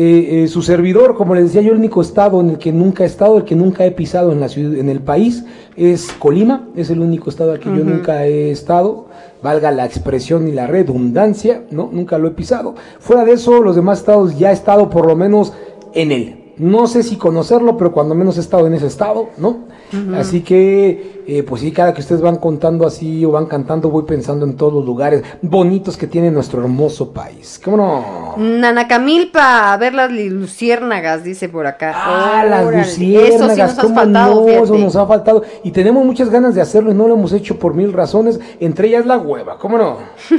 Eh, 0.00 0.44
eh, 0.44 0.46
su 0.46 0.62
servidor, 0.62 1.16
como 1.16 1.34
les 1.34 1.46
decía 1.46 1.60
yo, 1.60 1.72
el 1.72 1.78
único 1.78 2.00
estado 2.00 2.40
en 2.40 2.50
el 2.50 2.58
que 2.58 2.70
nunca 2.70 3.02
he 3.02 3.06
estado, 3.08 3.36
el 3.36 3.42
que 3.42 3.56
nunca 3.56 3.84
he 3.84 3.90
pisado 3.90 4.30
en 4.30 4.38
la 4.38 4.48
ciudad, 4.48 4.78
en 4.78 4.88
el 4.88 5.00
país, 5.00 5.44
es 5.76 6.12
Colima, 6.20 6.68
es 6.76 6.90
el 6.90 7.00
único 7.00 7.30
estado 7.30 7.50
al 7.50 7.58
que 7.58 7.64
yo 7.64 7.82
nunca 7.82 8.24
he 8.24 8.52
estado, 8.52 9.06
valga 9.42 9.72
la 9.72 9.84
expresión 9.84 10.46
y 10.46 10.52
la 10.52 10.68
redundancia, 10.68 11.64
no, 11.72 11.90
nunca 11.92 12.16
lo 12.16 12.28
he 12.28 12.30
pisado. 12.30 12.76
Fuera 13.00 13.24
de 13.24 13.32
eso, 13.32 13.60
los 13.60 13.74
demás 13.74 13.98
estados 13.98 14.38
ya 14.38 14.50
he 14.50 14.54
estado 14.54 14.88
por 14.88 15.04
lo 15.04 15.16
menos 15.16 15.52
en 15.92 16.12
él. 16.12 16.47
No 16.58 16.86
sé 16.86 17.02
si 17.02 17.16
conocerlo, 17.16 17.76
pero 17.76 17.92
cuando 17.92 18.14
menos 18.14 18.36
he 18.36 18.40
estado 18.40 18.66
en 18.66 18.74
ese 18.74 18.86
estado, 18.86 19.28
¿no? 19.38 19.68
Así 20.16 20.42
que, 20.42 21.22
eh, 21.26 21.42
pues 21.42 21.62
sí, 21.62 21.72
cada 21.72 21.94
que 21.94 22.00
ustedes 22.00 22.20
van 22.20 22.36
contando 22.36 22.86
así 22.86 23.24
o 23.24 23.30
van 23.30 23.46
cantando, 23.46 23.88
voy 23.88 24.02
pensando 24.02 24.44
en 24.44 24.54
todos 24.54 24.72
los 24.72 24.84
lugares 24.84 25.22
bonitos 25.40 25.96
que 25.96 26.06
tiene 26.06 26.30
nuestro 26.30 26.60
hermoso 26.60 27.12
país. 27.12 27.58
¿Cómo 27.64 27.76
no? 27.76 28.34
Nanacamilpa, 28.36 29.72
a 29.72 29.76
ver 29.78 29.94
las 29.94 30.10
luciérnagas, 30.12 31.24
dice 31.24 31.48
por 31.48 31.66
acá. 31.66 31.92
Ah, 31.94 32.44
las 32.44 32.66
Órale, 32.66 32.84
luciérnagas, 32.84 33.34
Eso 33.34 33.48
sí 33.48 33.60
nos 33.60 33.78
ha 33.78 33.82
¿cómo 33.82 33.94
faltado, 33.94 34.34
no? 34.34 34.48
Eso 34.48 34.78
nos 34.78 34.96
ha 34.96 35.06
faltado. 35.06 35.42
Y 35.64 35.70
tenemos 35.70 36.04
muchas 36.04 36.28
ganas 36.28 36.54
de 36.54 36.60
hacerlo 36.60 36.90
y 36.90 36.94
no 36.94 37.08
lo 37.08 37.14
hemos 37.14 37.32
hecho 37.32 37.58
por 37.58 37.74
mil 37.74 37.92
razones, 37.92 38.38
entre 38.60 38.88
ellas 38.88 39.06
la 39.06 39.16
hueva, 39.16 39.56
¿cómo 39.58 39.78
no? 39.78 39.96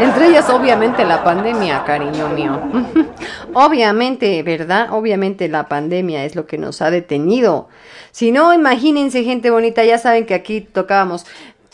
Entre 0.00 0.28
ellas, 0.28 0.48
obviamente, 0.50 1.04
la 1.04 1.22
pandemia, 1.22 1.84
cariño 1.84 2.28
mío. 2.30 2.58
obviamente, 3.54 4.42
¿verdad? 4.42 4.71
Obviamente 4.90 5.48
la 5.48 5.68
pandemia 5.68 6.24
es 6.24 6.34
lo 6.34 6.46
que 6.46 6.58
nos 6.58 6.82
ha 6.82 6.90
detenido. 6.90 7.68
Si 8.10 8.32
no, 8.32 8.52
imagínense, 8.52 9.24
gente 9.24 9.50
bonita, 9.50 9.84
ya 9.84 9.98
saben 9.98 10.26
que 10.26 10.34
aquí 10.34 10.60
tocábamos 10.60 11.26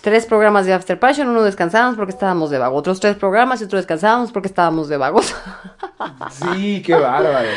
tres 0.08 0.24
programas 0.24 0.64
de 0.64 0.72
After 0.72 0.98
Passion, 0.98 1.28
uno 1.28 1.42
descansábamos 1.42 1.96
porque 1.96 2.12
estábamos 2.12 2.48
de 2.48 2.56
vago, 2.58 2.76
otros 2.76 2.98
tres 2.98 3.14
programas 3.16 3.60
y 3.60 3.64
otro 3.64 3.76
descansábamos 3.76 4.32
porque 4.32 4.48
estábamos 4.48 4.88
de 4.88 4.96
vagos. 4.96 5.34
Sí, 6.30 6.82
qué 6.86 6.94
bárbaro. 6.94 7.48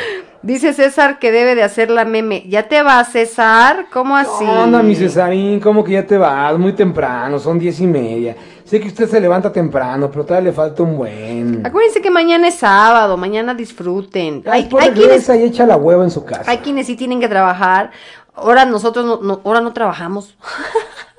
Dice 0.42 0.74
César 0.74 1.20
que 1.20 1.32
debe 1.32 1.54
de 1.54 1.62
hacer 1.62 1.92
la 1.92 2.06
meme. 2.06 2.44
¿Ya 2.48 2.68
te 2.68 2.82
vas, 2.82 3.12
César? 3.12 3.86
¿Cómo 3.94 4.16
así? 4.18 4.44
¿Qué 4.44 4.50
onda, 4.50 4.82
mi 4.82 4.96
Cesarín? 4.96 5.60
¿Cómo 5.60 5.84
que 5.84 5.92
ya 5.94 6.06
te 6.08 6.18
vas? 6.18 6.58
Muy 6.58 6.74
temprano, 6.74 7.38
son 7.38 7.60
diez 7.60 7.80
y 7.80 7.86
media. 7.88 8.36
Sé 8.66 8.80
que 8.80 8.88
usted 8.88 9.08
se 9.08 9.20
levanta 9.22 9.52
temprano, 9.52 10.10
pero 10.10 10.26
todavía 10.26 10.50
le 10.50 10.56
falta 10.56 10.82
un 10.82 10.98
buen. 10.98 11.66
Acuérdense 11.66 12.02
que 12.02 12.10
mañana 12.10 12.48
es 12.48 12.56
sábado, 12.56 13.16
mañana 13.18 13.54
disfruten. 13.54 14.44
Hay, 14.50 14.64
Después 14.64 14.86
hay 14.86 14.92
quienes 14.92 15.30
y 15.30 15.44
echa 15.44 15.66
la 15.68 15.78
hueva 15.78 16.04
en 16.04 16.12
su 16.12 16.26
casa. 16.26 16.50
Hay 16.50 16.58
quienes 16.60 16.88
sí 16.88 16.96
tienen 16.96 17.20
que 17.20 17.28
trabajar. 17.30 17.92
Ahora 18.34 18.66
nosotros 18.66 19.06
no, 19.06 19.20
no- 19.22 19.42
ahora 19.44 19.62
no 19.62 19.74
trabajamos. 19.74 20.36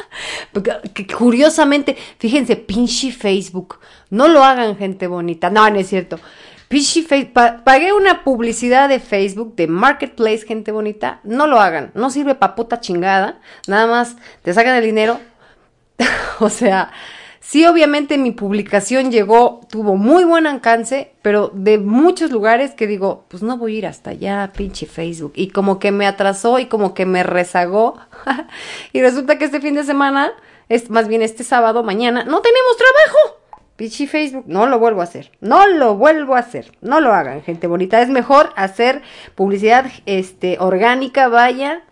Curiosamente, 1.16 1.96
fíjense, 2.18 2.56
pinche 2.56 3.12
Facebook. 3.12 3.78
No 4.10 4.28
lo 4.28 4.44
hagan, 4.44 4.76
gente 4.76 5.06
bonita. 5.06 5.50
No, 5.50 5.68
no 5.70 5.78
es 5.78 5.88
cierto. 5.88 6.18
Pinche 6.68 7.02
Facebook. 7.02 7.62
pagué 7.64 7.92
una 7.92 8.24
publicidad 8.24 8.88
de 8.88 9.00
Facebook, 9.00 9.54
de 9.56 9.66
Marketplace, 9.66 10.46
gente 10.46 10.72
bonita. 10.72 11.20
No 11.24 11.46
lo 11.46 11.60
hagan. 11.60 11.90
No 11.94 12.10
sirve 12.10 12.34
pa' 12.34 12.54
puta 12.54 12.80
chingada. 12.80 13.40
Nada 13.66 13.86
más 13.86 14.16
te 14.42 14.52
sacan 14.54 14.76
el 14.76 14.84
dinero. 14.84 15.20
o 16.40 16.48
sea, 16.48 16.90
sí, 17.52 17.66
obviamente 17.66 18.16
mi 18.16 18.30
publicación 18.30 19.10
llegó, 19.10 19.60
tuvo 19.68 19.96
muy 19.96 20.24
buen 20.24 20.46
alcance, 20.46 21.12
pero 21.20 21.50
de 21.52 21.76
muchos 21.76 22.30
lugares 22.30 22.70
que 22.70 22.86
digo, 22.86 23.26
pues 23.28 23.42
no 23.42 23.58
voy 23.58 23.74
a 23.74 23.78
ir 23.78 23.86
hasta 23.86 24.08
allá, 24.08 24.50
pinche 24.56 24.86
Facebook. 24.86 25.32
Y 25.34 25.50
como 25.50 25.78
que 25.78 25.92
me 25.92 26.06
atrasó 26.06 26.58
y 26.58 26.64
como 26.64 26.94
que 26.94 27.04
me 27.04 27.22
rezagó. 27.22 27.98
y 28.94 29.02
resulta 29.02 29.36
que 29.36 29.44
este 29.44 29.60
fin 29.60 29.74
de 29.74 29.84
semana, 29.84 30.32
es 30.70 30.88
más 30.88 31.08
bien 31.08 31.20
este 31.20 31.44
sábado, 31.44 31.82
mañana, 31.82 32.24
no 32.24 32.40
tenemos 32.40 32.76
trabajo. 32.78 33.42
Pinche 33.76 34.06
Facebook, 34.06 34.44
no 34.46 34.66
lo 34.66 34.78
vuelvo 34.78 35.02
a 35.02 35.04
hacer, 35.04 35.30
no 35.40 35.66
lo 35.66 35.94
vuelvo 35.94 36.36
a 36.36 36.38
hacer, 36.38 36.72
no 36.80 37.02
lo 37.02 37.12
hagan, 37.12 37.42
gente 37.42 37.66
bonita, 37.66 38.00
es 38.00 38.08
mejor 38.08 38.50
hacer 38.56 39.02
publicidad 39.34 39.90
este 40.06 40.56
orgánica, 40.58 41.28
vaya, 41.28 41.82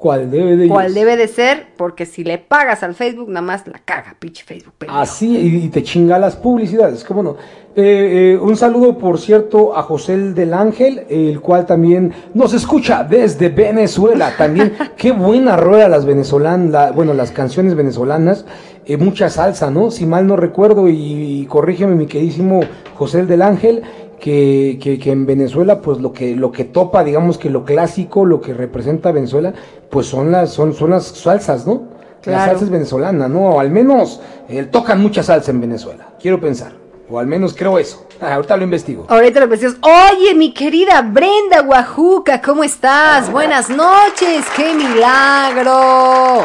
¿Cuál 0.00 0.30
debe 0.30 0.56
de 0.56 0.68
cual 0.68 0.94
debe 0.94 1.16
de 1.16 1.26
ser, 1.26 1.66
porque 1.76 2.06
si 2.06 2.22
le 2.22 2.38
pagas 2.38 2.84
al 2.84 2.94
Facebook, 2.94 3.28
nada 3.30 3.44
más 3.44 3.66
la 3.66 3.80
caga, 3.84 4.14
pinche 4.16 4.44
Facebook. 4.44 4.74
pendejo. 4.78 4.96
Así, 4.96 5.36
y, 5.36 5.56
y 5.64 5.68
te 5.70 5.82
chinga 5.82 6.20
las 6.20 6.36
publicidades, 6.36 7.02
¿cómo 7.02 7.24
no? 7.24 7.36
Eh, 7.74 8.34
eh, 8.34 8.38
un 8.40 8.56
saludo, 8.56 8.96
por 8.96 9.18
cierto, 9.18 9.76
a 9.76 9.82
José 9.82 10.16
del 10.16 10.54
Ángel, 10.54 11.02
el 11.10 11.40
cual 11.40 11.66
también 11.66 12.12
nos 12.32 12.54
escucha 12.54 13.02
desde 13.02 13.48
Venezuela. 13.48 14.32
También, 14.38 14.74
qué 14.96 15.10
buena 15.10 15.56
rueda 15.56 15.88
las 15.88 16.04
venezolanas, 16.04 16.70
la- 16.70 16.92
bueno, 16.92 17.12
las 17.12 17.32
canciones 17.32 17.74
venezolanas, 17.74 18.44
eh, 18.86 18.96
mucha 18.98 19.28
salsa, 19.28 19.68
¿no? 19.70 19.90
Si 19.90 20.06
mal 20.06 20.28
no 20.28 20.36
recuerdo, 20.36 20.88
y, 20.88 20.94
y 21.40 21.46
corrígeme 21.46 21.96
mi 21.96 22.06
queridísimo 22.06 22.60
José 22.94 23.26
del 23.26 23.42
Ángel, 23.42 23.82
que, 24.20 24.78
que, 24.82 24.98
que 24.98 25.10
en 25.12 25.26
Venezuela, 25.26 25.80
pues 25.80 25.98
lo 25.98 26.12
que, 26.12 26.34
lo 26.36 26.50
que 26.52 26.64
topa, 26.64 27.04
digamos 27.04 27.38
que 27.38 27.50
lo 27.50 27.64
clásico, 27.64 28.24
lo 28.24 28.40
que 28.40 28.52
representa 28.54 29.12
Venezuela, 29.12 29.52
pues 29.90 30.06
son 30.06 30.32
las, 30.32 30.52
son, 30.52 30.74
son 30.74 30.90
las 30.90 31.06
salsas, 31.06 31.66
¿no? 31.66 31.96
La 32.24 32.32
Claro. 32.34 32.50
salsa 32.50 32.64
es 32.64 32.70
venezolana, 32.70 33.28
¿no? 33.28 33.50
O 33.50 33.60
al 33.60 33.70
menos 33.70 34.20
eh, 34.48 34.64
tocan 34.64 35.00
mucha 35.00 35.22
salsa 35.22 35.50
en 35.52 35.60
Venezuela, 35.60 36.08
quiero 36.20 36.40
pensar. 36.40 36.72
O 37.10 37.18
al 37.18 37.26
menos 37.26 37.54
creo 37.54 37.78
eso. 37.78 38.06
Ah, 38.20 38.34
ahorita 38.36 38.56
lo 38.56 38.64
investigo. 38.64 39.06
Ahorita 39.08 39.40
lo 39.40 39.46
decías, 39.46 39.76
oye, 39.80 40.34
mi 40.34 40.52
querida 40.52 41.00
Brenda 41.00 41.60
Guajuca, 41.62 42.42
¿cómo 42.42 42.64
estás? 42.64 43.32
Buenas 43.32 43.70
noches, 43.70 44.44
qué 44.56 44.74
milagro. 44.74 46.44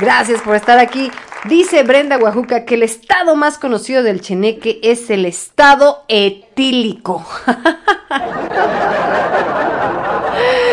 Gracias 0.00 0.40
por 0.42 0.54
estar 0.54 0.78
aquí. 0.78 1.10
Dice 1.48 1.84
Brenda 1.84 2.16
Guajuca 2.16 2.64
que 2.64 2.74
el 2.74 2.82
estado 2.82 3.36
más 3.36 3.58
conocido 3.58 4.02
del 4.02 4.20
Cheneque 4.20 4.80
es 4.82 5.10
el 5.10 5.26
estado 5.26 6.02
etílico. 6.08 7.24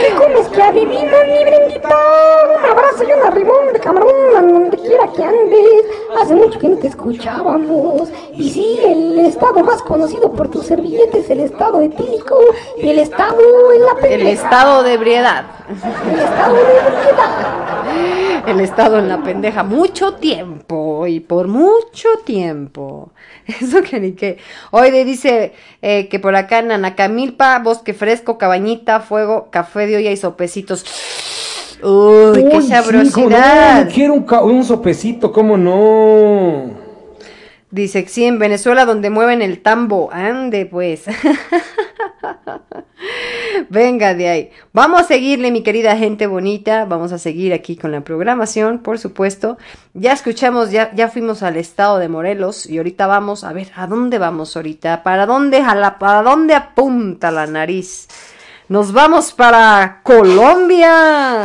¿Qué 0.02 0.14
comes 0.15 0.48
que 0.49 0.61
adivina, 0.61 1.23
mi 1.26 1.44
brindita? 1.44 1.90
Un 2.57 2.69
abrazo 2.72 3.03
y 3.03 3.14
un 3.14 3.27
arrimón 3.27 3.73
de 3.73 3.80
camarón 3.80 4.35
a 4.35 4.41
donde 4.41 4.77
quiera 4.77 5.07
que 5.15 5.23
andes. 5.23 5.85
Hace 6.19 6.35
mucho 6.35 6.60
que 6.60 6.69
no 6.69 6.77
te 6.77 6.88
escuchábamos. 6.88 8.10
Y 8.35 8.49
sí, 8.49 8.80
el 8.84 9.19
estado 9.19 9.64
más 9.64 9.81
conocido 9.81 10.31
por 10.31 10.49
tus 10.49 10.65
servilletes, 10.65 11.30
el 11.30 11.41
estado 11.41 11.81
etílico, 11.81 12.38
y 12.77 12.90
el 12.90 12.99
estado 12.99 13.40
en 13.73 13.85
la 13.85 13.95
pendeja. 13.95 14.15
El 14.15 14.27
estado 14.27 14.84
de 14.84 14.94
ebriedad. 14.94 15.45
El 15.69 16.19
estado 16.19 16.56
de 16.56 16.61
ebriedad. 16.61 17.64
El 18.48 18.60
estado 18.60 18.99
en 18.99 19.07
la 19.07 19.23
pendeja. 19.23 19.64
Mucho 19.64 20.15
tiempo. 20.15 21.07
Y 21.07 21.19
por 21.19 21.48
mucho 21.48 22.10
tiempo. 22.26 23.11
Eso 23.48 23.81
que 23.81 23.99
ni 23.99 24.14
qué. 24.14 24.38
Hoy 24.72 24.91
le 24.91 25.06
dice 25.06 25.53
eh, 25.81 26.07
que 26.10 26.19
por 26.19 26.35
acá 26.35 26.60
en 26.60 26.72
Anacamilpa, 26.72 27.60
bosque 27.60 27.94
fresco, 27.94 28.38
cabañita, 28.38 28.99
fuego, 28.99 29.49
café 29.54 29.88
de 29.88 29.96
olla 29.96 30.12
y 30.12 30.18
sopecitos. 30.18 30.84
Uy, 31.82 32.46
qué 32.50 32.58
Uy, 32.58 32.68
sabrosidad. 32.68 33.86
no, 33.86 33.92
quiero 33.92 34.14
un, 34.16 34.26
un 34.52 34.64
sopecito, 34.66 35.32
¿cómo 35.32 35.56
no? 35.58 36.82
Dice, 37.72 38.06
sí, 38.08 38.26
en 38.26 38.38
Venezuela 38.40 38.86
donde 38.86 39.10
mueven 39.10 39.42
el 39.42 39.62
tambo. 39.62 40.10
Ande, 40.12 40.66
pues. 40.66 41.06
Venga 43.70 44.14
de 44.14 44.30
ahí. 44.30 44.52
Vamos 44.72 45.02
a 45.02 45.04
seguirle, 45.06 45.52
mi 45.52 45.62
querida 45.64 45.98
gente 45.98 46.28
bonita. 46.28 46.86
Vamos 46.86 47.12
a 47.12 47.18
seguir 47.18 47.54
aquí 47.54 47.76
con 47.76 47.92
la 47.92 48.02
programación, 48.02 48.80
por 48.80 49.00
supuesto. 49.00 49.58
Ya 49.94 50.14
escuchamos, 50.14 50.72
ya, 50.72 50.92
ya 50.96 51.10
fuimos 51.10 51.44
al 51.44 51.58
estado 51.58 51.98
de 51.98 52.08
Morelos 52.10 52.66
y 52.68 52.78
ahorita 52.78 53.08
vamos 53.08 53.44
a 53.44 53.54
ver 53.54 53.70
a 53.76 53.88
dónde 53.88 54.20
vamos 54.20 54.56
ahorita. 54.56 55.04
¿Para 55.04 55.26
dónde, 55.26 55.62
jala- 55.64 55.98
para 56.00 56.22
dónde 56.22 56.54
apunta 56.56 57.32
la 57.32 57.46
nariz? 57.48 58.08
Nos 58.69 58.94
vamos 58.94 59.34
para 59.34 59.99
Colombia. 60.03 61.44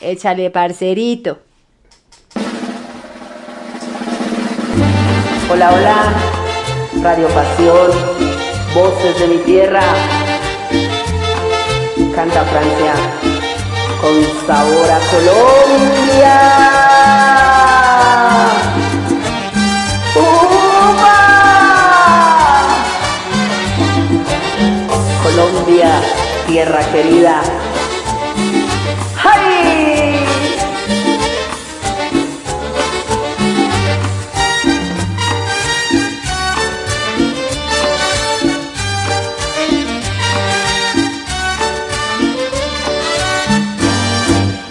Échale, 0.00 0.50
parcerito. 0.50 1.38
Hola, 5.50 5.72
hola, 5.72 6.12
Radio 7.02 7.28
Pasión, 7.28 7.90
voces 8.74 9.20
de 9.20 9.26
mi 9.28 9.36
tierra. 9.38 9.82
Canta 12.14 12.42
Francia 12.44 12.94
con 14.00 14.24
sabor 14.46 14.90
a 14.90 14.98
Colombia. 15.10 16.36
Tierra 26.56 26.80
querida. 26.90 27.42
¡Ay! 29.22 30.24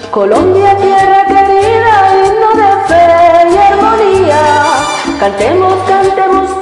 Colombia, 0.09 0.75
tierra 0.77 1.25
querida, 1.27 1.93
himno 2.17 2.51
de 2.61 2.71
fe 2.87 3.05
y 3.51 3.57
armonía. 3.57 4.41
Cantemos, 5.19 5.75
cantemos 5.87 6.54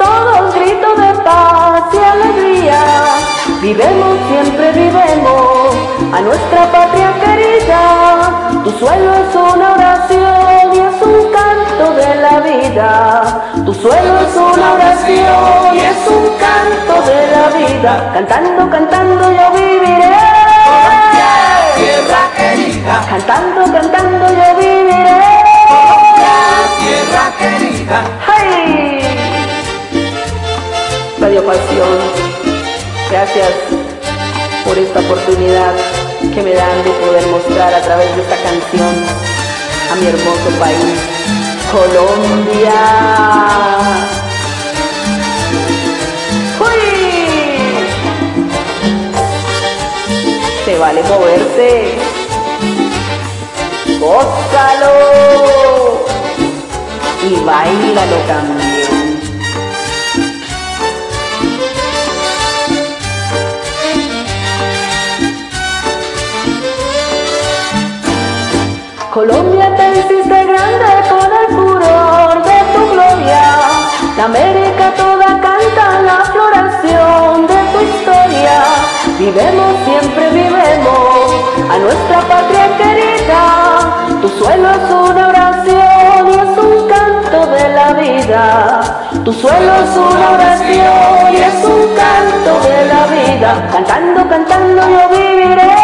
Vivemos, 3.75 4.19
siempre 4.29 4.71
vivemos 4.73 5.75
a 6.13 6.21
nuestra 6.21 6.71
patria 6.71 7.11
querida. 7.25 8.61
Tu 8.63 8.69
suelo 8.69 9.13
es 9.15 9.33
una 9.33 9.73
oración 9.73 10.73
y 10.75 10.77
es 10.77 11.01
un 11.01 11.31
canto 11.33 11.93
de 11.95 12.15
la 12.21 12.39
vida. 12.41 13.41
Tu 13.65 13.73
suelo 13.73 14.19
es 14.19 14.35
una 14.35 14.73
oración 14.73 15.75
y 15.75 15.79
es 15.79 16.07
un 16.07 16.25
canto 16.37 17.01
de 17.09 17.31
la 17.33 17.49
vida. 17.57 18.11
Cantando, 18.13 18.69
cantando 18.69 19.31
yo 19.31 19.51
viviré. 19.53 20.17
Tierra 21.75 22.21
querida, 22.37 23.05
Cantando, 23.09 23.73
cantando 23.73 24.27
yo 24.27 24.55
viviré. 24.55 25.19
tierra 26.77 27.25
querida. 27.39 28.03
¡Ay! 28.37 29.01
Radio 31.19 31.43
Pasión, 31.43 32.42
gracias 33.09 33.51
por 34.65 34.77
esta 34.77 34.99
oportunidad 34.99 35.73
que 36.33 36.41
me 36.41 36.53
dan 36.53 36.83
de 36.83 36.91
poder 36.91 37.27
mostrar 37.27 37.73
a 37.73 37.81
través 37.81 38.15
de 38.15 38.21
esta 38.21 38.35
canción 38.37 38.95
a 39.91 39.95
mi 39.95 40.07
hermoso 40.07 40.49
país, 40.59 40.99
Colombia. 41.71 42.73
¡Uy! 46.59 46.83
Se 50.65 50.77
vale 50.77 51.03
moverse. 51.03 51.97
Gózalo 53.99 54.93
y 57.29 57.35
bailalo 57.45 58.17
también. 58.27 58.72
Colombia 69.13 69.75
te 69.75 69.91
hiciste 69.91 70.43
grande 70.43 70.91
con 71.07 71.29
el 71.41 71.55
furor 71.55 72.43
de 72.43 72.59
tu 72.73 72.93
gloria. 72.93 73.43
La 74.17 74.23
América 74.23 74.91
toda 74.97 75.39
canta 75.39 76.01
la 76.01 76.25
floración 76.31 77.45
de 77.45 77.53
tu 77.71 77.79
historia. 77.81 78.63
Vivemos, 79.19 79.77
siempre 79.85 80.29
vivemos 80.31 81.29
a 81.69 81.77
nuestra 81.77 82.21
patria 82.21 82.75
querida. 82.75 84.19
Tu 84.19 84.29
suelo 84.29 84.71
es 84.71 84.89
una 84.89 85.27
oración 85.27 86.29
y 86.29 86.33
es 86.33 86.57
un 86.57 86.87
canto 86.87 87.45
de 87.51 87.69
la 87.69 87.93
vida. 87.93 88.81
Tu 89.23 89.31
suelo 89.31 89.75
es 89.75 89.95
una 89.95 90.31
oración 90.31 91.33
y 91.33 91.37
es 91.37 91.63
un 91.63 91.81
canto 92.01 92.67
de 92.67 92.85
la 92.87 93.05
vida. 93.05 93.69
Cantando, 93.71 94.27
cantando 94.27 94.81
yo 94.89 95.09
viviré. 95.09 95.82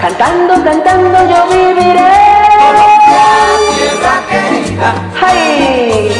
Cantando, 0.00 0.62
cantando 0.62 1.18
yo 1.28 1.46
viviré. 1.48 2.12
tierra 3.76 4.14
querida. 4.28 4.94
¡Ay! 5.20 6.10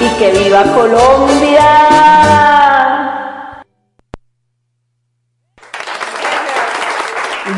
Y 0.00 0.08
que 0.18 0.30
viva 0.32 0.62
Colombia. 0.74 2.59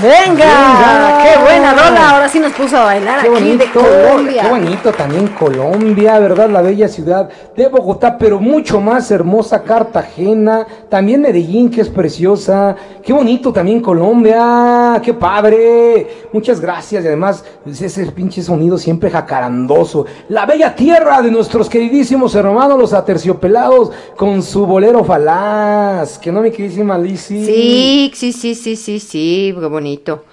Venga, 0.03 0.35
Venga. 0.35 1.19
qué 1.23 1.39
buena 1.43 1.73
rola. 1.75 2.11
Ahora 2.11 2.29
sí 2.29 2.41
nos 2.41 2.53
puso 2.53 2.77
a 2.77 2.85
bailar 2.87 3.21
Qué 3.23 3.29
aquí 3.29 3.39
bonito, 3.39 3.65
de 3.65 3.71
Colombia. 3.71 4.43
qué 4.43 4.49
bonito 4.49 4.93
también 4.93 5.29
Colombia, 5.29 6.19
¿verdad? 6.19 6.51
La 6.51 6.61
bella 6.61 6.89
ciudad 6.89 7.29
de 7.57 7.69
Bogotá, 7.69 8.19
pero 8.19 8.41
mucho 8.41 8.81
más 8.81 9.11
hermosa 9.13 9.63
Cartagena, 9.63 10.67
también 10.89 11.21
Medellín, 11.23 11.71
que 11.71 11.83
es 11.83 11.89
preciosa. 11.89 12.75
Qué 13.05 13.13
bonito 13.13 13.53
también 13.53 13.81
Colombia, 13.81 15.01
qué 15.05 15.15
padre. 15.15 16.22
Muchas 16.33 16.61
gracias 16.61 17.05
y 17.05 17.07
además 17.07 17.45
pues, 17.63 17.83
ese 17.83 18.07
pinche 18.13 18.43
sonido 18.43 18.79
siempre 18.79 19.11
jacarandoso. 19.11 20.07
La 20.29 20.47
bella 20.47 20.75
tierra 20.75 21.21
de 21.21 21.31
nuestros 21.31 21.69
queridísimos 21.69 22.35
hermanos 22.35 22.79
los 22.79 22.93
aterciopelados 22.93 23.91
con 24.17 24.43
su 24.43 24.67
bolero 24.67 25.05
falaz. 25.05 26.19
Que 26.19 26.33
no, 26.33 26.41
mi 26.41 26.51
queridísima 26.51 26.97
Lizzy. 26.99 27.45
Sí, 27.45 28.13
sí, 28.15 28.33
sí, 28.33 28.55
sí, 28.55 28.77
sí, 28.77 28.99
sí, 28.99 29.55
qué 29.59 29.67
bonito. 29.67 30.25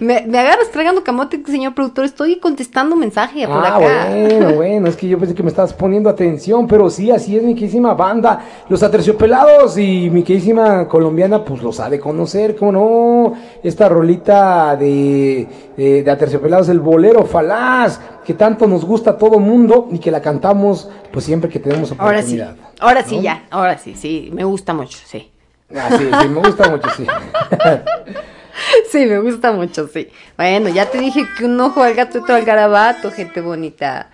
Me, 0.00 0.24
me 0.26 0.38
agarras 0.38 0.70
tragando 0.70 1.02
camote, 1.04 1.40
señor 1.46 1.74
productor. 1.74 2.04
Estoy 2.04 2.38
contestando 2.38 2.96
mensaje 2.96 3.46
por 3.46 3.56
Ah, 3.64 3.76
acá. 3.76 3.78
bueno, 3.78 4.52
bueno, 4.56 4.88
es 4.88 4.96
que 4.96 5.08
yo 5.08 5.18
pensé 5.18 5.34
que 5.34 5.42
me 5.42 5.48
estabas 5.50 5.72
poniendo 5.74 6.08
atención, 6.08 6.66
pero 6.66 6.88
sí, 6.90 7.10
así 7.10 7.36
es 7.36 7.42
mi 7.42 7.54
queridísima 7.54 7.94
banda. 7.94 8.40
Los 8.68 8.82
aterciopelados 8.82 9.76
y 9.78 10.10
mi 10.10 10.22
queridísima 10.22 10.88
colombiana, 10.88 11.44
pues 11.44 11.62
los 11.62 11.80
ha 11.80 11.90
de 11.90 12.00
conocer, 12.00 12.56
¿cómo 12.56 12.72
no? 12.72 13.32
Esta 13.62 13.88
rolita 13.88 14.76
de, 14.76 15.46
de, 15.76 16.02
de 16.02 16.10
aterciopelados, 16.10 16.68
el 16.68 16.80
bolero 16.80 17.24
falaz, 17.24 18.00
que 18.24 18.34
tanto 18.34 18.66
nos 18.66 18.84
gusta 18.84 19.10
a 19.10 19.16
todo 19.18 19.38
mundo 19.38 19.88
y 19.90 19.98
que 19.98 20.10
la 20.10 20.20
cantamos, 20.20 20.88
pues 21.12 21.24
siempre 21.24 21.50
que 21.50 21.58
tenemos 21.58 21.92
Ahora 21.98 22.22
sí, 22.22 22.38
oportunidad. 22.40 22.56
ahora 22.80 23.02
sí, 23.04 23.20
ya, 23.20 23.44
ahora 23.50 23.78
sí, 23.78 23.94
sí, 23.94 24.30
me 24.32 24.44
gusta 24.44 24.72
mucho, 24.72 24.98
sí. 25.04 25.30
Ah, 25.74 25.88
sí, 25.96 26.04
sí, 26.22 26.28
me 26.28 26.40
gusta 26.40 26.68
mucho, 26.68 26.88
sí. 26.96 27.06
Sí, 28.90 29.06
me 29.06 29.18
gusta 29.18 29.52
mucho, 29.52 29.88
sí. 29.88 30.08
Bueno, 30.36 30.68
ya 30.68 30.86
te 30.86 30.98
dije 30.98 31.26
que 31.36 31.44
un 31.44 31.60
ojo 31.60 31.82
al 31.82 31.94
gato 31.94 32.18
y 32.18 32.20
otro 32.20 32.34
al 32.34 32.44
garabato, 32.44 33.10
gente 33.10 33.40
bonita. 33.40 34.08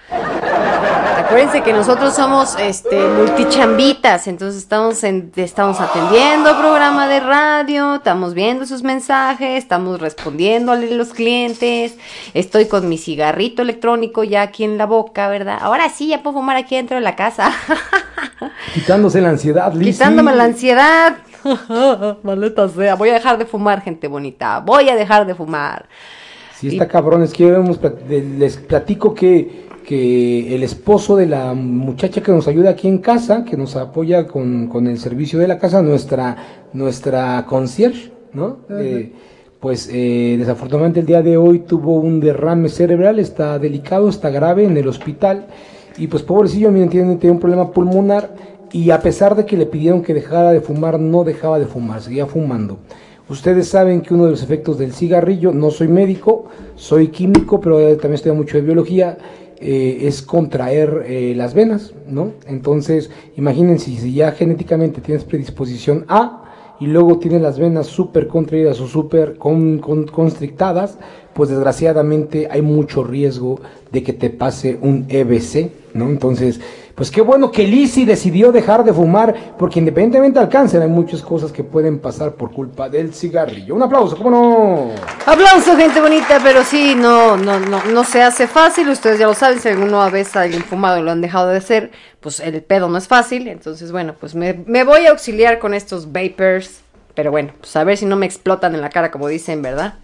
Acuérdense 1.18 1.62
que 1.62 1.72
nosotros 1.72 2.14
somos 2.14 2.56
este 2.58 2.96
multichambitas, 3.08 4.28
entonces 4.28 4.62
estamos 4.62 5.02
en, 5.02 5.32
estamos 5.36 5.80
atendiendo 5.80 6.56
programa 6.58 7.08
de 7.08 7.20
radio, 7.20 7.96
estamos 7.96 8.34
viendo 8.34 8.66
sus 8.66 8.82
mensajes, 8.82 9.58
estamos 9.58 10.00
respondiéndole 10.00 10.92
a 10.92 10.96
los 10.96 11.08
clientes, 11.14 11.96
estoy 12.34 12.66
con 12.66 12.88
mi 12.88 12.98
cigarrito 12.98 13.62
electrónico 13.62 14.24
ya 14.24 14.42
aquí 14.42 14.64
en 14.64 14.78
la 14.78 14.86
boca, 14.86 15.28
¿verdad? 15.28 15.58
Ahora 15.60 15.88
sí 15.88 16.08
ya 16.08 16.22
puedo 16.22 16.36
fumar 16.36 16.56
aquí 16.56 16.76
dentro 16.76 16.96
de 16.96 17.02
la 17.02 17.16
casa. 17.16 17.52
Quitándose 18.74 19.20
la 19.20 19.30
ansiedad, 19.30 19.72
Lizzy. 19.72 19.92
Quitándome 19.92 20.34
la 20.34 20.44
ansiedad. 20.44 21.16
Maleta 22.22 22.68
sea, 22.68 22.94
voy 22.94 23.10
a 23.10 23.14
dejar 23.14 23.38
de 23.38 23.46
fumar, 23.46 23.80
gente 23.82 24.08
bonita. 24.08 24.60
Voy 24.60 24.88
a 24.88 24.96
dejar 24.96 25.26
de 25.26 25.34
fumar. 25.34 25.86
Sí, 26.54 26.68
está 26.68 26.88
cabrón. 26.88 27.22
Es 27.22 27.32
que 27.32 27.56
les 28.38 28.56
platico 28.56 29.14
que, 29.14 29.66
que 29.86 30.54
el 30.54 30.62
esposo 30.62 31.16
de 31.16 31.26
la 31.26 31.54
muchacha 31.54 32.22
que 32.22 32.32
nos 32.32 32.48
ayuda 32.48 32.70
aquí 32.70 32.88
en 32.88 32.98
casa, 32.98 33.44
que 33.44 33.56
nos 33.56 33.76
apoya 33.76 34.26
con, 34.26 34.68
con 34.68 34.86
el 34.86 34.98
servicio 34.98 35.38
de 35.38 35.48
la 35.48 35.58
casa, 35.58 35.82
nuestra, 35.82 36.36
nuestra 36.72 37.44
concierge, 37.46 38.10
¿no? 38.32 38.58
Eh, 38.70 39.12
pues 39.60 39.88
eh, 39.92 40.36
desafortunadamente 40.38 41.00
el 41.00 41.06
día 41.06 41.22
de 41.22 41.36
hoy 41.36 41.60
tuvo 41.60 41.98
un 41.98 42.20
derrame 42.20 42.68
cerebral, 42.68 43.18
está 43.18 43.58
delicado, 43.58 44.08
está 44.08 44.30
grave 44.30 44.64
en 44.64 44.76
el 44.76 44.88
hospital. 44.88 45.46
Y 45.98 46.08
pues 46.08 46.22
pobrecillo, 46.22 46.70
miren, 46.70 46.90
tiene, 46.90 47.16
tiene 47.16 47.32
un 47.32 47.40
problema 47.40 47.70
pulmonar. 47.70 48.34
Y 48.72 48.90
a 48.90 49.00
pesar 49.00 49.36
de 49.36 49.46
que 49.46 49.56
le 49.56 49.66
pidieron 49.66 50.02
que 50.02 50.14
dejara 50.14 50.52
de 50.52 50.60
fumar, 50.60 50.98
no 50.98 51.24
dejaba 51.24 51.58
de 51.58 51.66
fumar, 51.66 52.00
seguía 52.02 52.26
fumando. 52.26 52.78
Ustedes 53.28 53.68
saben 53.68 54.02
que 54.02 54.14
uno 54.14 54.24
de 54.26 54.30
los 54.32 54.42
efectos 54.42 54.78
del 54.78 54.92
cigarrillo, 54.92 55.52
no 55.52 55.70
soy 55.70 55.88
médico, 55.88 56.46
soy 56.76 57.08
químico, 57.08 57.60
pero 57.60 57.78
también 57.96 58.14
estudio 58.14 58.34
mucho 58.34 58.56
de 58.56 58.62
biología, 58.62 59.18
eh, 59.58 59.98
es 60.02 60.22
contraer 60.22 61.04
eh, 61.06 61.34
las 61.34 61.54
venas, 61.54 61.92
¿no? 62.08 62.32
Entonces, 62.46 63.10
imagínense, 63.36 63.86
si 63.96 64.12
ya 64.12 64.32
genéticamente 64.32 65.00
tienes 65.00 65.24
predisposición 65.24 66.04
A 66.08 66.42
y 66.78 66.86
luego 66.86 67.18
tienes 67.18 67.40
las 67.40 67.58
venas 67.58 67.86
súper 67.86 68.28
contraídas 68.28 68.78
o 68.80 68.86
súper 68.86 69.38
con, 69.38 69.78
con- 69.78 70.06
constrictadas, 70.06 70.98
pues 71.34 71.48
desgraciadamente 71.48 72.48
hay 72.50 72.62
mucho 72.62 73.02
riesgo 73.02 73.58
de 73.90 74.02
que 74.02 74.12
te 74.12 74.30
pase 74.30 74.78
un 74.82 75.06
EBC, 75.08 75.70
¿no? 75.94 76.10
Entonces, 76.10 76.60
pues 76.96 77.10
qué 77.10 77.20
bueno 77.20 77.52
que 77.52 77.66
Lizzy 77.66 78.06
decidió 78.06 78.52
dejar 78.52 78.82
de 78.82 78.90
fumar, 78.90 79.54
porque 79.58 79.80
independientemente 79.80 80.40
del 80.40 80.48
cáncer, 80.48 80.80
hay 80.80 80.88
muchas 80.88 81.20
cosas 81.20 81.52
que 81.52 81.62
pueden 81.62 81.98
pasar 81.98 82.32
por 82.32 82.50
culpa 82.50 82.88
del 82.88 83.12
cigarrillo. 83.12 83.74
Un 83.74 83.82
aplauso, 83.82 84.16
¿cómo 84.16 84.30
no? 84.30 84.90
Aplauso, 85.26 85.76
gente 85.76 86.00
bonita, 86.00 86.40
pero 86.42 86.64
sí, 86.64 86.94
no, 86.96 87.36
no, 87.36 87.60
no, 87.60 87.84
no 87.84 88.02
se 88.02 88.22
hace 88.22 88.48
fácil. 88.48 88.88
Ustedes 88.88 89.18
ya 89.18 89.26
lo 89.26 89.34
saben, 89.34 89.60
si 89.60 89.68
alguna 89.68 90.08
vez 90.08 90.34
alguien 90.36 90.62
fumado 90.62 90.96
y 90.96 91.02
lo 91.02 91.10
han 91.10 91.20
dejado 91.20 91.48
de 91.48 91.58
hacer, 91.58 91.90
pues 92.20 92.40
el 92.40 92.62
pedo 92.62 92.88
no 92.88 92.96
es 92.96 93.06
fácil. 93.06 93.46
Entonces, 93.48 93.92
bueno, 93.92 94.14
pues 94.18 94.34
me, 94.34 94.54
me 94.66 94.82
voy 94.82 95.04
a 95.04 95.10
auxiliar 95.10 95.58
con 95.58 95.74
estos 95.74 96.12
vapors. 96.12 96.80
Pero 97.14 97.30
bueno, 97.30 97.52
pues 97.60 97.76
a 97.76 97.84
ver 97.84 97.98
si 97.98 98.06
no 98.06 98.16
me 98.16 98.24
explotan 98.24 98.74
en 98.74 98.80
la 98.80 98.88
cara, 98.88 99.10
como 99.10 99.28
dicen, 99.28 99.60
¿verdad? 99.60 99.98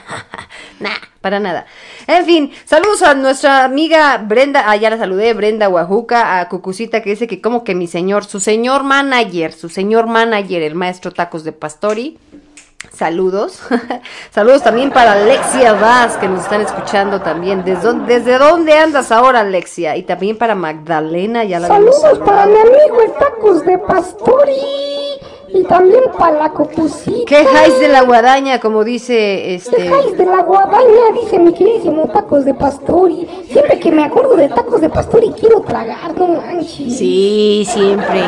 nah, 0.80 0.90
para 1.26 1.40
nada. 1.40 1.66
En 2.06 2.24
fin, 2.24 2.52
saludos 2.66 3.02
a 3.02 3.12
nuestra 3.14 3.64
amiga 3.64 4.16
Brenda, 4.18 4.62
ah, 4.68 4.76
ya 4.76 4.90
la 4.90 4.96
saludé, 4.96 5.34
Brenda 5.34 5.66
Guajuca, 5.66 6.38
a 6.38 6.48
Cucucita 6.48 7.02
que 7.02 7.10
dice 7.10 7.26
que 7.26 7.40
como 7.40 7.64
que 7.64 7.74
mi 7.74 7.88
señor, 7.88 8.24
su 8.24 8.38
señor 8.38 8.84
manager, 8.84 9.52
su 9.52 9.68
señor 9.68 10.06
manager, 10.06 10.62
el 10.62 10.76
maestro 10.76 11.10
Tacos 11.10 11.42
de 11.42 11.50
Pastori, 11.50 12.16
Saludos. 12.92 13.60
Saludos 14.30 14.62
también 14.62 14.92
para 14.92 15.14
Alexia 15.14 15.72
Vaz, 15.72 16.16
que 16.18 16.28
nos 16.28 16.44
están 16.44 16.60
escuchando 16.60 17.20
también. 17.20 17.64
¿Desde 17.64 17.82
dónde, 17.82 18.14
¿Desde 18.20 18.38
dónde 18.38 18.78
andas 18.78 19.10
ahora, 19.10 19.40
Alexia? 19.40 19.96
Y 19.96 20.04
también 20.04 20.38
para 20.38 20.54
Magdalena, 20.54 21.42
ya 21.42 21.58
la 21.58 21.66
Saludos 21.66 22.20
para 22.24 22.46
mi 22.46 22.56
amigo 22.56 23.02
el 23.04 23.12
Tacos 23.14 23.66
de 23.66 23.78
Pastori. 23.78 25.05
Y 25.48 25.62
también 25.64 26.02
para 26.18 26.38
la 26.38 26.50
copusita. 26.50 27.24
Quejáis 27.26 27.78
de 27.78 27.88
la 27.88 28.02
guadaña, 28.02 28.60
como 28.60 28.84
dice 28.84 29.54
este. 29.54 29.76
Quejáis 29.76 30.18
de 30.18 30.26
la 30.26 30.42
guadaña, 30.42 31.12
dice 31.22 31.38
mi 31.38 31.52
queridísimo 31.52 32.08
Tacos 32.08 32.44
de 32.44 32.54
Pastori. 32.54 33.28
Siempre 33.48 33.78
que 33.78 33.92
me 33.92 34.04
acuerdo 34.04 34.36
de 34.36 34.48
Tacos 34.48 34.80
de 34.80 34.88
Pastori 34.88 35.30
quiero 35.38 35.60
tragar, 35.60 36.16
no 36.16 36.28
manches. 36.28 36.96
Sí, 36.96 37.66
siempre, 37.68 38.22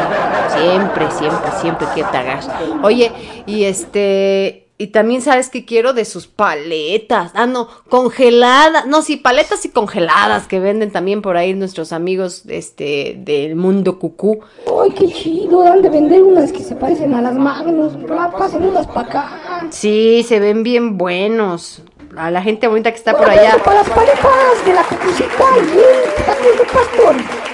siempre, 0.57 1.11
siempre, 1.11 1.51
siempre 1.61 1.87
quiero 1.95 2.11
tragar. 2.11 2.41
Oye, 2.83 3.13
y 3.47 3.65
este. 3.65 4.68
Y 4.81 4.89
también 4.89 5.23
sabes 5.23 5.49
que 5.49 5.65
quiero 5.65 5.93
de 5.93 6.05
sus 6.05 6.29
paletas. 6.29 7.33
Ah, 7.35 7.47
no, 7.47 7.67
congeladas. 7.89 8.87
No, 8.87 9.03
sí, 9.03 9.17
paletas 9.17 9.65
y 9.65 9.71
congeladas 9.71 10.47
que 10.47 10.61
venden 10.61 10.93
también 10.93 11.21
por 11.21 11.37
ahí 11.37 11.53
nuestros 11.53 11.93
amigos 11.93 12.45
este 12.47 13.17
del 13.19 13.57
mundo 13.57 13.99
cucú. 13.99 14.39
Ay, 14.81 14.91
qué 14.93 15.09
chido, 15.09 15.63
han 15.67 15.83
de 15.83 15.91
vender 15.91 16.23
unas 16.23 16.53
que 16.53 16.61
se 16.63 16.77
parecen 16.77 17.13
a 17.15 17.21
las 17.23 17.35
Magnus. 17.35 17.95
Pa- 18.07 18.31
Pasen 18.31 18.63
unas 18.67 18.87
para 18.87 19.01
acá. 19.09 19.67
Sí, 19.71 20.25
se 20.27 20.39
ven 20.39 20.63
bien 20.63 20.97
buenos. 20.97 21.83
A 22.17 22.31
la 22.31 22.41
gente 22.41 22.69
bonita 22.69 22.91
que 22.93 22.99
está 22.99 23.17
por 23.17 23.29
allá. 23.29 23.57
Para 23.65 23.83
las 23.83 23.91
paletas 23.91 24.65
de 24.65 24.75
la 24.75 24.85
y 25.19 26.61
el 26.61 26.67
Pastori. 26.67 27.48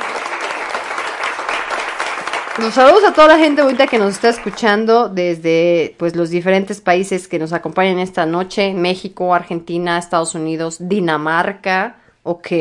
Los 2.57 2.75
saludos 2.75 3.03
a 3.03 3.13
toda 3.13 3.27
la 3.27 3.39
gente 3.39 3.63
bonita 3.63 3.89
que 3.89 3.99
nos 3.99 4.15
está 4.15 4.29
escuchando 4.29 5.09
desde 5.09 5.97
pues 5.99 6.15
los 6.15 6.31
diferentes 6.31 6.81
países 6.81 7.27
que 7.27 7.41
nos 7.41 7.53
acompañan 7.53 7.99
esta 7.99 8.27
noche, 8.27 8.73
México, 8.75 9.35
Argentina, 9.35 9.99
Estados 9.99 10.37
Unidos, 10.37 10.77
Dinamarca, 10.79 11.97
ok, 12.23 12.53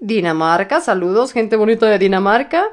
Dinamarca, 0.00 0.80
saludos, 0.80 1.34
gente 1.34 1.56
bonita 1.56 1.84
de 1.84 1.98
Dinamarca. 1.98 2.68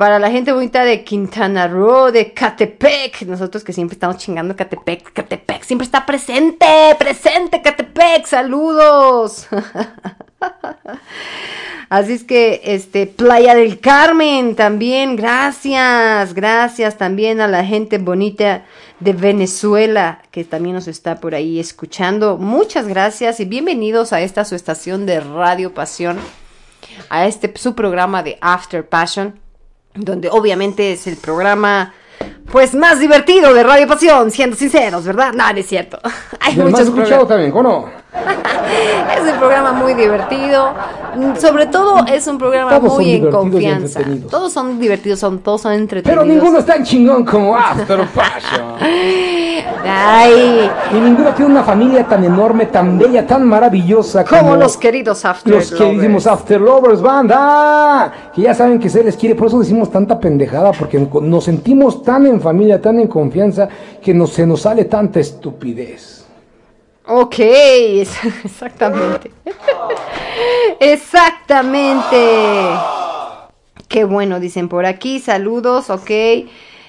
Para 0.00 0.18
la 0.18 0.30
gente 0.30 0.50
bonita 0.50 0.82
de 0.82 1.04
Quintana 1.04 1.68
Roo, 1.68 2.10
de 2.10 2.32
Catepec, 2.32 3.20
nosotros 3.26 3.62
que 3.62 3.74
siempre 3.74 3.96
estamos 3.96 4.16
chingando 4.16 4.56
Catepec, 4.56 5.12
Catepec, 5.12 5.62
siempre 5.62 5.84
está 5.84 6.06
presente, 6.06 6.64
presente 6.98 7.60
Catepec, 7.60 8.24
saludos. 8.24 9.46
Así 11.90 12.14
es 12.14 12.24
que, 12.24 12.62
este, 12.64 13.06
Playa 13.08 13.54
del 13.54 13.78
Carmen 13.78 14.56
también, 14.56 15.16
gracias, 15.16 16.32
gracias 16.32 16.96
también 16.96 17.42
a 17.42 17.46
la 17.46 17.62
gente 17.62 17.98
bonita 17.98 18.64
de 19.00 19.12
Venezuela 19.12 20.22
que 20.30 20.44
también 20.44 20.76
nos 20.76 20.88
está 20.88 21.16
por 21.16 21.34
ahí 21.34 21.60
escuchando. 21.60 22.38
Muchas 22.38 22.88
gracias 22.88 23.38
y 23.38 23.44
bienvenidos 23.44 24.14
a 24.14 24.22
esta 24.22 24.46
su 24.46 24.54
estación 24.54 25.04
de 25.04 25.20
Radio 25.20 25.74
Pasión, 25.74 26.18
a 27.10 27.26
este 27.26 27.52
su 27.54 27.74
programa 27.74 28.22
de 28.22 28.38
After 28.40 28.88
Passion, 28.88 29.38
donde 29.94 30.28
obviamente 30.28 30.92
es 30.92 31.06
el 31.06 31.16
programa 31.16 31.94
pues 32.50 32.74
más 32.74 32.98
divertido 32.98 33.54
de 33.54 33.62
Radio 33.62 33.86
Pasión, 33.86 34.30
siendo 34.30 34.56
sinceros, 34.56 35.04
¿verdad? 35.04 35.32
No, 35.32 35.52
no 35.52 35.58
es 35.58 35.66
cierto. 35.66 35.98
Hay 36.40 36.54
Y 36.54 36.58
el 36.58 36.64
más 36.64 36.72
muchos 36.72 36.88
escuchado 36.88 37.26
también, 37.26 37.50
¿cómo 37.50 37.62
no? 37.62 38.00
Es 39.16 39.32
un 39.32 39.38
programa 39.38 39.72
muy 39.72 39.94
divertido. 39.94 40.72
Sobre 41.38 41.66
todo 41.66 42.04
es 42.06 42.26
un 42.26 42.38
programa 42.38 42.78
Todos 42.78 42.94
muy 42.94 43.12
en 43.12 43.30
confianza. 43.30 44.00
Todos 44.30 44.52
son 44.52 44.78
divertidos, 44.78 45.18
son, 45.18 45.40
todos 45.40 45.62
son 45.62 45.72
entretenidos. 45.72 46.24
Pero 46.24 46.34
ninguno 46.34 46.58
es 46.60 46.66
tan 46.66 46.84
chingón 46.84 47.24
como 47.24 47.56
After 47.56 48.06
Passion. 48.08 48.74
Ay, 49.84 50.70
Y 50.92 51.00
ninguno 51.00 51.30
tiene 51.34 51.50
una 51.50 51.62
familia 51.64 52.04
tan 52.06 52.24
enorme, 52.24 52.66
tan 52.66 52.98
bella, 52.98 53.26
tan 53.26 53.46
maravillosa 53.46 54.24
como, 54.24 54.40
como 54.40 54.56
los 54.56 54.76
queridos 54.76 55.24
After 55.24 55.52
los 55.52 55.70
que 55.70 55.78
Lovers. 55.78 55.96
decimos 56.00 56.26
After 56.26 56.60
Lovers, 56.60 57.02
banda. 57.02 58.12
Que 58.34 58.42
ya 58.42 58.54
saben 58.54 58.78
que 58.78 58.88
se 58.88 59.02
les 59.02 59.16
quiere, 59.16 59.34
por 59.34 59.48
eso 59.48 59.58
decimos 59.58 59.90
tanta 59.90 60.18
pendejada, 60.18 60.72
porque 60.72 61.06
nos 61.22 61.44
sentimos 61.44 62.02
tan 62.02 62.26
en 62.26 62.39
familia, 62.40 62.80
tan 62.80 62.98
en 62.98 63.08
confianza, 63.08 63.68
que 64.02 64.12
nos, 64.14 64.32
se 64.32 64.46
nos 64.46 64.62
sale 64.62 64.84
tanta 64.84 65.20
estupidez. 65.20 66.26
Ok, 67.06 67.38
exactamente. 68.44 69.30
exactamente. 70.80 72.16
Qué 73.88 74.04
bueno, 74.04 74.40
dicen 74.40 74.68
por 74.68 74.86
aquí. 74.86 75.18
Saludos, 75.18 75.90
ok. 75.90 76.10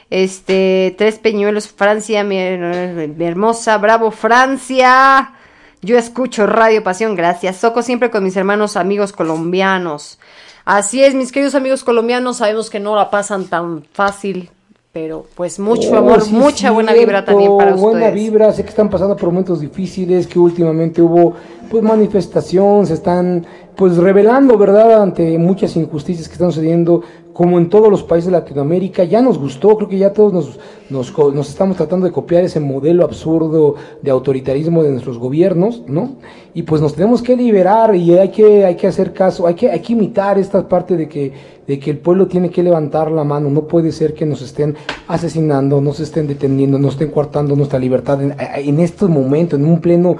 Este, 0.09 0.93
tres 0.97 1.19
peñuelos, 1.19 1.69
Francia, 1.69 2.23
mi, 2.23 2.37
mi 2.37 3.25
hermosa, 3.25 3.77
bravo 3.77 4.11
Francia. 4.11 5.33
Yo 5.81 5.97
escucho 5.97 6.45
Radio 6.45 6.83
Pasión, 6.83 7.15
gracias. 7.15 7.57
Soco 7.57 7.81
siempre 7.81 8.11
con 8.11 8.23
mis 8.23 8.35
hermanos 8.37 8.77
amigos 8.77 9.13
colombianos. 9.13 10.19
Así 10.65 11.03
es, 11.03 11.15
mis 11.15 11.31
queridos 11.31 11.55
amigos 11.55 11.83
colombianos, 11.83 12.37
sabemos 12.37 12.69
que 12.69 12.79
no 12.79 12.95
la 12.95 13.09
pasan 13.09 13.45
tan 13.45 13.83
fácil, 13.93 14.51
pero 14.91 15.25
pues 15.35 15.57
mucho 15.59 15.89
Oh, 15.91 15.97
amor, 15.97 16.21
sí, 16.21 16.33
mucha 16.33 16.71
buena 16.71 16.93
vibra 16.93 17.23
también 17.23 17.57
para 17.57 17.75
ustedes. 17.75 17.91
Buena 17.91 18.09
vibra, 18.09 18.51
sé 18.51 18.63
que 18.63 18.69
están 18.69 18.89
pasando 18.89 19.15
por 19.15 19.29
momentos 19.29 19.61
difíciles, 19.61 20.27
que 20.27 20.37
últimamente 20.37 21.01
hubo 21.01 21.33
pues 21.69 21.81
manifestación, 21.81 22.85
se 22.85 22.95
están 22.95 23.45
pues 23.75 23.95
revelando, 23.95 24.57
¿verdad?, 24.57 25.01
ante 25.01 25.37
muchas 25.37 25.75
injusticias 25.77 26.27
que 26.27 26.33
están 26.33 26.51
sucediendo 26.51 27.01
como 27.33 27.57
en 27.57 27.69
todos 27.69 27.89
los 27.89 28.03
países 28.03 28.31
de 28.31 28.37
Latinoamérica, 28.37 29.03
ya 29.03 29.21
nos 29.21 29.37
gustó, 29.37 29.75
creo 29.77 29.87
que 29.89 29.97
ya 29.97 30.11
todos 30.11 30.33
nos, 30.33 30.59
nos, 30.89 31.17
nos 31.33 31.49
estamos 31.49 31.77
tratando 31.77 32.05
de 32.05 32.11
copiar 32.11 32.43
ese 32.43 32.59
modelo 32.59 33.03
absurdo 33.03 33.75
de 34.01 34.11
autoritarismo 34.11 34.83
de 34.83 34.91
nuestros 34.91 35.17
gobiernos, 35.17 35.83
¿no? 35.87 36.17
Y 36.53 36.63
pues 36.63 36.81
nos 36.81 36.93
tenemos 36.93 37.21
que 37.21 37.35
liberar 37.35 37.95
y 37.95 38.17
hay 38.17 38.29
que, 38.29 38.65
hay 38.65 38.75
que 38.75 38.87
hacer 38.87 39.13
caso, 39.13 39.47
hay 39.47 39.53
que, 39.55 39.71
hay 39.71 39.79
que 39.79 39.93
imitar 39.93 40.37
esta 40.37 40.67
parte 40.67 40.97
de 40.97 41.07
que, 41.07 41.31
de 41.65 41.79
que 41.79 41.91
el 41.91 41.99
pueblo 41.99 42.27
tiene 42.27 42.49
que 42.49 42.61
levantar 42.61 43.09
la 43.09 43.23
mano, 43.23 43.49
no 43.49 43.67
puede 43.67 43.93
ser 43.93 44.13
que 44.13 44.25
nos 44.25 44.41
estén 44.41 44.75
asesinando, 45.07 45.79
nos 45.79 46.01
estén 46.01 46.27
deteniendo, 46.27 46.77
nos 46.77 46.93
estén 46.93 47.11
coartando 47.11 47.55
nuestra 47.55 47.79
libertad 47.79 48.21
en, 48.21 48.35
en 48.39 48.79
estos 48.81 49.09
momentos, 49.09 49.57
en 49.57 49.65
un 49.65 49.79
pleno 49.79 50.17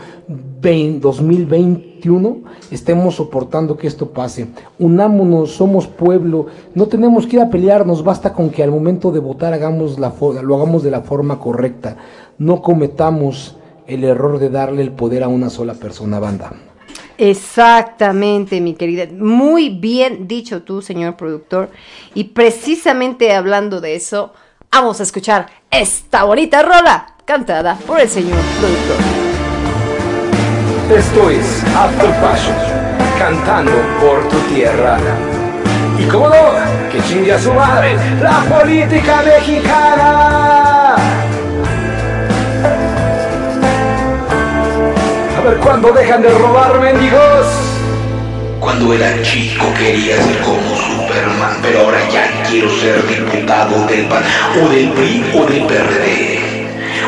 20 0.62 1.91
2021, 2.02 2.41
estemos 2.72 3.15
soportando 3.15 3.78
que 3.78 3.88
esto 3.88 4.10
pase. 4.10 4.48
Unámonos, 4.80 5.52
somos 5.52 5.88
pueblo, 5.88 6.48
no 6.73 6.88
tenemos 6.88 7.28
que 7.28 7.38
ir 7.38 7.41
a 7.41 7.49
pelearnos, 7.49 8.03
basta 8.03 8.34
con 8.34 8.49
que 8.49 8.64
al 8.64 8.72
momento 8.72 9.11
de 9.11 9.19
votar 9.19 9.53
hagamos 9.53 9.99
la 9.99 10.14
lo 10.41 10.56
hagamos 10.56 10.84
de 10.84 10.91
la 10.91 11.02
forma 11.02 11.40
correcta, 11.40 11.98
no 12.38 12.61
cometamos 12.61 13.57
el 13.88 14.03
error 14.03 14.40
de 14.40 14.49
darle 14.49 14.82
el 14.82 14.91
poder 14.91 15.23
a 15.23 15.28
una 15.28 15.49
sola 15.49 15.73
persona, 15.73 16.19
banda. 16.19 16.53
Exactamente, 17.18 18.61
mi 18.61 18.73
querida. 18.73 19.06
Muy 19.11 19.69
bien 19.69 20.28
dicho 20.28 20.64
tú, 20.64 20.82
señor 20.82 21.18
productor. 21.18 21.69
Y 22.15 22.26
precisamente 22.26 23.34
hablando 23.34 23.80
de 23.80 23.95
eso, 23.95 24.34
vamos 24.72 24.99
a 24.99 25.03
escuchar 25.03 25.48
esta 25.69 26.23
bonita 26.23 26.64
rola 26.64 27.15
cantada 27.26 27.76
por 27.86 27.99
el 27.99 28.10
señor 28.10 28.40
productor. 28.60 29.31
Esto 30.98 31.30
es 31.30 31.64
After 31.74 32.10
Passion, 32.20 32.56
cantando 33.18 33.72
por 34.02 34.28
tu 34.28 34.38
tierra. 34.54 34.98
Y 35.98 36.04
cómo 36.04 36.28
no, 36.28 36.90
que 36.92 37.02
chingue 37.04 37.32
a 37.32 37.40
su 37.40 37.54
madre 37.54 37.96
la 38.22 38.42
política 38.42 39.22
mexicana. 39.24 40.96
A 45.38 45.42
ver 45.46 45.58
cuándo 45.64 45.94
dejan 45.94 46.24
de 46.24 46.30
robar 46.30 46.78
mendigos. 46.82 47.48
Cuando 48.60 48.94
era 48.94 49.22
chico 49.22 49.68
quería 49.78 50.18
ser 50.18 50.42
como 50.42 50.76
Superman, 50.76 51.58
pero 51.62 51.86
ahora 51.86 52.00
ya 52.12 52.44
quiero 52.50 52.70
ser 52.82 53.08
diputado 53.08 53.88
del 53.88 54.08
PAN 54.08 54.24
o 54.62 54.70
del 54.70 54.92
PRI 54.92 55.32
o 55.36 55.46
del 55.46 55.66
PRD. 55.68 56.51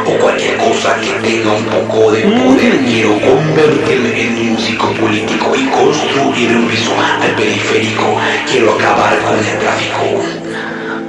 O 0.06 0.18
cualquier 0.20 0.58
cosa 0.58 0.96
que 1.00 1.14
tenga 1.28 1.54
un 1.54 1.64
poco 1.66 2.12
de 2.12 2.22
poder. 2.22 2.80
Quiero 2.86 3.20
convertirme 3.22 4.22
en 4.22 4.52
músico 4.52 4.92
político 4.94 5.56
y 5.56 5.66
construir 5.68 6.56
un 6.56 6.68
piso 6.68 6.92
al 7.22 7.36
periférico. 7.36 8.18
Quiero 8.50 8.74
acabar 8.74 9.18
con 9.20 9.38
el 9.38 9.60
tráfico. 9.60 10.43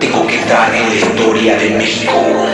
Tengo 0.05 0.26
que 0.26 0.36
entrar 0.39 0.74
en 0.74 0.86
la 0.90 0.94
historia 0.97 1.56
de 1.56 1.70
México. 1.70 2.12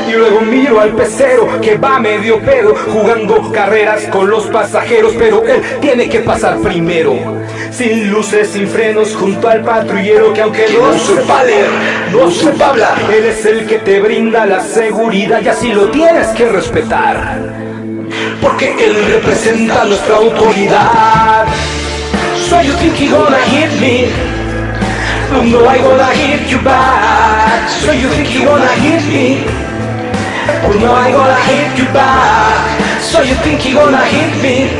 Y 0.08 0.12
luego 0.12 0.40
miro 0.42 0.80
al 0.80 0.94
pecero 0.94 1.60
que 1.60 1.76
va 1.76 1.98
medio 1.98 2.38
pedo 2.38 2.76
jugando 2.76 3.50
carreras 3.50 4.04
con 4.04 4.30
los 4.30 4.44
pasajeros, 4.46 5.14
pero 5.18 5.44
él 5.44 5.60
tiene 5.80 6.08
que 6.08 6.20
pasar 6.20 6.58
primero. 6.58 7.16
Sin 7.72 8.08
luces, 8.08 8.50
sin 8.50 8.68
frenos, 8.68 9.16
junto 9.16 9.48
al 9.48 9.64
patrullero 9.64 10.32
que 10.32 10.42
aunque 10.42 10.66
Que 10.66 10.74
no 10.74 10.92
no 10.92 10.98
sepa 10.98 11.42
leer, 11.42 11.70
no 12.12 12.30
sepa 12.30 12.68
hablar, 12.68 12.94
él 13.12 13.24
es 13.24 13.44
el 13.44 13.66
que 13.66 13.78
te 13.78 13.98
brinda 13.98 14.46
la 14.46 14.60
seguridad 14.60 15.40
y 15.42 15.48
así 15.48 15.72
lo 15.72 15.90
tienes 15.90 16.28
que 16.28 16.46
respetar. 16.46 17.36
Porque 18.40 18.76
él 18.78 18.94
representa 19.06 19.84
nuestra 19.86 20.18
autoridad. 20.18 21.46
So 22.48 22.60
you 22.62 22.74
think 22.74 22.94
he 22.94 23.08
gonna 23.08 23.38
hit 23.46 23.72
me? 23.80 24.29
But 25.30 25.44
no, 25.46 25.64
I 25.64 25.78
gonna 25.78 26.10
hit 26.10 26.50
you 26.50 26.60
back. 26.60 27.70
So 27.70 27.92
you 27.92 28.08
think 28.10 28.34
you 28.34 28.44
gonna 28.44 28.66
hit 28.82 28.98
me? 29.06 29.46
But 30.66 30.74
no, 30.82 30.90
I 30.90 31.12
gonna 31.12 31.38
hit 31.46 31.78
you 31.78 31.86
back. 31.94 33.00
So 33.00 33.22
you 33.22 33.36
think 33.46 33.64
you 33.64 33.74
gonna 33.74 34.04
hit 34.10 34.34
me? 34.42 34.74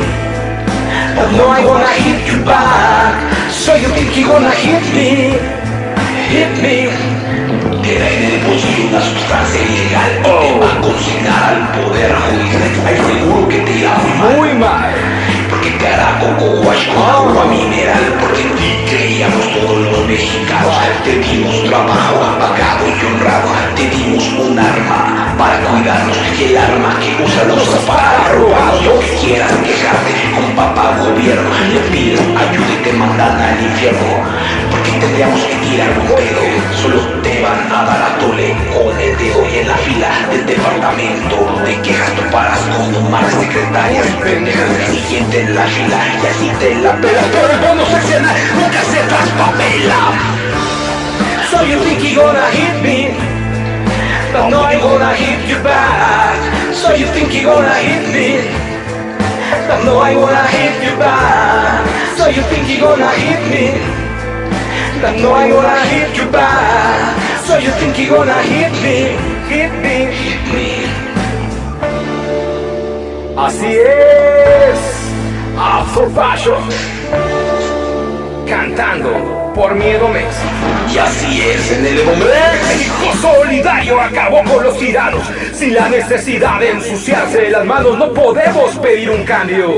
But 1.15 1.31
no, 1.39 1.47
I 1.47 1.63
gonna 1.63 1.87
hit 2.03 2.27
you 2.27 2.43
back. 2.43 3.15
So 3.49 3.75
you 3.75 3.87
think 3.95 4.11
you 4.17 4.27
gonna 4.27 4.51
hit 4.51 4.83
me? 4.91 5.39
Hit 6.27 6.51
me. 6.59 6.91
Queda 7.81 8.09
en 8.09 8.23
el 8.31 8.39
bolsillo 8.45 8.89
una 8.89 9.01
sustancia 9.01 9.61
ilegal 9.61 10.11
y 10.19 10.23
te 10.23 10.59
va 10.59 10.67
a 10.67 10.81
consignar 10.81 11.43
al 11.47 11.63
poder 11.79 12.11
judicial. 12.13 12.61
Seguro 13.07 13.47
que 13.47 13.59
te 13.59 13.71
irá 13.71 13.95
muy 13.95 14.13
mal. 14.19 14.35
Muy 14.35 14.53
mal. 14.53 15.20
Hará 15.79 16.19
coco 16.19 16.69
agua 16.69 17.45
mineral. 17.45 18.17
Porque 18.19 18.41
en 18.41 18.85
creíamos 18.89 19.45
todos 19.53 19.77
los 19.91 20.07
mexicanos. 20.07 20.75
Te 21.03 21.19
dimos 21.19 21.63
trabajo 21.63 22.15
pagado 22.39 22.85
y 22.87 23.05
honrado. 23.05 23.49
Te 23.75 23.89
dimos 23.89 24.23
un 24.33 24.59
arma 24.59 25.35
para 25.37 25.59
cuidarnos. 25.61 26.17
Y 26.39 26.43
el 26.43 26.57
arma 26.57 26.99
que 26.99 27.23
usa 27.23 27.43
los 27.45 27.63
para. 27.85 28.11
Lo 28.83 28.99
que 28.99 29.09
quieras 29.21 29.51
quejarte 29.63 30.11
con 30.35 30.55
papá 30.55 30.97
gobierno. 30.97 31.49
Le 31.73 31.79
pides 31.91 32.19
ayuda 32.19 32.73
y 32.79 32.83
te 32.83 32.93
mandan 32.93 33.39
al 33.39 33.63
infierno. 33.63 34.23
Porque 34.71 34.91
tendríamos 34.99 35.41
que 35.41 35.55
tirar 35.55 35.89
un 35.99 36.07
pedo. 36.15 36.41
Solo 36.81 36.99
te 37.21 37.30
van 37.41 37.71
a 37.71 37.83
dar 37.85 38.01
a 38.01 38.17
tole 38.19 38.55
con 38.73 38.99
el 38.99 39.17
dedo 39.17 39.45
y 39.51 39.59
en 39.59 39.67
la 39.67 39.77
fila 39.77 40.09
del 40.29 40.45
departamento 40.45 41.61
de 41.65 41.81
quejas 41.81 42.11
tú 42.15 42.21
paras 42.31 42.59
con 42.59 43.11
más 43.11 43.33
secretarias 43.33 44.05
pendejas 44.21 44.69
el 44.69 44.95
siguiente 44.95 45.41
en 45.41 45.55
la 45.55 45.63
fila 45.63 45.97
y 46.21 46.27
así 46.27 46.51
te 46.59 46.75
la 46.75 46.93
pelas 46.97 47.25
pero 47.31 47.53
el 47.53 47.59
bono 47.59 47.85
seccional 47.85 48.35
nunca 48.55 48.81
se 48.83 48.99
traspapela 49.09 50.41
So 51.51 51.63
you 51.63 51.79
think 51.83 52.01
you 52.01 52.15
gonna 52.15 52.49
hit 52.51 52.81
me? 52.81 53.11
But 54.31 54.49
no, 54.49 54.61
I 54.61 54.79
gonna 54.79 55.13
hit 55.13 55.49
you 55.49 55.61
back. 55.61 56.73
So 56.73 56.93
you 56.93 57.05
think 57.07 57.33
you 57.33 57.43
gonna 57.43 57.75
hit 57.75 58.07
me? 58.15 58.39
But 59.67 59.83
no, 59.83 59.99
I 59.99 60.13
gonna 60.13 60.47
hit 60.47 60.81
you 60.81 60.95
back. 60.97 61.85
So 62.17 62.27
you 62.27 62.41
think 62.43 62.69
you 62.69 62.79
gonna 62.79 63.11
hit 63.11 63.41
me? 63.51 63.65
But 65.01 65.19
no, 65.19 65.33
I 65.33 65.49
gonna 65.49 65.85
hit 65.85 66.15
you 66.15 66.31
back. 66.31 67.20
So 67.51 67.57
you 67.57 67.71
think 67.71 67.99
you 67.99 68.07
gonna 68.07 68.41
hit 68.43 68.71
me? 68.81 68.97
Hit 69.51 69.71
me, 69.83 69.95
hit 70.23 70.43
me. 70.53 70.69
Así 73.35 73.75
es, 73.75 74.79
Afro 75.57 76.09
Fashion, 76.11 76.63
cantando 78.47 79.50
por 79.53 79.75
Miedo 79.75 80.07
Mex. 80.07 80.27
y 80.93 80.97
así 80.97 81.41
es 81.41 81.71
en 81.71 81.85
el 81.85 81.95
México 81.95 83.13
solidario 83.21 83.99
acabó 83.99 84.43
con 84.43 84.63
los 84.63 84.77
tiranos. 84.77 85.21
Sin 85.53 85.73
la 85.73 85.89
necesidad 85.89 86.59
de 86.59 86.71
ensuciarse 86.71 87.49
las 87.49 87.65
manos, 87.65 87.97
no 87.97 88.11
podemos 88.13 88.75
pedir 88.77 89.09
un 89.09 89.23
cambio. 89.23 89.77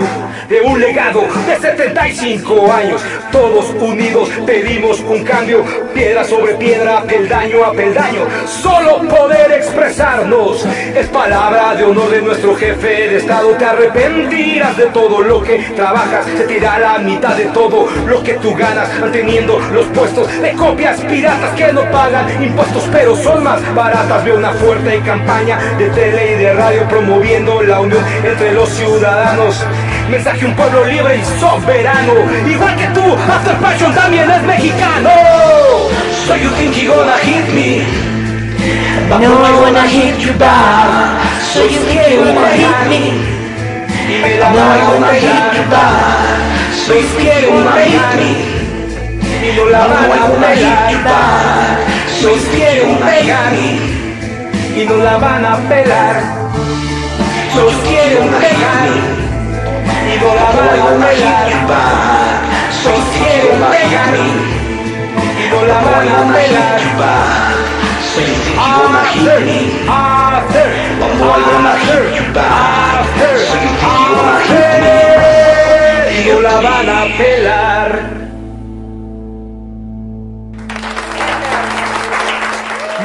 De 0.49 0.61
un 0.61 0.79
legado 0.79 1.21
de 1.47 1.55
75 1.57 2.71
años, 2.71 3.01
todos 3.31 3.69
unidos 3.79 4.29
pedimos 4.45 4.99
un 5.01 5.23
cambio. 5.23 5.63
Piedra 5.93 6.23
sobre 6.23 6.53
piedra, 6.55 7.03
peldaño 7.03 7.63
a 7.63 7.73
peldaño. 7.73 8.21
Solo 8.45 8.99
poder 9.07 9.51
expresarnos 9.53 10.65
es 10.95 11.07
palabra 11.07 11.75
de 11.75 11.83
honor 11.83 12.09
de 12.11 12.21
nuestro 12.21 12.55
jefe 12.55 13.09
de 13.09 13.17
Estado. 13.17 13.49
Te 13.51 13.65
arrepentirás 13.65 14.77
de 14.77 14.85
todo 14.87 15.21
lo 15.21 15.41
que 15.41 15.59
trabajas. 15.75 16.25
Te 16.47 16.59
da 16.59 16.79
la 16.79 16.97
mitad 16.99 17.35
de 17.35 17.45
todo 17.45 17.87
lo 18.05 18.23
que 18.23 18.33
tú 18.33 18.53
ganas, 18.55 18.89
manteniendo 18.99 19.59
los 19.71 19.85
puestos 19.87 20.27
de 20.41 20.51
copias 20.53 20.99
piratas 21.01 21.51
que 21.55 21.71
no 21.71 21.81
pagan 21.91 22.25
impuestos, 22.43 22.83
pero 22.91 23.15
son 23.15 23.43
más 23.43 23.59
baratas. 23.73 24.23
Veo 24.23 24.37
una 24.37 24.51
fuerte 24.53 24.99
campaña 25.01 25.57
de 25.77 25.89
tele 25.89 26.33
y 26.33 26.35
de 26.43 26.53
radio 26.53 26.87
promoviendo 26.87 27.61
la 27.63 27.81
unión 27.81 28.03
entre 28.23 28.53
los 28.53 28.69
ciudadanos. 28.69 29.63
Mensaje 30.09 30.45
un 30.45 30.55
pueblo 30.55 30.85
libre 30.85 31.17
y 31.17 31.39
soberano. 31.39 32.13
Igual 32.47 32.75
que 32.75 32.87
tú, 32.87 33.01
After 33.31 33.55
Passion 33.57 33.93
también 33.93 34.29
es 34.29 34.43
mexicano. 34.43 35.09
So 36.27 36.35
you 36.35 36.49
think 36.51 36.75
you 36.75 36.93
gonna 36.93 37.17
hit 37.17 37.53
me? 37.53 37.85
But 39.09 39.19
no, 39.19 39.43
I 39.43 39.59
wanna 39.59 39.87
hit 39.87 40.19
you 40.19 40.33
back. 40.37 41.21
So 41.53 41.63
you 41.63 41.79
think 41.81 42.09
you 42.09 42.23
gonna 42.23 42.49
hit 42.49 42.89
me? 42.89 43.33
No, 44.39 44.61
I 44.61 44.79
gonna 44.87 45.13
hit 45.13 45.53
you 45.57 45.69
back. 45.69 46.75
So 46.75 46.93
you 46.93 47.07
think 47.17 47.41
you 47.41 47.49
gonna 47.49 47.81
hit 47.81 48.19
me? 48.19 48.52
Y 49.43 49.51
no 49.57 49.65
la 49.65 49.87
van 49.87 50.11
a 50.13 50.27
pelar. 50.39 50.93
Soy 52.21 52.39
quieren 52.55 52.97
pegar 52.97 53.53
y 54.75 54.85
no 54.85 54.95
la 54.97 55.17
van 55.17 55.45
a 55.45 55.57
pelar. 55.67 56.15
Los 57.55 57.73
quieren 57.87 58.29
pegar 58.29 58.87
y 60.07 60.15
no 60.21 60.29
la 60.33 60.49
van 60.57 60.79
a 60.79 60.91
pelar. 61.05 61.47
Los 62.85 63.03
quieren 63.17 63.59
pegar 63.71 64.15
y 65.39 65.45
no 65.51 65.59
la 65.65 65.79
van 65.81 66.07
a 66.07 66.33
pelar. 66.33 66.81
After, 68.55 69.07
after, 69.89 70.67
after, 71.49 73.31
after, 73.93 74.61
y 76.13 76.29
no 76.29 76.35
la 76.41 76.55
van 76.61 76.89
a 76.89 77.17
pelar. 77.17 78.22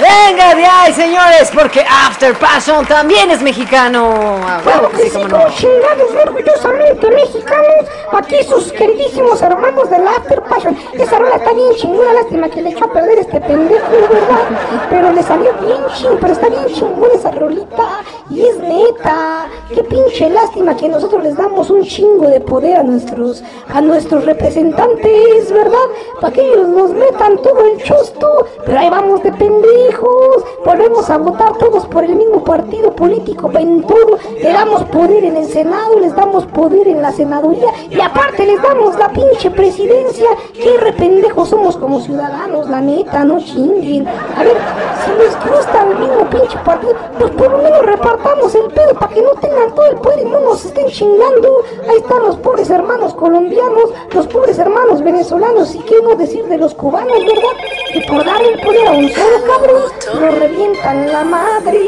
Venga 0.09 0.55
de 0.55 0.65
ahí, 0.65 0.93
señores, 0.95 1.51
porque 1.55 1.81
After 1.81 2.35
Passion 2.39 2.87
también 2.87 3.31
es 3.31 3.43
mexicano. 3.43 4.39
Que 4.97 5.11
sí, 5.11 5.19
no. 5.19 5.51
chingados, 5.51 6.11
orgullosamente 6.27 7.11
mexicanos, 7.11 7.85
aquí 8.13 8.43
sus 8.45 8.73
queridísimos 8.73 9.43
hermanos 9.43 9.91
del 9.91 10.07
After 10.09 10.43
Passion. 10.45 10.79
Esa 10.95 11.19
rola 11.19 11.37
está 11.37 11.53
bien 11.53 11.75
chingona, 11.77 12.13
lástima 12.15 12.49
que 12.49 12.63
le 12.63 12.71
echó 12.71 12.87
a 12.87 12.93
perder 12.93 13.19
este 13.19 13.39
pendejo, 13.41 13.91
¿verdad? 13.91 14.87
Pero 14.89 15.13
le 15.13 15.23
salió 15.23 15.53
bien 15.61 15.87
ching, 15.95 16.19
pero 16.21 16.33
está 16.33 16.49
bien 16.49 16.67
chingona 16.69 17.15
esa 17.15 17.31
rolita. 17.31 18.03
Y 18.31 18.47
es 18.47 18.59
neta, 18.59 19.47
qué 19.75 19.83
pinche 19.83 20.31
lástima 20.31 20.77
que 20.77 20.89
nosotros 20.89 21.23
les 21.23 21.37
damos 21.37 21.69
un 21.71 21.83
chingo 21.85 22.29
de 22.29 22.41
poder 22.41 22.79
a 22.79 22.83
nuestros, 22.83 23.43
a 23.69 23.81
nuestros 23.81 24.25
representantes, 24.25 25.53
¿verdad? 25.53 25.87
Para 26.21 26.33
que 26.33 26.41
ellos 26.41 26.69
nos 26.69 26.91
metan 26.91 27.39
todo 27.39 27.61
el 27.67 27.83
chosto, 27.83 28.47
pero 28.65 28.79
ahí 28.79 28.91
vamos 28.91 29.23
de 29.23 29.33
Volvemos 30.65 31.11
a 31.11 31.19
votar 31.19 31.57
todos 31.59 31.87
por 31.87 32.05
el 32.05 32.15
mismo 32.15 32.45
partido 32.45 32.93
político, 32.93 33.51
en 33.55 33.83
todo. 33.83 34.19
Le 34.41 34.53
damos 34.53 34.85
poder 34.85 35.25
en 35.25 35.37
el 35.37 35.47
Senado, 35.47 35.99
les 35.99 36.15
damos 36.15 36.47
poder 36.47 36.89
en 36.89 37.03
la 37.03 37.13
senaduría 37.13 37.69
y 37.91 38.01
aparte 38.01 38.47
les 38.47 38.61
damos 38.63 38.99
la 38.99 39.09
pinche 39.09 39.51
presidencia. 39.51 40.29
Qué 40.53 40.77
rependejos 40.79 41.49
somos 41.49 41.77
como 41.77 42.01
ciudadanos, 42.01 42.69
la 42.69 42.81
neta, 42.81 43.25
no 43.25 43.39
chinguen. 43.39 44.07
A 44.07 44.45
ver, 44.45 44.57
si 45.05 45.11
les 45.19 45.35
gusta 45.51 45.83
el 45.83 45.99
mismo 45.99 46.31
pinche 46.31 46.59
partido, 46.65 46.95
pues 47.19 47.31
por 47.33 47.51
lo 47.51 47.59
menos 47.59 47.83
repartamos 47.85 48.55
el 48.55 48.69
pedo 48.69 48.95
para 48.95 49.13
que 49.13 49.23
no 49.23 49.31
tengan 49.41 49.75
todo 49.75 49.87
el 49.87 49.97
poder 49.97 50.21
y 50.21 50.25
no 50.31 50.41
nos 50.41 50.65
estén 50.65 50.87
chingando. 50.87 51.63
Ahí 51.89 51.97
están 51.97 52.23
los 52.23 52.37
pobres 52.37 52.71
hermanos 52.71 53.15
colombianos, 53.15 53.91
los 54.13 54.27
pobres 54.27 54.59
hermanos 54.59 55.03
venezolanos 55.03 55.75
y 55.75 55.81
qué 55.81 55.97
no 56.03 56.15
decir 56.15 56.45
de 56.47 56.59
los 56.59 56.75
cubanos, 56.75 57.19
¿verdad? 57.19 57.57
Que 57.93 58.01
por 58.09 58.25
dar 58.25 58.43
el 58.43 58.61
poder 58.61 58.87
a 58.87 58.93
un 58.93 59.09
solo 59.09 59.37
cabrón, 59.47 59.83
lo 60.15 60.31
revientan 60.31 61.13
la 61.13 61.25
madre. 61.25 61.81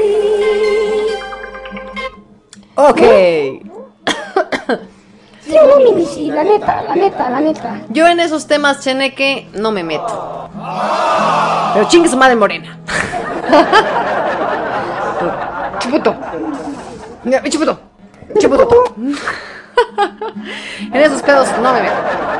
Ok. 2.74 3.00
Sí 5.42 5.56
o 5.58 5.66
no, 5.66 5.84
mi 5.84 5.94
bici, 5.94 6.30
la 6.30 6.44
neta, 6.44 6.82
la 6.82 6.94
neta, 6.94 7.28
la 7.28 7.40
neta. 7.40 7.80
Yo 7.88 8.06
en 8.06 8.20
esos 8.20 8.46
temas, 8.46 8.84
Cheneque, 8.84 9.48
no 9.54 9.72
me 9.72 9.82
meto. 9.82 10.48
Pero 11.74 11.88
chingue 11.88 12.08
su 12.08 12.16
madre 12.16 12.36
morena. 12.36 12.78
Chuputo. 15.80 16.14
Mira, 17.24 17.42
Chuputo. 17.48 17.80
Chuputo. 18.38 18.94
En 20.92 21.00
esos 21.00 21.22
pedos 21.22 21.48
no 21.62 21.72
me 21.72 21.82
meto. 21.82 21.94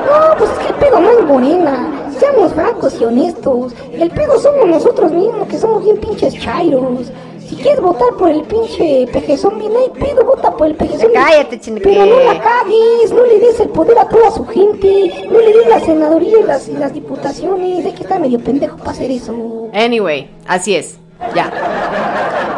No, 0.06 0.36
pues 0.36 0.50
es 0.50 0.58
que 0.58 0.68
el 0.68 0.74
pedo 0.74 1.00
no 1.00 1.10
es 1.10 1.24
morena. 1.24 1.88
Seamos 2.20 2.52
francos 2.52 3.00
y 3.00 3.04
honestos. 3.04 3.72
El 3.94 4.10
pedo 4.10 4.38
somos 4.38 4.66
nosotros 4.66 5.10
mismos, 5.10 5.48
que 5.48 5.58
somos 5.58 5.82
bien 5.82 5.96
pinches 5.96 6.38
chairos. 6.38 7.10
Si 7.48 7.56
quieres 7.56 7.80
votar 7.80 8.12
por 8.18 8.30
el 8.30 8.42
pinche 8.42 9.08
pejezón 9.10 9.58
bien 9.58 9.72
ahí, 9.74 9.90
pedo, 9.98 10.22
vota 10.26 10.54
por 10.54 10.66
el 10.66 10.74
pejezón. 10.74 11.12
Cállate, 11.14 11.58
Cheneque. 11.58 11.88
Pero 11.88 12.04
no 12.04 12.20
la 12.20 12.38
cagues, 12.38 13.10
no 13.10 13.24
le 13.24 13.38
des 13.40 13.58
el 13.60 13.70
poder 13.70 13.98
a 13.98 14.06
toda 14.06 14.30
su 14.30 14.46
gente, 14.46 15.26
no 15.30 15.40
le 15.40 15.50
des 15.50 15.66
la 15.66 15.80
senaduría 15.80 16.40
y 16.40 16.42
las, 16.42 16.68
y 16.68 16.72
las 16.74 16.92
diputaciones. 16.92 17.86
Hay 17.86 17.92
que 17.92 18.02
estar 18.02 18.20
medio 18.20 18.38
pendejo 18.38 18.76
para 18.76 18.90
hacer 18.90 19.10
eso. 19.10 19.70
Anyway, 19.72 20.30
así 20.46 20.74
es. 20.74 20.98
Ya. 21.34 21.50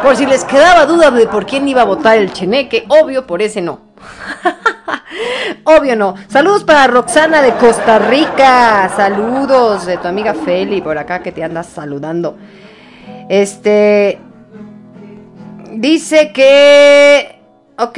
Por 0.03 0.17
si 0.17 0.25
les 0.25 0.43
quedaba 0.43 0.85
duda 0.85 1.09
de 1.09 1.25
por 1.27 1.45
quién 1.45 1.65
iba 1.69 1.83
a 1.83 1.85
votar 1.85 2.17
el 2.17 2.33
Cheneque, 2.33 2.85
obvio 2.89 3.25
por 3.25 3.41
ese 3.41 3.61
no. 3.61 3.79
Obvio 5.63 5.95
no. 5.95 6.15
Saludos 6.27 6.63
para 6.63 6.87
Roxana 6.87 7.41
de 7.41 7.53
Costa 7.53 7.99
Rica. 7.99 8.91
Saludos 8.95 9.85
de 9.85 9.97
tu 9.97 10.07
amiga 10.07 10.33
Feli 10.33 10.81
por 10.81 10.97
acá 10.97 11.21
que 11.21 11.31
te 11.31 11.43
andas 11.43 11.67
saludando. 11.67 12.37
Este. 13.29 14.19
Dice 15.71 16.31
que. 16.31 17.39
Ok, 17.77 17.97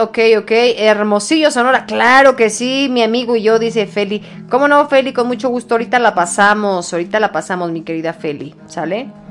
ok, 0.00 0.18
ok. 0.38 0.50
Hermosillo, 0.76 1.50
Sonora. 1.50 1.86
Claro 1.86 2.36
que 2.36 2.50
sí, 2.50 2.88
mi 2.90 3.02
amigo 3.02 3.36
y 3.36 3.42
yo, 3.42 3.58
dice 3.58 3.86
Feli. 3.86 4.22
¿Cómo 4.50 4.68
no, 4.68 4.86
Feli? 4.88 5.12
Con 5.12 5.26
mucho 5.26 5.48
gusto. 5.48 5.74
Ahorita 5.74 5.98
la 5.98 6.14
pasamos. 6.14 6.92
Ahorita 6.92 7.20
la 7.20 7.32
pasamos, 7.32 7.70
mi 7.70 7.82
querida 7.82 8.12
Feli. 8.12 8.54
¿Sale? 8.66 9.23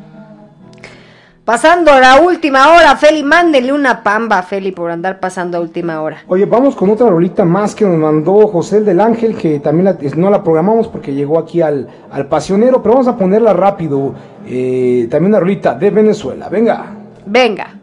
Pasando 1.46 1.92
a 1.92 2.00
la 2.00 2.22
última 2.22 2.70
hora, 2.74 2.96
Feli, 2.96 3.22
mándele 3.22 3.74
una 3.74 4.02
pamba 4.02 4.38
a 4.40 4.44
Feli 4.44 4.72
por 4.72 4.90
andar 4.90 5.20
pasando 5.20 5.58
a 5.58 5.62
última 5.62 6.00
hora. 6.02 6.24
Oye, 6.30 6.46
vamos 6.46 6.74
con 6.74 6.90
otra 6.90 7.10
rolita 7.10 7.44
más 7.44 7.76
que 7.76 7.84
nos 7.84 7.98
mandó 7.98 8.48
José 8.48 8.78
el 8.78 8.86
del 8.86 9.02
Ángel, 9.02 9.36
que 9.36 9.60
también 9.60 9.86
la- 9.86 9.98
no 10.16 10.30
la 10.30 10.42
programamos 10.42 10.88
porque 10.88 11.14
llegó 11.14 11.38
aquí 11.38 11.62
al, 11.62 11.90
al 12.12 12.28
pasionero, 12.28 12.82
pero 12.82 12.94
vamos 12.94 13.10
a 13.10 13.18
ponerla 13.18 13.52
rápido. 13.52 14.14
Eh, 14.48 15.08
también 15.12 15.32
una 15.32 15.42
rolita 15.42 15.74
de 15.76 15.90
Venezuela, 15.90 16.48
venga. 16.48 16.86
Venga, 17.26 17.76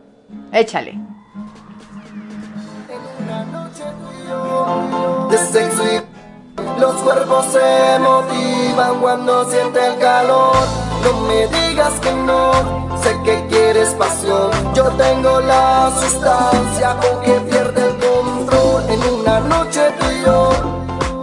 échale. 0.52 0.98
de 5.30 5.36
sexo 5.38 5.82
y 5.84 6.80
los 6.80 6.94
cuerpos 7.02 7.44
se 7.52 7.98
motivan 8.00 9.00
cuando 9.00 9.44
siente 9.50 9.78
el 9.86 9.98
calor. 9.98 10.56
No 11.02 11.20
me 11.28 11.46
digas 11.46 11.92
que 12.00 12.12
no, 12.12 12.52
sé 13.02 13.16
que 13.24 13.46
quieres 13.48 13.90
pasión. 13.94 14.50
Yo 14.74 14.84
tengo 15.04 15.40
la 15.40 15.90
sustancia 16.00 16.96
con 17.00 17.20
que 17.22 17.32
pierde 17.50 17.88
el 17.88 17.96
control 17.98 18.82
en 18.88 19.02
una 19.20 19.40
noche 19.40 19.80
tú 19.98 20.10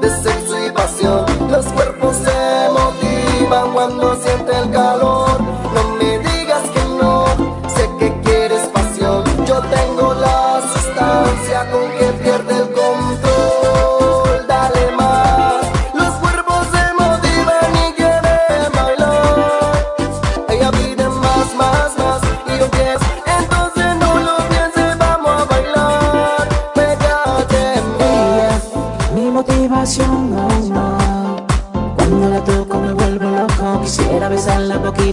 de 0.02 0.10
sexo 0.10 0.66
y 0.66 0.72
pasión. 0.72 1.26
Los 1.52 1.66
cuerpos 1.68 2.16
se 2.18 2.70
motivan 2.72 3.74
cuando 3.74 4.16
siente 4.16 4.58
el 4.58 4.72
calor. 4.72 5.07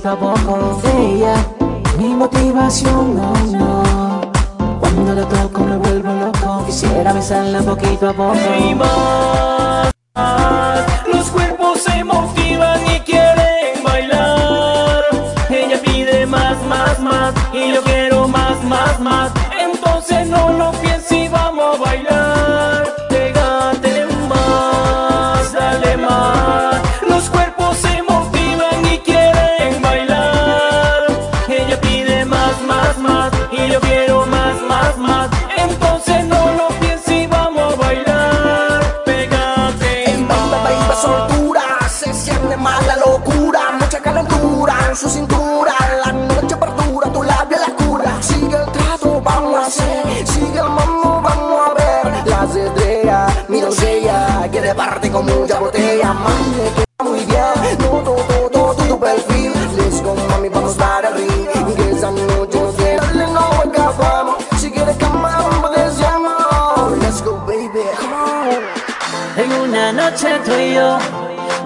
Besarla 0.04 0.10
poquito 0.10 0.10
a 0.10 0.16
poco. 0.16 0.82
Ella, 0.98 1.34
mi 1.98 2.14
motivación, 2.14 3.18
oh 3.18 3.56
no. 3.56 4.78
Cuando 4.80 5.14
la 5.14 5.26
toco 5.26 5.60
me 5.60 5.76
vuelvo 5.78 6.12
loco. 6.12 6.64
Quisiera 6.66 7.12
besarla 7.12 7.62
poquito 7.62 8.08
a 8.08 8.12
poco. 8.12 8.38
Y 8.58 8.74
más, 8.74 9.90
más, 10.14 10.84
los 11.12 11.30
cuerpos 11.30 11.82
se 11.82 12.04
motivan 12.04 12.80
y 12.86 13.00
quieren 13.00 13.82
bailar. 13.82 15.04
Ella 15.48 15.80
pide 15.82 16.26
más, 16.26 16.56
más, 16.66 17.00
más 17.00 17.34
y 17.52 17.72
yo 17.74 17.82
quiero 17.82 18.28
más, 18.28 18.62
más, 18.64 19.00
más. 19.00 19.43
Con 55.14 55.26
mucha 55.26 55.60
botella, 55.60 56.12
mami, 56.12 56.56
le 56.56 56.70
queda 56.74 57.04
muy 57.04 57.20
bien, 57.20 57.78
no 57.78 58.02
todo, 58.02 58.48
todo, 58.50 58.74
tu 58.74 58.98
perfil. 58.98 59.52
Let's 59.76 60.02
go, 60.02 60.16
mami, 60.28 60.48
vamos 60.48 60.74
a 60.74 60.78
dar 60.78 61.04
el 61.04 61.14
ring, 61.14 61.74
que 61.76 61.90
esa 61.92 62.10
noche 62.10 62.60
no 62.60 62.70
tiene, 62.70 62.96
dale, 62.96 63.26
no 63.28 63.40
acabamos. 63.64 64.36
Si 64.58 64.72
quieres 64.72 64.98
vamos 64.98 65.30
a 65.30 65.82
decirnos. 65.82 66.98
Let's 67.00 67.22
go, 67.22 67.36
baby, 67.46 67.84
come 67.96 68.12
on. 68.12 68.74
En 69.36 69.52
una 69.52 69.92
noche 69.92 70.40
tú 70.44 70.52
y 70.52 70.74
yo 70.74 70.98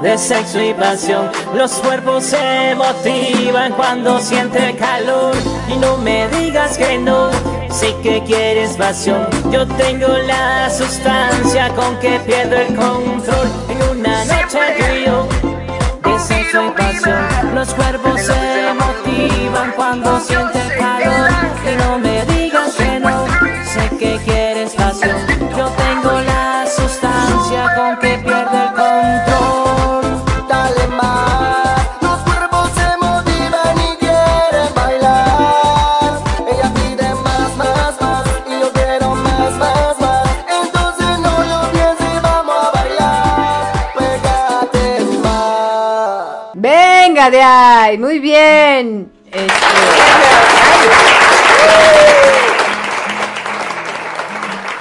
de 0.02 0.16
sexo 0.18 0.60
y 0.60 0.74
pasión, 0.74 1.30
los 1.54 1.72
cuerpos 1.72 2.24
se 2.24 2.74
motivan 2.76 3.72
cuando 3.72 4.20
siente 4.20 4.76
calor 4.76 5.34
y 5.68 5.76
no 5.76 5.96
me 5.96 6.28
digas 6.28 6.76
que 6.76 6.98
no, 6.98 7.30
sí 7.78 7.94
que 8.02 8.22
quieres 8.24 8.76
pasión. 8.76 9.26
Yo 9.50 9.66
tengo 9.66 10.08
la 10.26 10.68
sustancia 10.70 11.68
con 11.74 11.96
que 12.00 12.18
pierdo 12.20 12.56
el 12.56 12.74
control. 12.74 13.48
En 13.68 13.98
una 13.98 14.24
noche 14.24 14.58
tú 14.78 14.84
y 14.94 15.04
yo 15.04 16.74
pasión, 16.74 17.54
los 17.54 17.72
cuerpos 17.74 18.20
se 18.20 18.74
motivan 18.74 19.72
Venga 19.76 20.57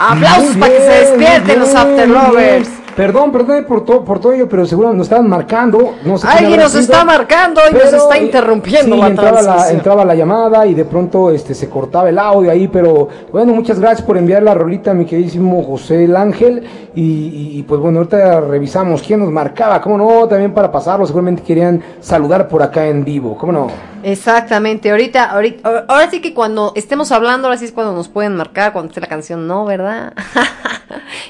Aplausos 0.08 0.56
para 0.56 0.74
que 0.74 0.80
se 0.80 0.90
despierten 0.90 1.60
los 1.60 1.76
After. 1.76 2.08
Lovers. 2.08 2.77
Perdón, 2.98 3.32
perdón 3.32 3.64
por 3.66 3.86
todo, 3.86 4.04
por 4.04 4.20
todo 4.20 4.34
ello, 4.34 4.50
pero 4.50 4.66
seguramente 4.66 4.98
nos 4.98 5.06
estaban 5.06 5.30
marcando. 5.30 5.94
No 6.04 6.18
sé 6.18 6.28
Alguien 6.28 6.60
nos 6.60 6.72
sido, 6.72 6.82
está 6.82 7.06
marcando 7.06 7.62
y 7.70 7.74
nos 7.76 7.94
está 7.94 8.18
eh, 8.18 8.24
interrumpiendo 8.24 8.96
sí, 8.96 9.02
la 9.02 9.08
entraba 9.08 9.32
la, 9.34 9.42
transmisión. 9.44 9.76
entraba 9.78 10.04
la 10.06 10.16
llamada 10.16 10.66
y 10.66 10.74
de 10.74 10.84
pronto 10.84 11.30
este 11.30 11.54
se 11.54 11.70
cortaba 11.70 12.10
el 12.10 12.18
audio 12.18 12.50
ahí, 12.50 12.68
pero 12.68 13.08
bueno, 13.32 13.54
muchas 13.54 13.80
gracias 13.80 14.02
por 14.02 14.18
enviar 14.18 14.42
la 14.42 14.56
rolita, 14.56 14.96
mi 14.96 15.06
queridísimo 15.06 15.64
José 15.64 16.06
el 16.06 16.16
Ángel. 16.18 16.64
Y, 16.96 17.02
y- 17.02 17.60
y, 17.60 17.64
pues 17.64 17.80
bueno, 17.80 18.00
ahorita 18.00 18.42
revisamos 18.42 19.04
quién 19.04 19.20
nos 19.20 19.30
marcaba, 19.32 19.80
cómo 19.80 20.00
no, 20.00 20.28
también 20.28 20.52
para 20.52 20.72
pasarlo, 20.72 21.06
seguramente 21.06 21.44
querían 21.44 21.80
saludar 22.02 22.48
por 22.48 22.64
acá 22.64 22.88
en 22.88 23.06
vivo, 23.06 23.38
cómo 23.38 23.52
no. 23.52 23.68
Exactamente, 24.02 24.90
ahorita, 24.90 25.26
ahorita, 25.30 25.86
ahora 25.88 26.10
sí 26.10 26.22
que 26.22 26.34
cuando 26.34 26.72
estemos 26.76 27.12
hablando, 27.12 27.48
ahora 27.48 27.60
sí 27.60 27.66
es 27.66 27.72
cuando 27.72 27.94
nos 27.94 28.08
pueden 28.08 28.36
marcar, 28.36 28.74
cuando 28.74 28.90
esté 28.90 29.00
la 29.02 29.06
canción, 29.08 29.46
no, 29.48 29.66
¿verdad? 29.66 30.14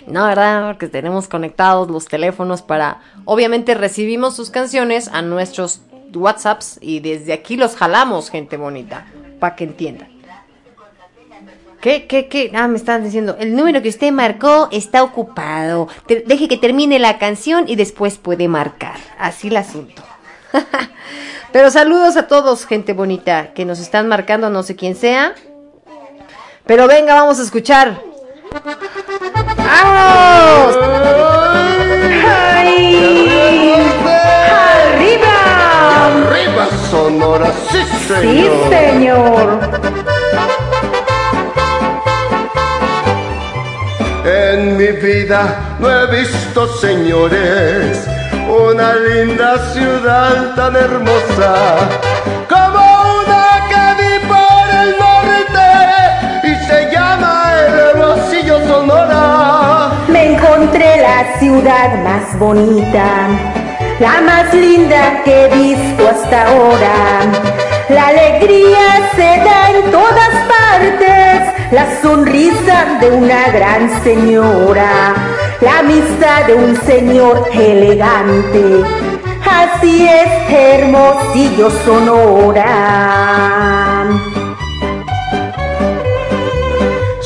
no, 0.08 0.26
¿verdad? 0.26 0.68
Porque 0.68 0.88
tenemos 0.88 1.28
conectados 1.28 1.90
los 1.90 2.06
teléfonos 2.06 2.62
para, 2.62 3.02
obviamente 3.26 3.74
recibimos 3.74 4.36
sus 4.36 4.50
canciones 4.50 5.10
a 5.10 5.22
nuestros 5.22 5.82
WhatsApps 6.14 6.80
y 6.82 7.00
desde 7.00 7.34
aquí 7.34 7.58
los 7.58 7.76
jalamos, 7.76 8.30
gente 8.30 8.58
bonita, 8.58 9.06
para 9.40 9.56
que 9.56 9.66
entiendan. 9.66 10.18
¿Qué, 11.82 12.08
qué, 12.08 12.28
qué? 12.28 12.52
Ah, 12.56 12.68
me 12.68 12.78
estaban 12.78 13.04
diciendo, 13.04 13.38
el 13.40 13.56
número 13.56 13.82
que 13.82 13.90
usted 13.90 14.12
marcó 14.12 14.68
está 14.72 15.04
ocupado. 15.04 15.88
Deje 16.08 16.48
que 16.48 16.58
termine 16.58 16.98
la 16.98 17.20
canción 17.20 17.66
y 17.68 17.76
después 17.76 18.18
puede 18.18 18.48
marcar. 18.48 18.96
Así 19.20 19.50
el 19.50 19.58
asunto. 19.58 20.02
Pero 21.52 21.70
saludos 21.70 22.18
a 22.18 22.28
todos, 22.28 22.66
gente 22.66 22.94
bonita, 22.94 23.54
que 23.54 23.64
nos 23.64 23.80
están 23.80 24.08
marcando, 24.08 24.50
no 24.50 24.64
sé 24.64 24.76
quién 24.76 24.96
sea. 24.96 25.36
Pero 26.66 26.88
venga, 26.88 27.14
vamos 27.14 27.40
a 27.40 27.44
escuchar. 27.44 28.02
¡Arriba! 34.08 35.30
Arriba 36.06 36.68
Sonora, 36.90 37.50
sí 37.72 37.82
Sí, 38.08 38.50
señor. 38.70 39.60
En 44.26 44.78
mi 44.78 44.88
vida 44.94 45.42
no 45.80 45.90
he 45.90 46.06
visto, 46.22 46.68
señores, 46.80 48.08
una 48.48 48.96
linda 48.96 49.58
ciudad 49.74 50.56
tan 50.56 50.76
hermosa 50.76 51.54
como 52.48 52.80
una 53.20 53.46
que 53.70 53.84
vi 54.00 54.14
por 54.26 54.66
el 54.84 54.90
norte 55.06 55.70
y 56.44 56.56
se 56.66 56.90
llama 56.94 57.52
el 57.68 57.74
Hermosillo 57.90 58.58
Sonora. 58.68 59.17
La 60.78 61.40
ciudad 61.40 62.04
más 62.04 62.38
bonita, 62.38 63.28
la 64.00 64.22
más 64.22 64.54
linda 64.54 65.24
que 65.26 65.46
he 65.46 65.50
visto 65.50 66.08
hasta 66.08 66.50
ahora. 66.50 67.22
La 67.90 68.10
alegría 68.10 69.10
se 69.16 69.40
da 69.44 69.72
en 69.72 69.90
todas 69.90 70.30
partes, 70.48 71.72
la 71.72 72.00
sonrisa 72.00 73.00
de 73.02 73.10
una 73.10 73.50
gran 73.50 74.04
señora, 74.04 75.16
la 75.62 75.80
amistad 75.80 76.46
de 76.46 76.54
un 76.54 76.76
señor 76.82 77.50
elegante. 77.54 78.84
Así 79.50 80.08
es, 80.08 80.30
Hermosillo 80.48 81.72
Sonora. 81.86 82.68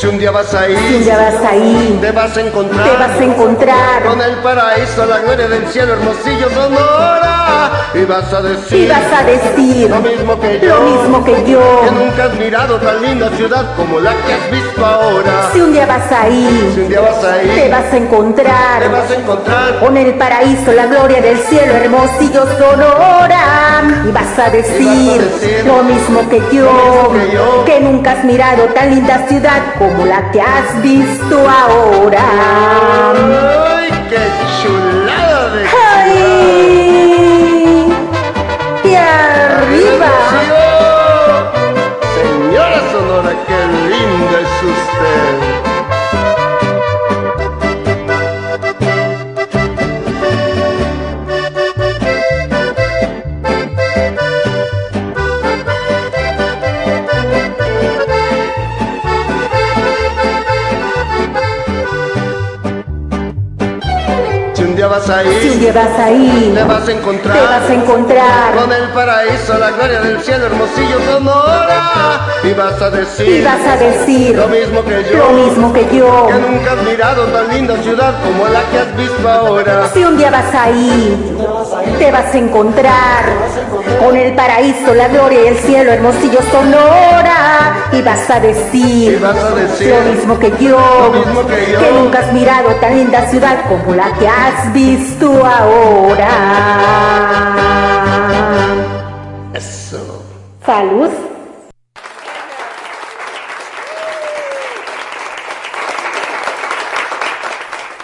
Si 0.01 0.07
un 0.07 0.17
día 0.17 0.31
vas 0.31 0.51
ahí, 0.55 0.75
Si 0.75 0.95
un 0.95 1.03
día 1.03 1.15
vas 1.15 1.45
ahí, 1.45 1.99
te 2.01 2.11
vas 2.11 2.35
a 2.35 2.41
encontrar, 2.41 2.89
te 2.89 2.97
vas 2.97 3.19
a 3.19 3.23
encontrar 3.23 4.03
con 4.03 4.19
el 4.19 4.35
paraíso, 4.37 5.05
la 5.05 5.19
gloria 5.19 5.47
del 5.47 5.67
cielo, 5.67 5.93
Hermosillo 5.93 6.49
Sonora, 6.49 7.71
y 7.93 8.05
vas 8.05 8.33
a 8.33 8.41
decir, 8.41 8.79
y 8.79 8.87
vas 8.87 9.13
a 9.13 9.23
decir 9.23 9.91
lo 9.91 9.99
mismo 10.01 10.39
que 10.39 10.59
yo, 10.59 10.75
lo 10.75 10.81
mismo 10.81 11.23
que 11.23 11.51
yo. 11.51 11.81
que 11.83 11.91
nunca 11.91 12.23
has 12.23 12.33
mirado 12.33 12.77
tan 12.77 12.99
linda 12.99 13.29
ciudad 13.37 13.75
como 13.75 13.99
la 13.99 14.15
que 14.25 14.33
has 14.33 14.49
visto 14.49 14.83
ahora. 14.83 15.49
Si 15.53 15.61
un 15.61 15.71
día 15.71 15.85
vas 15.85 16.11
ahí, 16.11 16.71
Si 16.73 16.81
un 16.81 16.89
día 16.89 17.01
vas 17.01 17.23
ahí, 17.23 17.51
te 17.53 17.69
vas 17.69 17.93
a 17.93 17.97
encontrar 17.97 18.81
te 18.81 18.87
vas 18.87 19.11
a 19.11 19.15
encontrar 19.15 19.79
con 19.79 19.97
el 19.97 20.15
paraíso, 20.15 20.71
la 20.71 20.87
gloria 20.87 21.21
del 21.21 21.37
cielo, 21.37 21.73
hermosillo 21.73 22.47
sonora. 22.57 23.83
Y 24.07 24.11
vas 24.11 24.39
a 24.39 24.49
decir, 24.49 24.83
vas 24.83 25.19
a 25.19 25.45
decir 25.45 25.65
lo 25.67 25.83
mismo 25.83 26.27
que 26.27 26.41
yo, 26.51 26.65
lo 26.65 27.11
mismo 27.11 27.13
que 27.13 27.35
yo. 27.35 27.65
que 27.65 27.79
nunca 27.81 28.13
has 28.13 28.23
mirado 28.23 28.63
tan 28.73 28.89
linda 28.89 29.27
ciudad 29.27 29.61
como 29.77 29.90
la 30.05 30.31
que 30.31 30.41
has 30.41 30.81
visto 30.81 31.37
ahora. 31.49 32.21
Si 65.01 65.09
un 65.09 65.19
día 65.19 65.19
vas 65.19 65.19
ahí, 65.19 65.39
Si 65.41 65.49
un 65.49 65.59
día 65.59 65.73
vas 65.73 65.99
ahí, 65.99 66.51
te 66.55 66.63
vas 66.63 66.87
a 66.87 66.91
encontrar 66.91 67.37
te 67.37 67.43
vas 67.43 67.69
a 67.69 67.73
encontrar 67.73 68.55
con 68.55 68.71
el 68.71 68.89
paraíso, 68.89 69.57
la 69.57 69.71
gloria 69.71 70.01
del 70.01 70.21
cielo, 70.21 70.45
hermosillo 70.45 70.97
Sonora. 71.11 72.27
Y 72.43 72.53
vas 72.53 72.81
a 72.81 72.89
decir, 72.89 73.27
y 73.27 73.43
vas 73.43 73.65
a 73.67 73.77
decir 73.77 74.35
lo 74.35 74.47
mismo 74.47 74.83
que 74.83 75.03
yo, 75.11 75.17
lo 75.17 75.31
mismo 75.31 75.73
que 75.73 75.85
yo. 75.95 76.27
que 76.27 76.33
nunca 76.33 76.71
has 76.73 76.83
mirado 76.83 77.23
tan 77.25 77.47
linda 77.49 77.75
ciudad 77.83 78.13
como 78.23 78.47
la 78.47 78.61
que 78.71 78.79
has 78.79 78.95
visto 78.95 79.29
ahora. 79.29 79.89
Si 79.93 80.03
un 80.03 80.17
día 80.17 80.31
vas 80.31 80.53
ahí, 80.53 81.30
te 81.97 82.11
vas 82.11 82.33
a 82.33 82.37
encontrar 82.37 83.23
con 83.99 84.15
el 84.15 84.33
paraíso, 84.35 84.93
la 84.93 85.07
gloria 85.07 85.43
y 85.43 85.47
el 85.47 85.57
cielo, 85.57 85.91
hermosillo 85.91 86.39
sonora. 86.51 87.87
Y 87.91 88.01
vas 88.01 88.29
a 88.29 88.39
decir, 88.39 89.13
Y 89.13 89.15
vas 89.17 89.35
a 89.37 89.55
decir 89.55 89.93
lo 89.93 90.11
mismo 90.13 90.39
que 90.39 90.51
yo, 90.59 91.11
lo 91.13 91.19
mismo 91.19 91.45
que 91.47 91.71
yo. 91.71 92.01
nunca 92.01 92.19
has 92.19 92.33
mirado 92.33 92.69
tan 92.75 92.97
linda 92.97 93.27
ciudad 93.29 93.57
como 93.67 93.95
la 93.95 94.13
que 94.13 94.27
has 94.27 94.73
visto 94.73 95.45
ahora. 95.45 96.29
Eso. 99.53 100.23
Salud. 100.65 101.09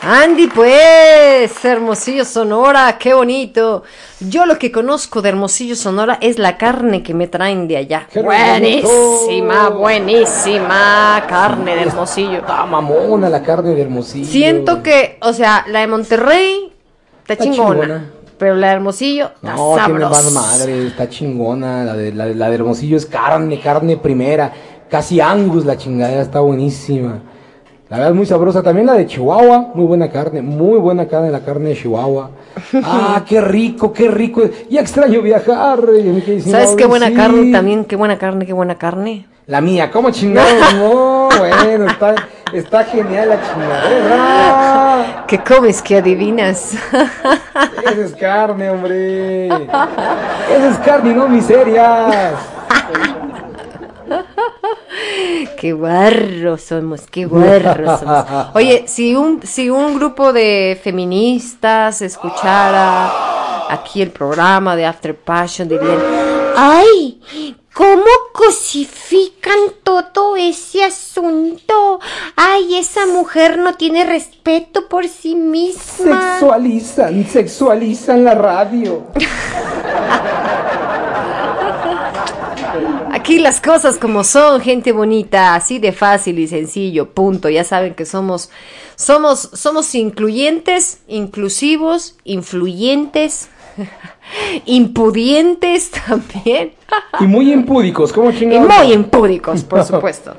Andy, 0.09 0.47
pues, 0.47 1.65
Hermosillo 1.65 2.23
Sonora, 2.23 2.97
qué 2.97 3.13
bonito. 3.13 3.83
Yo 4.21 4.45
lo 4.45 4.57
que 4.57 4.71
conozco 4.71 5.21
de 5.21 5.27
Hermosillo 5.27 5.75
Sonora 5.75 6.17
es 6.21 6.39
la 6.39 6.55
carne 6.57 7.03
que 7.03 7.13
me 7.13 7.27
traen 7.27 7.67
de 7.67 7.75
allá. 7.75 8.07
Buenísima, 8.15 9.67
buenísima 9.67 11.25
carne 11.27 11.75
de 11.75 11.81
Hermosillo. 11.81 12.37
Está 12.37 12.65
mamona 12.65 13.27
la 13.29 13.43
carne 13.43 13.71
de 13.75 13.81
Hermosillo. 13.81 14.27
Siento 14.27 14.81
que, 14.81 15.17
o 15.21 15.33
sea, 15.33 15.65
la 15.67 15.81
de 15.81 15.87
Monterrey 15.87 16.71
está, 17.19 17.33
Está 17.33 17.43
chingona, 17.43 17.81
chingona. 17.81 18.11
pero 18.37 18.55
la 18.55 18.67
de 18.67 18.73
Hermosillo 18.75 19.31
está 19.35 19.55
No, 19.57 19.75
tiene 19.83 19.99
más 20.05 20.31
madre, 20.31 20.87
está 20.87 21.09
chingona. 21.09 21.83
La 21.83 21.93
de, 21.95 22.13
la, 22.13 22.25
de- 22.27 22.35
la 22.35 22.47
de 22.47 22.55
Hermosillo 22.55 22.95
es 22.95 23.05
carne, 23.05 23.59
carne 23.59 23.97
primera. 23.97 24.53
Casi 24.89 25.19
Angus, 25.19 25.65
la 25.65 25.75
chingadera 25.75 26.21
está 26.21 26.39
buenísima. 26.39 27.19
La 27.89 27.97
verdad 27.97 28.11
es 28.11 28.17
muy 28.17 28.25
sabrosa. 28.25 28.61
También 28.61 28.85
la 28.87 28.93
de 28.93 29.07
Chihuahua, 29.07 29.71
muy 29.73 29.85
buena 29.85 30.09
carne, 30.09 30.41
muy 30.41 30.79
buena 30.79 31.07
carne, 31.07 31.31
la 31.31 31.39
carne 31.41 31.69
de 31.69 31.75
Chihuahua. 31.75 32.31
Ah, 32.83 33.23
qué 33.27 33.39
rico, 33.39 33.93
qué 33.93 34.09
rico. 34.09 34.41
Ya 34.69 34.81
extraño 34.81 35.21
viajar. 35.21 35.79
eh, 35.95 36.41
¿Sabes 36.45 36.71
qué 36.75 36.85
buena 36.85 37.07
sí. 37.07 37.13
carne 37.13 37.51
también? 37.51 37.85
Qué 37.85 37.95
buena 37.95 38.17
carne, 38.17 38.45
qué 38.45 38.53
buena 38.53 38.75
carne. 38.75 39.27
La 39.45 39.61
mía, 39.61 39.89
¿cómo 39.91 40.09
chingado? 40.11 40.47
No, 40.75 41.29
bueno, 41.37 41.85
está, 41.87 42.15
está 42.51 42.83
genial 42.83 43.29
la 43.29 43.39
chingadera. 43.41 45.25
¿Qué 45.27 45.39
comes? 45.39 45.81
¿Qué 45.81 45.97
adivinas? 45.97 46.73
Esa 47.83 48.01
es 48.01 48.13
carne, 48.15 48.69
hombre. 48.69 49.47
Esa 49.47 50.69
es 50.71 50.77
carne 50.83 51.13
no 51.13 51.29
miserias. 51.29 52.33
Qué 55.59 55.73
guarros 55.73 56.61
somos, 56.61 57.01
qué 57.07 57.25
guarros 57.25 57.99
somos. 57.99 58.25
Oye, 58.53 58.83
si 58.87 59.15
un, 59.15 59.41
si 59.43 59.69
un 59.69 59.95
grupo 59.95 60.33
de 60.33 60.79
feministas 60.81 62.01
escuchara 62.01 63.11
aquí 63.69 64.01
el 64.01 64.11
programa 64.11 64.75
de 64.75 64.85
After 64.85 65.15
Passion, 65.15 65.67
dirían, 65.67 65.99
¡ay! 66.55 67.19
¿Cómo 67.77 68.03
cosifican 68.33 69.59
todo 69.83 70.35
ese 70.35 70.83
asunto? 70.83 71.99
Ay, 72.35 72.75
esa 72.75 73.05
mujer 73.05 73.59
no 73.59 73.75
tiene 73.75 74.03
respeto 74.03 74.87
por 74.89 75.07
sí 75.07 75.35
misma. 75.35 76.39
Sexualizan, 76.39 77.23
sexualizan 77.27 78.23
la 78.23 78.33
radio. 78.33 79.03
Aquí 83.17 83.39
las 83.39 83.59
cosas 83.59 83.97
como 83.97 84.23
son, 84.23 84.61
gente 84.61 84.91
bonita, 84.91 85.55
así 85.55 85.79
de 85.79 85.91
fácil 85.91 86.37
y 86.37 86.47
sencillo, 86.47 87.09
punto. 87.15 87.49
Ya 87.49 87.63
saben 87.63 87.95
que 87.95 88.05
somos, 88.05 88.51
somos, 88.95 89.49
somos 89.53 89.95
incluyentes, 89.95 90.99
inclusivos, 91.07 92.15
influyentes, 92.25 93.49
impudientes 94.65 95.89
también. 96.07 96.73
Y 97.19 97.23
muy 97.23 97.51
impúdicos, 97.51 98.13
¿cómo 98.13 98.29
Y 98.31 98.37
chingados? 98.37 98.67
muy 98.77 98.93
impúdicos, 98.93 99.63
por 99.63 99.83
supuesto. 99.83 100.35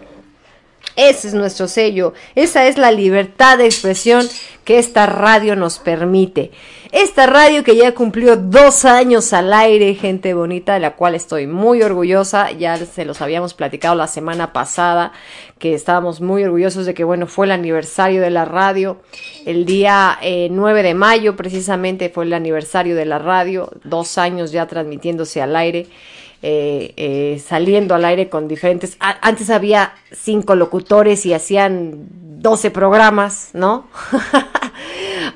Ese 0.95 1.29
es 1.29 1.35
nuestro 1.35 1.67
sello. 1.67 2.15
Esa 2.37 2.69
es 2.69 2.79
la 2.79 2.93
libertad 2.93 3.59
de 3.59 3.65
expresión 3.65 4.25
que 4.69 4.78
esta 4.78 5.07
radio 5.07 5.57
nos 5.57 5.78
permite. 5.78 6.51
Esta 6.93 7.24
radio 7.24 7.65
que 7.65 7.74
ya 7.74 7.95
cumplió 7.95 8.36
dos 8.36 8.85
años 8.85 9.32
al 9.32 9.55
aire, 9.55 9.95
gente 9.95 10.35
bonita, 10.35 10.74
de 10.74 10.81
la 10.81 10.95
cual 10.95 11.15
estoy 11.15 11.47
muy 11.47 11.81
orgullosa. 11.81 12.53
Ya 12.53 12.77
se 12.77 13.07
los 13.07 13.23
habíamos 13.23 13.55
platicado 13.55 13.95
la 13.95 14.09
semana 14.09 14.53
pasada, 14.53 15.12
que 15.59 15.73
estábamos 15.73 16.20
muy 16.20 16.45
orgullosos 16.45 16.85
de 16.85 16.93
que, 16.93 17.03
bueno, 17.03 17.27
fue 17.27 17.47
el 17.47 17.53
aniversario 17.53 18.20
de 18.20 18.28
la 18.28 18.45
radio. 18.45 19.01
El 19.47 19.65
día 19.65 20.19
eh, 20.20 20.49
9 20.51 20.82
de 20.82 20.93
mayo, 20.93 21.35
precisamente, 21.35 22.11
fue 22.11 22.27
el 22.27 22.35
aniversario 22.35 22.95
de 22.95 23.07
la 23.07 23.19
radio. 23.19 23.70
Dos 23.85 24.19
años 24.19 24.53
ya 24.53 24.66
transmitiéndose 24.66 25.40
al 25.40 25.57
aire 25.57 25.86
eh, 26.40 26.93
eh, 26.97 27.43
saliendo 27.45 27.97
al 27.97 28.05
aire 28.05 28.28
con 28.28 28.47
diferentes... 28.47 28.97
antes 29.01 29.51
había 29.51 29.95
cinco 30.12 30.55
locutores 30.55 31.27
y 31.27 31.35
hacían 31.35 32.07
12 32.11 32.70
programas, 32.70 33.51
¿no? 33.55 33.89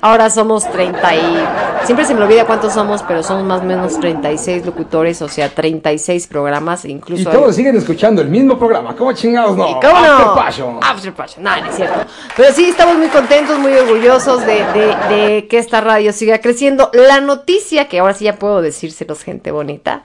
Ahora 0.01 0.29
somos 0.29 0.69
30 0.71 1.15
y... 1.15 1.43
Siempre 1.85 2.05
se 2.05 2.13
me 2.15 2.23
olvida 2.23 2.45
cuántos 2.45 2.73
somos, 2.73 3.03
pero 3.03 3.23
somos 3.23 3.43
más 3.43 3.61
o 3.61 3.65
menos 3.65 3.99
36 3.99 4.65
locutores, 4.65 5.21
o 5.21 5.27
sea, 5.27 5.49
36 5.49 6.27
programas, 6.27 6.85
Y 6.85 6.91
incluso... 6.91 7.29
hay- 7.29 7.35
todos 7.35 7.55
siguen 7.55 7.75
escuchando 7.77 8.21
el 8.21 8.29
mismo 8.29 8.57
programa. 8.57 8.95
¿Cómo 8.95 9.13
chingados 9.13 9.55
no? 9.57 9.67
¿Y 9.69 9.73
cómo 9.75 9.99
no? 9.99 10.13
After 10.13 10.27
Passion. 10.43 10.79
After 10.81 11.13
Passion. 11.13 11.43
No, 11.43 11.55
no 11.57 11.69
es 11.69 11.75
cierto. 11.75 11.99
Pero 12.35 12.53
sí, 12.53 12.69
estamos 12.69 12.97
muy 12.97 13.07
contentos, 13.07 13.57
muy 13.59 13.73
orgullosos 13.73 14.45
de, 14.45 14.63
de- 14.73 15.15
de 15.15 15.47
que 15.47 15.57
esta 15.57 15.81
radio 15.81 16.13
siga 16.13 16.39
creciendo. 16.39 16.89
La 16.93 17.19
noticia, 17.21 17.87
que 17.87 17.99
ahora 17.99 18.13
sí 18.13 18.25
ya 18.25 18.35
puedo 18.35 18.61
decírselos, 18.61 19.23
gente 19.23 19.51
bonita. 19.51 20.03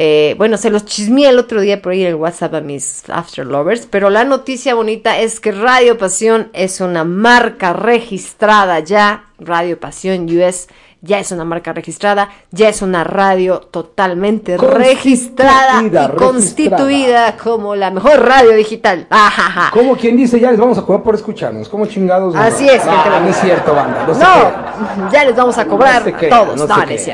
Eh, 0.00 0.36
bueno, 0.38 0.56
se 0.58 0.70
los 0.70 0.84
chismeé 0.84 1.30
el 1.30 1.40
otro 1.40 1.60
día 1.60 1.82
por 1.82 1.90
ahí 1.90 2.02
en 2.02 2.06
el 2.06 2.14
WhatsApp 2.14 2.54
a 2.54 2.60
mis 2.60 3.02
After 3.10 3.44
Lovers, 3.44 3.88
pero 3.90 4.10
la 4.10 4.22
noticia 4.22 4.76
bonita 4.76 5.18
es 5.18 5.40
que 5.40 5.50
Radio 5.50 5.98
Pasión 5.98 6.50
es 6.52 6.80
una 6.80 7.02
marca 7.02 7.72
registrada 7.72 8.78
ya. 8.78 9.24
Radio 9.40 9.80
Pasión 9.80 10.26
US 10.26 10.68
ya 11.00 11.18
es 11.18 11.30
una 11.32 11.44
marca 11.44 11.72
registrada, 11.72 12.28
ya 12.50 12.68
es 12.68 12.82
una 12.82 13.04
radio 13.04 13.60
totalmente 13.60 14.56
registrada 14.56 15.82
y 15.82 15.90
Constituida, 15.90 16.16
constituida 16.16 17.36
como 17.36 17.76
la 17.76 17.90
mejor 17.90 18.24
radio 18.26 18.54
digital. 18.56 19.06
Ajaja. 19.10 19.70
Como 19.72 19.96
quien 19.96 20.16
dice, 20.16 20.40
ya 20.40 20.50
les 20.50 20.58
vamos 20.58 20.78
a 20.78 20.82
cobrar 20.82 21.02
por 21.02 21.14
escucharnos. 21.14 21.68
¿Cómo 21.68 21.86
chingados? 21.86 22.34
no? 22.34 22.40
Así 22.40 22.68
es, 22.68 22.84
No, 22.84 22.92
gente 23.02 23.20
no 23.20 23.28
es 23.28 23.36
cierto, 23.40 23.74
banda. 23.74 24.06
No, 24.06 25.10
ya 25.12 25.24
les 25.24 25.36
vamos 25.36 25.56
a 25.58 25.66
cobrar 25.66 26.04
No 26.06 26.28
todos. 26.28 26.56
no 26.56 26.66
No, 26.66 26.82
es. 26.82 27.08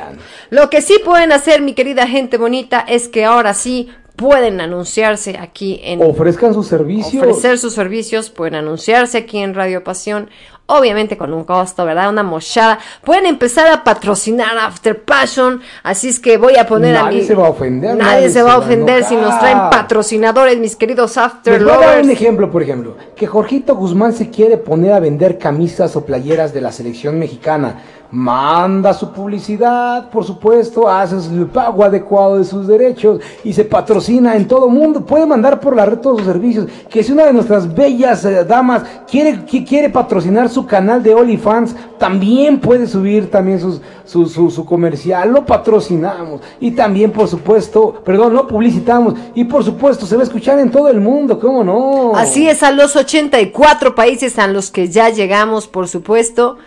Lo 0.50 0.70
que 0.70 0.80
sí 0.80 1.00
pueden 1.04 1.32
hacer, 1.32 1.60
mi 1.62 1.74
querida 1.74 2.06
gente 2.06 2.36
bonita, 2.36 2.80
es 2.86 3.08
que 3.08 3.24
ahora 3.24 3.54
sí 3.54 3.90
pueden 4.16 4.60
anunciarse 4.60 5.38
aquí 5.38 5.80
en 5.82 6.00
Ofrezcan 6.02 6.54
sus 6.54 6.68
servicios. 6.68 7.20
ofrecer 7.22 7.58
sus 7.58 7.74
servicios, 7.74 8.30
pueden 8.30 8.54
anunciarse 8.54 9.18
aquí 9.18 9.38
en 9.38 9.54
Radio 9.54 9.82
Pasión, 9.82 10.30
obviamente 10.66 11.16
con 11.16 11.32
un 11.32 11.44
costo, 11.44 11.84
¿verdad? 11.84 12.08
Una 12.10 12.22
mochada. 12.22 12.78
Pueden 13.04 13.26
empezar 13.26 13.68
a 13.68 13.84
patrocinar 13.84 14.56
After 14.58 15.02
Passion, 15.02 15.60
así 15.82 16.08
es 16.08 16.20
que 16.20 16.36
voy 16.36 16.56
a 16.56 16.66
poner 16.66 16.96
a 16.96 17.04
Nadie 17.04 17.20
mi... 17.20 17.26
se 17.26 17.34
va 17.34 17.46
a 17.46 17.50
ofender. 17.50 17.96
Nadie 17.96 18.30
se 18.30 18.42
va 18.42 18.54
a 18.54 18.58
ofender 18.58 19.04
si 19.04 19.16
nos 19.16 19.38
traen 19.38 19.58
patrocinadores, 19.70 20.58
mis 20.58 20.76
queridos 20.76 21.16
After 21.18 21.52
Les 21.54 21.64
voy 21.64 21.72
a 21.72 21.86
dar 21.86 22.02
un 22.02 22.10
ejemplo, 22.10 22.50
por 22.50 22.62
ejemplo, 22.62 22.96
que 23.14 23.26
Jorgito 23.26 23.74
Guzmán 23.76 24.12
se 24.12 24.30
quiere 24.30 24.56
poner 24.56 24.92
a 24.92 25.00
vender 25.00 25.38
camisas 25.38 25.96
o 25.96 26.04
playeras 26.04 26.54
de 26.54 26.60
la 26.60 26.72
selección 26.72 27.18
mexicana. 27.18 27.82
Manda 28.16 28.94
su 28.94 29.10
publicidad, 29.10 30.08
por 30.08 30.24
supuesto, 30.24 30.88
hace 30.88 31.16
el 31.34 31.46
pago 31.46 31.82
adecuado 31.82 32.38
de 32.38 32.44
sus 32.44 32.64
derechos 32.68 33.20
y 33.42 33.52
se 33.52 33.64
patrocina 33.64 34.36
en 34.36 34.46
todo 34.46 34.68
mundo. 34.68 35.04
Puede 35.04 35.26
mandar 35.26 35.58
por 35.58 35.74
la 35.74 35.84
red 35.84 35.98
todos 35.98 36.18
sus 36.18 36.26
servicios. 36.28 36.68
Que 36.88 37.02
si 37.02 37.10
una 37.10 37.24
de 37.24 37.32
nuestras 37.32 37.74
bellas 37.74 38.24
eh, 38.24 38.44
damas 38.44 38.84
quiere, 39.10 39.44
qui- 39.44 39.66
quiere 39.66 39.90
patrocinar 39.90 40.48
su 40.48 40.64
canal 40.64 41.02
de 41.02 41.12
OnlyFans, 41.12 41.74
también 41.98 42.60
puede 42.60 42.86
subir 42.86 43.28
también 43.32 43.58
su, 43.60 43.80
su, 44.28 44.48
su 44.48 44.64
comercial. 44.64 45.32
Lo 45.32 45.44
patrocinamos 45.44 46.40
y 46.60 46.70
también, 46.70 47.10
por 47.10 47.26
supuesto, 47.26 48.00
perdón, 48.04 48.32
lo 48.34 48.46
publicitamos 48.46 49.14
y 49.34 49.42
por 49.42 49.64
supuesto 49.64 50.06
se 50.06 50.14
va 50.14 50.20
a 50.22 50.24
escuchar 50.24 50.60
en 50.60 50.70
todo 50.70 50.88
el 50.88 51.00
mundo, 51.00 51.40
¿cómo 51.40 51.64
no? 51.64 52.12
Así 52.14 52.48
es, 52.48 52.62
a 52.62 52.70
los 52.70 52.94
84 52.94 53.96
países 53.96 54.38
a 54.38 54.46
los 54.46 54.70
que 54.70 54.86
ya 54.88 55.08
llegamos, 55.10 55.66
por 55.66 55.88
supuesto. 55.88 56.58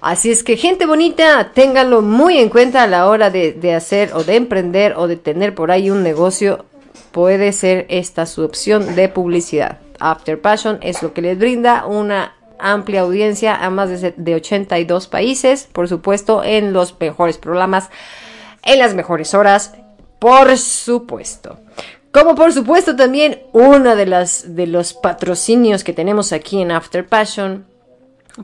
Así 0.00 0.30
es 0.30 0.42
que, 0.42 0.56
gente 0.56 0.86
bonita, 0.86 1.52
ténganlo 1.52 2.02
muy 2.02 2.38
en 2.38 2.48
cuenta 2.48 2.82
a 2.82 2.86
la 2.86 3.08
hora 3.08 3.30
de, 3.30 3.52
de 3.52 3.74
hacer 3.74 4.12
o 4.14 4.24
de 4.24 4.36
emprender 4.36 4.94
o 4.96 5.06
de 5.08 5.16
tener 5.16 5.54
por 5.54 5.70
ahí 5.70 5.90
un 5.90 6.02
negocio. 6.02 6.64
Puede 7.12 7.52
ser 7.52 7.86
esta 7.88 8.24
su 8.26 8.42
opción 8.42 8.94
de 8.94 9.08
publicidad. 9.08 9.78
After 9.98 10.40
Passion 10.40 10.78
es 10.80 11.02
lo 11.02 11.12
que 11.12 11.22
les 11.22 11.38
brinda 11.38 11.84
una 11.86 12.34
amplia 12.58 13.02
audiencia 13.02 13.54
a 13.54 13.70
más 13.70 14.00
de, 14.00 14.14
de 14.16 14.34
82 14.34 15.08
países, 15.08 15.68
por 15.72 15.88
supuesto, 15.88 16.42
en 16.44 16.72
los 16.72 16.98
mejores 16.98 17.38
programas, 17.38 17.90
en 18.62 18.78
las 18.78 18.94
mejores 18.94 19.34
horas, 19.34 19.74
por 20.18 20.56
supuesto. 20.56 21.58
Como 22.12 22.34
por 22.34 22.52
supuesto 22.52 22.96
también 22.96 23.40
uno 23.52 23.94
de, 23.94 24.06
las, 24.06 24.56
de 24.56 24.66
los 24.66 24.94
patrocinios 24.94 25.84
que 25.84 25.92
tenemos 25.92 26.32
aquí 26.32 26.60
en 26.60 26.72
After 26.72 27.06
Passion, 27.06 27.66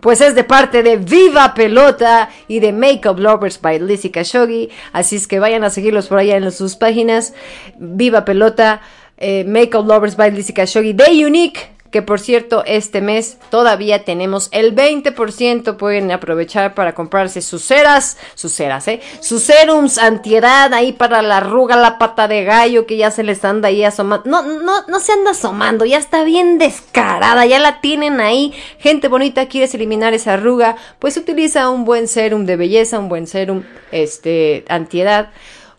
pues 0.01 0.21
es 0.21 0.35
de 0.35 0.45
parte 0.45 0.83
de 0.83 0.97
Viva 0.97 1.55
Pelota 1.55 2.29
y 2.49 2.61
de 2.61 2.73
Makeup 2.73 3.19
Lovers 3.19 3.61
by 3.61 3.81
Lizzie 3.81 4.11
Khashoggi. 4.11 4.71
Así 4.93 5.17
es 5.17 5.27
que 5.27 5.39
vayan 5.39 5.65
a 5.65 5.71
seguirlos 5.71 6.09
por 6.09 6.19
allá 6.19 6.37
en 6.37 6.51
sus 6.53 6.77
páginas. 6.77 7.35
Viva 7.79 8.25
Pelota, 8.25 8.81
eh, 9.17 9.45
Makeup 9.45 9.87
Lovers 9.87 10.17
by 10.17 10.31
Lizzie 10.33 10.55
Khashoggi 10.55 10.93
de 10.93 11.25
Unique. 11.25 11.76
Que 11.91 12.03
por 12.03 12.21
cierto, 12.21 12.65
este 12.67 13.01
mes 13.01 13.39
todavía 13.51 14.05
tenemos 14.05 14.49
el 14.53 14.75
20%. 14.75 15.77
Pueden 15.77 16.11
aprovechar 16.13 16.75
para 16.75 16.95
comprarse 16.95 17.43
sus 17.43 17.63
ceras, 17.63 18.17
sus 18.35 18.53
ceras, 18.53 18.89
¿eh? 18.89 19.01
Sus 19.21 19.43
serums 19.43 19.99
antiedad 19.99 20.73
ahí 20.75 20.93
para 20.93 21.23
la 21.23 21.39
arruga, 21.39 21.77
la 21.77 21.99
pata 21.99 22.29
de 22.29 22.45
gallo 22.45 22.87
que 22.87 22.97
ya 22.97 23.11
se 23.11 23.23
les 23.23 23.45
anda 23.45 23.69
ahí 23.69 23.85
asomando. 23.85 24.29
No, 24.29 24.43
no, 24.43 24.87
no 24.87 25.01
se 25.01 25.13
anda 25.13 25.31
asomando, 25.33 25.85
ya 25.85 25.99
está 25.99 26.25
bien 26.25 26.59
descarada, 26.59 27.47
ya 27.47 27.59
la 27.59 27.81
tienen 27.81 28.21
ahí. 28.21 28.53
Gente 28.79 29.09
bonita, 29.09 29.47
quieres 29.47 29.75
eliminar 29.75 30.15
esa 30.15 30.35
arruga, 30.35 30.77
pues 30.99 31.17
utiliza 31.17 31.71
un 31.71 31.85
buen 31.85 32.09
serum 32.09 32.47
de 32.47 32.57
belleza, 32.57 32.99
un 32.99 33.09
buen 33.09 33.27
serum 33.27 33.63
este 33.93 34.65
antiedad, 34.69 35.31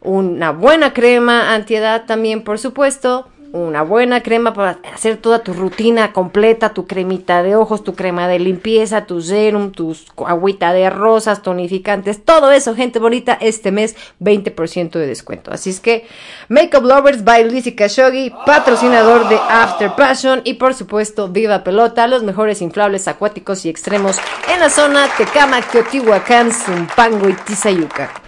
una 0.02 0.52
buena 0.52 0.94
crema 0.94 1.54
antiedad 1.54 2.06
también, 2.06 2.44
por 2.44 2.60
supuesto. 2.60 3.28
Una 3.54 3.82
buena 3.82 4.22
crema 4.24 4.54
para 4.54 4.80
hacer 4.94 5.18
toda 5.18 5.40
tu 5.40 5.54
rutina 5.54 6.12
completa, 6.12 6.74
tu 6.74 6.86
cremita 6.86 7.44
de 7.44 7.56
ojos, 7.56 7.82
tu 7.82 7.96
crema 7.96 8.28
de 8.28 8.40
limpieza, 8.40 9.06
tu 9.06 9.22
serum, 9.22 9.72
tu 9.72 9.96
agüita 10.26 10.74
de 10.74 10.90
rosas, 10.90 11.42
tonificantes, 11.42 12.26
todo 12.26 12.52
eso, 12.52 12.76
gente 12.76 13.00
bonita, 13.00 13.38
este 13.40 13.72
mes 13.72 13.96
20% 14.22 14.92
de 14.92 15.08
descuento. 15.08 15.52
Así 15.52 15.70
es 15.70 15.80
que 15.80 16.06
Makeup 16.50 16.84
Lovers 16.84 17.24
by 17.24 17.50
Lizzie 17.50 17.76
Khashoggi, 17.76 18.34
patrocinador 18.46 19.30
de 19.30 19.38
After 19.50 19.96
Passion 19.96 20.42
y 20.44 20.56
por 20.56 20.74
supuesto 20.74 21.30
Viva 21.30 21.64
Pelota, 21.64 22.08
los 22.08 22.24
mejores 22.24 22.62
inflables 22.62 23.08
acuáticos 23.08 23.66
y 23.66 23.70
extremos 23.70 24.18
en 24.54 24.60
la 24.60 24.70
zona 24.70 25.08
Tecama, 25.18 25.62
Teotihuacán, 25.62 26.52
Zumpango 26.52 27.30
y 27.30 27.34
Tizayuca. 27.34 28.27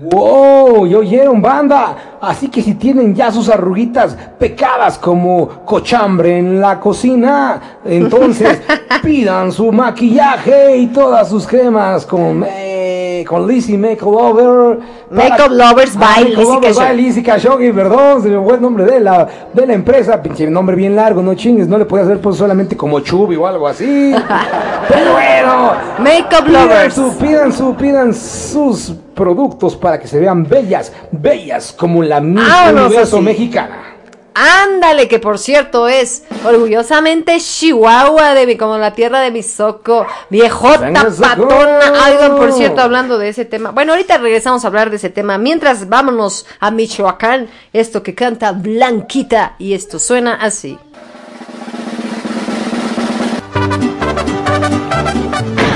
¡Wow! 0.00 0.86
¿Ya 0.86 0.98
oyeron, 0.98 1.42
banda? 1.42 2.18
Así 2.20 2.48
que 2.48 2.62
si 2.62 2.74
tienen 2.74 3.14
ya 3.14 3.30
sus 3.30 3.50
arruguitas 3.50 4.16
pecadas 4.38 4.98
como 4.98 5.48
cochambre 5.66 6.38
en 6.38 6.60
la 6.60 6.80
cocina, 6.80 7.78
entonces 7.84 8.62
pidan 9.02 9.52
su 9.52 9.70
maquillaje 9.70 10.76
y 10.78 10.86
todas 10.86 11.28
sus 11.28 11.46
cremas 11.46 12.06
con 12.06 12.42
eh, 12.82 13.24
con 13.26 13.46
Lizzie 13.46 13.78
Make 13.78 14.00
Lover. 14.02 14.78
Make 15.10 15.48
Lovers 15.50 15.96
by 15.96 16.24
Lizzie 16.24 16.60
Khashoggi. 16.60 16.74
by 16.78 16.96
Lizzie 16.96 17.22
Khashoggi, 17.22 17.72
perdón, 17.72 18.22
se 18.22 18.28
me 18.28 18.42
fue 18.44 18.54
el 18.54 18.60
nombre 18.62 18.84
de 18.84 19.00
la, 19.00 19.28
de 19.52 19.66
la 19.66 19.74
empresa. 19.74 20.20
Pinche 20.22 20.48
nombre 20.48 20.74
bien 20.74 20.96
largo, 20.96 21.22
no 21.22 21.34
chingues, 21.34 21.68
no 21.68 21.78
le 21.78 21.84
podía 21.84 22.04
hacer 22.04 22.20
pues 22.20 22.36
solamente 22.36 22.76
como 22.76 23.00
Chubby 23.00 23.36
o 23.36 23.46
algo 23.46 23.68
así. 23.68 24.14
Pero 24.88 25.12
bueno. 25.12 25.72
Make 25.98 26.36
Up 26.38 26.44
Pidan 26.46 26.68
Lovers. 26.68 26.94
su, 26.94 27.16
pidan 27.18 27.52
su, 27.52 27.74
pidan 27.76 28.14
sus 28.14 28.92
productos 29.14 29.76
para 29.76 29.98
que 30.00 30.08
se 30.08 30.18
vean 30.18 30.44
bellas, 30.48 30.92
bellas 31.10 31.72
como 31.72 32.02
la 32.02 32.16
Vámonos 32.16 32.86
Universo 32.86 33.16
así. 33.16 33.24
mexicana. 33.24 33.91
Ándale, 34.34 35.08
que 35.08 35.18
por 35.18 35.38
cierto 35.38 35.88
es 35.88 36.24
orgullosamente 36.44 37.38
Chihuahua, 37.38 38.34
de 38.34 38.46
mi, 38.46 38.56
como 38.56 38.78
la 38.78 38.92
tierra 38.94 39.20
de 39.20 39.30
mi 39.30 39.42
soco, 39.42 40.06
viejota 40.30 41.06
patona. 41.20 41.92
Oigan, 42.08 42.36
por 42.36 42.52
cierto, 42.52 42.80
hablando 42.80 43.18
de 43.18 43.28
ese 43.28 43.44
tema. 43.44 43.70
Bueno, 43.70 43.92
ahorita 43.92 44.18
regresamos 44.18 44.64
a 44.64 44.68
hablar 44.68 44.90
de 44.90 44.96
ese 44.96 45.10
tema. 45.10 45.36
Mientras 45.38 45.88
vámonos 45.88 46.46
a 46.60 46.70
Michoacán, 46.70 47.48
esto 47.72 48.02
que 48.02 48.14
canta 48.14 48.52
Blanquita, 48.52 49.56
y 49.58 49.74
esto 49.74 49.98
suena 49.98 50.34
así. 50.34 50.78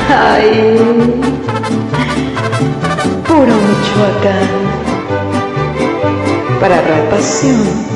Ay, 0.09 0.79
puro 3.27 3.55
Michoacán, 3.55 4.49
para 6.61 6.81
repasión. 6.81 7.96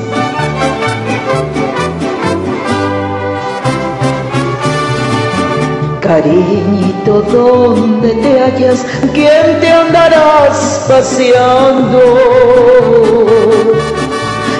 Cariñito, 6.11 7.23
¿dónde 7.23 8.11
te 8.15 8.41
hallas? 8.41 8.85
¿Quién 9.15 9.61
te 9.61 9.71
andarás 9.71 10.85
paseando? 10.89 12.01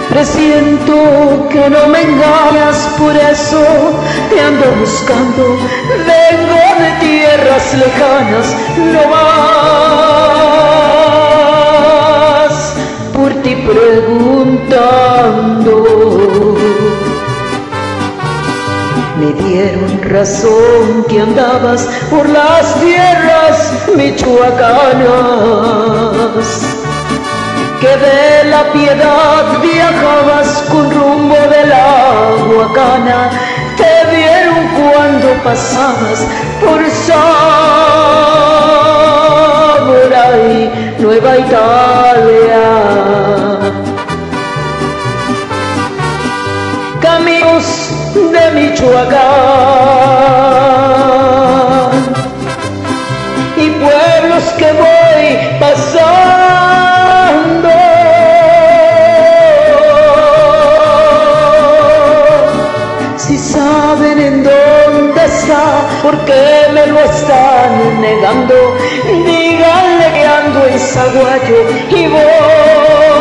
Presiento 0.09 1.49
que 1.51 1.69
no 1.69 1.89
me 1.89 2.03
engañas, 2.03 2.95
por 2.97 3.17
eso 3.17 3.65
te 4.31 4.41
ando 4.41 4.71
buscando. 4.79 5.59
Vengo 6.07 6.63
de 6.83 6.91
tierras 7.01 7.75
lejanas, 7.75 8.55
no 8.95 9.09
más 9.09 9.25
por 13.13 13.35
ti 13.43 13.57
preguntando. 13.57 15.75
Me 19.21 19.33
dieron 19.35 20.03
razón 20.03 21.05
que 21.07 21.21
andabas 21.21 21.87
por 22.09 22.27
las 22.27 22.75
tierras 22.81 23.75
michoacanas 23.95 25.11
que 27.83 27.97
de 27.97 28.45
la 28.49 28.73
piedad 28.73 29.61
viajabas 29.61 30.65
con 30.71 30.91
rumbo 30.91 31.35
de 31.35 31.67
la 31.67 32.35
Huacana, 32.49 33.31
te 33.77 34.07
vieron 34.17 34.69
cuando 34.79 35.29
pasabas 35.45 36.27
por 36.63 36.81
Zamora 36.89 37.27
y 40.49 40.71
Nueva 40.99 41.39
Italia. 41.39 42.71
Michoacán 48.55 49.21
y 53.57 53.71
pueblos 53.71 54.45
que 54.59 54.73
voy 54.73 55.39
pasando. 55.61 56.11
Si 63.17 63.39
saben 63.39 64.19
en 64.19 64.43
dónde 64.43 65.25
está, 65.25 65.87
¿por 66.03 66.19
qué 66.25 66.69
me 66.73 66.87
lo 66.87 66.99
están 67.01 68.01
negando? 68.01 68.55
Díganle 69.05 70.13
que 70.15 70.27
ando 70.27 70.67
en 70.67 70.79
Zaguayo 70.79 71.61
y 71.91 72.07
voy 72.09 73.20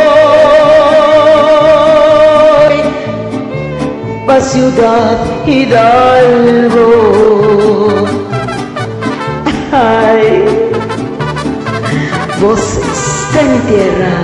pa' 4.30 4.42
Ciudad 4.42 5.18
Hidalgo. 5.48 6.88
Ay, 9.72 10.46
voces 12.40 13.00
de 13.34 13.42
mi 13.50 13.60
tierra. 13.70 14.16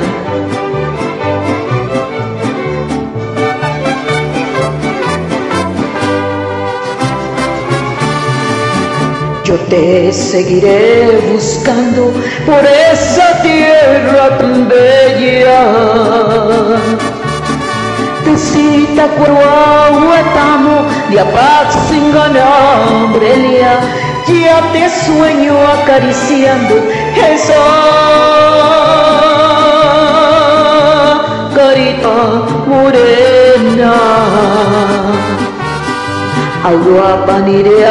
Yo 9.43 9.55
te 9.71 10.13
seguiré 10.13 11.19
buscando 11.33 12.13
por 12.45 12.63
esa 12.93 13.41
tierra 13.41 14.37
tan 14.37 14.69
bella. 14.69 15.61
Tecita, 18.45 19.09
Huetamo, 19.17 20.85
de 21.09 21.19
Apatzingana, 21.19 23.09
Brelia, 23.13 23.79
ya 24.27 24.61
te 24.71 24.87
sueño 25.03 25.55
acariciando 25.67 26.75
esa 27.15 27.63
carita 31.55 32.15
morena. 32.67 33.93
Auruapan 36.63 37.47
iré 37.47 37.87
a 37.87 37.89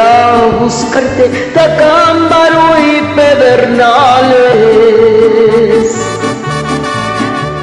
buscarte, 0.59 1.51
Tacámbaro 1.53 2.77
y 2.79 3.01
Pedernales. 3.13 5.34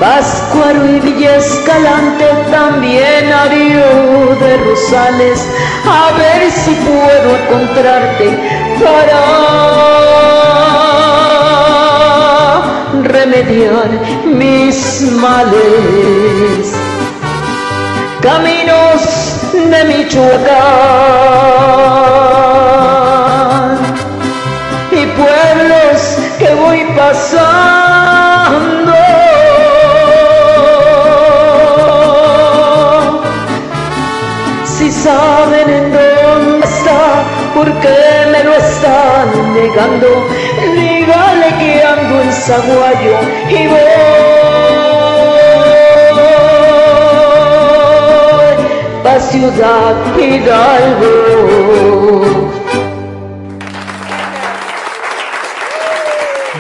Páscuaro 0.02 0.84
y 0.84 0.98
Villa 0.98 1.36
Escalante, 1.36 2.26
también 2.50 3.32
Ario 3.32 4.34
de 4.40 4.56
Rosales, 4.56 5.46
a 5.88 6.10
ver 6.18 6.50
si 6.50 6.74
puedo 6.74 7.36
encontrarte 7.36 8.36
para 8.82 9.20
remediar 13.04 13.90
mis 14.24 15.02
males. 15.12 16.72
Caminos 18.20 19.02
de 19.54 19.84
Michoacán 19.84 20.32
y 24.90 25.06
pueblos 25.06 26.18
que 26.40 26.54
voy 26.56 26.80
pasando. 26.96 27.81
Está, 37.62 37.70
¿por 37.70 37.72
qué 37.80 38.26
me 38.30 38.44
lo 38.44 38.54
están 38.54 39.54
negando? 39.54 40.08
Dígale 40.74 41.48
que 41.58 41.82
ando 41.82 42.22
en 42.22 42.32
Zaguayo 42.32 43.18
y 43.50 43.66
voy 43.68 43.78
pa' 49.02 49.20
Ciudad 49.20 49.94
Hidalgo. 50.18 51.12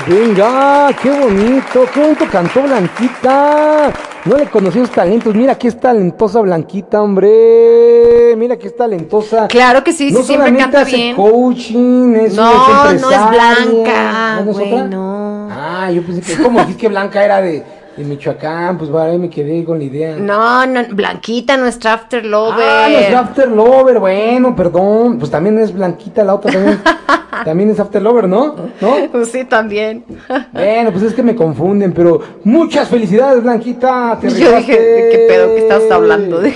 Venga, 0.06 0.90
qué 1.00 1.10
bonito, 1.10 1.86
qué 1.94 2.00
bonito 2.00 2.26
cantó 2.30 2.62
Blanquita. 2.62 3.92
No 4.24 4.36
le 4.36 4.46
conocí 4.46 4.78
sus 4.80 4.90
talentos. 4.90 5.34
Mira 5.34 5.54
que 5.54 5.68
es 5.68 5.80
talentosa 5.80 6.40
Blanquita, 6.40 7.00
hombre. 7.00 8.11
Mira 8.36 8.56
que 8.56 8.66
es 8.68 8.76
talentosa. 8.76 9.46
Claro 9.48 9.82
que 9.84 9.92
sí, 9.92 10.08
sí, 10.08 10.14
no 10.14 10.22
siempre 10.22 10.48
solamente 10.48 10.62
canta 10.62 10.80
hace 10.82 10.96
bien. 10.96 11.16
coaching, 11.16 12.14
es, 12.16 12.34
No, 12.34 12.88
es 12.92 13.00
no 13.00 13.10
es. 13.10 13.30
Blanca, 13.30 14.40
¿No 14.44 14.50
es 14.50 14.56
güey, 14.58 14.72
otra? 14.72 14.84
no. 14.86 15.48
Ah, 15.50 15.90
yo 15.90 16.02
pensé 16.02 16.20
que, 16.36 16.42
como 16.42 16.60
dijiste 16.60 16.80
que 16.82 16.88
Blanca 16.88 17.24
era 17.24 17.40
de, 17.42 17.62
de 17.96 18.04
Michoacán, 18.04 18.78
pues 18.78 18.90
ahí 18.94 19.18
me 19.18 19.28
quedé 19.28 19.64
con 19.64 19.78
la 19.78 19.84
idea. 19.84 20.16
No, 20.16 20.64
no, 20.66 20.80
Blanquita, 20.90 21.56
nuestra 21.56 21.92
after 21.94 22.24
lover. 22.24 22.64
Ah, 22.66 22.88
nuestro 22.90 23.18
After 23.18 23.48
Lover, 23.48 23.98
bueno, 23.98 24.56
perdón. 24.56 25.18
Pues 25.18 25.30
también 25.30 25.58
es 25.58 25.72
Blanquita, 25.74 26.24
la 26.24 26.34
otra 26.34 26.52
también. 26.52 26.80
también 27.44 27.70
es 27.70 27.80
After 27.80 28.00
Lover, 28.00 28.28
¿no? 28.28 28.54
¿No? 28.80 28.94
Pues 29.10 29.30
sí, 29.30 29.44
también. 29.44 30.04
Bueno, 30.52 30.90
pues 30.92 31.04
es 31.04 31.12
que 31.14 31.22
me 31.22 31.34
confunden, 31.36 31.92
pero 31.92 32.20
muchas 32.44 32.88
felicidades, 32.88 33.42
Blanquita. 33.42 34.18
Te 34.20 34.28
Yo 34.30 34.34
rifaste. 34.36 34.56
dije, 34.58 34.80
¿de 34.80 35.10
qué 35.10 35.26
pedo 35.28 35.46
que 35.48 35.58
estás 35.58 35.90
hablando? 35.90 36.40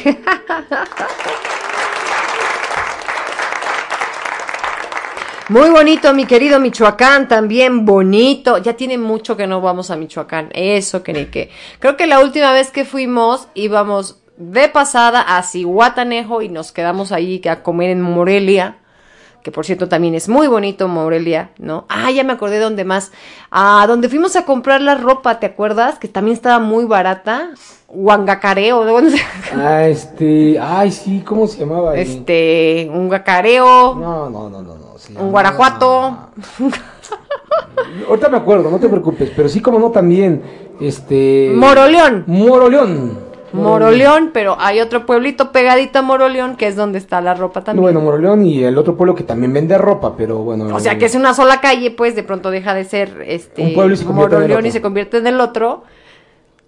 Muy 5.49 5.71
bonito, 5.71 6.13
mi 6.13 6.25
querido 6.25 6.59
Michoacán, 6.59 7.29
también 7.29 7.87
bonito. 7.87 8.59
Ya 8.59 8.73
tiene 8.75 8.99
mucho 8.99 9.37
que 9.37 9.47
no 9.47 9.61
vamos 9.61 9.93
a 9.93 9.97
Michoacán. 9.97 10.49
Eso 10.53 11.05
que 11.05 11.13
ni 11.13 11.27
que. 11.27 11.51
Creo 11.79 11.97
que 11.97 12.09
la 12.09 12.19
última 12.19 12.53
vez 12.53 12.73
que 12.73 12.85
fuimos 12.85 13.47
íbamos 13.55 14.19
de 14.39 14.69
pasada 14.69 15.21
a 15.21 15.41
Cihuatanejo 15.45 16.43
y 16.43 16.49
nos 16.49 16.73
quedamos 16.73 17.13
ahí 17.13 17.41
a 17.49 17.63
comer 17.63 17.91
en 17.91 18.03
Morelia. 18.03 18.79
Que 19.45 19.53
por 19.53 19.65
cierto 19.65 19.89
también 19.89 20.17
es 20.17 20.29
muy 20.29 20.49
bonito 20.49 20.89
Morelia, 20.89 21.53
¿no? 21.59 21.87
Ah, 21.89 22.11
ya 22.11 22.25
me 22.25 22.33
acordé 22.33 22.57
de 22.57 22.63
dónde 22.63 22.85
más. 22.85 23.13
Ah, 23.53 23.85
donde 23.87 24.09
fuimos 24.09 24.35
a 24.35 24.45
comprar 24.45 24.81
la 24.81 24.97
ropa, 24.97 25.39
¿te 25.39 25.47
acuerdas? 25.47 26.01
Que 26.01 26.09
también 26.09 26.37
estaba 26.37 26.59
muy 26.59 26.87
barata. 26.87 27.51
Huangacareo. 27.87 28.85
Ah, 29.55 29.87
este. 29.87 30.59
Ay, 30.61 30.91
sí, 30.91 31.23
¿cómo 31.25 31.47
se 31.47 31.61
llamaba? 31.61 31.93
ahí? 31.93 32.01
Este, 32.01 32.91
un 32.93 33.09
gacareo. 33.09 33.95
No, 33.95 34.29
no, 34.29 34.51
no, 34.51 34.61
no. 34.61 34.75
no 34.75 34.86
se 34.99 35.11
Un 35.13 35.15
llamaba- 35.17 35.31
guarajuato. 35.31 36.19
Ahorita 38.09 38.29
me 38.29 38.37
acuerdo, 38.39 38.71
no 38.71 38.79
te 38.79 38.89
preocupes, 38.89 39.31
pero 39.35 39.49
sí 39.49 39.61
como 39.61 39.79
no 39.79 39.91
también, 39.91 40.43
este... 40.81 41.53
Moroleón. 41.55 42.25
Moroleón. 42.27 43.27
Moroleón, 43.53 44.31
pero 44.35 44.57
hay 44.59 44.81
otro 44.81 45.07
pueblito 45.07 45.53
pegadito 45.53 45.99
a 46.01 46.03
Moroleón 46.03 46.57
que 46.57 46.67
es 46.67 46.77
donde 46.77 46.99
está 46.99 47.21
la 47.21 47.35
ropa 47.35 47.63
también. 47.63 47.83
Bueno, 47.83 48.01
Moroleón 48.01 48.45
y 48.45 48.63
el 48.65 48.77
otro 48.77 48.97
pueblo 48.97 49.15
que 49.15 49.23
también 49.25 49.53
vende 49.53 49.79
ropa, 49.79 50.15
pero 50.17 50.39
bueno. 50.39 50.75
o 50.75 50.81
sea 50.81 50.99
que 50.99 51.07
es 51.07 51.15
una 51.15 51.33
sola 51.33 51.61
calle, 51.61 51.91
pues 51.91 52.15
de 52.17 52.23
pronto 52.23 52.51
deja 52.51 52.75
de 52.75 52.85
ser 52.85 53.23
este 53.27 53.63
Un 53.63 53.75
pueblo 53.75 53.95
y 53.95 53.97
se 53.97 54.05
convierte 54.05 54.37
en 54.37 54.43
el 54.43 54.49
Moroleón 54.49 54.65
y 54.65 54.69
otro. 54.69 54.73
se 54.73 54.83
convierte 54.83 55.17
en 55.19 55.27
el 55.27 55.41
otro. 55.41 55.83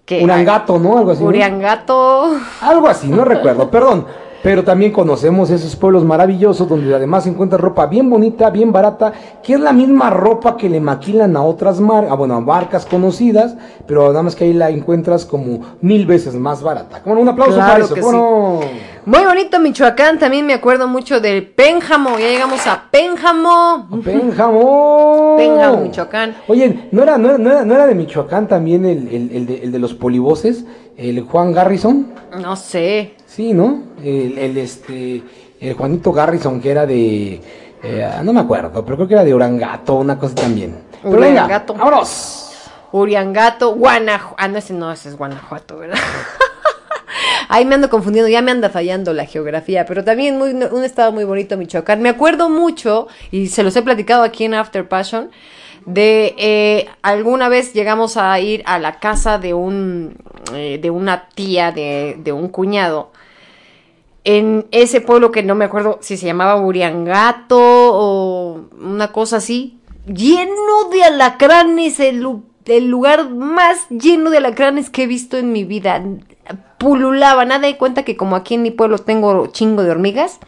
Que 0.05 0.23
Urangato, 0.23 0.79
¿no? 0.79 0.97
Algo 0.97 1.11
así. 1.11 1.21
¿no? 1.21 1.29
Uriangato. 1.29 2.31
Algo 2.61 2.87
así, 2.87 3.07
no 3.09 3.23
recuerdo, 3.25 3.69
perdón. 3.69 4.07
Pero 4.41 4.63
también 4.63 4.91
conocemos 4.93 5.49
esos 5.49 5.75
pueblos 5.75 6.05
maravillosos 6.05 6.67
donde 6.69 6.95
además 6.95 7.23
se 7.25 7.29
encuentra 7.29 7.57
ropa 7.57 7.87
bien 7.87 8.09
bonita, 8.09 8.49
bien 8.49 8.71
barata, 8.71 9.11
que 9.43 9.53
es 9.55 9.59
la 9.59 9.73
misma 9.73 10.09
ropa 10.09 10.55
que 10.55 10.69
le 10.69 10.79
maquilan 10.79 11.35
a 11.35 11.43
otras 11.43 11.79
marcas, 11.81 12.17
bueno, 12.17 12.35
a 12.35 12.39
marcas 12.39 12.85
conocidas, 12.85 13.55
pero 13.85 14.07
nada 14.07 14.23
más 14.23 14.35
que 14.35 14.45
ahí 14.45 14.53
la 14.53 14.69
encuentras 14.69 15.25
como 15.25 15.59
mil 15.81 16.05
veces 16.05 16.35
más 16.35 16.63
barata. 16.63 17.01
Como 17.03 17.19
un 17.19 17.27
aplauso 17.27 17.55
Claro 17.55 17.71
para 17.73 17.83
eso. 17.85 17.93
que 17.95 18.01
¿cómo 18.01 18.11
no? 18.13 18.59
Muy 19.05 19.25
bonito 19.25 19.59
Michoacán, 19.59 20.19
también 20.19 20.45
me 20.45 20.53
acuerdo 20.53 20.87
mucho 20.87 21.19
del 21.19 21.45
Pénjamo. 21.47 22.11
Ya 22.19 22.27
llegamos 22.29 22.65
a 22.67 22.83
Pénjamo. 22.91 23.87
Pénjamo. 24.05 25.35
Pénjamo, 25.37 25.77
Michoacán. 25.81 26.35
Oye, 26.47 26.87
¿no 26.91 27.03
era, 27.03 27.17
no, 27.17 27.29
era, 27.29 27.37
no 27.37 27.49
era- 27.51 27.65
no 27.65 27.73
era 27.73 27.87
de 27.87 27.95
Michoacán 27.95 28.47
también 28.47 28.85
el, 28.85 29.07
el- 29.09 29.31
el 29.33 29.45
de, 29.45 29.63
el 29.63 29.71
de 29.71 29.79
los 29.79 29.93
polivoces, 29.93 30.63
el 30.97 31.21
Juan 31.21 31.51
Garrison? 31.51 32.07
No 32.41 32.55
sé. 32.55 33.13
Sí, 33.29 33.53
¿no? 33.53 33.83
El, 34.03 34.39
el, 34.39 34.57
este, 34.57 35.21
el 35.61 35.73
Juanito 35.75 36.11
Garrison, 36.11 36.59
que 36.59 36.71
era 36.71 36.87
de, 36.87 37.39
eh, 37.83 38.09
no 38.23 38.33
me 38.33 38.39
acuerdo, 38.41 38.83
pero 38.83 38.97
creo 38.97 39.07
que 39.07 39.13
era 39.13 39.23
de 39.23 39.35
Orangato, 39.35 39.95
una 39.95 40.17
cosa 40.17 40.33
también. 40.33 40.75
Pero 41.03 41.11
venga, 41.13 41.43
Uriangato. 41.43 41.73
vámonos. 41.75 42.51
Uriangato, 42.91 43.75
Guanajuato. 43.75 44.35
Ah, 44.39 44.47
no, 44.47 44.57
ese 44.57 44.73
no, 44.73 44.91
ese 44.91 45.09
es 45.09 45.15
Guanajuato, 45.17 45.77
¿verdad? 45.77 45.99
Ahí 47.49 47.65
me 47.65 47.75
ando 47.75 47.89
confundiendo, 47.91 48.27
ya 48.29 48.41
me 48.41 48.49
anda 48.49 48.71
fallando 48.71 49.13
la 49.13 49.25
geografía, 49.25 49.85
pero 49.85 50.03
también 50.03 50.37
muy, 50.37 50.51
un 50.51 50.83
estado 50.83 51.11
muy 51.11 51.23
bonito, 51.23 51.55
Michoacán. 51.55 52.01
Me 52.01 52.09
acuerdo 52.09 52.49
mucho, 52.49 53.07
y 53.29 53.47
se 53.47 53.61
los 53.61 53.75
he 53.75 53.83
platicado 53.83 54.23
aquí 54.23 54.45
en 54.45 54.55
After 54.55 54.87
Passion, 54.87 55.29
de 55.85 56.33
eh, 56.37 56.89
alguna 57.03 57.47
vez 57.47 57.73
llegamos 57.73 58.17
a 58.17 58.39
ir 58.39 58.63
a 58.65 58.79
la 58.79 58.99
casa 58.99 59.37
de 59.37 59.53
un 59.53 60.17
eh, 60.53 60.79
de 60.81 60.89
una 60.89 61.29
tía 61.29 61.71
de, 61.71 62.17
de 62.19 62.31
un 62.31 62.49
cuñado 62.49 63.11
en 64.37 64.67
ese 64.69 65.01
pueblo 65.01 65.31
que 65.31 65.41
no 65.41 65.55
me 65.55 65.65
acuerdo 65.65 65.97
si 66.01 66.15
se 66.15 66.27
llamaba 66.27 66.61
Uriangato 66.61 67.57
o 67.59 68.59
una 68.79 69.11
cosa 69.11 69.37
así, 69.37 69.79
lleno 70.05 70.89
de 70.91 71.03
alacranes, 71.03 71.99
el, 71.99 72.27
el 72.65 72.89
lugar 72.89 73.31
más 73.31 73.89
lleno 73.89 74.29
de 74.29 74.37
alacranes 74.37 74.91
que 74.91 75.03
he 75.03 75.07
visto 75.07 75.37
en 75.37 75.51
mi 75.51 75.63
vida. 75.63 76.03
Pululaba, 76.77 77.43
nada 77.43 77.65
de 77.65 77.77
cuenta 77.77 78.03
que 78.03 78.15
como 78.15 78.35
aquí 78.35 78.53
en 78.53 78.61
mi 78.61 78.69
pueblo 78.69 78.99
tengo 78.99 79.47
chingo 79.47 79.81
de 79.81 79.89
hormigas, 79.89 80.39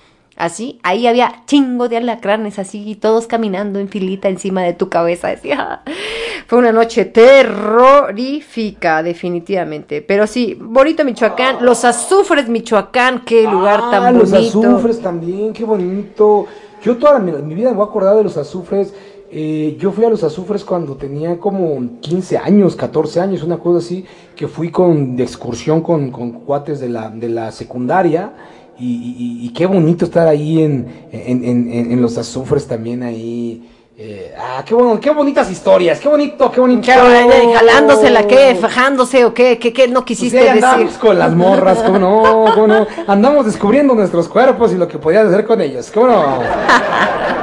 así, 0.41 0.79
ahí 0.83 1.07
había 1.07 1.43
chingo 1.45 1.87
de 1.89 1.97
alacranes, 1.97 2.59
así, 2.59 2.83
y 2.89 2.95
todos 2.95 3.27
caminando 3.27 3.79
en 3.79 3.87
filita 3.89 4.27
encima 4.29 4.63
de 4.63 4.73
tu 4.73 4.89
cabeza. 4.89 5.29
Decía, 5.29 5.81
fue 6.47 6.59
una 6.59 6.71
noche 6.71 7.05
terrorífica, 7.05 9.03
definitivamente. 9.03 10.01
Pero 10.01 10.27
sí, 10.27 10.57
bonito 10.59 11.03
Michoacán, 11.05 11.57
los 11.63 11.85
azufres 11.85 12.47
Michoacán, 12.49 13.23
qué 13.25 13.43
lugar 13.43 13.79
Ah, 13.83 13.91
tan 13.91 14.17
los 14.17 14.31
bonito. 14.31 14.59
azufres 14.59 14.99
también, 15.01 15.53
qué 15.53 15.63
bonito. 15.63 16.45
Yo 16.83 16.97
toda 16.97 17.19
mi, 17.19 17.31
mi 17.31 17.55
vida 17.55 17.69
me 17.69 17.75
voy 17.77 17.85
a 17.85 17.89
acordar 17.89 18.15
de 18.17 18.23
los 18.23 18.37
azufres. 18.37 18.93
Eh, 19.33 19.77
yo 19.79 19.91
fui 19.93 20.03
a 20.03 20.09
los 20.09 20.23
azufres 20.25 20.65
cuando 20.65 20.95
tenía 20.97 21.39
como 21.39 21.99
15 22.01 22.37
años, 22.37 22.75
14 22.75 23.21
años, 23.21 23.43
una 23.43 23.57
cosa 23.59 23.77
así, 23.77 24.03
que 24.35 24.47
fui 24.47 24.71
con 24.71 25.15
de 25.15 25.23
excursión 25.23 25.79
con, 25.81 26.11
con 26.11 26.31
cuates 26.31 26.81
de 26.81 26.89
la, 26.89 27.09
de 27.09 27.29
la 27.29 27.51
secundaria. 27.53 28.33
Y, 28.79 28.85
y- 28.85 29.45
y 29.45 29.49
qué 29.53 29.65
bonito 29.67 30.05
estar 30.05 30.27
ahí 30.27 30.63
en, 30.63 30.87
en, 31.11 31.43
en- 31.43 31.91
en- 31.91 32.01
los 32.01 32.17
azufres 32.17 32.65
también 32.67 33.03
ahí. 33.03 33.67
Eh, 33.97 34.33
ah, 34.39 34.63
qué, 34.65 34.73
bueno, 34.73 34.99
qué 34.99 35.11
bonitas 35.11 35.51
historias, 35.51 35.99
qué 35.99 36.09
bonito, 36.09 36.51
qué 36.51 36.59
bonito. 36.59 36.81
¿Qué, 36.81 36.91
eh, 36.93 37.53
jalándosela, 37.53 38.25
qué, 38.25 38.55
fajándose 38.59 39.23
o 39.25 39.33
qué, 39.33 39.59
qué, 39.59 39.71
qué 39.71 39.87
no 39.87 39.99
Pues 39.99 40.05
quisiste 40.05 40.39
ahí 40.39 40.45
decir. 40.55 40.63
andamos 40.63 40.93
con 40.97 41.19
las 41.19 41.35
morras, 41.35 41.79
cómo 41.83 41.99
no, 41.99 42.45
cómo 42.55 42.67
no. 42.67 42.87
Andamos 43.07 43.45
descubriendo 43.45 43.93
nuestros 43.93 44.27
cuerpos 44.27 44.73
y 44.73 44.77
lo 44.77 44.87
que 44.87 44.97
podías 44.97 45.27
hacer 45.27 45.45
con 45.45 45.61
ellos, 45.61 45.91
cómo 45.93 46.07
no. 46.07 46.39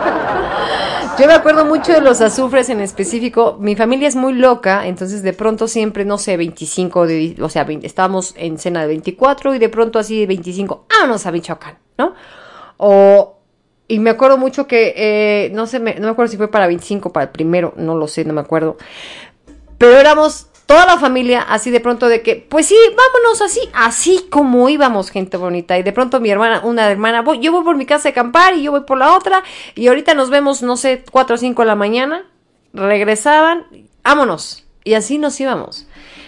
Yo 1.19 1.27
me 1.27 1.33
acuerdo 1.35 1.65
mucho 1.65 1.93
de 1.93 2.01
los 2.01 2.21
azufres 2.21 2.69
en 2.69 2.81
específico. 2.81 3.57
Mi 3.59 3.75
familia 3.75 4.07
es 4.07 4.15
muy 4.15 4.35
loca, 4.35 4.87
entonces 4.87 5.23
de 5.23 5.33
pronto 5.33 5.67
siempre, 5.67 6.05
no 6.05 6.17
sé, 6.17 6.37
25, 6.37 7.07
de, 7.09 7.37
o 7.41 7.49
sea, 7.49 7.65
20 7.65 7.87
estábamos 7.87 8.35
en 8.37 8.57
cena 8.59 8.83
de 8.83 8.87
24 8.89 9.55
y 9.55 9.59
de 9.59 9.69
pronto 9.69 9.99
así 9.99 10.21
de 10.21 10.27
25, 10.29 10.87
vámonos 10.89 11.27
a 11.27 11.33
Michoacán, 11.33 11.79
¿no? 11.99 12.15
O, 12.77 13.39
y 13.89 13.99
me 13.99 14.11
acuerdo 14.11 14.39
mucho 14.39 14.69
que, 14.69 14.95
eh, 14.97 15.51
no 15.55 15.67
sé, 15.67 15.81
me- 15.81 15.95
no 15.97 16.03
me 16.03 16.11
acuerdo 16.11 16.31
si 16.31 16.37
fue 16.37 16.49
para 16.51 16.69
25, 16.69 17.13
para 17.13 17.25
el 17.25 17.31
primero, 17.31 17.75
no 17.77 17.97
lo 17.97 18.07
sé, 18.07 18.25
no 18.25 18.33
me 18.33 18.41
acuerdo. 18.41 18.77
Pero 19.77 19.99
éramos 19.99 20.49
toda 20.69 20.85
la 20.85 20.99
familia 20.99 21.41
así 21.41 21.71
de 21.71 21.81
pronto 21.81 22.09
de 22.09 22.21
que, 22.21 22.37
pues 22.37 22.67
sí, 22.67 22.77
vámonos 22.91 23.41
así, 23.41 23.59
así 23.73 24.27
como 24.29 24.69
íbamos, 24.69 25.11
gente 25.11 25.39
bonita. 25.39 25.79
Y 25.79 25.83
de 25.83 25.95
pronto 25.95 26.21
mi 26.21 26.29
hermana, 26.29 26.61
una 26.63 26.91
hermana, 26.91 27.23
voy, 27.23 27.41
yo 27.41 27.53
voy 27.53 27.65
por 27.65 27.79
mi 27.79 27.87
casa 27.87 28.03
de 28.05 28.11
acampar 28.11 28.55
y 28.55 28.65
yo 28.65 28.71
voy 28.73 28.83
por 28.83 28.99
la 28.99 29.17
otra. 29.17 29.43
Y 29.75 29.89
ahorita 29.89 30.13
nos 30.13 30.29
vemos, 30.29 30.61
no 30.63 30.77
sé, 30.77 31.03
4 31.11 31.37
o 31.37 31.39
5 31.39 31.63
de 31.63 31.67
la 31.67 31.75
mañana. 31.75 32.27
Regresaban, 32.75 33.65
vámonos. 34.05 34.67
Y 34.85 34.93
así 34.93 35.17
nos 35.17 35.41
íbamos. 35.41 35.87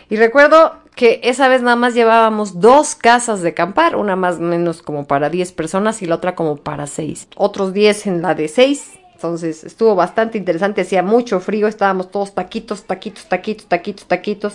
Y 0.09 0.17
recuerdo 0.17 0.75
que 0.97 1.21
esa 1.23 1.49
vez 1.49 1.61
nada 1.61 1.77
más 1.77 1.93
llevábamos 1.93 2.61
dos 2.61 2.95
casas 2.95 3.43
de 3.43 3.51
acampar, 3.51 3.95
una 3.95 4.17
más 4.17 4.37
o 4.37 4.41
menos 4.41 4.81
como 4.81 5.07
para 5.07 5.29
10 5.29 5.53
personas 5.53 6.01
y 6.01 6.07
la 6.07 6.15
otra 6.15 6.35
como 6.35 6.57
para 6.57 6.87
6. 6.87 7.29
Otros 7.37 7.75
10 7.75 8.07
en 8.07 8.23
la 8.23 8.35
de 8.35 8.49
6. 8.49 9.00
Entonces 9.21 9.65
estuvo 9.65 9.95
bastante 9.95 10.39
interesante, 10.39 10.81
hacía 10.81 11.03
mucho 11.03 11.41
frío, 11.41 11.69
estábamos 11.69 12.11
todos 12.11 12.33
taquitos, 12.35 12.85
taquitos, 12.85 13.27
taquitos, 13.27 13.67
taquitos, 13.67 14.07
taquitos. 14.07 14.55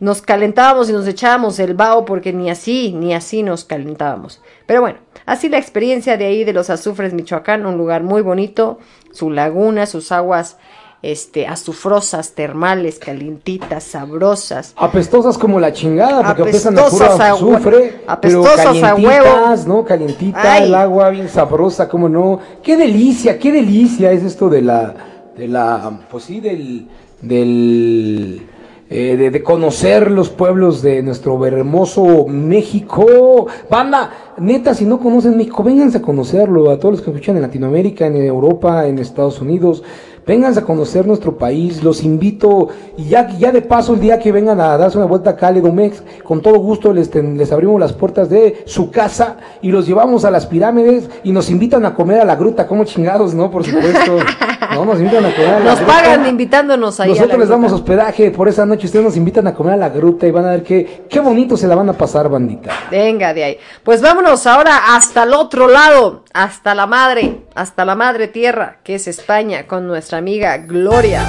Nos 0.00 0.22
calentábamos 0.22 0.88
y 0.88 0.94
nos 0.94 1.06
echábamos 1.06 1.58
el 1.58 1.74
vaho 1.74 2.06
porque 2.06 2.32
ni 2.32 2.48
así, 2.48 2.94
ni 2.94 3.12
así 3.12 3.42
nos 3.42 3.66
calentábamos. 3.66 4.40
Pero 4.64 4.80
bueno, 4.80 5.00
así 5.26 5.50
la 5.50 5.58
experiencia 5.58 6.16
de 6.16 6.24
ahí 6.24 6.44
de 6.44 6.54
los 6.54 6.70
azufres 6.70 7.12
Michoacán, 7.12 7.66
un 7.66 7.76
lugar 7.76 8.02
muy 8.02 8.22
bonito, 8.22 8.78
su 9.12 9.30
laguna, 9.30 9.84
sus 9.84 10.10
aguas 10.10 10.56
este 11.00 11.46
azufrosas, 11.46 12.32
termales, 12.32 12.98
calientitas, 12.98 13.84
sabrosas. 13.84 14.72
Apestosas 14.76 15.38
como 15.38 15.60
la 15.60 15.72
chingada, 15.72 16.22
porque 16.26 16.42
apestan 16.42 16.76
a 16.76 16.80
Apestosas 16.82 17.20
a 17.20 17.34
hue- 17.34 17.36
azufre, 17.56 17.60
pero 17.70 18.02
apestosas 18.08 18.82
a 18.82 18.94
calientitas, 18.94 19.66
¿no? 19.66 19.84
Calientita, 19.84 20.52
Ay. 20.54 20.64
el 20.64 20.74
agua 20.74 21.10
bien 21.10 21.28
sabrosa, 21.28 21.88
cómo 21.88 22.08
no. 22.08 22.40
Qué 22.62 22.76
delicia, 22.76 23.38
qué 23.38 23.52
delicia 23.52 24.10
es 24.10 24.24
esto 24.24 24.48
de 24.48 24.62
la, 24.62 24.94
de 25.36 25.46
la, 25.46 26.00
pues 26.10 26.24
sí, 26.24 26.40
del, 26.40 26.88
del, 27.22 28.42
eh, 28.90 29.16
de, 29.16 29.30
de 29.30 29.42
conocer 29.42 30.10
los 30.10 30.30
pueblos 30.30 30.82
de 30.82 31.02
nuestro 31.02 31.44
hermoso 31.46 32.26
México. 32.26 33.46
Banda, 33.70 34.10
neta, 34.38 34.74
si 34.74 34.84
no 34.84 34.98
conocen 34.98 35.36
México, 35.36 35.62
vénganse 35.62 35.98
a 35.98 36.02
conocerlo, 36.02 36.70
a 36.70 36.78
todos 36.78 36.96
los 36.96 37.02
que 37.02 37.10
escuchan 37.10 37.36
en 37.36 37.42
Latinoamérica, 37.42 38.06
en 38.06 38.16
Europa, 38.16 38.86
en 38.86 38.98
Estados 38.98 39.40
Unidos. 39.40 39.82
Vénganse 40.28 40.60
a 40.60 40.64
conocer 40.64 41.06
nuestro 41.06 41.38
país, 41.38 41.82
los 41.82 42.04
invito 42.04 42.68
y 42.98 43.04
ya, 43.04 43.30
ya 43.38 43.50
de 43.50 43.62
paso 43.62 43.94
el 43.94 44.00
día 44.00 44.18
que 44.18 44.30
vengan 44.30 44.60
a 44.60 44.76
darse 44.76 44.98
una 44.98 45.06
vuelta 45.06 45.30
acá 45.30 45.48
a 45.48 45.52
Ledomex, 45.52 46.02
con 46.22 46.42
todo 46.42 46.58
gusto 46.58 46.92
les, 46.92 47.14
les 47.14 47.50
abrimos 47.50 47.80
las 47.80 47.94
puertas 47.94 48.28
de 48.28 48.62
su 48.66 48.90
casa 48.90 49.38
y 49.62 49.72
los 49.72 49.86
llevamos 49.86 50.26
a 50.26 50.30
las 50.30 50.44
pirámides 50.44 51.08
y 51.24 51.32
nos 51.32 51.48
invitan 51.48 51.86
a 51.86 51.94
comer 51.94 52.20
a 52.20 52.26
la 52.26 52.36
gruta, 52.36 52.66
como 52.66 52.84
chingados, 52.84 53.32
¿no? 53.32 53.50
Por 53.50 53.64
supuesto. 53.64 54.18
No, 54.74 54.84
nos 54.84 54.98
invitan 54.98 55.24
a 55.24 55.34
comer 55.34 55.48
a 55.48 55.58
la 55.60 55.64
Nos 55.64 55.78
gruta. 55.78 55.92
pagan 55.94 56.26
invitándonos 56.26 57.00
ahí. 57.00 57.06
a 57.10 57.14
la 57.14 57.14
Nosotros 57.16 57.40
les 57.40 57.48
damos 57.48 57.72
hospedaje 57.72 58.30
por 58.30 58.48
esa 58.48 58.66
noche, 58.66 58.84
ustedes 58.86 59.04
nos 59.04 59.16
invitan 59.16 59.46
a 59.46 59.54
comer 59.54 59.72
a 59.72 59.76
la 59.78 59.88
gruta 59.88 60.26
y 60.26 60.30
van 60.30 60.44
a 60.44 60.50
ver 60.50 60.62
qué, 60.62 61.04
qué 61.08 61.20
bonito 61.20 61.56
se 61.56 61.66
la 61.66 61.74
van 61.74 61.88
a 61.88 61.94
pasar, 61.94 62.28
bandita. 62.28 62.70
Venga 62.90 63.32
de 63.32 63.44
ahí. 63.44 63.58
Pues 63.82 64.02
vámonos 64.02 64.46
ahora 64.46 64.94
hasta 64.94 65.22
el 65.22 65.32
otro 65.32 65.68
lado, 65.68 66.22
hasta 66.34 66.74
la 66.74 66.86
madre, 66.86 67.44
hasta 67.54 67.86
la 67.86 67.94
madre 67.94 68.28
tierra, 68.28 68.76
que 68.84 68.96
es 68.96 69.08
España, 69.08 69.66
con 69.66 69.86
nuestra 69.86 70.17
amiga 70.18 70.58
Gloria. 70.58 71.22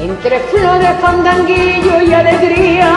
Entre 0.00 0.40
flores, 0.50 0.90
fandanguillo 1.00 2.02
y 2.02 2.12
alegría, 2.12 2.90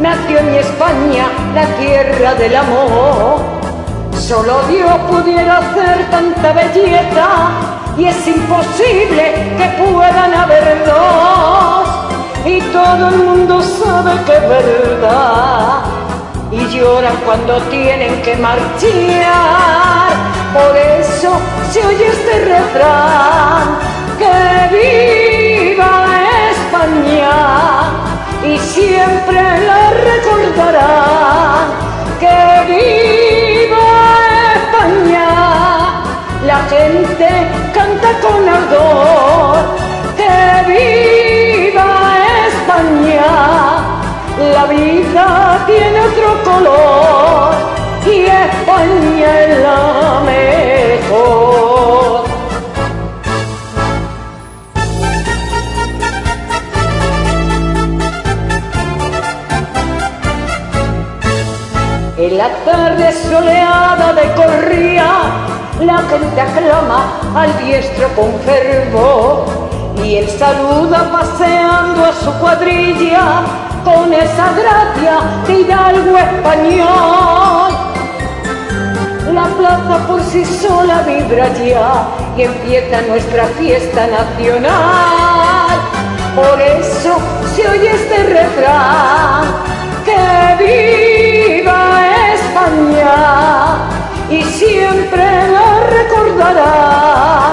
nació 0.00 0.38
en 0.38 0.54
España 0.56 1.26
la 1.54 1.64
tierra 1.78 2.34
del 2.34 2.56
amor. 2.56 3.40
Solo 4.18 4.62
Dios 4.68 4.92
pudiera 5.08 5.58
hacer 5.58 6.10
tanta 6.10 6.52
belleza 6.52 7.28
y 7.96 8.06
es 8.06 8.26
imposible 8.26 9.54
que 9.56 9.82
puedan 9.82 10.34
haber 10.34 10.84
dos. 10.84 11.88
Y 12.44 12.60
todo 12.72 13.08
el 13.08 13.16
mundo 13.18 13.62
sabe 13.62 14.12
que 14.24 14.36
es 14.36 14.48
verdad. 14.48 15.97
Y 16.50 16.66
lloran 16.68 17.16
cuando 17.26 17.60
tienen 17.62 18.22
que 18.22 18.34
marchar. 18.36 20.12
Por 20.54 20.76
eso 20.76 21.38
se 21.70 21.84
oye 21.84 22.06
este 22.06 22.44
refrán. 22.44 23.78
Que 24.18 24.26
viva 24.74 25.90
España 26.50 27.30
y 28.44 28.58
siempre 28.58 29.40
la 29.40 29.90
recordarán. 29.90 31.66
Que 32.18 32.36
viva 32.72 33.88
España, 34.56 36.02
la 36.46 36.58
gente 36.70 37.28
canta 37.74 38.08
con 38.20 38.48
ardor. 38.48 39.58
Que 40.16 40.72
vida 44.68 45.64
tiene 45.66 46.00
otro 46.00 46.42
color 46.44 47.54
y 48.06 48.26
España 48.26 49.40
es 49.40 49.58
la 49.62 50.20
mejor. 50.24 52.24
En 62.18 62.36
la 62.36 62.48
tarde 62.64 63.12
soleada 63.12 64.12
de 64.12 64.34
corría, 64.34 65.06
la 65.80 65.98
gente 65.98 66.40
aclama 66.40 67.20
al 67.34 67.56
diestro 67.64 68.08
con 68.14 68.38
fervor 68.40 69.46
y 70.04 70.16
él 70.16 70.28
saluda 70.28 71.10
paseando 71.10 72.04
a 72.04 72.12
su 72.12 72.32
cuadrilla 72.34 73.67
con 73.84 74.12
esa 74.12 74.52
gracia 74.52 75.20
de 75.46 75.60
hidalgo 75.60 76.16
español. 76.16 77.72
La 79.32 79.44
plaza 79.56 80.06
por 80.06 80.22
sí 80.22 80.44
sola 80.44 81.02
vibra 81.02 81.48
ya 81.54 82.08
y 82.36 82.42
empieza 82.42 83.02
nuestra 83.02 83.44
fiesta 83.58 84.06
nacional. 84.06 85.78
Por 86.34 86.60
eso 86.60 87.18
se 87.54 87.68
oye 87.68 87.90
este 87.90 88.22
refrán, 88.24 89.44
que 90.04 90.16
viva 90.64 91.78
España 92.34 93.76
y 94.30 94.42
siempre 94.44 95.24
la 95.52 95.80
recordarán. 95.90 97.52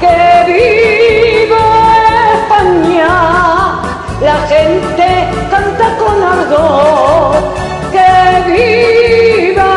Que 0.00 0.16
viva 0.48 1.66
España, 2.34 3.08
la 4.22 4.38
gente 4.46 5.28
canta 5.50 5.96
con 5.98 6.22
ardor. 6.22 7.34
Que 7.92 8.10
viva 8.50 9.70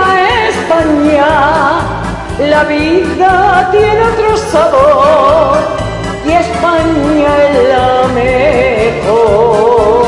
España, 0.49 1.31
la 2.39 2.63
vida 2.63 3.69
tiene 3.71 4.01
otro 4.01 4.37
sabor 4.37 5.57
y 6.25 6.31
España 6.31 7.29
es 7.49 7.69
la 7.69 8.07
mejor. 8.13 10.04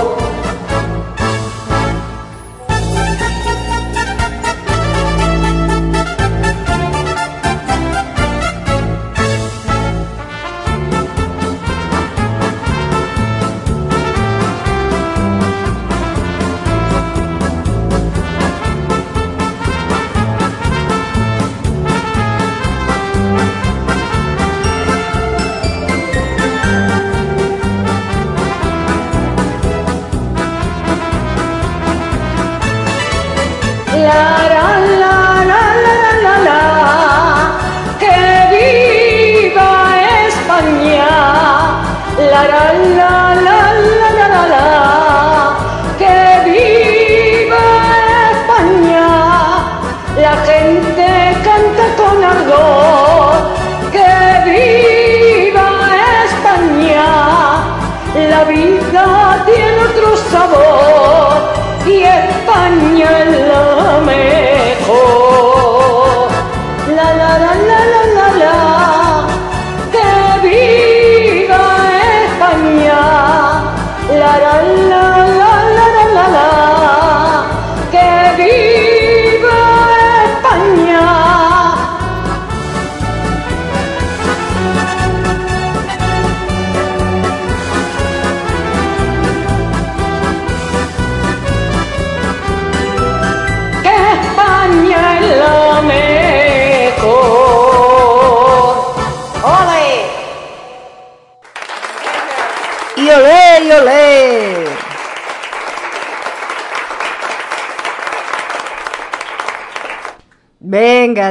Vida 58.48 59.44
tiene 59.46 59.82
otro 59.84 60.18
sabor. 60.32 61.38
Y 61.86 62.04
España 62.04 63.24
es 63.24 63.48
la 63.48 63.67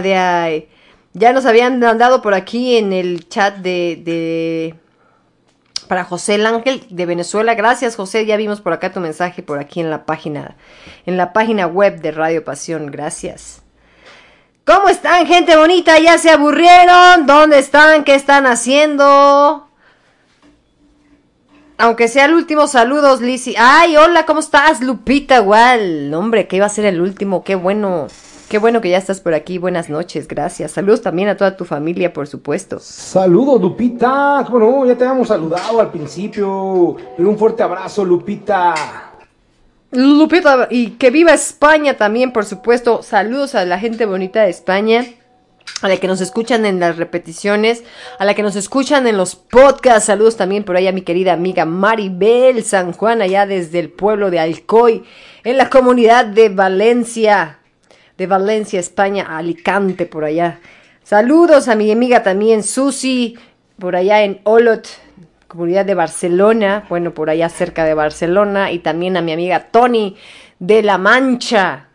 Ya 0.03 1.33
nos 1.33 1.47
habían 1.47 1.79
mandado 1.81 2.23
por 2.23 2.35
aquí 2.35 2.77
en 2.77 2.93
el 2.93 3.29
chat 3.29 3.57
de, 3.57 4.01
de 4.05 4.75
para 5.89 6.05
José 6.05 6.35
el 6.35 6.47
Ángel 6.47 6.85
de 6.91 7.07
Venezuela. 7.07 7.55
Gracias, 7.55 7.97
José. 7.97 8.27
Ya 8.27 8.37
vimos 8.37 8.61
por 8.61 8.73
acá 8.73 8.93
tu 8.93 9.01
mensaje 9.01 9.43
por 9.43 9.59
aquí 9.59 9.81
en 9.81 9.91
la 9.91 10.05
página 10.05 10.57
en 11.07 11.17
la 11.17 11.33
página 11.33 11.67
web 11.67 12.01
de 12.01 12.11
Radio 12.11 12.45
Pasión. 12.45 12.91
Gracias. 12.91 13.63
¿Cómo 14.67 14.89
están, 14.89 15.27
gente 15.27 15.57
bonita? 15.57 15.99
¿Ya 16.01 16.19
se 16.19 16.31
aburrieron? 16.31 17.25
¿Dónde 17.27 17.61
están? 17.61 18.03
¿Qué 18.03 18.17
están 18.17 18.47
haciendo? 18.47 19.69
Aunque 21.79 22.09
sea 22.09 22.25
el 22.25 22.35
último, 22.35 22.67
saludos, 22.67 23.21
Lizzy. 23.21 23.55
Ay, 23.57 23.97
hola, 23.97 24.27
¿cómo 24.27 24.41
estás, 24.41 24.81
Lupita? 24.81 25.37
Igual, 25.37 26.13
hombre, 26.15 26.49
que 26.49 26.57
iba 26.57 26.67
a 26.67 26.71
ser 26.71 26.87
el 26.87 27.01
último, 27.01 27.45
qué 27.45 27.55
bueno. 27.55 28.09
Qué 28.49 28.59
bueno 28.59 28.81
que 28.81 28.91
ya 28.91 28.99
estás 28.99 29.21
por 29.21 29.35
aquí. 29.35 29.59
Buenas 29.59 29.91
noches, 29.91 30.29
gracias. 30.29 30.71
Saludos 30.71 31.03
también 31.03 31.29
a 31.29 31.37
toda 31.37 31.57
tu 31.57 31.65
familia, 31.65 32.13
por 32.13 32.29
supuesto. 32.29 32.79
Saludos, 32.79 33.61
Lupita. 33.61 34.47
Bueno, 34.49 34.87
ya 34.87 34.97
te 34.97 35.05
habíamos 35.05 35.27
saludado 35.29 35.81
al 35.81 35.91
principio. 35.91 36.97
Pero 37.17 37.29
un 37.29 37.37
fuerte 37.37 37.65
abrazo, 37.65 38.05
Lupita. 38.05 38.73
Lupita, 39.91 40.69
y 40.71 40.91
que 40.91 41.11
viva 41.11 41.33
España 41.33 41.97
también, 41.97 42.33
por 42.33 42.45
supuesto. 42.45 43.03
Saludos 43.03 43.57
a 43.57 43.65
la 43.65 43.81
gente 43.81 44.07
bonita 44.07 44.43
de 44.43 44.51
España. 44.51 45.05
A 45.83 45.89
la 45.89 45.97
que 45.97 46.07
nos 46.07 46.21
escuchan 46.21 46.65
en 46.65 46.79
las 46.79 46.97
repeticiones, 46.97 47.83
a 48.21 48.25
la 48.25 48.35
que 48.35 48.43
nos 48.45 48.55
escuchan 48.55 49.09
en 49.09 49.17
los 49.17 49.35
podcasts. 49.35 50.05
Saludos 50.05 50.37
también 50.37 50.63
por 50.63 50.77
ahí 50.77 50.87
a 50.87 50.93
mi 50.93 51.03
querida 51.03 51.33
amiga 51.33 51.65
Maribel 51.65 52.63
San 52.63 52.93
Juan, 52.93 53.21
allá 53.21 53.45
desde 53.45 53.81
el 53.81 53.91
pueblo 53.91 54.31
de 54.31 54.39
Alcoy, 54.39 55.03
en 55.43 55.57
la 55.57 55.69
comunidad 55.69 56.25
de 56.27 56.49
Valencia, 56.49 57.59
de 58.19 58.27
Valencia, 58.27 58.81
España, 58.81 59.37
Alicante, 59.37 60.07
por 60.07 60.25
allá. 60.25 60.61
Saludos 61.03 61.69
a 61.69 61.77
mi 61.77 61.91
amiga 61.93 62.23
también 62.23 62.63
Susi, 62.63 63.37
por 63.79 63.95
allá 63.95 64.25
en 64.25 64.41
Olot, 64.45 64.89
comunidad 65.47 65.85
de 65.85 65.95
Barcelona, 65.95 66.85
bueno, 66.89 67.13
por 67.13 67.31
allá 67.31 67.49
cerca 67.49 67.85
de 67.85 67.95
Barcelona, 67.95 68.73
y 68.73 68.81
también 68.81 69.17
a 69.17 69.23
mi 69.23 69.33
amiga 69.33 69.69
Tony 69.71 70.17
de 70.59 70.83
La 70.83 70.99
Mancha. 70.99 71.89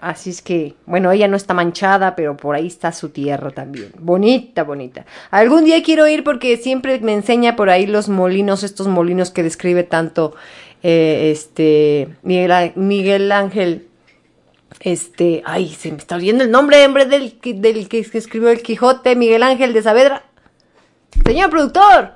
Así 0.00 0.30
es 0.30 0.42
que, 0.42 0.74
bueno, 0.86 1.10
ella 1.10 1.26
no 1.26 1.36
está 1.36 1.54
manchada, 1.54 2.14
pero 2.14 2.36
por 2.36 2.54
ahí 2.54 2.68
está 2.68 2.92
su 2.92 3.08
tierra 3.08 3.50
también. 3.50 3.90
Bonita, 3.98 4.62
bonita. 4.62 5.04
Algún 5.30 5.64
día 5.64 5.82
quiero 5.82 6.06
ir 6.06 6.22
porque 6.22 6.56
siempre 6.56 7.00
me 7.00 7.14
enseña 7.14 7.56
por 7.56 7.68
ahí 7.68 7.86
los 7.86 8.08
molinos, 8.08 8.62
estos 8.62 8.86
molinos 8.86 9.32
que 9.32 9.42
describe 9.42 9.82
tanto 9.82 10.36
eh, 10.84 11.30
este 11.32 12.08
Miguel 12.22 13.32
Ángel. 13.32 13.87
Este, 14.80 15.42
ay, 15.44 15.68
se 15.70 15.90
me 15.90 15.98
está 15.98 16.14
olvidando 16.16 16.44
el 16.44 16.50
nombre, 16.50 16.84
hombre, 16.86 17.06
del, 17.06 17.36
del 17.42 17.88
que 17.88 17.98
escribió 18.12 18.48
el 18.50 18.62
Quijote, 18.62 19.16
Miguel 19.16 19.42
Ángel 19.42 19.72
de 19.72 19.82
Saavedra. 19.82 20.22
Señor 21.24 21.50
productor. 21.50 22.12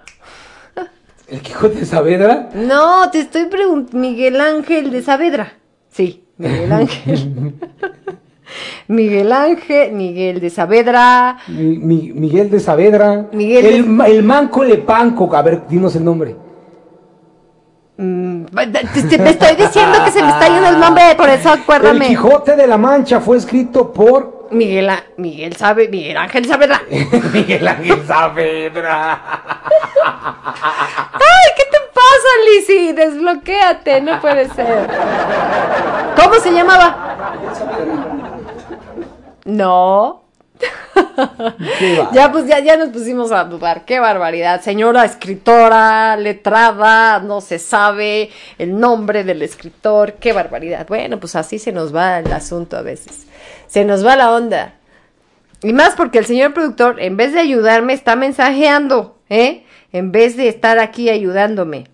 ¿El 1.29 1.41
Quijote 1.41 1.81
de 1.81 1.87
Saavedra? 1.87 2.51
No, 2.55 3.11
te 3.11 3.21
estoy 3.21 3.47
preguntando. 3.47 3.99
Miguel 3.99 4.41
Ángel 4.41 4.91
de 4.91 5.03
Saavedra. 5.03 5.55
Sí. 5.91 6.25
Miguel 6.37 6.73
Ángel. 6.73 7.55
Miguel 8.89 9.33
Ángel, 9.33 9.93
Miguel 9.93 10.41
de 10.41 10.51
Saavedra. 10.51 11.39
Mi- 11.49 11.79
Mi- 11.79 12.13
Miguel 12.13 12.51
de 12.51 12.61
Saavedra. 12.61 13.29
Miguel 13.33 13.65
el, 13.65 13.97
de- 13.99 14.07
el 14.07 14.23
Manco 14.23 14.63
Lepanco. 14.63 15.35
A 15.35 15.43
ver, 15.43 15.67
dinos 15.69 15.97
el 15.97 16.05
nombre. 16.05 16.37
Mm, 17.97 18.45
te, 18.47 18.67
te- 19.19 19.31
estoy 19.31 19.55
diciendo 19.57 19.99
que 20.05 20.11
se 20.11 20.23
me 20.23 20.31
está 20.31 20.49
yendo 20.49 20.69
el 20.69 20.81
nombre, 20.81 21.15
por 21.17 21.29
eso 21.29 21.53
El 21.53 21.61
acuérdame. 21.61 22.07
Quijote 22.09 22.57
de 22.57 22.67
la 22.67 22.79
Mancha 22.79 23.21
fue 23.21 23.37
escrito 23.37 23.93
por 23.93 24.49
Miguel, 24.51 24.89
A- 24.91 25.05
Miguel 25.19 25.55
sabe, 25.57 25.89
Miguel 25.89 26.17
Ángel 26.17 26.47
Saavedra. 26.47 26.83
Miguel 27.33 27.69
Ángel 27.69 28.03
Saavedra. 28.07 29.21
Ay, 31.15 31.51
¿qué 31.57 31.65
te 31.71 31.79
pasa, 31.95 32.31
Lizzy? 32.51 32.93
Desbloquéate, 32.93 34.01
no 34.01 34.21
puede 34.21 34.49
ser. 34.51 34.89
¿Cómo 36.17 36.35
se 36.37 36.51
llamaba? 36.53 36.97
No. 39.45 40.22
Ya 42.13 42.31
pues 42.33 42.47
ya, 42.47 42.61
ya 42.61 42.77
nos 42.77 42.91
pusimos 42.91 43.33
a 43.33 43.45
dudar, 43.45 43.85
qué 43.85 44.01
barbaridad. 44.01 44.63
Señora 44.63 45.05
escritora, 45.05 46.17
letrada, 46.17 47.21
no 47.21 47.41
se 47.41 47.59
sabe 47.59 48.31
el 48.59 48.79
nombre 48.79 49.25
del 49.25 49.43
escritor, 49.43 50.15
qué 50.15 50.33
barbaridad. 50.33 50.87
Bueno, 50.87 51.19
pues 51.21 51.37
así 51.37 51.59
se 51.59 51.73
nos 51.73 51.95
va 51.95 52.19
el 52.19 52.33
asunto 52.33 52.77
a 52.77 52.83
veces. 52.83 53.27
Se 53.67 53.85
nos 53.85 54.05
va 54.07 54.17
la 54.17 54.33
onda. 54.33 54.75
Y 55.63 55.73
más 55.73 55.95
porque 55.95 56.19
el 56.19 56.27
señor 56.27 56.55
productor, 56.55 57.01
en 57.01 57.17
vez 57.17 57.33
de 57.33 57.41
ayudarme, 57.41 57.93
está 57.93 58.17
mensajeando, 58.17 59.19
¿eh? 59.29 59.65
En 59.93 60.11
vez 60.11 60.37
de 60.37 60.49
estar 60.49 60.79
aquí 60.79 61.09
ayudándome. 61.09 61.87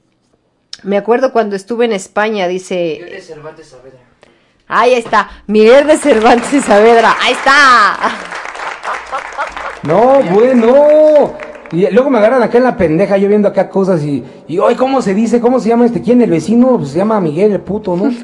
Me 0.83 0.97
acuerdo 0.97 1.33
cuando 1.33 1.57
estuve 1.57 1.85
en 1.85 1.93
España, 1.93 2.49
dice... 2.49 3.01
Ahí 4.69 4.95
está, 4.95 5.31
Miguel 5.47 5.87
de 5.87 5.97
Cervantes 5.97 6.53
y 6.53 6.61
Saavedra, 6.61 7.17
ahí 7.21 7.33
está. 7.33 8.28
No, 9.83 10.21
bueno. 10.33 11.35
Y 11.71 11.91
luego 11.91 12.09
me 12.09 12.19
agarran 12.19 12.43
acá 12.43 12.59
en 12.59 12.65
la 12.65 12.77
pendeja, 12.77 13.19
yo 13.19 13.29
viendo 13.29 13.49
acá 13.49 13.69
cosas 13.69 14.03
y, 14.03 14.25
y 14.47 14.59
hoy, 14.59 14.75
¿cómo 14.75 15.03
se 15.03 15.13
dice? 15.15 15.41
¿Cómo 15.41 15.61
se 15.61 15.69
llama 15.69 15.85
este? 15.85 16.01
¿Quién? 16.01 16.23
El 16.23 16.31
vecino, 16.31 16.79
pues 16.79 16.91
se 16.91 16.99
llama 16.99 17.21
Miguel, 17.21 17.53
el 17.53 17.61
puto, 17.61 17.95
¿no? 17.95 18.11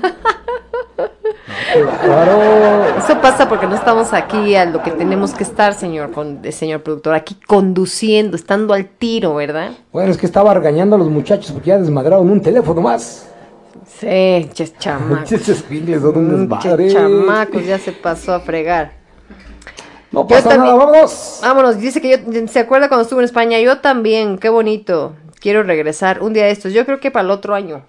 Eso 2.98 3.20
pasa 3.20 3.48
porque 3.48 3.66
no 3.66 3.74
estamos 3.74 4.12
aquí 4.12 4.54
a 4.54 4.64
lo 4.64 4.82
que 4.82 4.90
tenemos 4.92 5.32
que 5.34 5.42
estar, 5.42 5.74
señor, 5.74 6.12
con, 6.12 6.40
señor 6.52 6.82
productor, 6.82 7.14
aquí 7.14 7.36
conduciendo, 7.46 8.36
estando 8.36 8.74
al 8.74 8.86
tiro, 8.86 9.34
¿verdad? 9.34 9.72
Bueno, 9.92 10.10
es 10.10 10.18
que 10.18 10.26
estaba 10.26 10.54
regañando 10.54 10.96
a 10.96 10.98
los 10.98 11.08
muchachos 11.08 11.52
porque 11.52 11.68
ya 11.68 11.78
desmadraron 11.78 12.30
un 12.30 12.40
teléfono 12.40 12.80
más. 12.80 13.28
Sí, 13.86 14.48
ches 14.52 14.74
chamacos. 14.78 15.28
Ches 15.28 15.64
chamacos, 16.92 17.66
ya 17.66 17.78
se 17.78 17.92
pasó 17.92 18.34
a 18.34 18.40
fregar. 18.40 19.03
No 20.14 20.26
pasa 20.26 20.48
también- 20.50 20.74
nada, 20.74 20.86
vámonos. 20.86 21.38
Vámonos, 21.42 21.78
dice 21.78 22.00
que 22.00 22.10
yo, 22.10 22.48
se 22.48 22.58
acuerda 22.60 22.88
cuando 22.88 23.02
estuve 23.02 23.20
en 23.20 23.24
España, 23.26 23.58
yo 23.60 23.78
también, 23.78 24.38
qué 24.38 24.48
bonito. 24.48 25.14
Quiero 25.40 25.62
regresar 25.62 26.22
un 26.22 26.32
día 26.32 26.44
de 26.44 26.52
estos, 26.52 26.72
yo 26.72 26.86
creo 26.86 27.00
que 27.00 27.10
para 27.10 27.24
el 27.24 27.30
otro 27.30 27.54
año. 27.54 27.82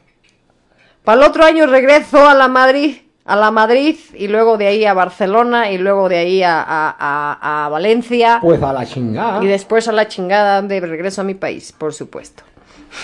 Para 1.03 1.21
el 1.21 1.27
otro 1.29 1.45
año 1.45 1.65
regreso 1.67 2.27
a 2.27 2.33
la 2.33 2.47
Madrid, 2.47 2.97
a 3.25 3.35
la 3.35 3.51
Madrid 3.51 3.95
y 4.13 4.27
luego 4.27 4.57
de 4.57 4.67
ahí 4.67 4.85
a 4.85 4.93
Barcelona 4.93 5.71
y 5.71 5.77
luego 5.77 6.09
de 6.09 6.17
ahí 6.17 6.43
a, 6.43 6.61
a- 6.61 6.95
a- 6.99 7.65
a 7.65 7.69
Valencia 7.69 8.39
Pues 8.41 8.61
a 8.61 8.73
la 8.73 8.85
chingada. 8.85 9.43
y 9.43 9.47
después 9.47 9.87
a 9.87 9.91
la 9.91 10.07
chingada 10.07 10.61
de 10.61 10.79
regreso 10.81 11.21
a 11.21 11.23
mi 11.23 11.33
país, 11.35 11.71
por 11.71 11.93
supuesto. 11.93 12.43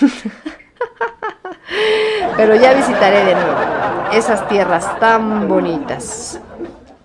Pero 2.36 2.54
ya 2.56 2.74
visitaré 2.74 3.24
de 3.24 3.34
nuevo 3.34 3.56
esas 4.12 4.46
tierras 4.48 4.98
tan 4.98 5.48
bonitas, 5.48 6.40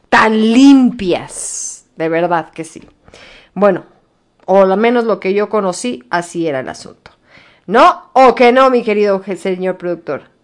tan 0.09 0.33
limpias, 0.33 1.76
de 1.97 2.09
verdad 2.09 2.49
que 2.51 2.63
sí. 2.63 2.81
Bueno, 3.53 3.85
o 4.45 4.61
al 4.61 4.77
menos 4.77 5.03
lo 5.03 5.19
que 5.19 5.33
yo 5.33 5.49
conocí, 5.49 6.05
así 6.09 6.47
era 6.47 6.61
el 6.61 6.69
asunto. 6.69 7.11
¿No? 7.65 8.11
¿O 8.13 8.33
que 8.33 8.53
no, 8.53 8.69
mi 8.69 8.83
querido 8.83 9.21
señor 9.23 9.77
productor? 9.77 10.36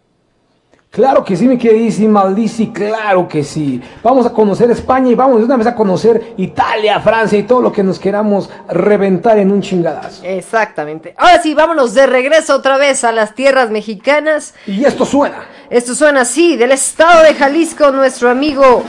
Claro 0.93 1.23
que 1.23 1.35
sí, 1.35 1.47
mi 1.47 1.57
queridísima 1.57 2.29
Lizzy, 2.29 2.67
claro 2.67 3.27
que 3.27 3.43
sí. 3.43 3.81
Vamos 4.03 4.27
a 4.27 4.29
conocer 4.29 4.69
España 4.69 5.09
y 5.09 5.15
vamos 5.15 5.39
de 5.39 5.45
una 5.45 5.57
vez 5.57 5.65
a 5.65 5.73
conocer 5.73 6.35
Italia, 6.37 6.99
Francia 6.99 7.39
y 7.39 7.41
todo 7.41 7.61
lo 7.61 7.71
que 7.71 7.81
nos 7.81 7.97
queramos 7.97 8.47
reventar 8.67 9.39
en 9.39 9.51
un 9.51 9.59
chingadazo. 9.59 10.23
Exactamente. 10.23 11.15
Ahora 11.17 11.41
sí, 11.41 11.55
vámonos 11.55 11.95
de 11.95 12.05
regreso 12.05 12.55
otra 12.55 12.77
vez 12.77 13.03
a 13.03 13.11
las 13.11 13.33
tierras 13.33 13.71
mexicanas. 13.71 14.53
Y 14.67 14.85
esto 14.85 15.03
suena. 15.03 15.45
Esto 15.71 15.95
suena 15.95 16.21
así, 16.21 16.57
del 16.57 16.73
estado 16.73 17.23
de 17.23 17.33
Jalisco, 17.33 17.89
nuestro 17.89 18.29
amigo 18.29 18.83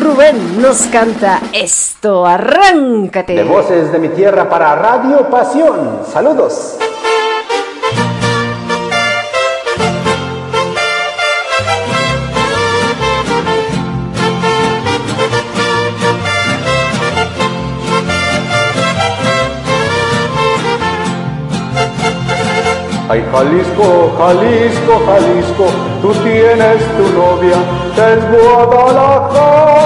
Rubén 0.00 0.62
nos 0.62 0.82
canta 0.82 1.40
esto. 1.52 2.24
Arráncate. 2.24 3.34
De 3.34 3.42
voces 3.42 3.90
de 3.90 3.98
mi 3.98 4.10
tierra 4.10 4.48
para 4.48 4.76
Radio 4.76 5.28
Pasión. 5.28 6.02
Saludos. 6.06 6.78
Ay, 23.12 23.20
Jalisco, 23.30 24.10
Jalisco, 24.16 24.92
Jalisco, 25.04 25.66
tú 26.00 26.14
tienes 26.24 26.80
tu 26.96 27.04
novia, 27.12 27.58
es 28.08 28.20
Guadalajara. 28.30 29.76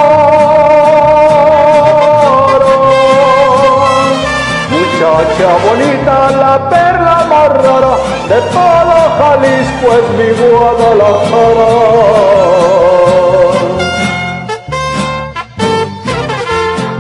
Muchacha 4.71 5.51
bonita, 5.67 6.17
la 6.39 6.55
perla 6.71 7.17
más 7.29 7.49
rara 7.65 7.95
de 8.29 8.39
todo 8.55 8.97
Jalisco 9.19 9.87
es 9.99 10.07
mi 10.19 10.31
Guadalajara. 10.47 11.73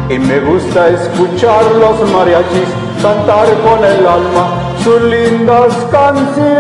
Y 0.08 0.18
me 0.18 0.40
gusta 0.40 0.88
escuchar 0.88 1.64
los 1.66 2.10
mariachis 2.10 2.70
cantar 3.00 3.46
con 3.62 3.84
el 3.84 4.04
alma 4.04 4.65
sus 4.86 5.02
lindas 5.02 5.74
canciones. 5.90 6.56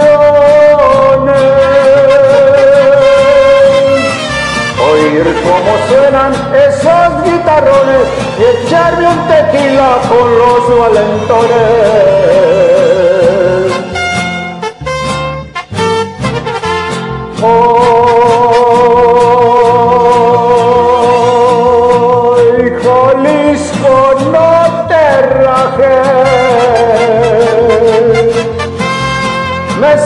Oír 4.90 5.24
cómo 5.44 5.72
suenan 5.88 6.32
esos 6.52 7.22
guitarrones 7.22 8.04
y 8.40 8.66
echarme 8.66 9.06
un 9.06 9.28
tequila 9.28 9.90
con 10.08 10.26
los 10.38 10.62
valentones. 10.80 12.65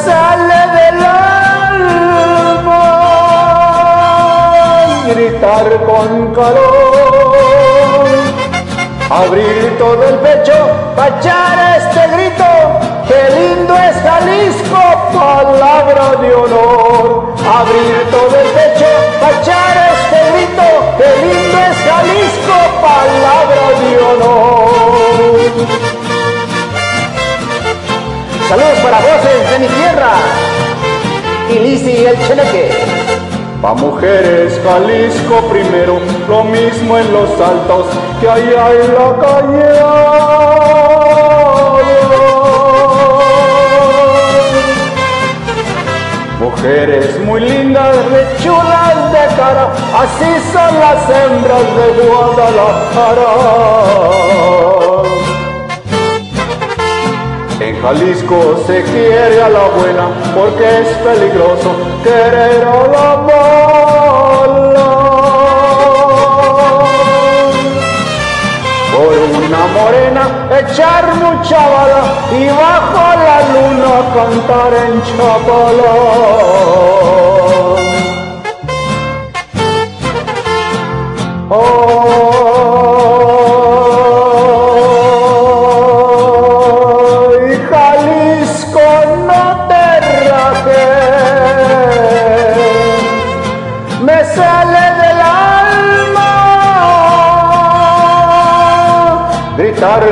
Sale 0.05 0.61
del 0.77 0.99
alma. 1.05 2.85
Gritar 5.09 5.69
con 5.89 6.11
calor, 6.35 8.07
abrir 9.11 9.61
todo 9.79 10.03
el 10.09 10.17
pecho 10.27 10.59
para 10.97 11.11
echar 11.19 11.57
este 11.79 12.03
grito, 12.15 12.51
qué 13.09 13.21
lindo 13.39 13.73
es 13.77 13.97
Jalisco, 14.07 14.83
palabra 15.13 16.07
de 16.23 16.31
honor, 16.35 17.07
abrir 17.59 17.95
todo 18.11 18.35
el 18.43 18.49
pecho 18.59 18.91
para 19.21 19.35
echar 19.41 19.75
este 19.95 20.19
grito, 20.33 20.67
qué 20.99 21.11
lindo 21.25 21.57
es 21.69 21.77
Jalisco, 21.89 22.57
palabra 22.81 23.65
de 23.81 23.91
honor. 24.09 26.10
Saludos 28.51 28.79
para 28.83 28.99
voces 28.99 29.49
de 29.49 29.59
mi 29.61 29.69
tierra. 29.69 30.11
Y 31.49 31.55
el 32.05 32.19
Cheneque. 32.27 32.85
Pa' 33.63 33.75
mujeres 33.75 34.61
Jalisco 34.65 35.37
primero, 35.49 36.01
lo 36.29 36.43
mismo 36.43 36.99
en 36.99 37.13
los 37.13 37.31
altos 37.41 37.87
que 38.21 38.29
allá 38.29 38.73
en 38.73 38.95
la 38.99 39.17
calle. 39.23 39.69
Mujeres 46.41 47.21
muy 47.21 47.41
lindas, 47.43 47.97
de 48.11 48.27
chulas 48.43 49.13
de 49.13 49.27
cara, 49.37 49.71
así 49.95 50.31
son 50.53 50.75
las 50.81 51.09
hembras 51.09 51.67
de 51.77 51.87
Guadalajara. 52.03 53.31
En 57.61 57.79
Jalisco 57.83 58.65
se 58.67 58.83
quiere 58.85 59.43
a 59.43 59.51
la 59.51 59.69
buena 59.69 60.09
porque 60.35 60.81
es 60.81 60.89
peligroso 61.05 61.77
querer 62.03 62.65
a 62.65 62.89
la 62.89 63.17
mala. 63.29 64.89
Por 68.95 69.13
una 69.45 69.63
morena 69.77 70.25
echar 70.59 71.05
mucha 71.17 71.59
bala 71.59 72.03
y 72.33 72.47
bajo 72.47 73.05
la 73.27 73.39
luna 73.53 73.95
cantar 74.15 74.73
en 74.87 74.93
Chapala. 75.03 75.95
Ay, 81.51 82.40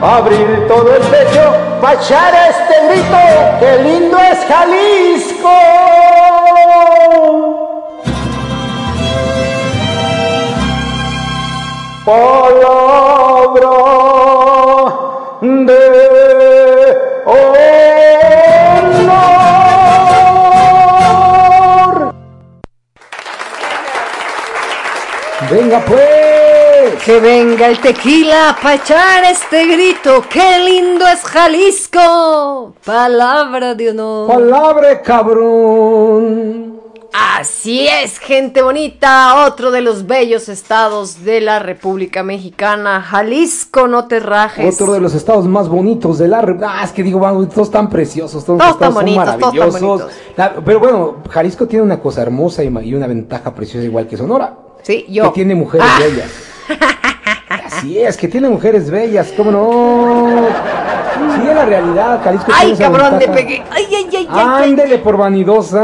abrir 0.00 0.66
todo 0.68 0.94
el 0.94 1.02
pecho 1.02 1.54
para 1.80 2.00
echar 2.00 2.32
este 2.50 2.86
grito, 2.88 3.18
qué 3.60 3.78
lindo 3.82 4.18
es 4.18 4.38
Jalisco. 4.46 5.50
palabra 12.04 13.70
de 15.40 17.02
honor. 17.26 18.12
Venga 25.50 25.78
pues. 25.80 26.11
Que 27.04 27.18
venga 27.18 27.66
el 27.66 27.80
tequila 27.80 28.56
para 28.62 28.76
echar 28.76 29.24
este 29.24 29.66
grito. 29.66 30.22
¡Qué 30.30 30.58
lindo 30.60 31.04
es 31.06 31.20
Jalisco! 31.22 32.74
Palabra 32.84 33.74
de 33.74 33.90
honor. 33.90 34.28
Palabra 34.28 35.02
cabrón. 35.02 36.80
Así 37.12 37.88
es, 37.88 38.18
gente 38.20 38.62
bonita. 38.62 39.44
Otro 39.46 39.72
de 39.72 39.80
los 39.80 40.06
bellos 40.06 40.48
estados 40.48 41.24
de 41.24 41.40
la 41.40 41.58
República 41.58 42.22
Mexicana. 42.22 43.02
Jalisco, 43.02 43.88
no 43.88 44.06
te 44.06 44.20
rajes. 44.20 44.72
Otro 44.80 44.92
de 44.92 45.00
los 45.00 45.12
estados 45.14 45.46
más 45.46 45.68
bonitos 45.68 46.18
de 46.18 46.28
la... 46.28 46.40
re- 46.40 46.56
Ah, 46.64 46.82
es 46.84 46.92
que 46.92 47.02
digo, 47.02 47.20
todos 47.52 47.70
tan 47.72 47.90
preciosos, 47.90 48.44
todos, 48.44 48.60
Todos 48.60 48.78
tan 48.78 48.94
bonitos, 48.94 49.26
son 49.28 49.40
todos 49.40 49.52
tan 49.54 49.58
maravillosos. 49.58 49.80
bonitos. 49.82 50.12
La- 50.36 50.54
pero 50.64 50.78
bueno, 50.78 51.16
Jalisco 51.28 51.66
tiene 51.66 51.84
una 51.84 51.98
cosa 52.00 52.22
hermosa 52.22 52.62
y 52.62 52.94
una 52.94 53.08
ventaja 53.08 53.52
preciosa 53.52 53.84
igual 53.84 54.06
que 54.06 54.16
Sonora. 54.16 54.56
Sí, 54.82 55.04
yo. 55.08 55.24
Que 55.24 55.30
tiene 55.30 55.54
mujeres 55.56 55.86
Ah. 55.90 55.98
bellas. 56.00 56.30
Así 57.66 57.98
es, 57.98 58.16
que 58.16 58.28
tiene 58.28 58.48
mujeres 58.48 58.90
bellas, 58.90 59.32
¿cómo 59.36 59.50
no? 59.50 60.28
Sí, 61.36 61.48
es 61.48 61.54
la 61.54 61.64
realidad, 61.64 62.20
Jalisco 62.22 62.52
¡Ay, 62.54 62.74
cabrón! 62.76 63.12
Le 63.12 63.18
ventaja. 63.18 63.32
pegué. 63.34 63.62
¡Ay, 63.70 63.86
ay, 63.94 64.06
ay! 64.16 64.28
ay. 64.30 64.64
Ándele 64.70 64.98
por 64.98 65.16
vanidosa. 65.16 65.80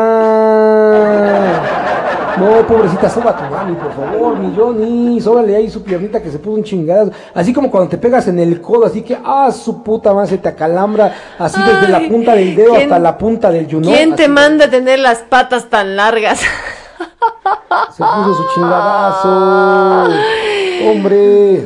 No, 2.38 2.64
pobrecita, 2.68 3.10
soba 3.10 3.36
tu 3.36 3.42
mami, 3.52 3.74
por 3.74 3.92
favor, 3.94 4.36
mi 4.38 4.54
Johnny. 4.56 5.20
Sóbale 5.20 5.56
ahí 5.56 5.68
su 5.68 5.82
piernita 5.82 6.22
que 6.22 6.30
se 6.30 6.38
puso 6.38 6.56
un 6.56 6.62
chingadazo. 6.62 7.10
Así 7.34 7.52
como 7.52 7.68
cuando 7.70 7.90
te 7.90 7.98
pegas 7.98 8.28
en 8.28 8.38
el 8.38 8.60
codo, 8.60 8.86
así 8.86 9.02
que, 9.02 9.18
ah, 9.24 9.50
su 9.50 9.82
puta 9.82 10.14
madre, 10.14 10.28
se 10.28 10.38
te 10.38 10.48
acalambra. 10.48 11.12
Así 11.38 11.60
desde 11.60 11.88
la 11.88 12.00
punta 12.08 12.34
del 12.34 12.54
dedo 12.54 12.70
¿quién- 12.74 12.82
hasta 12.84 12.98
la 13.00 13.18
punta 13.18 13.50
del 13.50 13.66
yunón. 13.66 13.92
¿Quién 13.92 14.14
te 14.14 14.28
manda 14.28 14.66
a 14.66 14.70
tener 14.70 15.00
las 15.00 15.18
patas 15.18 15.68
tan 15.68 15.96
largas? 15.96 16.40
Se 16.40 18.04
puso 18.04 18.34
su 18.34 18.44
chingadazo. 18.54 20.08
Hombre. 20.86 21.62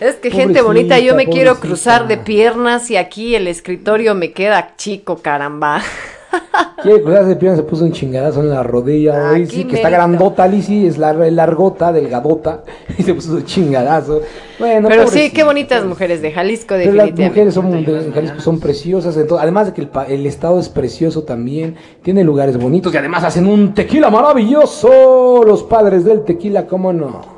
Es 0.00 0.14
que 0.16 0.30
gente 0.30 0.62
bonita, 0.62 0.98
yo 0.98 1.14
me 1.14 1.26
quiero 1.26 1.56
cruzar 1.58 2.06
de 2.06 2.16
piernas 2.18 2.90
y 2.90 2.96
aquí 2.96 3.34
el 3.34 3.48
escritorio 3.48 4.14
me 4.14 4.32
queda 4.32 4.74
chico, 4.76 5.18
caramba. 5.18 5.80
Quiere 6.82 7.02
cruzarse 7.02 7.30
de 7.30 7.36
pierna, 7.36 7.56
se 7.56 7.62
puso 7.64 7.84
un 7.84 7.90
chingadazo 7.92 8.40
en 8.40 8.50
la 8.50 8.62
rodilla. 8.62 9.30
Ay, 9.30 9.42
Aquí 9.44 9.56
sí, 9.56 9.64
que 9.64 9.76
está 9.76 9.88
grandota, 9.90 10.46
Lizzy, 10.46 10.86
es 10.86 10.98
lar- 10.98 11.30
largota, 11.32 11.90
delgadota. 11.90 12.62
Y 12.98 13.02
se 13.02 13.14
puso 13.14 13.30
su 13.30 13.40
chingadazo. 13.40 14.20
Bueno, 14.58 14.88
Pero 14.88 15.08
sí, 15.08 15.30
qué 15.32 15.42
bonitas 15.42 15.84
mujeres 15.84 16.20
de 16.22 16.30
Jalisco, 16.30 16.74
Pero 16.76 16.92
las 16.92 17.06
definitivamente. 17.06 17.28
mujeres 17.28 17.54
son, 17.54 17.84
de 17.84 18.06
en 18.06 18.12
Jalisco 18.12 18.40
son 18.40 18.60
preciosas, 18.60 19.16
entonces, 19.16 19.42
además 19.42 19.66
de 19.68 19.72
que 19.72 19.80
el, 19.82 19.90
el 20.08 20.26
estado 20.26 20.60
es 20.60 20.68
precioso 20.68 21.22
también, 21.22 21.76
tiene 22.02 22.22
lugares 22.22 22.58
bonitos 22.58 22.92
y 22.92 22.96
además 22.98 23.24
hacen 23.24 23.46
un 23.46 23.72
tequila 23.74 24.10
maravilloso. 24.10 25.42
Los 25.46 25.62
padres 25.64 26.04
del 26.04 26.24
tequila, 26.24 26.66
¿cómo 26.66 26.92
no? 26.92 27.37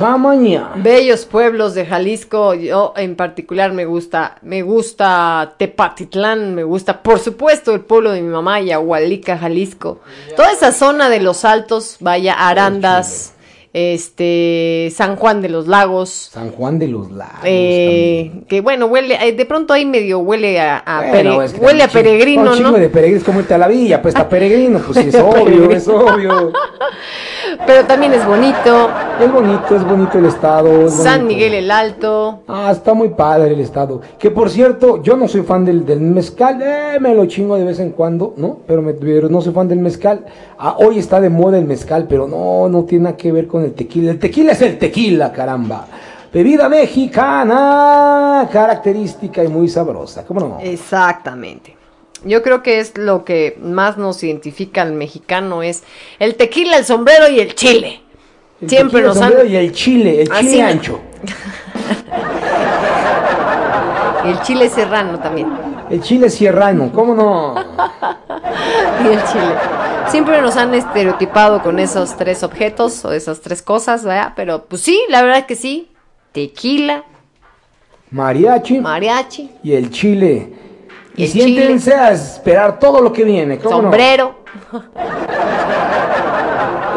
Camaña. 0.00 0.70
Bellos 0.76 1.26
pueblos 1.26 1.74
de 1.74 1.84
Jalisco, 1.84 2.54
yo 2.54 2.94
en 2.96 3.16
particular 3.16 3.72
me 3.72 3.84
gusta, 3.84 4.36
me 4.42 4.62
gusta 4.62 5.54
Tepatitlán, 5.58 6.54
me 6.54 6.64
gusta, 6.64 7.02
por 7.02 7.18
supuesto, 7.18 7.74
el 7.74 7.82
pueblo 7.82 8.10
de 8.12 8.22
mi 8.22 8.28
mamá, 8.30 8.60
Yahualica, 8.60 9.36
Jalisco. 9.36 10.00
Toda 10.36 10.52
esa 10.52 10.72
zona 10.72 11.10
de 11.10 11.20
los 11.20 11.44
altos, 11.44 11.98
vaya, 12.00 12.32
Arandas, 12.32 13.34
este, 13.74 14.90
San 14.94 15.16
Juan 15.16 15.42
de 15.42 15.48
los 15.50 15.68
Lagos, 15.68 16.08
San 16.32 16.50
Juan 16.50 16.78
de 16.78 16.88
los 16.88 17.10
Lagos. 17.12 17.40
eh, 17.44 18.32
que 18.48 18.60
bueno, 18.62 18.86
huele, 18.86 19.16
eh, 19.22 19.32
de 19.32 19.44
pronto 19.44 19.74
ahí 19.74 19.84
medio 19.84 20.18
huele 20.20 20.58
a, 20.60 20.78
a 20.78 21.10
Bueno, 21.10 21.36
pere- 21.38 21.44
es 21.44 21.52
que 21.52 21.60
huele 21.60 21.82
a 21.82 21.88
peregrino, 21.88 22.56
¿no? 22.56 22.72
de 22.72 22.88
peregrinos 22.88 23.22
como 23.24 23.40
irte 23.40 23.54
a 23.54 23.58
la 23.58 23.68
villa, 23.68 24.00
pues 24.02 24.14
está 24.14 24.28
peregrino, 24.28 24.80
pues 24.80 24.98
sí, 24.98 25.08
es 25.10 25.14
obvio, 25.22 25.70
es 25.70 25.86
obvio. 25.86 26.52
Pero 27.66 27.84
también 27.86 28.12
es 28.12 28.24
bonito. 28.26 28.88
Es 29.20 29.32
bonito, 29.32 29.76
es 29.76 29.84
bonito 29.84 30.18
el 30.18 30.26
estado. 30.26 30.86
es 30.86 30.94
San 30.94 31.22
bonito. 31.22 31.26
Miguel 31.26 31.54
el 31.54 31.70
Alto. 31.70 32.40
Ah, 32.48 32.70
está 32.72 32.94
muy 32.94 33.10
padre 33.10 33.52
el 33.54 33.60
estado. 33.60 34.00
Que 34.18 34.30
por 34.30 34.48
cierto, 34.50 35.02
yo 35.02 35.16
no 35.16 35.28
soy 35.28 35.42
fan 35.42 35.64
del, 35.64 35.84
del 35.84 36.00
mezcal, 36.00 36.60
eh, 36.62 36.98
me 37.00 37.14
lo 37.14 37.26
chingo 37.26 37.56
de 37.56 37.64
vez 37.64 37.78
en 37.80 37.90
cuando, 37.90 38.34
¿no? 38.36 38.58
Pero, 38.66 38.82
me- 38.82 38.94
pero 38.94 39.28
no 39.28 39.40
soy 39.40 39.52
fan 39.52 39.68
del 39.68 39.78
mezcal. 39.80 40.24
Ah, 40.58 40.76
hoy 40.78 40.98
está 40.98 41.20
de 41.20 41.30
moda 41.30 41.58
el 41.58 41.64
mezcal, 41.64 42.06
pero 42.08 42.26
no, 42.26 42.68
no 42.68 42.84
tiene 42.84 43.04
nada 43.04 43.16
que 43.16 43.32
ver 43.32 43.46
con 43.46 43.62
el 43.64 43.72
tequila. 43.74 44.10
El 44.12 44.18
tequila 44.18 44.52
es 44.52 44.62
el 44.62 44.78
tequila, 44.78 45.32
caramba. 45.32 45.86
Bebida 46.32 46.68
mexicana, 46.68 48.48
característica 48.52 49.42
y 49.42 49.48
muy 49.48 49.68
sabrosa, 49.68 50.24
¿cómo 50.24 50.40
no? 50.40 50.58
Exactamente. 50.60 51.76
Yo 52.24 52.42
creo 52.42 52.62
que 52.62 52.80
es 52.80 52.96
lo 52.98 53.24
que 53.24 53.56
más 53.62 53.96
nos 53.96 54.22
identifica 54.22 54.82
al 54.82 54.92
mexicano 54.92 55.62
es 55.62 55.82
el 56.18 56.34
tequila, 56.34 56.76
el 56.76 56.84
sombrero 56.84 57.28
y 57.28 57.40
el 57.40 57.54
chile. 57.54 58.02
El 58.60 58.68
Siempre 58.68 59.00
tequila, 59.02 59.08
nos 59.08 59.16
el 59.16 59.22
han... 59.22 59.28
sombrero 59.30 59.50
Y 59.50 59.56
el 59.56 59.72
chile, 59.72 60.22
el 60.22 60.32
Así 60.32 60.48
chile 60.50 60.62
no- 60.62 60.68
ancho. 60.68 61.00
El 64.24 64.40
chile 64.42 64.68
serrano 64.68 65.18
también. 65.18 65.48
El 65.88 66.02
chile 66.02 66.28
sierrano, 66.30 66.92
¿cómo 66.92 67.14
no? 67.14 67.54
Y 69.02 69.06
el 69.08 69.24
chile. 69.24 69.54
Siempre 70.08 70.42
nos 70.42 70.56
han 70.56 70.74
estereotipado 70.74 71.62
con 71.62 71.78
esos 71.78 72.16
tres 72.16 72.42
objetos 72.42 73.02
o 73.04 73.12
esas 73.12 73.40
tres 73.40 73.62
cosas, 73.62 74.04
¿verdad? 74.04 74.34
Pero 74.36 74.66
pues 74.66 74.82
sí, 74.82 75.00
la 75.08 75.22
verdad 75.22 75.38
es 75.38 75.44
que 75.46 75.56
sí. 75.56 75.90
Tequila, 76.32 77.04
Mariachi 78.10 78.78
mariachi, 78.80 79.50
y 79.62 79.72
el 79.72 79.90
chile. 79.90 80.52
Y 81.16 81.24
Y, 81.24 81.28
siéntense 81.28 81.94
a 81.94 82.12
esperar 82.12 82.78
todo 82.78 83.00
lo 83.00 83.12
que 83.12 83.24
viene. 83.24 83.58
¿cómo 83.58 83.82
no? 83.82 83.90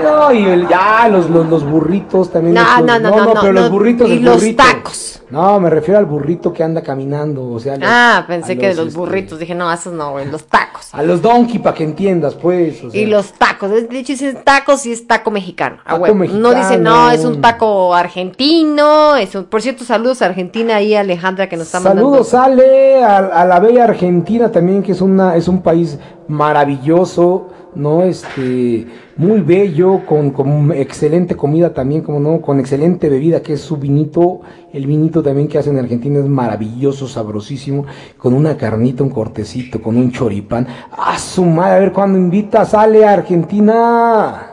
No, 0.03 0.31
y 0.33 0.43
el- 0.45 0.67
ya, 0.67 1.07
los, 1.07 1.29
los, 1.29 1.47
los 1.47 1.63
burritos 1.63 2.29
también. 2.31 2.55
No, 2.55 2.81
no, 2.81 2.99
no, 2.99 3.09
no, 3.09 3.25
no, 3.25 3.33
pero 3.41 3.53
no. 3.53 3.61
los 3.61 3.69
burritos, 3.71 4.09
Y 4.09 4.19
los 4.19 4.35
burrito. 4.35 4.63
tacos. 4.63 5.21
No, 5.29 5.59
me 5.59 5.69
refiero 5.69 5.97
al 5.97 6.05
burrito 6.05 6.53
que 6.53 6.63
anda 6.63 6.81
caminando, 6.83 7.49
o 7.49 7.59
sea. 7.59 7.77
Ah, 7.81 8.23
pensé 8.27 8.57
que 8.57 8.67
de 8.67 8.75
los, 8.75 8.87
este, 8.87 8.99
burritos. 8.99 9.39
Dije, 9.39 9.55
no, 9.55 9.71
esos 9.71 9.93
no, 9.93 10.11
güey, 10.11 10.29
los 10.29 10.43
tacos. 10.45 10.89
A 10.93 11.01
los 11.01 11.21
donkey, 11.21 11.57
para 11.59 11.75
que 11.75 11.83
entiendas, 11.85 12.35
pues. 12.35 12.83
o 12.83 12.91
sea. 12.91 13.01
Y 13.01 13.05
los 13.07 13.31
tacos. 13.33 13.71
De 13.71 13.79
hecho, 13.97 14.13
dicen 14.13 14.39
tacos 14.43 14.85
y 14.85 14.91
es 14.91 15.07
taco 15.07 15.31
mexicano. 15.31 15.77
a 15.85 15.93
Taco 15.97 16.13
mexicano. 16.13 16.49
No 16.49 16.53
dicen, 16.55 16.83
no, 16.83 17.09
es 17.09 17.23
un 17.25 17.41
taco 17.41 17.95
argentino. 17.95 19.15
Es 19.15 19.33
un... 19.33 19.45
Por 19.45 19.61
cierto, 19.61 19.85
saludos 19.85 20.21
a 20.21 20.25
Argentina 20.25 20.81
y 20.81 20.93
a 20.95 20.99
Alejandra 20.99 21.47
que 21.49 21.55
nos 21.57 21.67
está 21.67 21.79
mandando. 21.79 22.23
Saludos, 22.23 22.33
Ale, 22.33 23.03
a, 23.03 23.17
a 23.17 23.45
la 23.45 23.59
bella 23.59 23.85
Argentina 23.85 24.51
también, 24.51 24.83
que 24.83 24.91
es 24.91 25.01
una 25.01 25.35
es 25.35 25.47
un 25.47 25.61
país 25.63 25.97
maravilloso, 26.27 27.47
¿no? 27.75 28.03
Este, 28.03 28.85
muy 29.17 29.41
bello, 29.41 30.05
con, 30.05 30.31
con 30.31 30.71
excelente 30.71 31.35
comida 31.35 31.73
también, 31.73 32.01
como 32.01 32.19
no, 32.19 32.41
con 32.41 32.59
excelente 32.59 33.09
bebida, 33.09 33.41
que 33.41 33.53
es 33.53 33.61
su 33.61 33.77
vinito. 33.77 34.41
El 34.71 34.85
vinito 34.87 35.21
también 35.23 35.47
que 35.47 35.57
hacen 35.57 35.77
en 35.77 35.83
Argentina 35.83 36.19
es 36.19 36.25
maravilloso, 36.25 37.07
sabrosísimo, 37.07 37.85
con 38.17 38.33
una 38.33 38.57
carnita, 38.57 39.03
un 39.03 39.09
cortecito, 39.09 39.81
con 39.81 39.97
un 39.97 40.11
choripán. 40.11 40.67
¡A 40.91 41.17
su 41.17 41.45
madre! 41.45 41.75
A 41.75 41.79
ver 41.79 41.91
cuándo 41.91 42.17
invitas, 42.17 42.73
Ale, 42.73 43.05
a 43.05 43.13
Argentina. 43.13 44.52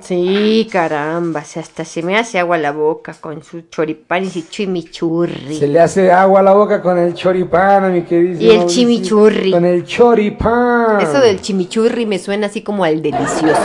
Sí, 0.00 0.68
caramba, 0.70 1.44
si 1.44 1.58
hasta 1.58 1.84
se 1.84 2.02
me 2.02 2.16
hace 2.16 2.38
agua 2.38 2.58
la 2.58 2.72
boca 2.72 3.14
con 3.20 3.42
su 3.42 3.62
choripán 3.62 4.24
y 4.24 4.30
su 4.30 4.42
chimichurri. 4.42 5.58
Se 5.58 5.66
le 5.66 5.80
hace 5.80 6.10
agua 6.10 6.40
a 6.40 6.42
la 6.42 6.52
boca 6.52 6.80
con 6.80 6.98
el 6.98 7.14
choripán, 7.14 7.84
a 7.84 7.88
mi 7.88 8.02
querido. 8.02 8.40
Y 8.40 8.50
el 8.50 8.66
chimichurri. 8.66 9.50
Con 9.50 9.64
el 9.64 9.84
choripán. 9.84 11.00
Eso 11.00 11.20
del 11.20 11.40
chimichurri 11.40 12.06
me 12.06 12.18
suena 12.18 12.46
así 12.46 12.62
como 12.62 12.84
al 12.84 13.02
delicioso. 13.02 13.62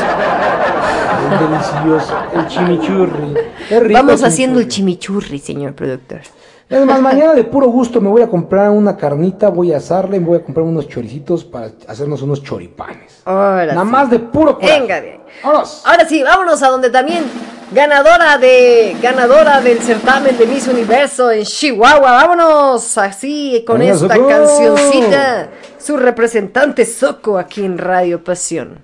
Es 1.31 1.39
delicioso, 1.39 2.17
el 2.35 2.47
chimichurri. 2.47 3.33
Rico 3.69 3.93
Vamos 3.93 4.21
el 4.21 4.27
haciendo 4.27 4.59
el 4.59 4.67
chimichurri, 4.67 5.39
señor 5.39 5.73
productor. 5.73 6.21
Es 6.69 6.85
más, 6.85 7.01
mañana 7.01 7.33
de 7.33 7.43
puro 7.45 7.67
gusto 7.67 7.99
me 7.99 8.09
voy 8.09 8.21
a 8.21 8.27
comprar 8.27 8.69
una 8.69 8.95
carnita, 8.95 9.49
voy 9.49 9.73
a 9.73 9.77
asarla 9.77 10.17
y 10.17 10.19
voy 10.19 10.37
a 10.37 10.43
comprar 10.43 10.63
unos 10.63 10.87
choricitos 10.87 11.43
para 11.43 11.71
hacernos 11.87 12.21
unos 12.21 12.43
choripanes. 12.43 13.23
Ahora 13.25 13.73
Nada 13.73 13.81
sí. 13.85 13.87
más 13.89 14.09
de 14.11 14.19
puro 14.19 14.53
coraje. 14.59 14.79
Venga, 14.79 15.01
de. 15.01 15.19
Ahora 15.43 16.07
sí, 16.07 16.21
vámonos 16.21 16.61
a 16.61 16.67
donde 16.69 16.91
también 16.91 17.23
ganadora 17.71 18.37
de 18.37 18.95
ganadora 19.01 19.61
del 19.61 19.79
certamen 19.79 20.37
de 20.37 20.45
Miss 20.45 20.67
Universo 20.67 21.31
en 21.31 21.43
Chihuahua. 21.43 22.11
Vámonos 22.11 22.99
así 22.99 23.63
con 23.65 23.79
Venga, 23.79 23.93
esta 23.95 24.13
Soco. 24.15 24.27
cancioncita. 24.27 25.49
Su 25.79 25.97
representante 25.97 26.85
Soco 26.85 27.39
aquí 27.39 27.65
en 27.65 27.79
Radio 27.79 28.23
Pasión. 28.23 28.77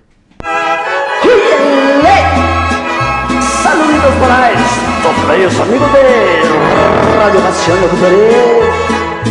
Saluditos 3.62 4.14
para 4.20 4.50
bellos 5.28 5.58
amigos 5.60 5.92
de 5.92 6.00
Radio 7.18 7.40
Pasión 7.40 7.80
Locutoré 7.80 8.60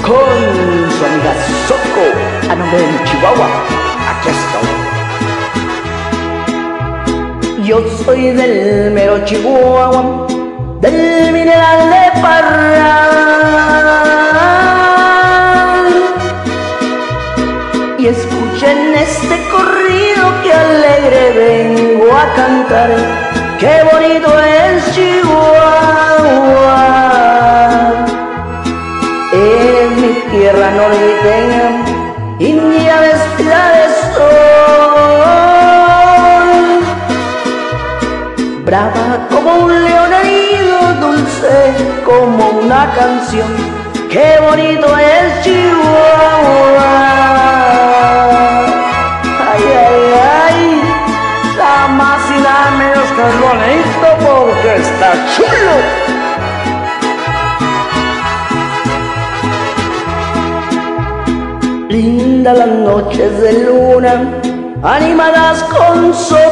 con 0.01 0.91
su 0.91 1.05
amiga 1.05 1.33
Soco 1.67 2.05
a 2.49 2.55
nombre 2.55 2.79
de 2.79 2.87
Chihuahua. 3.05 3.47
Aquí 4.11 4.29
estoy. 4.29 4.69
Yo 7.65 7.77
soy 8.05 8.21
del 8.31 8.91
mero 8.91 9.15
Chihuahua, 9.25 10.27
del 10.81 11.31
mineral 11.33 11.89
de 11.89 12.11
Parral. 12.21 13.05
Y 17.97 18.07
escuchen 18.07 18.93
este 18.95 19.41
corrido 19.49 20.23
que 20.43 20.53
alegre 20.53 21.21
vengo 21.35 22.07
a 22.15 22.33
cantar. 22.35 22.89
Qué 23.59 23.83
bonito 23.91 24.39
es 24.39 24.93
Chihuahua. 24.93 25.24
Tierra 30.75 30.89
norteña, 30.89 31.67
India 32.39 32.99
vestida 32.99 33.69
de 33.75 33.85
sol. 34.13 34.35
Brava 38.65 39.27
como 39.29 39.49
un 39.65 39.71
león 39.85 40.11
herido, 40.13 40.77
dulce 40.99 41.55
como 42.05 42.43
una 42.61 42.91
canción. 42.93 43.51
Qué 44.09 44.37
bonito 44.41 44.87
es 44.97 45.43
Chihuahua. 45.43 46.91
Ay, 49.49 49.63
ay, 49.87 50.01
ay, 50.47 50.59
nada 51.57 51.87
más 51.87 52.21
y 52.29 52.37
nada 52.41 52.71
menos 52.71 53.07
que 53.15 53.21
es 53.29 53.35
bonito 53.39 54.07
porque 54.25 54.69
está 54.81 55.09
chulo. 55.35 56.14
Las 62.45 62.67
noches 62.67 63.41
de 63.41 63.53
luna, 63.65 64.13
animadas 64.83 65.63
con 65.63 66.13
sotol. 66.13 66.45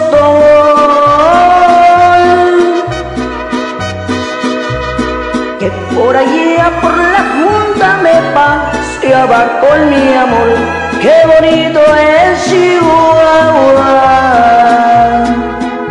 Que 5.59 5.69
por 5.93 6.17
allá 6.17 6.71
por 6.81 6.97
la 6.97 7.23
junta 7.35 7.97
me 8.01 8.15
paseaba 8.33 9.59
con 9.61 9.89
mi 9.91 10.15
amor. 10.15 10.57
Qué 10.99 11.15
bonito 11.27 11.79
es 11.79 12.43
Chihuahua. 12.45 13.91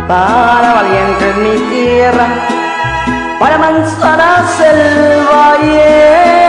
Para 0.05 0.73
valientes 0.73 1.35
mi 1.37 1.55
tierra, 1.73 2.27
para 3.39 3.57
manzanas 3.57 4.59
el 4.59 5.25
valle. 5.33 6.42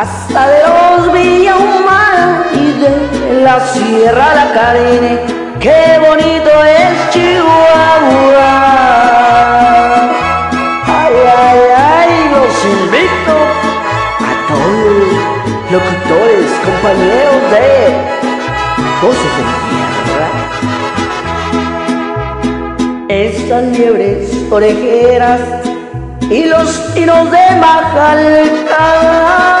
Hasta 0.00 0.46
de 0.48 0.60
los 0.62 1.12
Villahumada 1.12 2.46
y 2.54 2.72
de 2.80 3.42
la 3.42 3.58
Sierra 3.66 4.28
La 4.32 4.52
Carene. 4.52 5.18
Qué 5.58 5.98
bonito 5.98 6.50
es 6.62 7.10
Chihuahua. 7.10 8.52
Ay, 10.86 11.14
ay, 11.42 11.60
ay, 11.76 12.10
los 12.32 12.54
invito 12.76 13.34
a 14.20 14.32
todos 14.48 15.10
locutores, 15.72 16.48
compañeros 16.64 17.40
de 17.54 17.68
Voces 19.02 19.32
de 19.36 19.44
Tierra. 19.66 20.28
Estas 23.08 23.62
liebres 23.76 24.18
orejeras 24.48 25.40
y 26.30 26.44
los 26.44 26.94
tiros 26.94 27.30
de 27.32 27.44
Majalca. 27.60 29.57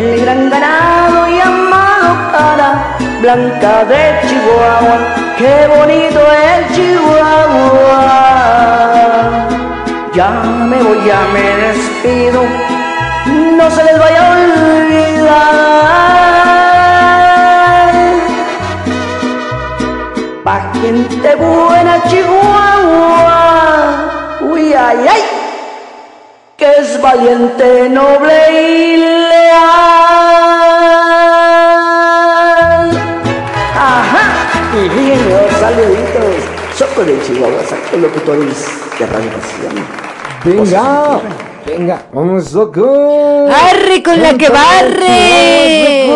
El 0.00 0.18
gran 0.22 0.48
ganado 0.48 1.28
y 1.28 1.38
amado 1.40 2.10
cara 2.32 2.96
blanca 3.20 3.84
de 3.84 4.02
Chihuahua, 4.26 4.96
qué 5.36 5.68
bonito 5.76 6.20
es 6.48 6.72
Chihuahua. 6.74 8.00
Ya 10.14 10.30
me 10.70 10.82
voy, 10.82 11.00
ya 11.06 11.20
me 11.34 11.46
despido, 11.66 12.40
no 13.58 13.70
se 13.70 13.84
les 13.84 13.98
vaya 13.98 14.20
a 14.24 14.30
olvidar. 14.36 15.50
Pa' 20.44 20.62
gente 20.80 21.30
buena 21.34 22.02
Chihuahua, 22.08 23.28
uy, 24.50 24.72
ay, 24.72 25.06
ay, 25.14 25.22
que 26.56 26.70
es 26.78 26.98
valiente, 27.02 27.90
noble 27.90 28.36
y 28.50 29.19
leal. 29.50 31.30
Ajá, 33.76 34.22
y 34.74 34.76
los 35.28 35.50
saluditos. 35.58 36.34
Soco 36.76 37.04
de 37.04 37.20
Chihuahua, 37.22 37.62
saco 37.68 37.96
locutores 37.98 38.66
de 38.98 39.06
Radio 39.06 39.30
Pasión. 39.32 39.74
Venga. 40.44 41.49
Venga, 41.66 42.06
vamos, 42.12 42.44
Soco. 42.44 43.46
¡Arre 43.48 44.02
con 44.02 44.20
la 44.20 44.36
que 44.36 44.48
barre! 44.48 46.10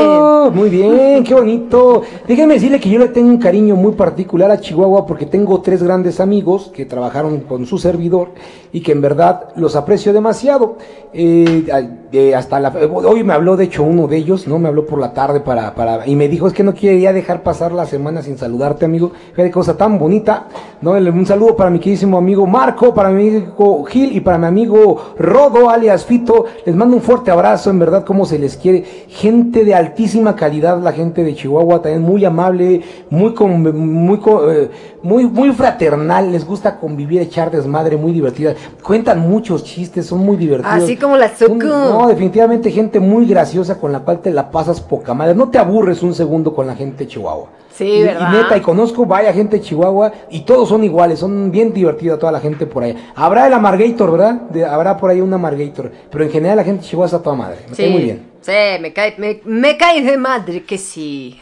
Muy 0.53 0.69
bien, 0.69 1.25
qué 1.25 1.35
bonito. 1.35 2.03
Déjenme 2.27 2.55
decirle 2.55 2.79
que 2.79 2.91
yo 2.91 2.99
le 2.99 3.09
tengo 3.09 3.29
un 3.29 3.39
cariño 3.39 3.77
muy 3.77 3.93
particular 3.93 4.51
a 4.51 4.61
Chihuahua 4.61 5.07
porque 5.07 5.27
tengo 5.27 5.61
tres 5.63 5.83
grandes 5.83 6.21
amigos 6.21 6.71
que 6.75 6.85
trabajaron 6.85 7.41
con 7.41 7.67
su 7.67 7.79
servidor 7.79 8.29
y 8.73 8.81
que 8.81 8.93
en 8.93 9.01
verdad 9.01 9.49
los 9.57 9.75
aprecio 9.77 10.13
demasiado. 10.13 10.77
Eh, 11.13 11.65
eh, 12.13 12.35
hasta 12.35 12.61
la, 12.61 12.71
hoy 12.71 13.25
me 13.25 13.33
habló, 13.33 13.57
de 13.57 13.65
hecho, 13.65 13.83
uno 13.85 14.07
de 14.07 14.17
ellos, 14.17 14.47
¿no? 14.47 14.59
Me 14.59 14.69
habló 14.69 14.85
por 14.85 14.99
la 14.99 15.13
tarde 15.13 15.41
para, 15.41 15.75
para, 15.75 16.07
y 16.07 16.15
me 16.15 16.29
dijo, 16.29 16.47
es 16.47 16.53
que 16.53 16.63
no 16.63 16.75
quería 16.75 17.13
dejar 17.13 17.43
pasar 17.43 17.73
la 17.73 17.87
semana 17.87 18.23
sin 18.23 18.37
saludarte, 18.37 18.85
amigo. 18.85 19.13
Qué 19.35 19.51
cosa 19.51 19.77
tan 19.77 19.99
bonita, 19.99 20.49
¿no? 20.81 20.93
Un 20.93 21.27
saludo 21.27 21.57
para 21.57 21.71
mi 21.71 21.79
queridísimo 21.79 22.19
amigo 22.19 22.47
Marco, 22.47 22.93
para 22.93 23.11
mi 23.11 23.29
amigo 23.29 23.85
Gil 23.85 24.15
y 24.15 24.21
para 24.21 24.39
mi 24.39 24.47
amigo 24.47 25.15
Rodo, 25.35 25.69
alias 25.69 26.07
Fito. 26.07 26.45
Les 26.65 26.77
mando 26.77 26.95
un 26.95 27.03
fuerte 27.03 27.33
abrazo, 27.33 27.69
en 27.69 27.81
verdad, 27.81 28.05
como 28.05 28.25
se 28.25 28.39
les 28.39 28.57
quiere. 28.57 28.85
Gente 29.09 29.65
de 29.65 29.75
altísima 29.75 30.37
calidad, 30.37 30.81
la 30.81 30.93
gente 30.93 31.25
de 31.25 31.35
Chihuahua, 31.35 31.83
también 31.83 32.03
muy 32.03 32.25
amable, 32.25 32.83
muy, 33.11 33.35
con, 33.35 33.61
muy, 33.61 34.21
eh, 34.51 34.71
muy, 35.05 35.26
muy 35.26 35.52
fraternal, 35.52 36.33
les 36.33 36.44
gusta 36.44 36.81
convivir, 36.81 37.20
echar 37.20 37.50
desmadre, 37.50 37.97
muy 37.97 38.10
divertida. 38.10 38.55
Cuentan 38.83 39.20
muchos 39.20 39.62
chistes, 39.62 40.07
son 40.07 40.20
muy 40.20 40.36
divertidos. 40.36 40.83
Así 40.83 40.97
como 40.97 41.16
la 41.16 41.28
Zuku. 41.28 41.58
No, 41.62 42.08
definitivamente 42.08 42.70
gente 42.70 42.99
muy 42.99 43.26
graciosa 43.26 43.78
con 43.78 43.92
la 43.92 44.00
cual 44.00 44.20
te 44.20 44.33
la 44.33 44.50
pasas 44.50 44.81
poca 44.81 45.15
madre. 45.15 45.34
No 45.34 45.50
te 45.50 45.58
aburres 45.58 46.02
un 46.02 46.15
segundo 46.15 46.55
con 46.55 46.66
la 46.66 46.74
gente 46.74 47.05
de 47.05 47.10
Chihuahua. 47.10 47.49
Sí, 47.73 47.84
y, 47.84 48.02
¿verdad? 48.05 48.28
y 48.33 48.36
neta, 48.36 48.57
y 48.57 48.60
conozco 48.60 49.05
vaya 49.05 49.33
gente 49.33 49.57
de 49.58 49.62
Chihuahua 49.62 50.12
y 50.31 50.41
todos 50.42 50.68
son 50.68 50.84
iguales, 50.84 51.18
son 51.18 51.50
bien 51.50 51.73
divertida 51.74 52.16
toda 52.18 52.31
la 52.33 52.41
gente 52.41 52.66
por 52.66 52.84
allá. 52.84 52.94
Habrá 53.16 53.47
el 53.49 53.52
Amargator, 53.52 54.12
¿verdad? 54.12 54.34
De- 54.42 54.65
habrá 54.65 54.97
por 54.97 55.10
ahí 55.10 55.20
un 55.20 55.34
Amargator, 55.34 55.91
pero 56.10 56.24
en 56.24 56.31
general 56.31 56.57
la 56.57 56.65
gente 56.65 56.83
de 56.83 56.89
Chihuahua 56.89 57.07
está 57.07 57.20
toda 57.23 57.34
madre. 57.36 57.58
Me 57.68 57.76
cae 57.76 57.91
muy 57.91 58.02
bien. 58.02 58.26
Sí, 58.41 58.52
me 58.81 58.92
cae, 58.92 59.15
me, 59.18 59.41
me 59.44 59.76
cae 59.76 60.02
de 60.02 60.16
madre 60.16 60.62
que 60.62 60.78
sí. 60.78 61.41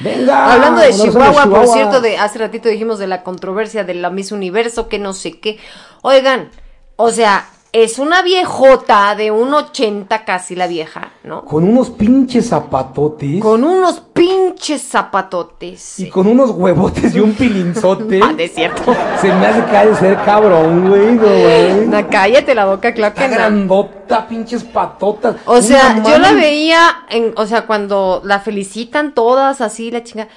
Venga, 0.00 0.52
Hablando 0.52 0.80
de 0.80 0.92
Chihuahua, 0.92 1.46
por 1.46 1.66
cierto, 1.68 2.00
de 2.00 2.18
hace 2.18 2.38
ratito 2.38 2.68
dijimos 2.68 2.98
de 2.98 3.06
la 3.06 3.22
controversia 3.22 3.84
de 3.84 3.94
la 3.94 4.10
Miss 4.10 4.32
Universo, 4.32 4.88
que 4.88 4.98
no 4.98 5.12
sé 5.12 5.40
qué. 5.40 5.58
Oigan, 6.02 6.50
o 6.96 7.10
sea, 7.10 7.48
es 7.74 7.98
una 7.98 8.22
viejota 8.22 9.16
de 9.16 9.32
un 9.32 9.52
80 9.52 10.24
casi 10.24 10.54
la 10.54 10.68
vieja, 10.68 11.10
¿no? 11.24 11.44
Con 11.44 11.64
unos 11.64 11.90
pinches 11.90 12.50
zapatotes. 12.50 13.42
Con 13.42 13.64
unos 13.64 14.00
pinches 14.12 14.80
zapatotes. 14.80 15.98
Y 15.98 16.08
con 16.08 16.28
unos 16.28 16.52
huevotes 16.52 17.16
y 17.16 17.20
un 17.20 17.34
pilinzote. 17.34 18.20
Ah, 18.24 18.32
de 18.32 18.46
cierto. 18.46 18.94
Se 19.20 19.26
me 19.26 19.46
hace 19.46 19.64
caer 19.64 19.96
ser 19.96 20.16
cabrón, 20.24 20.88
güey, 20.88 21.16
güey. 21.16 21.86
No, 21.88 22.08
cállate 22.08 22.54
la 22.54 22.66
boca, 22.66 22.94
claro 22.94 23.12
que 23.12 23.26
no. 23.26 23.34
grandota, 23.34 24.28
pinches 24.28 24.62
patotas. 24.62 25.34
O 25.44 25.60
sea, 25.60 26.00
yo 26.04 26.18
la 26.18 26.32
veía, 26.32 27.04
en, 27.10 27.34
o 27.36 27.44
sea, 27.44 27.66
cuando 27.66 28.22
la 28.24 28.38
felicitan 28.38 29.14
todas 29.14 29.60
así, 29.60 29.90
la 29.90 30.04
chinga. 30.04 30.28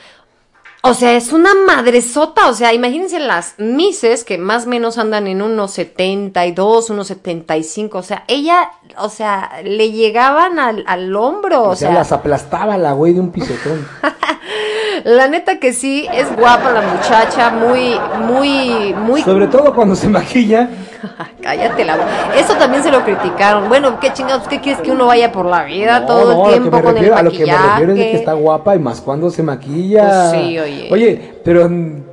O 0.90 0.94
sea, 0.94 1.16
es 1.16 1.34
una 1.34 1.52
madresota. 1.54 2.50
O 2.50 2.54
sea, 2.54 2.74
imagínense 2.74 3.20
las 3.20 3.56
mises 3.58 4.24
que 4.24 4.38
más 4.38 4.66
o 4.66 4.70
menos 4.70 4.98
andan 4.98 5.28
en 5.28 5.42
unos 5.42 5.72
72, 5.72 6.90
unos 6.90 7.08
75. 7.08 7.98
O 7.98 8.04
sea, 8.04 8.24
ella, 8.28 8.72
o 8.98 9.10
sea, 9.10 9.62
le 9.64 9.92
llegaban 9.92 10.60
al, 10.60 10.84
al 10.88 11.16
hombro. 11.16 11.64
O, 11.64 11.70
O, 11.70 11.76
sea, 11.76 11.90
sea, 11.90 11.98
las 11.98 12.12
aplastaba 12.12 12.78
la 12.78 12.94
güey 12.94 13.14
de 13.14 13.20
un 13.20 13.32
pisotón. 13.32 13.88
la 15.04 15.28
neta 15.28 15.60
que 15.60 15.74
sí, 15.74 16.08
es 16.14 16.34
guapa 16.36 16.72
la 16.72 16.82
muchacha, 16.82 17.50
muy, 17.50 18.00
muy, 18.28 18.94
muy. 18.94 19.22
Sobre 19.22 19.48
todo 19.48 19.74
cuando 19.74 19.96
se 19.96 20.08
maquilla. 20.08 20.70
Cállate 21.42 21.86
la 21.86 21.96
boca. 21.96 22.08
Eso 22.38 22.54
también 22.56 22.84
se 22.84 22.92
lo 22.92 23.04
criticaron. 23.04 23.68
Bueno, 23.70 24.00
qué 24.00 24.12
chingados, 24.14 24.48
¿qué 24.48 24.60
quieres 24.62 24.82
que 24.82 24.92
uno 24.92 25.06
vaya 25.08 25.32
por 25.32 25.46
la 25.46 25.64
vida 25.64 26.00
No, 26.02 26.06
todo 26.08 26.34
no, 26.34 26.46
el 26.46 26.52
tiempo 26.54 26.82
con 26.82 26.94
refiero, 26.96 27.14
el 27.14 27.20
a 27.20 27.24
lo 27.24 27.32
que 27.32 27.40
me 27.40 27.46
maquillaje? 27.46 27.70
refiero 27.72 27.92
es 27.94 27.98
de 28.00 28.12
que 28.12 28.18
está 28.18 28.34
guapa 28.34 28.76
y 28.76 28.80
más 28.80 29.02
cuando 29.02 29.30
se 29.30 29.44
maquilla. 29.44 30.30
Pues 30.32 30.42
sí, 30.44 30.60
oye. 30.60 30.88
Oye, 30.92 31.34
pero 31.44 31.70
mm, 31.70 32.04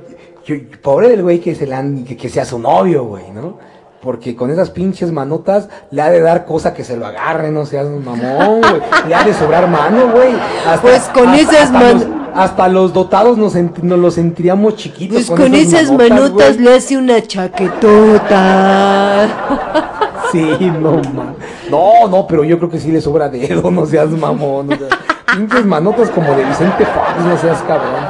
yo- 0.45 0.55
pobre 0.81 1.09
del 1.09 1.23
güey 1.23 1.39
que 1.39 1.55
se 1.55 1.71
han- 1.73 2.05
que, 2.05 2.15
que 2.15 2.29
sea 2.29 2.45
su 2.45 2.59
novio, 2.59 3.05
güey, 3.05 3.29
¿no? 3.31 3.57
Porque 4.05 4.35
con 4.35 4.51
esas 4.51 4.69
pinches 4.69 5.11
manotas 5.11 5.67
le 5.89 5.99
ha 6.03 6.11
de 6.11 6.21
dar 6.21 6.45
cosa 6.45 6.75
que 6.75 6.83
se 6.83 6.95
lo 6.95 7.07
agarre, 7.07 7.49
no 7.51 7.65
seas 7.65 7.87
mamón, 7.89 8.61
güey. 8.61 8.81
Le 9.07 9.15
ha 9.15 9.23
de 9.23 9.33
sobrar 9.33 9.67
mano, 9.67 10.09
güey. 10.13 10.29
Pues 10.83 11.09
con 11.11 11.29
hasta- 11.29 11.41
esas 11.41 11.71
man- 11.71 11.93
los, 11.95 12.05
hasta 12.35 12.67
los 12.67 12.93
dotados 12.93 13.35
nos, 13.39 13.55
nos 13.55 13.97
los 13.99 14.13
sentiríamos 14.13 14.75
chiquitos. 14.75 15.25
Pues 15.25 15.39
con, 15.41 15.55
esas 15.55 15.91
manotas 15.91 16.57
le 16.57 16.75
hace 16.75 16.97
una 16.97 17.19
chaquetota. 17.21 19.27
Sí, 20.31 20.41
no, 20.81 20.93
ma. 21.13 21.33
No, 21.69 22.07
no, 22.09 22.25
pero 22.27 22.43
yo 22.43 22.57
creo 22.57 22.69
que 22.69 22.79
sí 22.79 22.91
le 22.91 22.99
sobra 22.99 23.29
dedo, 23.29 23.69
no 23.71 23.85
seas 23.85 24.09
mamón. 24.09 24.67
pinches 25.33 25.65
manotas 25.65 26.09
como 26.09 26.35
de 26.35 26.43
Vicente 26.43 26.83
Fox, 26.85 27.23
no 27.25 27.37
seas 27.37 27.61
cabrón. 27.61 28.03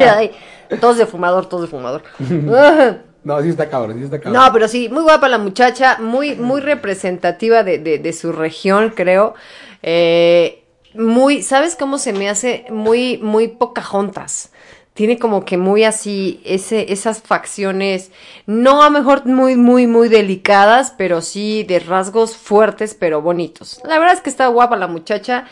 Tos 0.80 0.98
de 0.98 1.06
fumador, 1.06 1.46
tos 1.48 1.62
de 1.62 1.66
fumador. 1.68 2.02
No, 3.22 3.42
sí 3.42 3.50
está 3.50 3.68
cabrón, 3.68 3.98
sí 3.98 4.04
está 4.04 4.18
cabrón. 4.18 4.42
No, 4.42 4.50
pero 4.50 4.66
sí, 4.66 4.88
muy 4.88 5.02
guapa 5.02 5.28
la 5.28 5.36
muchacha, 5.36 5.98
muy, 6.00 6.36
muy 6.36 6.62
representativa 6.62 7.62
de, 7.62 7.76
de- 7.78 7.98
de 7.98 8.12
su 8.14 8.32
región, 8.32 8.94
creo. 8.96 9.34
Eh, 9.82 10.64
muy, 10.94 11.42
¿sabes 11.42 11.76
cómo 11.76 11.98
se 11.98 12.14
me 12.14 12.30
hace? 12.30 12.64
Muy, 12.70 13.18
muy 13.18 13.48
Pocahontas. 13.48 14.52
Tiene 14.94 15.18
como 15.18 15.44
que 15.44 15.56
muy 15.56 15.84
así, 15.84 16.40
esas 16.44 17.22
facciones, 17.22 18.10
no 18.46 18.82
a 18.82 18.90
mejor 18.90 19.24
muy, 19.24 19.56
muy, 19.56 19.86
muy 19.86 20.08
delicadas, 20.08 20.92
pero 20.98 21.22
sí 21.22 21.62
de 21.62 21.78
rasgos 21.78 22.36
fuertes, 22.36 22.94
pero 22.98 23.22
bonitos. 23.22 23.80
La 23.84 23.98
verdad 23.98 24.16
es 24.16 24.20
que 24.20 24.30
está 24.30 24.48
guapa 24.48 24.76
la 24.76 24.88
muchacha. 24.88 25.46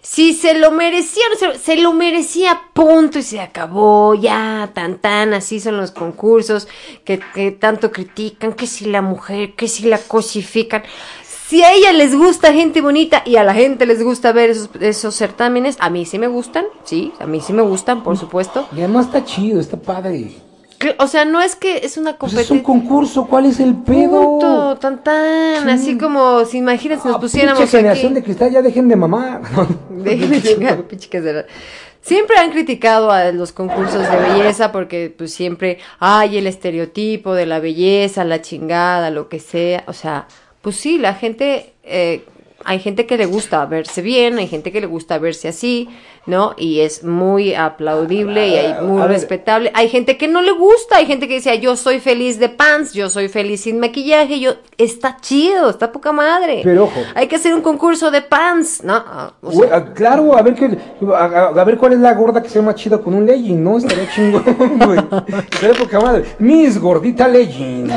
Si 0.00 0.32
se 0.32 0.54
lo 0.54 0.70
merecía, 0.70 1.24
no 1.28 1.52
se, 1.52 1.58
se 1.58 1.76
lo 1.76 1.92
merecía, 1.92 2.60
punto, 2.72 3.18
y 3.18 3.22
se 3.22 3.40
acabó, 3.40 4.14
ya, 4.14 4.70
tan, 4.74 4.98
tan, 4.98 5.34
así 5.34 5.60
son 5.60 5.76
los 5.76 5.90
concursos, 5.90 6.68
que, 7.04 7.20
que 7.34 7.50
tanto 7.50 7.90
critican, 7.90 8.52
que 8.52 8.66
si 8.66 8.86
la 8.86 9.02
mujer, 9.02 9.54
que 9.54 9.66
si 9.66 9.84
la 9.84 9.98
cosifican. 9.98 10.82
Si 11.46 11.62
a 11.62 11.72
ella 11.72 11.92
les 11.92 12.14
gusta 12.16 12.52
gente 12.52 12.80
bonita 12.80 13.22
y 13.26 13.36
a 13.36 13.44
la 13.44 13.52
gente 13.54 13.84
les 13.86 14.02
gusta 14.02 14.32
ver 14.32 14.50
esos, 14.50 14.70
esos 14.80 15.14
certámenes, 15.14 15.76
a 15.78 15.90
mí 15.90 16.06
sí 16.06 16.18
me 16.18 16.26
gustan, 16.26 16.64
sí, 16.84 17.12
a 17.20 17.26
mí 17.26 17.40
sí 17.40 17.52
me 17.52 17.62
gustan, 17.62 18.02
por 18.02 18.16
supuesto. 18.16 18.66
Y 18.74 18.78
además 18.78 19.06
está 19.06 19.24
chido, 19.24 19.60
está 19.60 19.76
padre. 19.76 20.32
O 20.98 21.06
sea, 21.06 21.24
no 21.24 21.40
es 21.40 21.54
que 21.56 21.78
es 21.78 21.96
una 21.96 22.16
Pues 22.18 22.32
es 22.32 22.46
competencia. 22.48 22.54
un 22.56 22.62
concurso, 22.62 23.26
¿cuál 23.26 23.46
es 23.46 23.60
el 23.60 23.74
pedo? 23.74 24.22
Punto, 24.22 24.76
tan 24.76 25.02
tan, 25.02 25.68
así 25.68 25.96
como 25.96 26.44
si 26.44 26.58
imagínense 26.58 27.08
nos 27.08 27.18
pusiéramos 27.18 27.58
Pinche 27.60 27.76
generación 27.78 28.06
aquí. 28.12 28.14
de 28.16 28.22
cristal, 28.22 28.50
ya 28.50 28.60
dejen 28.62 28.88
de 28.88 28.96
mamar. 28.96 29.42
Dejen 29.90 30.30
de 30.30 30.42
chingar, 30.42 30.82
pinche 30.84 31.08
que. 31.08 31.44
Siempre 32.02 32.36
han 32.36 32.50
criticado 32.50 33.10
a 33.10 33.32
los 33.32 33.52
concursos 33.52 34.02
de 34.10 34.16
belleza 34.16 34.72
porque 34.72 35.14
pues 35.16 35.32
siempre 35.32 35.78
hay 36.00 36.36
el 36.36 36.46
estereotipo 36.46 37.32
de 37.32 37.46
la 37.46 37.60
belleza, 37.60 38.24
la 38.24 38.42
chingada, 38.42 39.10
lo 39.10 39.30
que 39.30 39.40
sea. 39.40 39.84
O 39.86 39.94
sea, 39.94 40.26
pues 40.64 40.76
sí, 40.76 40.96
la 40.96 41.12
gente, 41.12 41.74
eh, 41.82 42.24
hay 42.64 42.80
gente 42.80 43.04
que 43.04 43.18
le 43.18 43.26
gusta 43.26 43.66
verse 43.66 44.00
bien, 44.00 44.38
hay 44.38 44.48
gente 44.48 44.72
que 44.72 44.80
le 44.80 44.86
gusta 44.86 45.18
verse 45.18 45.48
así, 45.48 45.90
¿no? 46.26 46.54
Y 46.56 46.80
es 46.80 47.04
muy 47.04 47.54
aplaudible 47.54 48.48
y 48.48 48.54
hay 48.54 48.82
muy 48.82 49.02
respetable. 49.02 49.70
Hay 49.74 49.88
gente 49.88 50.16
que 50.16 50.26
no 50.28 50.40
le 50.42 50.52
gusta, 50.52 50.96
hay 50.96 51.06
gente 51.06 51.28
que 51.28 51.34
dice, 51.34 51.58
yo 51.60 51.76
soy 51.76 52.00
feliz 52.00 52.38
de 52.38 52.48
pants, 52.48 52.92
yo 52.94 53.10
soy 53.10 53.28
feliz 53.28 53.62
sin 53.62 53.78
maquillaje, 53.78 54.40
yo, 54.40 54.52
está 54.78 55.18
chido, 55.20 55.68
está 55.70 55.92
poca 55.92 56.12
madre. 56.12 56.60
Pero 56.64 56.84
ojo. 56.84 57.00
Hay 57.14 57.26
que 57.28 57.36
hacer 57.36 57.54
un 57.54 57.60
concurso 57.60 58.10
de 58.10 58.22
pants, 58.22 58.82
¿no? 58.82 58.94
Ah, 58.94 59.32
o 59.42 59.50
sea, 59.50 59.58
Güey, 59.58 59.70
ah, 59.72 59.92
claro, 59.94 60.36
a 60.36 60.42
ver 60.42 60.54
qué, 60.54 60.78
a, 61.14 61.24
a- 61.24 61.60
a 61.60 61.64
ver 61.64 61.76
cuál 61.78 61.92
es 61.92 61.98
la 61.98 62.14
gorda 62.14 62.42
que 62.42 62.48
sea 62.48 62.62
más 62.62 62.74
chida 62.76 62.98
con 62.98 63.14
un 63.14 63.26
legging, 63.26 63.62
¿no? 63.62 63.78
Estaría 63.78 64.08
chingón, 64.10 64.42
güey. 64.84 64.98
Estaría 65.52 65.78
poca 65.78 66.00
madre. 66.00 66.24
Miss 66.38 66.78
gordita 66.80 67.28
legging, 67.28 67.86
¿no? 67.86 67.94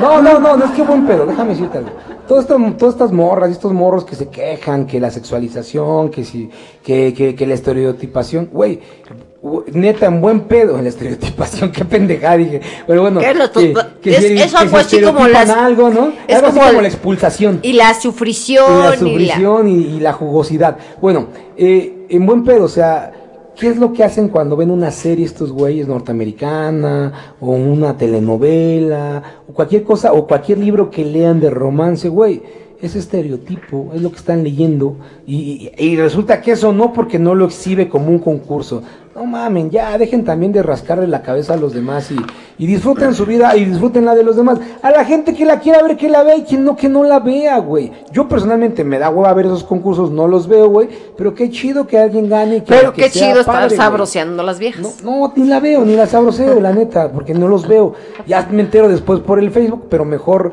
No, 0.00 0.22
no, 0.22 0.22
no, 0.22 0.38
no, 0.40 0.56
no 0.56 0.64
es 0.64 0.70
que 0.72 0.82
buen 0.82 1.06
pedo, 1.06 1.26
déjame 1.26 1.50
decirte 1.50 1.78
algo. 1.78 1.90
Todas 2.26 2.44
estas, 2.44 2.76
todas 2.76 2.94
estas 2.94 3.12
morras 3.12 3.48
y 3.50 3.52
estos 3.52 3.72
morros 3.72 4.04
que 4.04 4.14
se 4.14 4.28
quejan, 4.28 4.86
que 4.86 5.00
la 5.00 5.10
sexualización, 5.10 6.10
que 6.10 6.19
si, 6.24 6.50
que, 6.84 7.12
que, 7.14 7.34
que 7.34 7.46
la 7.46 7.54
estereotipación, 7.54 8.48
güey, 8.52 8.80
neta, 9.72 10.06
en 10.06 10.20
buen 10.20 10.40
pedo 10.40 10.76
en 10.76 10.84
la 10.84 10.90
estereotipación, 10.90 11.72
qué 11.72 11.84
pendejada, 11.84 12.36
dije. 12.36 12.60
Pero 12.86 13.02
bueno, 13.02 13.20
¿Qué 13.20 13.34
lo 13.34 13.50
que, 13.50 13.74
que 14.02 14.10
es- 14.10 14.16
se- 14.18 14.34
es 14.34 14.52
que 14.52 14.56
algo 14.58 14.76
así 14.76 15.00
como 15.00 15.26
las- 15.28 15.48
algo, 15.50 15.90
¿no? 15.90 16.12
es 16.28 16.34
algo 16.36 16.48
así 16.48 16.56
como 16.58 16.66
como 16.66 16.78
el- 16.78 16.82
la 16.82 16.88
expulsación 16.88 17.60
y 17.62 17.72
la 17.72 17.90
y 17.90 17.94
sufrición. 17.94 18.66
la 18.80 18.86
y 18.86 18.90
la- 18.90 18.96
sufrición 18.98 19.68
y, 19.68 19.74
y 19.96 20.00
la 20.00 20.12
jugosidad. 20.12 20.76
Bueno, 21.00 21.28
eh, 21.56 22.06
en 22.10 22.26
buen 22.26 22.44
pedo, 22.44 22.64
o 22.64 22.68
sea, 22.68 23.12
¿qué 23.58 23.68
es 23.68 23.76
lo 23.78 23.92
que 23.92 24.04
hacen 24.04 24.28
cuando 24.28 24.56
ven 24.56 24.70
una 24.70 24.90
serie 24.90 25.24
estos 25.24 25.52
güeyes 25.52 25.86
norteamericana 25.88 27.34
o 27.40 27.50
una 27.52 27.96
telenovela 27.96 29.22
o 29.48 29.52
cualquier 29.52 29.82
cosa 29.84 30.12
o 30.12 30.26
cualquier 30.26 30.58
libro 30.58 30.90
que 30.90 31.04
lean 31.04 31.40
de 31.40 31.50
romance, 31.50 32.08
güey? 32.08 32.42
Es 32.82 32.96
estereotipo, 32.96 33.90
es 33.94 34.02
lo 34.02 34.10
que 34.10 34.16
están 34.16 34.42
leyendo. 34.42 34.96
Y, 35.26 35.70
y- 35.78 35.84
y 35.92 35.96
resulta 35.96 36.40
que 36.40 36.52
eso 36.52 36.72
no 36.72 36.92
porque 36.92 37.18
no 37.18 37.34
lo 37.34 37.46
exhibe 37.46 37.88
como 37.88 38.08
un 38.08 38.18
concurso. 38.18 38.82
No 39.14 39.26
mamen, 39.26 39.70
ya 39.70 39.98
dejen 39.98 40.24
también 40.24 40.52
de 40.52 40.62
rascarle 40.62 41.06
la 41.08 41.20
cabeza 41.20 41.54
a 41.54 41.56
los 41.56 41.74
demás 41.74 42.10
y, 42.12 42.16
y 42.58 42.66
disfruten 42.66 43.12
su 43.12 43.26
vida 43.26 43.54
y 43.56 43.64
disfruten 43.64 44.04
la 44.04 44.14
de 44.14 44.22
los 44.22 44.36
demás. 44.36 44.60
A 44.82 44.90
la 44.92 45.04
gente 45.04 45.34
que 45.34 45.44
la 45.44 45.58
quiera 45.58 45.82
ver, 45.82 45.96
que 45.96 46.08
la 46.08 46.22
vea 46.22 46.36
y 46.36 46.42
quien 46.42 46.64
no, 46.64 46.76
que 46.76 46.88
no 46.88 47.02
la 47.02 47.18
vea, 47.18 47.58
güey. 47.58 47.90
Yo 48.12 48.28
personalmente 48.28 48.84
me 48.84 49.00
da 49.00 49.10
hueva 49.10 49.34
ver 49.34 49.46
esos 49.46 49.64
concursos, 49.64 50.12
no 50.12 50.28
los 50.28 50.46
veo, 50.46 50.68
güey. 50.68 50.88
Pero 51.18 51.34
qué 51.34 51.50
chido 51.50 51.88
que 51.88 51.98
alguien 51.98 52.28
gane. 52.28 52.58
y 52.58 52.60
Que, 52.60 52.66
Pero 52.68 52.92
que 52.92 53.02
qué 53.02 53.10
sea 53.10 53.28
chido 53.28 53.40
estar 53.40 53.54
padre, 53.56 53.66
güey. 53.70 53.76
sabroseando 53.78 54.42
las 54.44 54.60
viejas. 54.60 55.02
No, 55.04 55.32
ni 55.34 55.44
la 55.48 55.58
veo, 55.58 55.84
ni 55.84 55.96
la 55.96 56.06
sabroseo, 56.06 56.60
la 56.60 56.72
neta, 56.72 57.10
porque 57.10 57.34
no 57.34 57.48
los 57.48 57.66
veo. 57.66 57.94
Ya 58.28 58.48
me 58.50 58.62
entero 58.62 58.88
después 58.88 59.18
por 59.20 59.40
el 59.40 59.50
Facebook, 59.50 59.86
pero 59.90 60.04
mejor, 60.04 60.52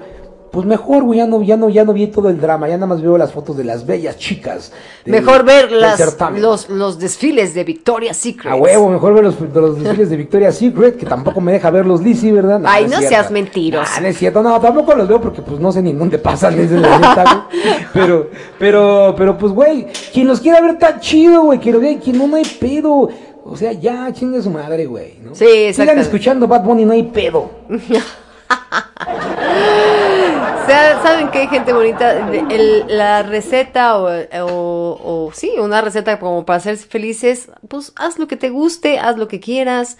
pues 0.58 0.66
mejor, 0.66 1.04
güey, 1.04 1.20
ya 1.20 1.28
no, 1.28 1.44
ya 1.44 1.56
no, 1.56 1.70
ya 1.70 1.86
no 1.86 1.94
vi 1.94 2.08
todo 2.08 2.30
el 2.30 2.42
drama, 2.42 2.68
ya 2.68 2.78
nada 2.78 2.88
más 2.88 3.00
veo 3.00 3.16
las 3.16 3.32
fotos 3.32 3.56
de 3.58 3.64
las 3.64 3.86
bellas 3.86 4.18
chicas. 4.18 4.72
del- 5.06 5.14
Mejor 5.14 5.46
ver 5.46 5.72
las, 5.72 6.00
los, 6.40 6.68
los 6.68 6.98
desfiles 6.98 7.54
de 7.54 7.64
Victoria's 7.64 8.18
Secret. 8.18 8.52
A 8.52 8.56
huevo, 8.56 8.90
mejor 8.90 9.14
ver 9.14 9.26
los, 9.26 9.40
de 9.40 9.62
los 9.62 9.80
desfiles 9.80 10.10
de 10.10 10.18
Victoria's 10.18 10.56
Secret, 10.58 10.98
que 10.98 11.06
tampoco 11.06 11.42
me 11.42 11.52
deja 11.52 11.70
ver 11.70 11.86
los 11.86 12.02
Lizzy, 12.02 12.32
¿verdad? 12.32 12.60
Ay, 12.66 12.88
no 12.88 13.00
seas 13.02 13.30
mentiroso. 13.30 13.92
Ah, 13.96 14.02
no 14.02 14.08
es 14.08 14.18
cierto, 14.18 14.42
no, 14.42 14.60
tampoco 14.60 14.96
los 14.96 15.08
veo 15.08 15.22
porque 15.22 15.44
pues 15.44 15.60
no 15.60 15.72
sé 15.72 15.84
ni 15.84 15.94
dónde 15.94 16.18
pasan. 16.18 16.56
Pero, 17.94 18.32
pero, 18.58 19.14
pero 19.16 19.38
pues, 19.38 19.54
güey, 19.54 19.86
quien 20.12 20.28
los 20.28 20.40
quiera 20.40 20.60
ver 20.60 20.72
está 20.72 21.00
chido, 21.00 21.44
güey, 21.44 21.60
que 21.60 21.72
lo 21.72 21.80
vea, 21.80 21.92
y 21.92 21.98
quien 21.98 22.18
no, 22.18 22.26
no 22.26 22.38
hay 22.38 22.46
pedo. 22.60 23.10
O 23.46 23.56
sea, 23.56 23.74
ya, 23.74 24.12
chingue 24.12 24.42
su 24.42 24.50
madre, 24.50 24.88
güey, 24.88 25.20
¿no? 25.24 25.36
Sí, 25.36 25.46
Sigan 25.46 25.68
exactamente. 25.70 26.02
escuchando 26.02 26.48
Bad 26.48 26.64
Bunny, 26.64 26.84
no 26.86 26.94
hay 26.94 27.04
pedo. 27.04 27.52
¿Saben 30.68 31.30
qué, 31.32 31.48
gente 31.48 31.72
bonita? 31.72 32.30
El- 32.50 32.84
la 32.90 33.24
receta 33.24 33.98
o, 33.98 34.08
o- 34.44 35.28
o 35.28 35.32
sí, 35.34 35.52
una 35.62 35.82
receta 35.82 36.20
como 36.20 36.46
para 36.46 36.60
ser 36.60 36.78
felices, 36.78 37.50
pues 37.68 37.94
haz 37.96 38.20
lo 38.20 38.28
que 38.28 38.36
te 38.36 38.50
guste, 38.50 39.00
haz 39.00 39.18
lo 39.18 39.28
que 39.28 39.40
quieras, 39.40 39.98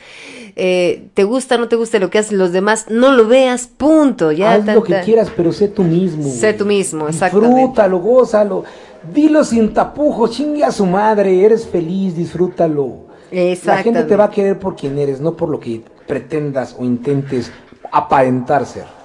eh, 0.56 1.08
te 1.14 1.24
gusta, 1.24 1.58
no 1.58 1.68
te 1.70 1.76
gusta 1.78 2.00
lo 2.00 2.10
que 2.10 2.20
hacen 2.20 2.38
los 2.38 2.52
demás, 2.52 2.86
no 2.90 3.12
lo 3.12 3.28
veas, 3.28 3.68
punto. 3.68 4.32
Ya 4.34 4.54
Haz 4.54 4.66
lo 4.66 4.84
que 4.84 4.94
quieras, 5.06 5.32
pero 5.36 5.54
sé 5.54 5.70
tú 5.70 5.84
mismo. 5.84 6.24
Sé 6.30 6.54
tú 6.54 6.66
mismo, 6.66 7.08
exactamente. 7.08 7.56
Disfrútalo, 7.56 8.00
gózalo. 8.00 8.64
Dilo 9.14 9.44
sin 9.46 9.74
tapujos, 9.74 10.32
chingue 10.32 10.66
a 10.66 10.72
su 10.72 10.86
madre, 10.86 11.46
eres 11.46 11.66
feliz, 11.66 12.16
disfrútalo. 12.16 13.08
La 13.32 13.78
gente 13.84 14.04
te 14.04 14.16
va 14.18 14.26
a 14.26 14.32
querer 14.32 14.60
por 14.60 14.76
quien 14.76 14.98
eres, 15.00 15.22
no 15.22 15.34
por 15.36 15.48
lo 15.50 15.60
que 15.62 15.82
pretendas 16.08 16.76
o 16.78 16.84
intentes 16.84 17.52
aparentar 17.92 18.66
ser. 18.66 18.97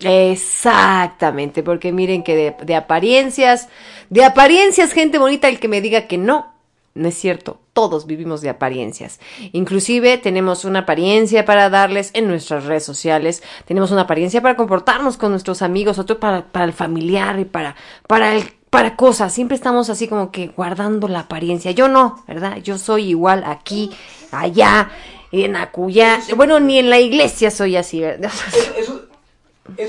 Exactamente, 0.00 1.62
porque 1.62 1.92
miren 1.92 2.22
que 2.22 2.54
de, 2.60 2.74
apariencias, 2.74 3.68
de 4.10 4.24
apariencias, 4.24 4.92
gente 4.92 5.18
bonita, 5.18 5.48
el 5.48 5.60
que 5.60 5.68
me 5.68 5.80
diga 5.80 6.06
que 6.06 6.18
no, 6.18 6.52
no 6.94 7.08
es 7.08 7.14
cierto, 7.14 7.58
todos 7.72 8.06
vivimos 8.06 8.40
de 8.40 8.50
apariencias. 8.50 9.20
Inclusive 9.52 10.18
tenemos 10.18 10.64
una 10.64 10.80
apariencia 10.80 11.44
para 11.44 11.70
darles 11.70 12.10
en 12.14 12.28
nuestras 12.28 12.64
redes 12.64 12.84
sociales, 12.84 13.42
tenemos 13.66 13.92
una 13.92 14.02
apariencia 14.02 14.42
para 14.42 14.56
comportarnos 14.56 15.16
con 15.16 15.30
nuestros 15.30 15.62
amigos, 15.62 15.98
otro 15.98 16.20
para, 16.20 16.52
para 16.52 16.64
el 16.64 16.72
familiar 16.72 17.38
y 17.38 17.44
para, 17.44 17.76
para 18.06 18.34
el 18.34 18.44
para 18.74 18.96
cosas, 18.96 19.32
siempre 19.32 19.54
estamos 19.54 19.88
así 19.88 20.08
como 20.08 20.32
que 20.32 20.48
guardando 20.48 21.06
la 21.06 21.20
apariencia. 21.20 21.70
Yo 21.70 21.86
no, 21.86 22.24
¿verdad? 22.26 22.56
Yo 22.56 22.76
soy 22.76 23.10
igual 23.10 23.44
aquí, 23.46 23.92
allá, 24.32 24.90
en 25.30 25.54
acuya. 25.54 26.18
Bueno, 26.34 26.58
ni 26.58 26.80
en 26.80 26.90
la 26.90 26.98
iglesia 26.98 27.52
soy 27.52 27.76
así, 27.76 28.00
¿verdad? 28.00 28.32
Eso, 28.48 28.74
eso 28.76 29.13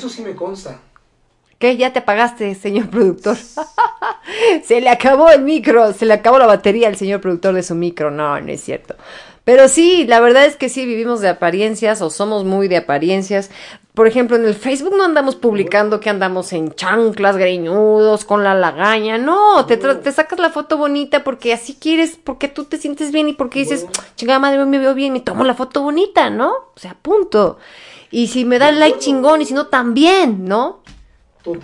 sí 0.09 0.21
me 0.21 0.35
consta. 0.35 0.79
¿Qué? 1.59 1.77
Ya 1.77 1.93
te 1.93 1.99
apagaste, 1.99 2.53
señor 2.55 2.89
productor. 2.89 3.37
se 4.63 4.81
le 4.81 4.89
acabó 4.89 5.29
el 5.29 5.41
micro, 5.41 5.93
se 5.93 6.05
le 6.05 6.13
acabó 6.13 6.37
la 6.37 6.47
batería 6.47 6.87
al 6.87 6.97
señor 6.97 7.21
productor 7.21 7.53
de 7.53 7.63
su 7.63 7.75
micro. 7.75 8.11
No, 8.11 8.39
no 8.39 8.51
es 8.51 8.61
cierto. 8.61 8.95
Pero 9.45 9.69
sí, 9.69 10.05
la 10.07 10.19
verdad 10.19 10.45
es 10.45 10.55
que 10.57 10.69
sí 10.69 10.87
vivimos 10.87 11.21
de 11.21 11.29
apariencias 11.29 12.01
o 12.01 12.09
somos 12.09 12.45
muy 12.45 12.67
de 12.67 12.77
apariencias. 12.77 13.51
Por 13.93 14.07
ejemplo, 14.07 14.35
en 14.35 14.43
el 14.43 14.55
Facebook 14.55 14.95
no 14.97 15.05
andamos 15.05 15.35
publicando 15.35 15.99
que 15.99 16.09
andamos 16.09 16.51
en 16.51 16.73
chanclas, 16.73 17.37
greñudos, 17.37 18.25
con 18.25 18.43
la 18.43 18.55
lagaña. 18.55 19.19
No, 19.19 19.65
te, 19.67 19.77
te 19.77 20.11
sacas 20.11 20.39
la 20.39 20.49
foto 20.49 20.77
bonita 20.77 21.23
porque 21.23 21.53
así 21.53 21.75
quieres, 21.75 22.19
porque 22.21 22.47
tú 22.47 22.65
te 22.65 22.77
sientes 22.77 23.11
bien 23.11 23.29
y 23.29 23.33
porque 23.33 23.59
dices, 23.59 23.85
chingada 24.15 24.39
madre, 24.39 24.65
me 24.65 24.79
veo 24.79 24.95
bien, 24.95 25.13
me 25.13 25.21
tomo 25.21 25.43
la 25.43 25.53
foto 25.53 25.83
bonita, 25.83 26.31
¿no? 26.31 26.49
O 26.75 26.79
sea, 26.79 26.97
punto. 26.99 27.59
Y 28.15 28.27
si 28.27 28.45
me 28.45 28.59
da 28.59 28.69
el 28.69 28.79
like 28.79 28.99
chingón 28.99 29.41
y 29.41 29.45
si 29.45 29.53
no, 29.53 29.67
también, 29.67 30.45
¿no? 30.45 30.79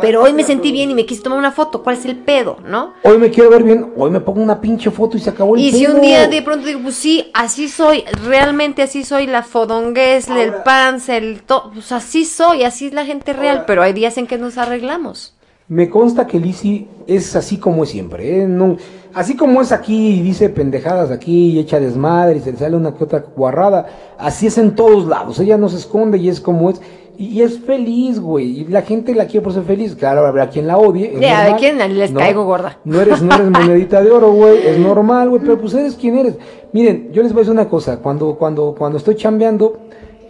Pero 0.02 0.22
hoy 0.22 0.34
me 0.34 0.44
sentí 0.44 0.74
bien 0.74 0.92
y 0.92 0.94
me 0.94 1.06
quise 1.06 1.24
tomar 1.24 1.40
una 1.40 1.54
foto. 1.54 1.82
¿Cuál 1.82 1.96
es 1.96 2.04
el 2.04 2.18
pedo, 2.18 2.58
no? 2.66 2.94
Hoy 3.04 3.18
me 3.18 3.32
quiero 3.32 3.50
ver 3.50 3.64
bien, 3.64 3.94
hoy 3.96 4.12
me 4.12 4.20
pongo 4.20 4.42
una 4.42 4.60
pinche 4.60 4.92
foto 4.92 5.16
y 5.16 5.22
se 5.22 5.30
acabó 5.30 5.56
el 5.56 5.62
Y 5.62 5.72
si 5.72 5.86
pedo. 5.86 5.96
un 5.96 6.02
día 6.02 6.28
de 6.28 6.42
pronto 6.42 6.68
digo, 6.68 6.82
pues 6.82 6.96
sí, 6.96 7.32
así 7.34 7.70
soy, 7.70 8.04
realmente 8.26 8.82
así 8.82 9.06
soy, 9.06 9.28
la 9.28 9.44
fodonguez, 9.44 10.28
el 10.28 10.56
panza, 10.66 11.16
el 11.16 11.42
todo, 11.44 11.72
pues 11.74 11.94
así 11.94 12.26
soy, 12.26 12.66
así 12.66 12.88
es 12.88 12.94
la 12.94 13.06
gente 13.06 13.32
real, 13.32 13.64
pero 13.66 13.82
hay 13.82 13.94
días 13.94 14.18
en 14.18 14.28
que 14.28 14.38
nos 14.38 14.58
arreglamos. 14.58 15.34
Me 15.72 15.90
consta 15.90 16.28
que 16.28 16.38
Lizzy 16.38 16.86
es 17.08 17.34
así 17.34 17.56
como 17.56 17.84
es 17.84 17.90
siempre, 17.92 18.42
¿eh? 18.42 18.46
No, 18.46 18.76
así 19.14 19.38
como 19.38 19.62
es 19.62 19.72
aquí 19.72 20.16
y 20.16 20.22
dice 20.22 20.50
pendejadas 20.50 21.12
aquí 21.12 21.52
y 21.52 21.60
echa 21.60 21.80
desmadre 21.80 22.40
y 22.40 22.42
se 22.42 22.52
le 22.52 22.58
sale 22.58 22.76
una 22.76 22.94
que 22.94 23.06
otra 23.06 23.24
guarrada, 23.38 23.88
así 24.18 24.48
es 24.48 24.58
en 24.58 24.76
todos 24.76 25.08
lados, 25.08 25.40
ella 25.40 25.56
no 25.56 25.70
se 25.70 25.78
esconde 25.78 26.18
y 26.18 26.28
es 26.28 26.42
como 26.42 26.72
es, 26.72 26.82
y, 27.18 27.42
es 27.42 27.58
feliz, 27.62 28.20
güey, 28.20 28.60
y 28.60 28.66
la 28.66 28.82
gente 28.82 29.16
la 29.16 29.28
quiere 29.28 29.46
por 29.46 29.54
ser 29.54 29.64
feliz, 29.64 29.96
claro, 29.96 30.28
habrá 30.28 30.50
quien 30.50 30.68
la 30.68 30.78
odie. 30.78 31.18
Ya, 31.22 31.40
¿a 31.40 31.44
normal. 31.44 31.60
quién 31.62 31.98
les 31.98 32.12
No, 32.12 32.20
caigo 32.20 32.44
gorda? 32.44 32.78
No 32.84 33.00
eres, 33.00 33.22
no 33.22 33.34
eres 33.34 33.50
monedita 33.50 34.02
de 34.02 34.12
oro, 34.12 34.34
güey, 34.34 34.68
es 34.68 34.78
normal, 34.78 35.30
güey, 35.30 35.42
pero 35.42 35.58
pues 35.58 35.74
eres 35.74 35.96
quien 35.96 36.18
eres. 36.18 36.36
Miren, 36.74 37.14
yo 37.14 37.24
les 37.24 37.32
voy 37.32 37.40
a 37.40 37.44
decir 37.44 37.54
una 37.54 37.70
cosa, 37.70 38.00
cuando, 38.00 38.36
cuando, 38.36 38.76
cuando 38.78 38.98
estoy 38.98 39.16
chambeando, 39.16 39.80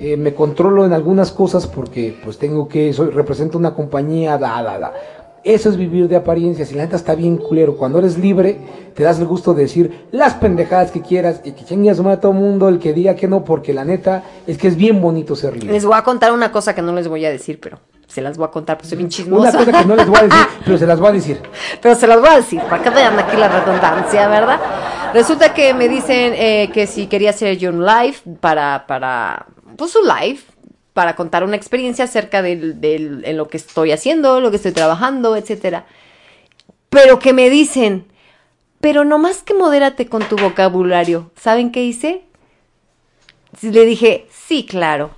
eh, 0.04 0.18
me 0.18 0.34
controlo 0.34 0.84
en 0.84 0.94
algunas 0.94 1.32
cosas 1.32 1.68
porque 1.68 2.18
pues 2.24 2.40
tengo 2.40 2.68
que, 2.68 2.92
soy, 2.92 3.12
represento 3.12 3.60
una 3.60 3.76
compañía, 3.76 4.36
da, 4.36 4.64
da, 4.64 4.80
da. 4.80 4.94
Eso 5.44 5.70
es 5.70 5.78
vivir 5.78 6.08
de 6.08 6.16
apariencias 6.16 6.72
y 6.72 6.76
la 6.76 6.84
neta 6.84 6.96
está 6.96 7.16
bien 7.16 7.38
culero. 7.38 7.76
Cuando 7.76 7.98
eres 7.98 8.18
libre, 8.18 8.60
te 8.94 9.02
das 9.02 9.20
el 9.20 9.26
gusto 9.26 9.56
de 9.56 9.64
decir 9.64 10.08
las 10.12 10.36
pendejadas 10.36 10.92
que 10.92 11.02
quieras 11.02 11.42
y 11.44 11.54
que 11.54 11.76
madre 11.76 12.12
a 12.12 12.20
todo 12.20 12.34
mundo 12.34 12.70
el 12.70 12.78
que 12.78 12.94
diga 12.94 13.16
que 13.16 13.28
no, 13.28 13.44
porque 13.44 13.74
la 13.74 13.84
neta 13.84 14.24
es 14.46 14.60
que 14.60 14.68
es 14.68 14.76
bien 14.76 15.02
bonito 15.02 15.36
ser 15.36 15.54
libre. 15.54 15.74
Les 15.74 15.84
voy 15.84 15.98
a 15.98 16.04
contar 16.04 16.32
una 16.32 16.52
cosa 16.52 16.76
que 16.76 16.84
no 16.84 16.94
les 16.94 17.08
voy 17.08 17.26
a 17.26 17.32
decir, 17.32 17.60
pero 17.60 17.80
se 18.08 18.22
las 18.22 18.38
voy 18.38 18.46
a 18.46 18.52
contar, 18.52 18.78
pues 18.78 18.90
soy 18.90 19.00
bien 19.00 19.10
chismosa. 19.10 19.50
Una 19.50 19.58
cosa 19.58 19.80
que 19.80 19.86
no 19.86 19.96
les 19.96 20.08
voy 20.08 20.20
a 20.20 20.24
decir, 20.24 20.46
pero 20.66 20.78
se 20.78 20.86
las 20.86 21.00
voy 21.00 21.10
a 21.10 21.12
decir. 21.14 21.42
Pero 21.82 21.96
se 21.96 22.08
las 22.08 22.20
voy 22.20 22.30
a 22.30 22.36
decir, 22.36 22.62
para 22.70 22.84
que 22.84 22.90
vean 22.92 23.18
aquí 23.18 23.38
la 23.38 23.48
redundancia, 23.48 24.28
¿verdad? 24.28 24.60
Resulta 25.14 25.54
que 25.54 25.74
me 25.74 25.90
dicen 25.90 26.34
eh, 26.36 26.70
que 26.72 26.86
si 26.86 27.08
quería 27.08 27.32
hacer 27.32 27.58
yo 27.58 27.72
un 27.72 27.84
live 27.84 28.18
para, 28.40 28.86
para, 28.86 29.48
pues 29.76 29.96
un 29.96 30.08
live, 30.08 30.40
para 30.94 31.16
contar 31.16 31.44
una 31.44 31.56
experiencia 31.56 32.06
acerca 32.06 32.40
en 32.48 33.38
lo 33.38 33.48
que 33.48 33.58
estoy 33.58 33.92
haciendo, 33.92 34.42
lo 34.42 34.50
que 34.50 34.58
estoy 34.58 34.74
trabajando, 34.74 35.36
etcétera. 35.36 35.86
Pero 36.90 37.20
que 37.20 37.34
me 37.34 37.50
dicen, 37.50 38.06
pero 38.82 39.06
nomás 39.06 39.44
que 39.44 39.54
modérate 39.54 40.08
con 40.08 40.24
tu 40.24 40.36
vocabulario. 40.36 41.32
¿Saben 41.36 41.72
qué 41.72 41.84
hice? 41.84 42.24
Le 43.62 43.86
dije, 43.86 44.28
sí, 44.32 44.66
claro. 44.66 45.12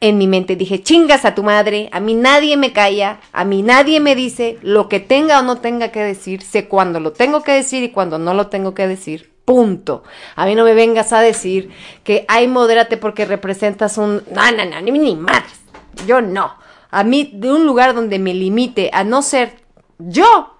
En 0.00 0.18
mi 0.18 0.26
mente 0.26 0.56
dije, 0.56 0.82
chingas 0.82 1.24
a 1.24 1.36
tu 1.36 1.44
madre, 1.44 1.88
a 1.92 2.00
mí 2.00 2.14
nadie 2.14 2.56
me 2.56 2.72
calla, 2.72 3.20
a 3.32 3.44
mí 3.44 3.62
nadie 3.62 4.00
me 4.00 4.16
dice 4.16 4.58
lo 4.62 4.88
que 4.88 4.98
tenga 4.98 5.38
o 5.38 5.42
no 5.42 5.58
tenga 5.58 5.92
que 5.92 6.00
decir, 6.00 6.42
sé 6.42 6.66
cuándo 6.66 6.98
lo 6.98 7.12
tengo 7.12 7.44
que 7.44 7.52
decir 7.52 7.84
y 7.84 7.90
cuándo 7.90 8.18
no 8.18 8.34
lo 8.34 8.48
tengo 8.48 8.74
que 8.74 8.88
decir. 8.88 9.31
Punto. 9.44 10.04
A 10.36 10.46
mí 10.46 10.54
no 10.54 10.64
me 10.64 10.74
vengas 10.74 11.12
a 11.12 11.20
decir 11.20 11.70
que, 12.04 12.24
ay, 12.28 12.46
modérate 12.48 12.96
porque 12.96 13.24
representas 13.24 13.98
un... 13.98 14.22
No, 14.30 14.52
no, 14.52 14.64
no, 14.64 14.80
ni, 14.80 14.92
ni 14.92 15.16
madres. 15.16 15.60
Yo 16.06 16.20
no. 16.20 16.54
A 16.90 17.04
mí, 17.04 17.30
de 17.34 17.52
un 17.52 17.66
lugar 17.66 17.94
donde 17.94 18.18
me 18.18 18.34
limite 18.34 18.90
a 18.92 19.02
no 19.04 19.22
ser 19.22 19.54
yo, 19.98 20.54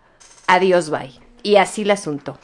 adiós, 0.47 0.91
bye. 0.91 1.13
Y 1.43 1.57
así 1.57 1.83
el 1.83 1.91
asunto. 1.91 2.39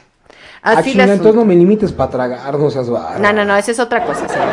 Ah, 0.61 0.73
Así 0.77 0.91
el 0.91 0.99
asunto. 1.01 1.13
entonces 1.13 1.35
no 1.35 1.45
me 1.45 1.55
limites 1.55 1.91
para 1.93 2.11
tragar, 2.11 2.57
no 2.59 2.69
seas 2.69 2.89
barra. 2.89 3.17
No, 3.19 3.31
no, 3.31 3.45
no, 3.45 3.55
esa 3.55 3.71
es 3.71 3.79
otra 3.79 4.03
cosa, 4.05 4.27
señor. 4.27 4.47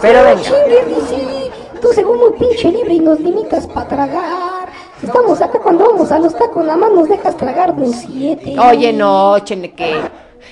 Pero 0.00 0.24
venga. 0.24 0.42
Tú 1.80 1.88
según 1.92 2.18
muy 2.18 2.32
pinche 2.38 2.70
libre 2.70 2.94
y 2.94 3.00
nos 3.00 3.18
limitas 3.18 3.66
para 3.66 3.88
tragar. 3.88 4.41
Estamos 5.02 5.40
acá 5.42 5.58
cuando 5.58 5.84
vamos 5.84 6.12
a 6.12 6.18
los 6.18 6.36
tacos, 6.36 6.64
nada 6.64 6.76
más 6.76 6.92
nos 6.92 7.08
dejas 7.08 7.36
tragar 7.36 7.74
de 7.74 7.82
un 7.82 7.92
siete. 7.92 8.56
Oye, 8.58 8.92
no, 8.92 9.38
Cheneque. 9.40 10.00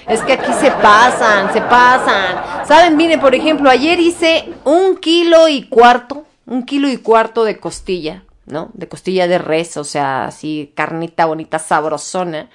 Es 0.09 0.23
que 0.23 0.33
aquí 0.33 0.53
se 0.55 0.71
pasan, 0.73 1.53
se 1.53 1.61
pasan. 1.61 2.67
Saben, 2.67 2.97
miren, 2.97 3.21
por 3.21 3.35
ejemplo, 3.35 3.71
ayer 3.71 4.01
hice 4.01 4.53
un 4.65 4.97
kilo 4.97 5.49
y 5.49 5.69
cuarto, 5.69 6.25
un 6.47 6.65
kilo 6.65 6.89
y 6.89 6.97
cuarto 6.97 7.45
de 7.45 7.59
costilla, 7.59 8.25
¿no? 8.47 8.71
De 8.75 8.89
costilla 8.89 9.29
de 9.29 9.39
res, 9.39 9.77
o 9.77 9.85
sea, 9.85 10.25
así 10.25 10.73
carnita 10.75 11.27
bonita, 11.27 11.59
sabrosona. 11.59 12.49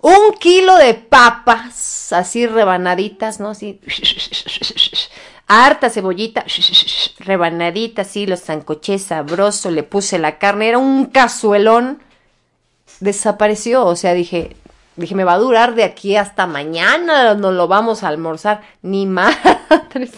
Un 0.00 0.32
kilo 0.38 0.76
de 0.76 0.94
papas, 0.94 2.12
así 2.12 2.46
rebanaditas, 2.46 3.38
¿no? 3.38 3.50
Así. 3.50 3.80
Harta 5.48 5.88
cebollita, 5.88 6.44
rebanadita 7.20 8.02
así, 8.02 8.26
lo 8.26 8.36
zancoché 8.36 8.98
sabroso, 8.98 9.70
le 9.70 9.82
puse 9.82 10.18
la 10.18 10.38
carne, 10.38 10.68
era 10.68 10.78
un 10.78 11.06
cazuelón. 11.06 12.00
Desapareció, 13.00 13.86
o 13.86 13.96
sea, 13.96 14.12
dije, 14.12 14.56
dije, 15.02 15.14
me 15.14 15.24
va 15.24 15.34
a 15.34 15.38
durar 15.38 15.74
de 15.74 15.84
aquí 15.84 16.16
hasta 16.16 16.46
mañana, 16.46 17.34
no 17.34 17.52
lo 17.52 17.68
vamos 17.68 18.02
a 18.02 18.08
almorzar, 18.08 18.62
ni 18.82 19.06
madres. 19.06 20.12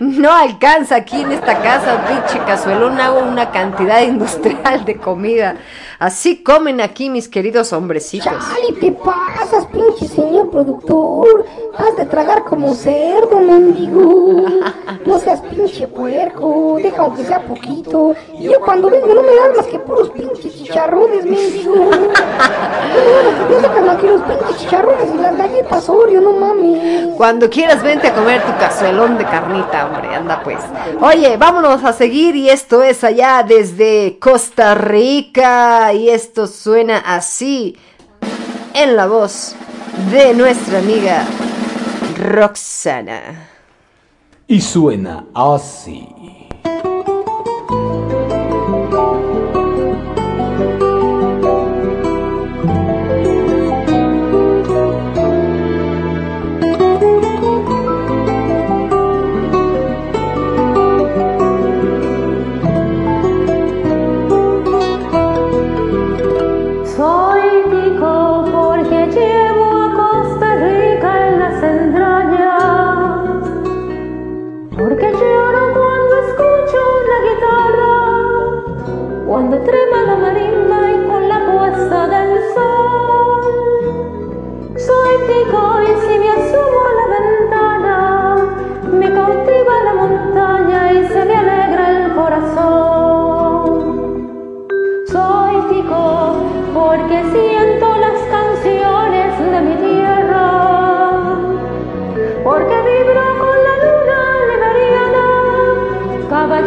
No 0.00 0.32
alcanza 0.32 0.96
aquí 0.96 1.20
en 1.20 1.32
esta 1.32 1.60
casa, 1.60 2.04
pinche 2.06 2.44
cazuelón, 2.44 3.00
hago 3.00 3.20
una 3.20 3.50
cantidad 3.50 4.02
industrial 4.02 4.84
de 4.84 4.96
comida. 4.96 5.56
Así 5.98 6.42
comen 6.42 6.80
aquí 6.80 7.10
mis 7.10 7.28
queridos 7.28 7.72
hombrecitos. 7.72 8.32
Chale, 8.32 8.72
te 8.80 8.90
pasas, 8.90 9.66
pinche 9.66 10.08
señor 10.08 10.50
productor. 10.50 11.46
Has 11.78 11.96
de 11.96 12.06
tragar 12.06 12.44
como 12.44 12.74
cerdo, 12.74 13.38
mendigo. 13.38 14.46
No 15.06 15.18
seas 15.18 15.40
pinche 15.42 15.86
puerco. 15.86 16.78
Deja 16.82 17.02
aunque 17.02 17.24
sea 17.24 17.40
poquito. 17.46 18.14
Y 18.36 18.44
yo 18.44 18.60
cuando 18.60 18.90
vengo 18.90 19.06
no 19.14 19.22
me 19.22 19.34
dan 19.34 19.56
más 19.56 19.66
que 19.66 19.78
puros 19.78 20.10
pinches 20.10 20.54
chicharrones, 20.56 21.24
mendigo. 21.24 21.74
No 23.48 23.60
sacan 23.60 23.88
aquí 23.90 24.06
los 24.12 24.22
pinches 24.22 24.58
chicharrones 24.58 25.14
y 25.14 25.18
las 25.18 25.36
galletas 25.36 25.88
Oreo, 25.88 26.20
no 26.20 26.32
mames. 26.34 27.14
Cuando 27.16 27.48
quieras 27.48 27.82
vente 27.82 28.08
a 28.08 28.14
comer 28.14 28.42
tu 28.42 28.52
cazuelón 28.58 29.18
de 29.18 29.24
carnita, 29.24 29.86
hombre, 29.86 30.14
anda 30.14 30.42
pues. 30.42 30.58
Oye, 31.00 31.36
vámonos 31.36 31.82
a 31.84 31.92
seguir 31.92 32.36
y 32.36 32.48
esto 32.50 32.82
es 32.82 33.02
allá 33.04 33.44
desde 33.46 34.18
Costa 34.18 34.74
Rica 34.74 35.92
y 35.92 36.10
esto 36.10 36.46
suena 36.46 36.98
así 36.98 37.76
en 38.74 38.96
la 38.96 39.06
voz 39.06 39.54
de 40.10 40.34
nuestra 40.34 40.78
amiga 40.78 41.24
Roxana. 42.18 43.48
Y 44.46 44.60
suena 44.60 45.24
así. 45.34 46.41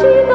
Jesus. 0.05 0.34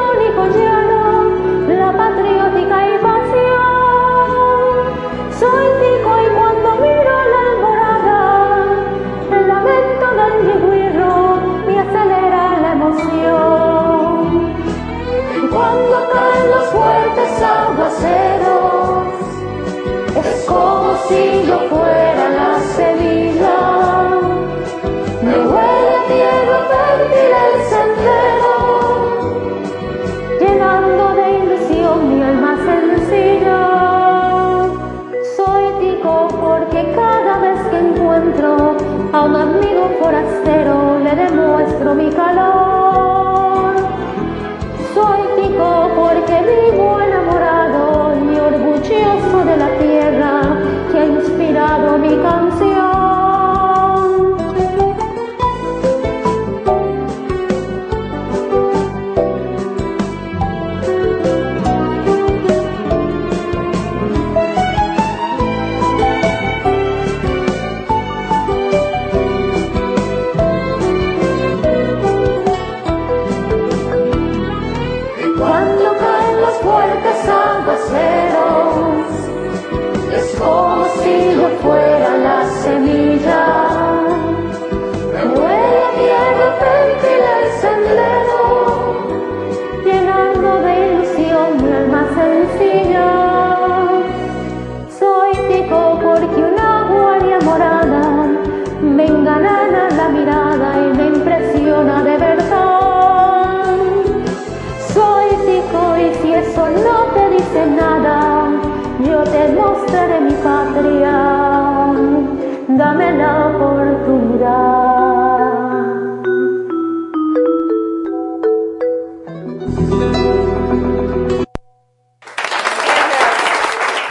La 113.17 113.47
oportunidad. 113.47 115.01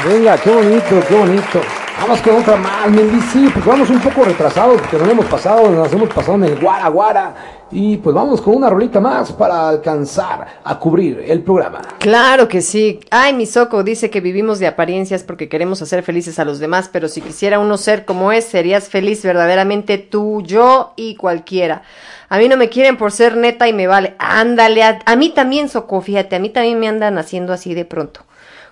Venga, 0.04 0.36
qué 0.38 0.50
bonito, 0.50 1.02
qué 1.08 1.14
bonito. 1.14 1.79
Vamos 2.00 2.22
con 2.22 2.34
otra 2.36 2.56
más, 2.56 2.90
Mendy. 2.90 3.20
Sí, 3.20 3.46
pues 3.52 3.62
vamos 3.62 3.90
un 3.90 4.00
poco 4.00 4.24
retrasados 4.24 4.80
porque 4.80 4.96
nos 4.96 5.08
hemos 5.10 5.26
pasado, 5.26 5.70
nos 5.70 5.92
hemos 5.92 6.08
pasado 6.08 6.36
en 6.36 6.44
el 6.44 6.58
Guara 6.58 6.88
Guara. 6.88 7.34
Y 7.70 7.98
pues 7.98 8.14
vamos 8.16 8.40
con 8.40 8.56
una 8.56 8.70
rolita 8.70 9.00
más 9.00 9.30
para 9.32 9.68
alcanzar 9.68 10.60
a 10.64 10.78
cubrir 10.78 11.22
el 11.28 11.42
programa. 11.42 11.82
Claro 11.98 12.48
que 12.48 12.62
sí. 12.62 13.00
Ay, 13.10 13.34
mi 13.34 13.44
Soco 13.44 13.84
dice 13.84 14.08
que 14.08 14.22
vivimos 14.22 14.58
de 14.58 14.66
apariencias 14.66 15.22
porque 15.22 15.50
queremos 15.50 15.82
hacer 15.82 16.02
felices 16.02 16.38
a 16.38 16.46
los 16.46 16.58
demás, 16.58 16.88
pero 16.90 17.06
si 17.06 17.20
quisiera 17.20 17.58
uno 17.58 17.76
ser 17.76 18.06
como 18.06 18.32
es, 18.32 18.46
serías 18.46 18.88
feliz 18.88 19.22
verdaderamente 19.22 19.98
tú, 19.98 20.42
yo 20.42 20.94
y 20.96 21.16
cualquiera. 21.16 21.82
A 22.30 22.38
mí 22.38 22.48
no 22.48 22.56
me 22.56 22.70
quieren 22.70 22.96
por 22.96 23.12
ser 23.12 23.36
neta 23.36 23.68
y 23.68 23.74
me 23.74 23.86
vale. 23.86 24.14
Ándale, 24.18 24.82
a 24.82 25.16
mí 25.16 25.30
también, 25.30 25.68
Soco, 25.68 26.00
fíjate, 26.00 26.34
a 26.34 26.40
mí 26.40 26.48
también 26.48 26.80
me 26.80 26.88
andan 26.88 27.18
haciendo 27.18 27.52
así 27.52 27.74
de 27.74 27.84
pronto. 27.84 28.22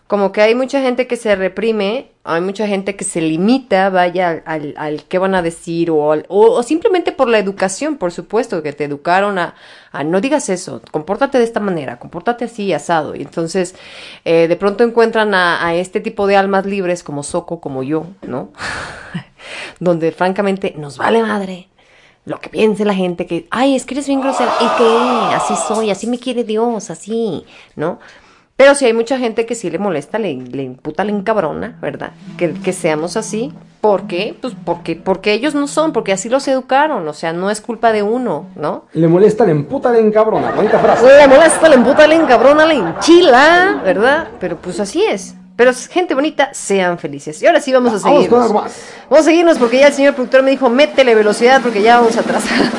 Como 0.08 0.32
que 0.32 0.40
hay 0.40 0.54
mucha 0.54 0.80
gente 0.82 1.06
que 1.06 1.16
se 1.16 1.36
reprime, 1.36 2.12
hay 2.24 2.40
mucha 2.40 2.66
gente 2.66 2.96
que 2.96 3.04
se 3.04 3.20
limita, 3.20 3.90
vaya, 3.90 4.42
al, 4.46 4.74
al 4.78 5.04
qué 5.04 5.18
van 5.18 5.34
a 5.34 5.42
decir, 5.42 5.90
o, 5.90 6.12
al- 6.12 6.24
o, 6.30 6.62
simplemente 6.62 7.12
por 7.12 7.28
la 7.28 7.38
educación, 7.38 7.98
por 7.98 8.10
supuesto, 8.10 8.62
que 8.62 8.72
te 8.72 8.84
educaron 8.84 9.38
a, 9.38 9.54
no 10.06 10.20
digas 10.22 10.48
eso, 10.48 10.80
compórtate 10.92 11.36
de 11.38 11.44
esta 11.44 11.60
manera, 11.60 11.98
compórtate 11.98 12.46
así, 12.46 12.72
asado. 12.72 13.14
Y 13.16 13.20
entonces, 13.22 13.74
eh, 14.24 14.48
de 14.48 14.56
pronto 14.56 14.82
encuentran 14.82 15.34
a, 15.34 15.66
a 15.66 15.74
este 15.74 16.00
tipo 16.00 16.26
de 16.26 16.36
almas 16.36 16.64
libres 16.64 17.02
como 17.02 17.22
Soco, 17.22 17.60
como 17.60 17.82
yo, 17.82 18.06
¿no? 18.22 18.52
Donde 19.80 20.12
francamente 20.12 20.74
nos 20.76 20.98
vale 20.98 21.22
madre. 21.22 21.68
lo 22.24 22.40
que 22.40 22.50
piense 22.50 22.84
la 22.84 22.94
gente, 22.94 23.26
que, 23.26 23.48
ay, 23.50 23.76
es 23.76 23.86
que 23.86 23.94
eres 23.94 24.06
bien 24.06 24.20
grosera, 24.20 24.52
¿y 24.60 24.68
qué? 24.78 25.34
Así 25.34 25.54
soy, 25.56 25.90
así 25.90 26.06
me 26.06 26.18
quiere 26.18 26.44
Dios, 26.44 26.90
así, 26.90 27.44
¿no? 27.76 28.00
Pero 28.58 28.74
si 28.74 28.86
hay 28.86 28.92
mucha 28.92 29.18
gente 29.18 29.46
que 29.46 29.54
sí 29.54 29.70
le 29.70 29.78
molesta, 29.78 30.18
le, 30.18 30.34
le 30.34 30.64
imputa, 30.64 31.04
le 31.04 31.12
encabrona, 31.12 31.78
¿verdad? 31.80 32.10
Que, 32.36 32.52
que 32.54 32.72
seamos 32.72 33.16
así. 33.16 33.52
¿Por 33.80 34.08
qué? 34.08 34.36
Pues 34.40 34.54
porque, 34.64 34.96
porque 34.96 35.32
ellos 35.32 35.54
no 35.54 35.68
son, 35.68 35.92
porque 35.92 36.12
así 36.12 36.28
los 36.28 36.48
educaron, 36.48 37.06
o 37.06 37.12
sea, 37.12 37.32
no 37.32 37.52
es 37.52 37.60
culpa 37.60 37.92
de 37.92 38.02
uno, 38.02 38.46
¿no? 38.56 38.86
Le 38.94 39.06
molesta, 39.06 39.44
le 39.44 39.52
emputa, 39.52 39.92
le 39.92 40.00
encabrona. 40.00 40.50
Bonita 40.50 40.80
frase. 40.80 41.06
Le 41.06 41.28
molesta, 41.28 41.68
le 41.68 41.76
emputa, 41.76 42.04
le 42.08 42.16
encabrona, 42.16 42.66
le 42.66 42.74
enchila, 42.74 43.80
¿verdad? 43.84 44.26
Pero 44.40 44.56
pues 44.56 44.80
así 44.80 45.04
es. 45.04 45.36
Pero 45.54 45.70
gente 45.90 46.14
bonita, 46.14 46.50
sean 46.52 46.98
felices. 46.98 47.40
Y 47.40 47.46
ahora 47.46 47.60
sí 47.60 47.72
vamos 47.72 47.90
a 47.92 47.98
Vamos 48.04 48.24
seguirnos. 48.24 48.52
más. 48.52 48.76
Vamos 49.08 49.20
a 49.20 49.28
seguirnos 49.30 49.58
porque 49.58 49.78
ya 49.78 49.86
el 49.86 49.92
señor 49.94 50.14
productor 50.14 50.42
me 50.42 50.50
dijo, 50.50 50.68
métele 50.68 51.14
velocidad 51.14 51.60
porque 51.62 51.80
ya 51.80 51.98
vamos 52.00 52.16
atrasados. 52.16 52.70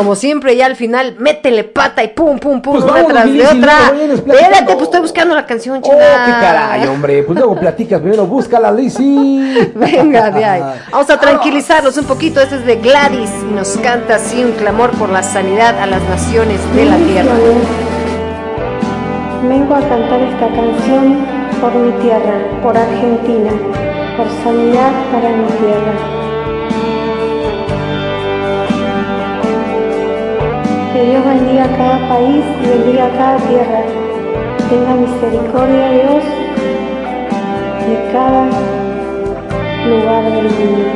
Como 0.00 0.14
siempre, 0.14 0.56
ya 0.56 0.64
al 0.64 0.76
final, 0.76 1.16
métele 1.18 1.62
pata 1.62 2.02
y 2.02 2.08
pum, 2.08 2.38
pum, 2.38 2.62
pum, 2.62 2.72
Pues 2.72 2.84
una 2.84 2.92
vámonos, 2.94 3.12
tras 3.12 3.26
de 3.26 3.32
si 3.32 3.58
otra. 3.58 3.78
Espérate, 4.14 4.72
pues 4.72 4.82
estoy 4.84 5.00
buscando 5.02 5.34
la 5.34 5.44
canción, 5.44 5.76
Oh, 5.76 5.82
chingada. 5.82 6.24
qué 6.24 6.30
caray, 6.40 6.86
hombre. 6.88 7.22
Pues 7.22 7.38
luego 7.38 7.54
platicas, 7.60 8.00
primero 8.00 8.26
búscala, 8.26 8.72
Lizzy. 8.72 9.72
Venga, 9.74 10.30
de 10.30 10.42
ahí. 10.42 10.62
Vamos 10.90 11.10
a 11.10 11.20
tranquilizarnos 11.20 11.98
un 11.98 12.06
poquito. 12.06 12.40
Este 12.40 12.56
es 12.56 12.64
de 12.64 12.76
Gladys 12.76 13.28
y 13.42 13.52
nos 13.54 13.76
canta 13.76 14.14
así 14.14 14.42
un 14.42 14.52
clamor 14.52 14.90
por 14.92 15.10
la 15.10 15.22
sanidad 15.22 15.78
a 15.78 15.84
las 15.84 16.00
naciones 16.08 16.58
de 16.74 16.84
la 16.86 16.96
tierra. 16.96 17.32
Vengo 19.42 19.74
a 19.74 19.80
cantar 19.80 20.22
esta 20.22 20.46
canción 20.48 21.26
por 21.60 21.74
mi 21.74 21.92
tierra, 22.00 22.40
por 22.62 22.74
Argentina, 22.74 23.50
por 24.16 24.26
sanidad 24.42 24.92
para 25.12 25.28
mi 25.28 25.44
tierra. 25.44 26.19
Bendiga 31.60 31.76
cada 31.76 32.08
país 32.08 32.42
y 32.62 32.66
bendiga 32.68 33.10
cada 33.18 33.36
tierra. 33.36 33.82
Tenga 34.70 34.94
misericordia 34.94 35.90
Dios 35.90 36.24
de 37.86 37.96
cada 38.12 38.44
lugar 39.86 40.24
del 40.24 40.48
mundo. 40.56 40.88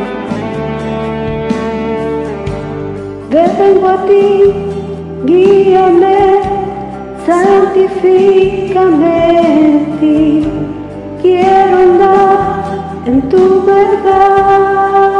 Vengo 3.28 3.88
a 3.88 4.06
ti, 4.06 4.54
guíame, 5.26 6.40
santifícame 7.26 9.16
en 9.66 9.98
ti. 10.00 10.48
Quiero 11.20 11.76
andar 11.76 13.02
en 13.04 13.16
tu 13.28 13.62
verdad. 13.66 15.13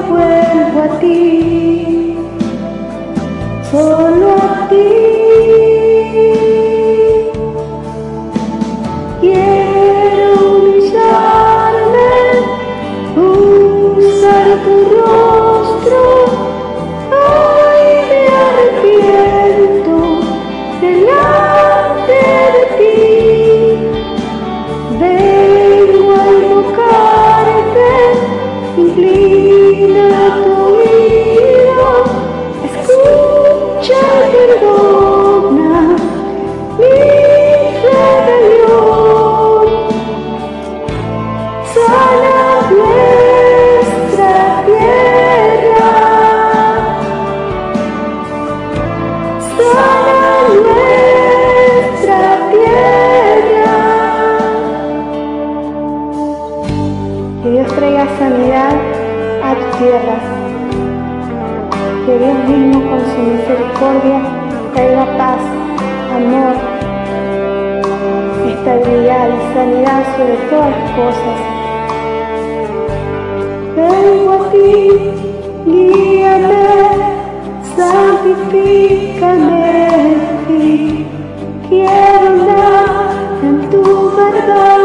Vuelvo 0.00 0.82
a 0.82 0.98
ti, 0.98 2.16
solo 3.70 4.36
a 4.36 4.68
ti. 4.68 5.17
Sanidad 69.58 70.02
sobre 70.16 70.36
todas 70.50 70.70
las 70.70 70.90
cosas. 70.92 71.38
Vengo 73.74 74.32
a 74.34 74.36
ti, 74.52 74.70
guíame, 75.66 76.68
santifícame 77.76 79.62
en 79.98 80.18
ti. 80.46 81.06
Quiero 81.68 82.26
andar 82.28 82.86
en 83.42 83.56
tu 83.70 83.82
verdad. 84.16 84.77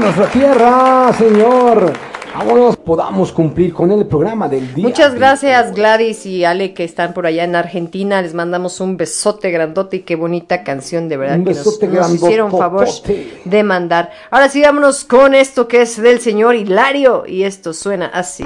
Nuestra 0.00 0.26
tierra, 0.26 1.12
Señor. 1.12 1.92
Vámonos, 2.36 2.76
podamos 2.76 3.32
cumplir 3.32 3.72
con 3.72 3.90
el 3.90 4.06
programa 4.06 4.46
del 4.46 4.74
día. 4.74 4.86
Muchas 4.86 5.14
gracias 5.14 5.72
Gladys 5.72 6.26
y 6.26 6.44
Ale 6.44 6.74
que 6.74 6.84
están 6.84 7.14
por 7.14 7.26
allá 7.26 7.44
en 7.44 7.56
Argentina. 7.56 8.20
Les 8.20 8.34
mandamos 8.34 8.80
un 8.80 8.98
besote 8.98 9.50
grandote 9.50 9.96
y 9.96 10.00
qué 10.00 10.16
bonita 10.16 10.62
canción 10.62 11.08
de 11.08 11.16
verdad 11.16 11.38
Un 11.38 11.44
que 11.44 11.54
nos, 11.54 11.64
besote 11.64 11.88
nos 11.88 12.12
hicieron 12.12 12.50
favor 12.50 12.86
de 13.44 13.62
mandar. 13.62 14.10
Ahora 14.30 14.50
sí, 14.50 14.60
vámonos 14.60 15.04
con 15.04 15.34
esto 15.34 15.66
que 15.66 15.80
es 15.82 15.96
del 15.96 16.20
señor 16.20 16.56
Hilario 16.56 17.24
y 17.26 17.44
esto 17.44 17.72
suena 17.72 18.06
así. 18.06 18.44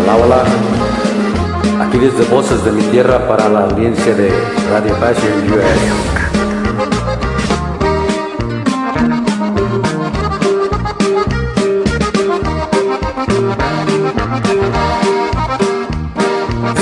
Hola, 0.00 0.16
hola. 0.16 0.44
Aquí 1.86 1.98
desde 1.98 2.24
Voces 2.34 2.64
de 2.64 2.72
mi 2.72 2.82
Tierra 2.84 3.28
para 3.28 3.50
la 3.50 3.64
audiencia 3.64 4.14
de 4.14 4.30
Radio 4.70 4.94
Passion 4.98 5.52
US. 5.52 6.25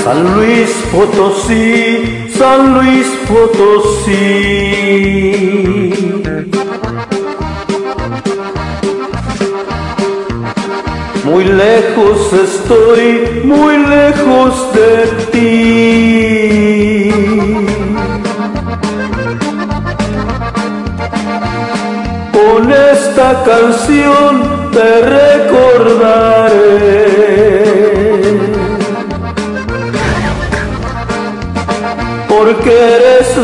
San 0.05 0.21
Luis 0.35 0.69
Potosí, 0.91 2.29
San 2.37 2.75
Luis 2.75 3.07
Potosí. 3.27 4.13
Muy 11.23 11.45
lejos 11.45 12.33
estoy, 12.33 13.41
muy 13.45 13.77
lejos 13.79 14.53
de 14.75 15.07
ti. 15.31 17.09
Con 22.31 22.71
esta 22.71 23.43
canción 23.43 24.31
te 24.71 25.01
recordaré. 25.17 27.04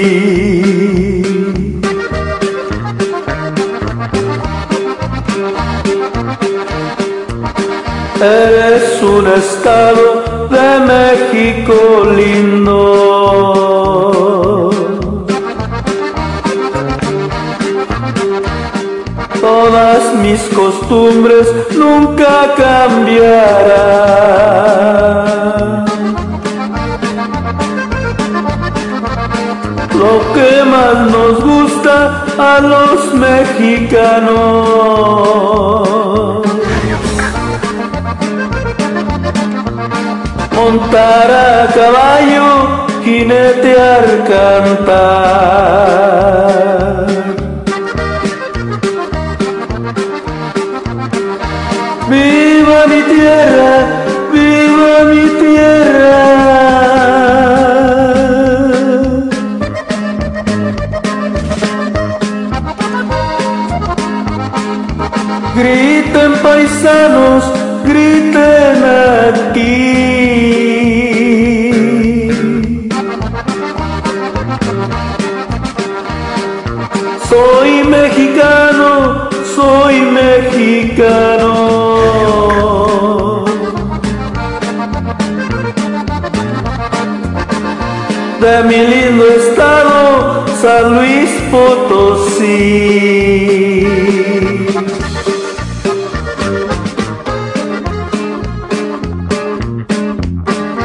Eres 8.20 9.02
un 9.02 9.26
estado 9.26 10.04
de 10.50 10.68
México 10.92 11.74
lindo. 12.16 12.76
Todas 19.40 20.02
mis 20.22 20.42
costumbres 20.54 21.46
nunca 21.76 22.54
cambiarán. 22.56 24.16
A 32.38 32.60
los 32.60 33.14
mexicanos. 33.14 34.36
Montar 40.54 41.30
a 41.30 41.66
caballo, 41.74 42.86
jinetear, 43.04 44.24
cantar. 44.28 45.46
Viva 52.08 52.86
mi 52.86 53.02
tierra, 53.02 53.85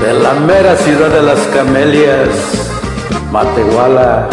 De 0.01 0.13
la 0.13 0.33
mera 0.33 0.75
ciudad 0.77 1.09
de 1.09 1.21
las 1.21 1.39
camelias, 1.53 2.29
Matehuala. 3.31 4.29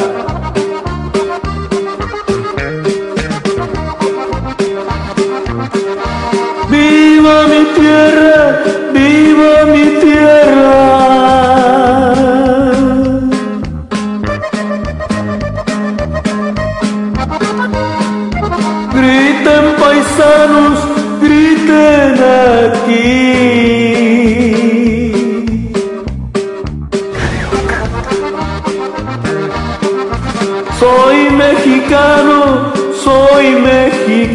Viva 6.70 7.46
mi 7.48 7.64
tierra, 7.78 8.62
viva 8.92 9.64
mi 9.72 9.87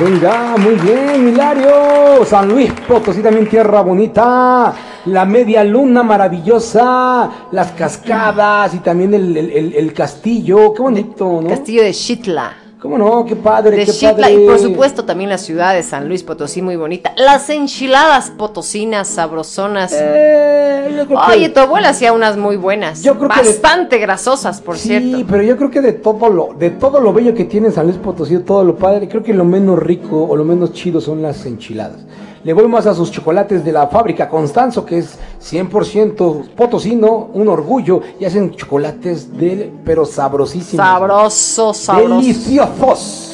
Venga, 0.00 0.56
muy 0.58 0.74
bien, 0.74 1.28
Hilario. 1.28 2.24
San 2.24 2.48
Luis 2.48 2.72
Potosí 2.86 3.22
también 3.22 3.48
tierra 3.48 3.80
bonita. 3.80 4.72
La 5.06 5.24
media 5.24 5.62
luna 5.64 6.02
maravillosa. 6.02 7.30
Las 7.52 7.72
cascadas 7.72 8.74
y 8.74 8.78
también 8.78 9.14
el, 9.14 9.36
el- 9.36 9.50
el- 9.50 9.74
el 9.74 9.92
castillo. 9.92 10.72
Qué 10.74 10.82
bonito, 10.82 11.40
¿no? 11.42 11.48
Castillo 11.48 11.82
de 11.82 11.92
Xitla. 11.92 12.54
¿Cómo 12.80 12.98
no? 12.98 13.24
Qué 13.24 13.34
padre, 13.34 13.76
De 13.78 13.86
qué 13.86 13.92
Xitla 13.92 14.12
padre. 14.26 14.34
y 14.34 14.46
por 14.46 14.58
supuesto 14.58 15.04
también 15.06 15.30
la 15.30 15.38
ciudad 15.38 15.72
de 15.72 15.82
San 15.82 16.06
Luis 16.06 16.22
Potosí 16.22 16.60
muy 16.60 16.76
bonita. 16.76 17.14
Las 17.16 17.48
enchiladas 17.48 18.30
potosinas 18.30 19.08
sabrosonas. 19.08 19.90
creo 19.90 21.08
que- 21.08 21.14
Oye, 21.14 21.48
tu 21.48 21.60
abuela 21.60 21.88
hacía 21.90 22.12
unas 22.12 22.36
muy 22.36 22.56
buenas. 22.56 23.02
Yo 23.02 23.16
creo 23.18 23.30
que 23.30 23.40
de- 23.42 23.48
Bastante 23.48 23.96
grasosas, 23.98 24.60
por 24.60 24.76
cierto. 24.76 25.16
Sí, 25.16 25.24
pero 25.28 25.42
yo 25.42 25.56
creo 25.56 25.70
que 25.70 25.80
de 25.80 25.92
todo 25.94 26.28
lo, 26.28 26.54
de 26.58 26.70
todo 26.70 27.00
lo 27.00 27.14
bello 27.14 27.32
que 27.32 27.44
tiene 27.44 27.70
San 27.70 27.86
Luis 27.86 27.96
Potosí, 27.96 28.38
todo 28.40 28.62
lo 28.64 28.76
padre, 28.76 29.08
creo 29.08 29.22
que 29.22 29.32
lo 29.32 29.46
menos 29.46 29.78
rico 29.78 30.22
o 30.22 30.36
lo 30.36 30.44
menos 30.44 30.72
chido 30.74 31.00
son 31.00 31.22
las 31.22 31.46
enchiladas. 31.46 32.00
Le 32.44 32.52
voy 32.52 32.68
más 32.68 32.86
a 32.86 32.94
sus 32.94 33.10
chocolates 33.10 33.64
de 33.64 33.72
la 33.72 33.86
fábrica 33.86 34.28
Constanzo, 34.28 34.84
que 34.84 34.98
es 34.98 35.18
100% 35.40 36.50
potosino, 36.50 37.30
un 37.32 37.48
orgullo. 37.48 38.02
Y 38.20 38.26
hacen 38.26 38.54
chocolates 38.54 39.34
de, 39.34 39.72
pero 39.82 40.04
sabrosísimos. 40.04 40.84
Sabroso, 40.84 41.72
sabroso. 41.72 42.20
Deliciosos. 42.20 43.30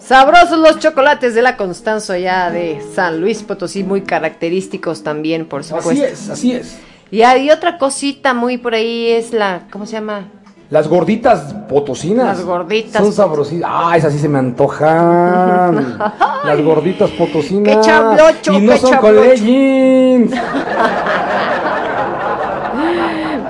Sabrosos 0.00 0.58
los 0.58 0.80
chocolates 0.80 1.36
de 1.36 1.42
la 1.42 1.56
Constanzo 1.56 2.14
allá 2.14 2.50
de 2.50 2.82
San 2.94 3.20
Luis 3.20 3.44
Potosí, 3.44 3.84
muy 3.84 4.00
característicos 4.00 5.04
también, 5.04 5.46
por 5.46 5.62
supuesto. 5.62 5.90
Así 5.90 6.02
es, 6.02 6.28
así 6.28 6.52
es. 6.52 6.78
Y 7.12 7.22
hay 7.22 7.50
otra 7.50 7.78
cosita 7.78 8.34
muy 8.34 8.58
por 8.58 8.74
ahí, 8.74 9.08
es 9.08 9.32
la, 9.32 9.68
¿cómo 9.70 9.86
se 9.86 9.92
llama? 9.92 10.32
Las 10.70 10.86
gorditas 10.86 11.54
potosinas. 11.66 12.26
Las 12.26 12.44
gorditas. 12.44 13.02
Son 13.02 13.10
sabrosísimas. 13.12 13.70
Ah, 13.72 13.96
esas 13.96 14.12
sí 14.12 14.18
se 14.18 14.28
me 14.28 14.38
antojan. 14.38 15.98
Las 16.44 16.60
gorditas 16.62 17.10
potosinas. 17.10 17.76
¡Qué 17.76 17.80
chablocho, 17.82 18.52
Y 18.52 18.60
no 18.60 18.76
son 18.76 18.96
con 18.98 19.16
leggings. 19.16 20.30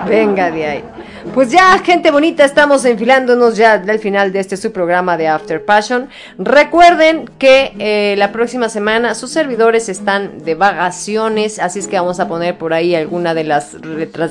Venga 0.08 0.50
de 0.50 0.66
ahí. 0.66 0.84
Pues 1.38 1.52
ya, 1.52 1.78
gente 1.84 2.10
bonita, 2.10 2.44
estamos 2.44 2.84
enfilándonos 2.84 3.56
ya 3.56 3.78
del 3.78 4.00
final 4.00 4.32
de 4.32 4.40
este 4.40 4.56
su 4.56 4.72
programa 4.72 5.16
de 5.16 5.28
After 5.28 5.64
Passion. 5.64 6.08
Recuerden 6.36 7.30
que 7.38 7.74
eh, 7.78 8.16
la 8.18 8.32
próxima 8.32 8.68
semana 8.68 9.14
sus 9.14 9.30
servidores 9.30 9.88
están 9.88 10.40
de 10.42 10.56
vacaciones, 10.56 11.60
así 11.60 11.78
es 11.78 11.86
que 11.86 11.96
vamos 11.96 12.18
a 12.18 12.26
poner 12.26 12.58
por 12.58 12.74
ahí 12.74 12.96
alguna 12.96 13.34
de 13.34 13.44
las, 13.44 13.76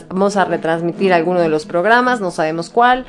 vamos 0.09 0.35
a 0.35 0.43
retransmitir 0.43 1.13
alguno 1.13 1.39
de 1.39 1.47
los 1.47 1.65
programas, 1.65 2.19
no 2.19 2.29
sabemos 2.29 2.69
cuál. 2.69 3.05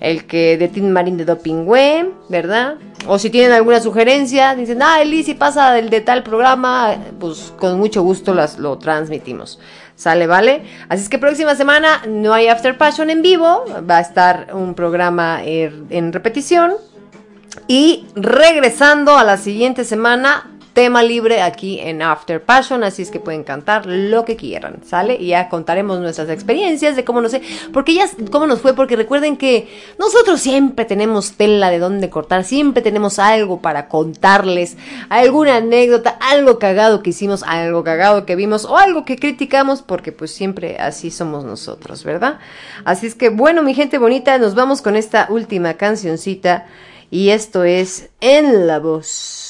El 0.00 0.26
que 0.26 0.58
de 0.58 0.66
Tin 0.66 0.90
Marín 0.90 1.16
de 1.16 1.24
Dopingüe, 1.24 2.10
¿verdad? 2.28 2.74
O 3.06 3.18
si 3.20 3.30
tienen 3.30 3.52
alguna 3.52 3.78
sugerencia, 3.80 4.56
dicen, 4.56 4.82
ah, 4.82 5.00
Eli, 5.00 5.22
si 5.22 5.34
pasa 5.34 5.78
el 5.78 5.88
de 5.88 6.00
tal 6.00 6.24
programa, 6.24 6.96
pues 7.20 7.54
con 7.56 7.78
mucho 7.78 8.02
gusto 8.02 8.34
las, 8.34 8.58
lo 8.58 8.76
transmitimos. 8.76 9.60
Sale, 9.96 10.26
¿vale? 10.26 10.62
Así 10.90 11.02
es 11.02 11.08
que 11.08 11.18
próxima 11.18 11.54
semana 11.54 12.02
no 12.06 12.34
hay 12.34 12.48
After 12.48 12.76
Passion 12.76 13.08
en 13.08 13.22
vivo, 13.22 13.64
va 13.88 13.96
a 13.96 14.00
estar 14.00 14.48
un 14.52 14.74
programa 14.74 15.40
eh, 15.42 15.72
en 15.90 16.12
repetición. 16.12 16.74
Y 17.66 18.06
regresando 18.14 19.16
a 19.16 19.24
la 19.24 19.38
siguiente 19.38 19.84
semana, 19.84 20.50
tema 20.76 21.02
libre 21.02 21.40
aquí 21.40 21.80
en 21.80 22.02
After 22.02 22.44
Passion, 22.44 22.84
así 22.84 23.00
es 23.00 23.10
que 23.10 23.18
pueden 23.18 23.44
cantar 23.44 23.86
lo 23.86 24.26
que 24.26 24.36
quieran, 24.36 24.80
¿sale? 24.84 25.16
Y 25.18 25.28
ya 25.28 25.48
contaremos 25.48 26.00
nuestras 26.00 26.28
experiencias 26.28 26.96
de 26.96 27.02
cómo 27.02 27.22
no 27.22 27.30
sé, 27.30 27.40
porque 27.72 27.94
ya 27.94 28.06
cómo 28.30 28.46
nos 28.46 28.60
fue, 28.60 28.74
porque 28.74 28.94
recuerden 28.94 29.38
que 29.38 29.70
nosotros 29.98 30.38
siempre 30.38 30.84
tenemos 30.84 31.32
tela 31.32 31.70
de 31.70 31.78
dónde 31.78 32.10
cortar, 32.10 32.44
siempre 32.44 32.82
tenemos 32.82 33.18
algo 33.18 33.62
para 33.62 33.88
contarles, 33.88 34.76
alguna 35.08 35.56
anécdota, 35.56 36.10
algo 36.20 36.58
cagado 36.58 37.02
que 37.02 37.08
hicimos, 37.08 37.42
algo 37.44 37.82
cagado 37.82 38.26
que 38.26 38.36
vimos 38.36 38.66
o 38.66 38.76
algo 38.76 39.06
que 39.06 39.16
criticamos, 39.16 39.80
porque 39.80 40.12
pues 40.12 40.30
siempre 40.30 40.76
así 40.78 41.10
somos 41.10 41.46
nosotros, 41.46 42.04
¿verdad? 42.04 42.38
Así 42.84 43.06
es 43.06 43.14
que 43.14 43.30
bueno, 43.30 43.62
mi 43.62 43.72
gente 43.72 43.96
bonita, 43.96 44.36
nos 44.36 44.54
vamos 44.54 44.82
con 44.82 44.94
esta 44.94 45.26
última 45.30 45.72
cancioncita 45.78 46.66
y 47.10 47.30
esto 47.30 47.64
es 47.64 48.10
En 48.20 48.66
la 48.66 48.78
voz 48.78 49.45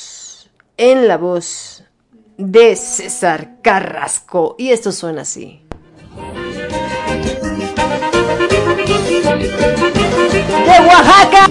en 0.76 1.08
la 1.08 1.16
voz 1.16 1.84
de 2.36 2.76
César 2.76 3.60
Carrasco. 3.62 4.54
Y 4.58 4.70
esto 4.70 4.92
suena 4.92 5.22
así. 5.22 5.62
De 10.66 10.86
Oaxaca. 10.86 11.48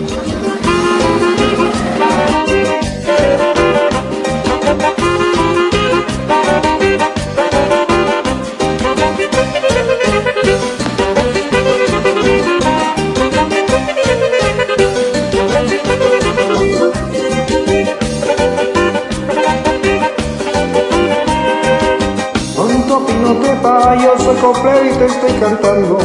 Yo 24.01 24.17
soy 24.17 24.35
coplero 24.37 24.85
y 24.85 24.89
te 24.89 25.05
estoy 25.05 25.31
cantando. 25.39 25.97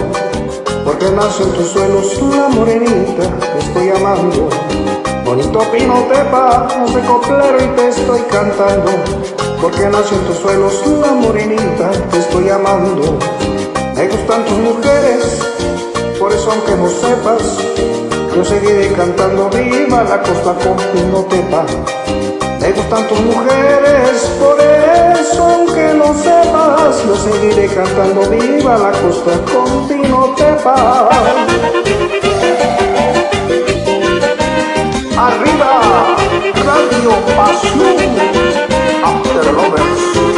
Porque 0.85 1.11
nace 1.11 1.43
en 1.43 1.53
tus 1.53 1.69
suelos 1.69 2.23
la 2.23 2.49
morenita, 2.49 3.23
te 3.53 3.59
estoy 3.59 3.91
amando. 3.91 4.49
Bonito 5.25 5.61
Pinotepa, 5.73 6.69
yo 6.79 6.93
soy 6.93 7.03
coplero 7.03 7.57
y 7.63 7.69
te 7.77 7.89
estoy 7.89 8.21
cantando. 8.31 8.91
Porque 9.61 9.87
nace 9.89 10.15
en 10.15 10.21
tus 10.23 10.37
suelos 10.39 10.83
la 11.01 11.13
morenita, 11.13 11.91
te 12.11 12.19
estoy 12.19 12.49
amando. 12.49 13.19
Me 13.95 14.09
gustan 14.09 14.45
tus 14.45 14.59
mujeres, 14.59 15.41
por 16.19 16.33
eso 16.33 16.51
aunque 16.53 16.75
no 16.75 16.89
sepas 16.89 17.43
Yo 18.35 18.45
seguiré 18.45 18.93
cantando 18.93 19.51
viva 19.51 20.05
la 20.05 20.23
costa 20.23 20.55
con 20.55 20.77
Pinotepa 20.93 21.67
me 22.61 22.73
gustan 22.73 23.09
tus 23.09 23.21
mujeres, 23.21 24.31
por 24.39 24.61
eso 24.61 24.61
no 24.61 24.70
sepas, 26.81 27.05
yo 27.07 27.17
seguiré 27.17 27.67
cantando 27.69 28.29
viva 28.31 28.79
la 28.79 28.93
costa 28.93 29.33
con 29.53 29.89
Pinotepa. 29.89 31.09
Arriba, 35.17 35.81
Radio 36.65 37.11
Pasión, 37.37 37.97
After 39.05 39.53
Lovers. 39.53 40.30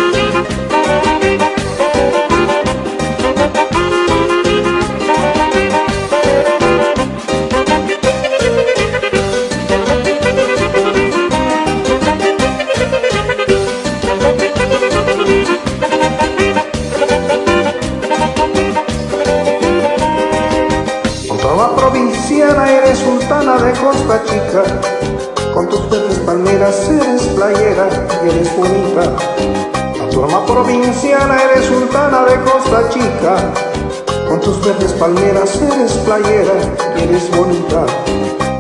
Con 33.23 34.41
tus 34.41 34.61
verdes 34.67 34.93
palmeras 34.95 35.55
eres 35.63 35.93
playera 36.05 36.55
eres 36.97 37.31
bonita. 37.31 37.87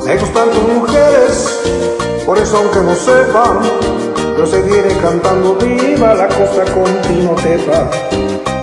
Me 0.07 0.16
gustan 0.16 0.50
tus 0.50 0.62
mujeres, 0.68 1.60
por 2.24 2.39
eso 2.39 2.58
aunque 2.58 2.78
no 2.78 2.94
sepan, 2.94 3.58
yo 4.39 4.47
seguiré 4.47 4.97
cantando 4.99 5.57
viva 5.57 6.15
la 6.15 6.28
costa 6.28 6.65
con 6.73 6.84
Pinotepa. 7.08 7.91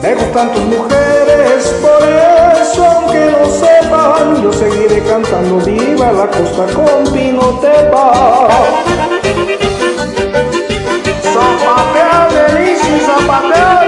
Me 0.02 0.16
gustan 0.16 0.54
tus 0.54 0.64
mujeres, 0.64 1.76
por 1.82 2.08
eso 2.08 2.86
aunque 2.86 3.36
no 3.38 3.50
sepan, 3.50 4.42
yo 4.42 4.54
seguiré 4.54 5.04
cantando 5.04 5.58
viva 5.66 6.14
la 6.14 6.28
costa 6.28 6.66
con 6.76 7.12
Pinotepa. 7.12 8.48
Zapatear, 11.34 12.32
Denise, 12.32 13.06
zapatear. 13.06 13.79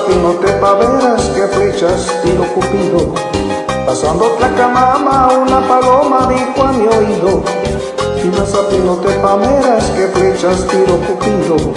Pinotepa 0.00 0.74
verás 0.74 1.22
que 1.34 1.46
flechas 1.48 2.06
tiro 2.22 2.44
Cupido. 2.54 3.14
Pasando 3.86 4.30
Tlacamama, 4.38 5.28
una 5.32 5.60
paloma 5.68 6.28
dijo 6.28 6.62
a 6.62 6.72
mi 6.72 6.86
oído 6.86 7.42
a 8.22 8.68
Pinotepa 8.68 9.36
verás 9.36 9.84
que 9.90 10.06
flechas 10.08 10.66
tiro 10.68 10.96
Cupido. 11.06 11.72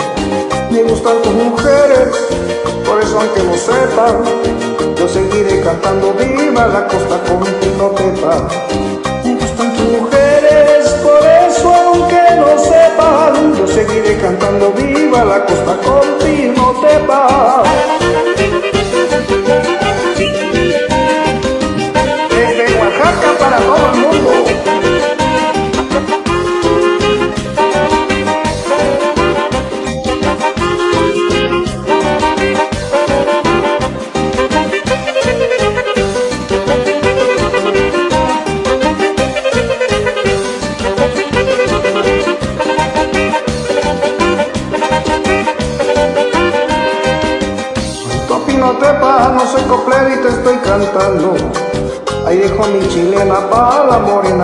Me 0.72 0.84
gustan 0.84 1.22
tus 1.22 1.34
mujeres, 1.34 2.10
por 2.88 3.02
eso 3.02 3.20
aunque 3.20 3.44
no 3.44 3.56
sepan 3.56 4.24
Yo 4.98 5.08
seguiré 5.08 5.62
cantando 5.62 6.14
viva 6.14 6.68
la 6.68 6.88
costa 6.88 7.20
con 7.28 7.44
Pinotepa 7.44 8.48
seguiré 13.76 14.18
cantando 14.22 14.72
viva 14.72 15.26
la 15.26 15.46
costa 15.46 15.76
contigo 15.84 16.82
te 16.82 16.98
vas. 17.06 17.68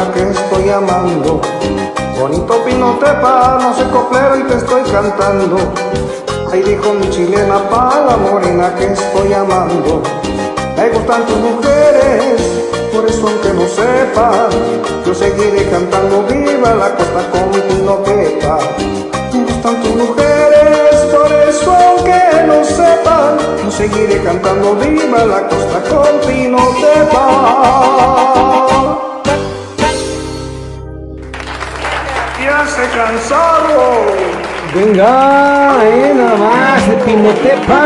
Que 0.09 0.29
estoy 0.29 0.69
amando. 0.69 1.41
Bonito 2.19 2.63
pinotepa, 2.65 3.59
no 3.61 3.73
sé 3.75 3.83
coplero 3.89 4.37
y 4.37 4.43
te 4.43 4.55
estoy 4.55 4.81
cantando. 4.91 5.57
Ahí 6.51 6.61
dejo 6.61 6.93
mi 6.93 7.09
chilena 7.09 7.69
pa' 7.69 8.05
la 8.07 8.17
morena 8.17 8.73
que 8.75 8.87
estoy 8.87 9.33
amando. 9.33 10.01
Me 10.75 10.89
gustan 10.89 11.25
tus 11.25 11.37
mujeres, 11.37 12.41
por 12.93 13.05
eso 13.05 13.27
aunque 13.27 13.53
no 13.53 13.67
sepa, 13.67 14.49
yo 15.05 15.13
seguiré 15.13 15.69
cantando 15.69 16.23
viva 16.23 16.73
la 16.73 16.95
costa 16.95 17.21
con 17.31 17.51
pinotepa. 17.51 18.59
Me 19.33 19.43
gustan 19.45 19.81
tus 19.81 19.95
mujeres, 19.95 20.95
por 21.11 21.31
eso 21.31 21.71
aunque 21.71 22.21
no 22.47 22.63
sepan, 22.65 23.37
yo 23.63 23.71
seguiré 23.71 24.21
cantando 24.23 24.75
viva 24.75 25.25
la 25.25 25.47
costa 25.47 25.81
con 25.89 26.19
pinotepa. 26.27 27.71
Ya 28.41 28.50
se 32.91 32.97
cansaron. 32.97 34.41
Venga, 34.73 35.77
eh, 35.83 36.13
nada 36.15 36.37
más, 36.37 36.87
el 36.87 36.95
Pinotepa. 36.97 37.81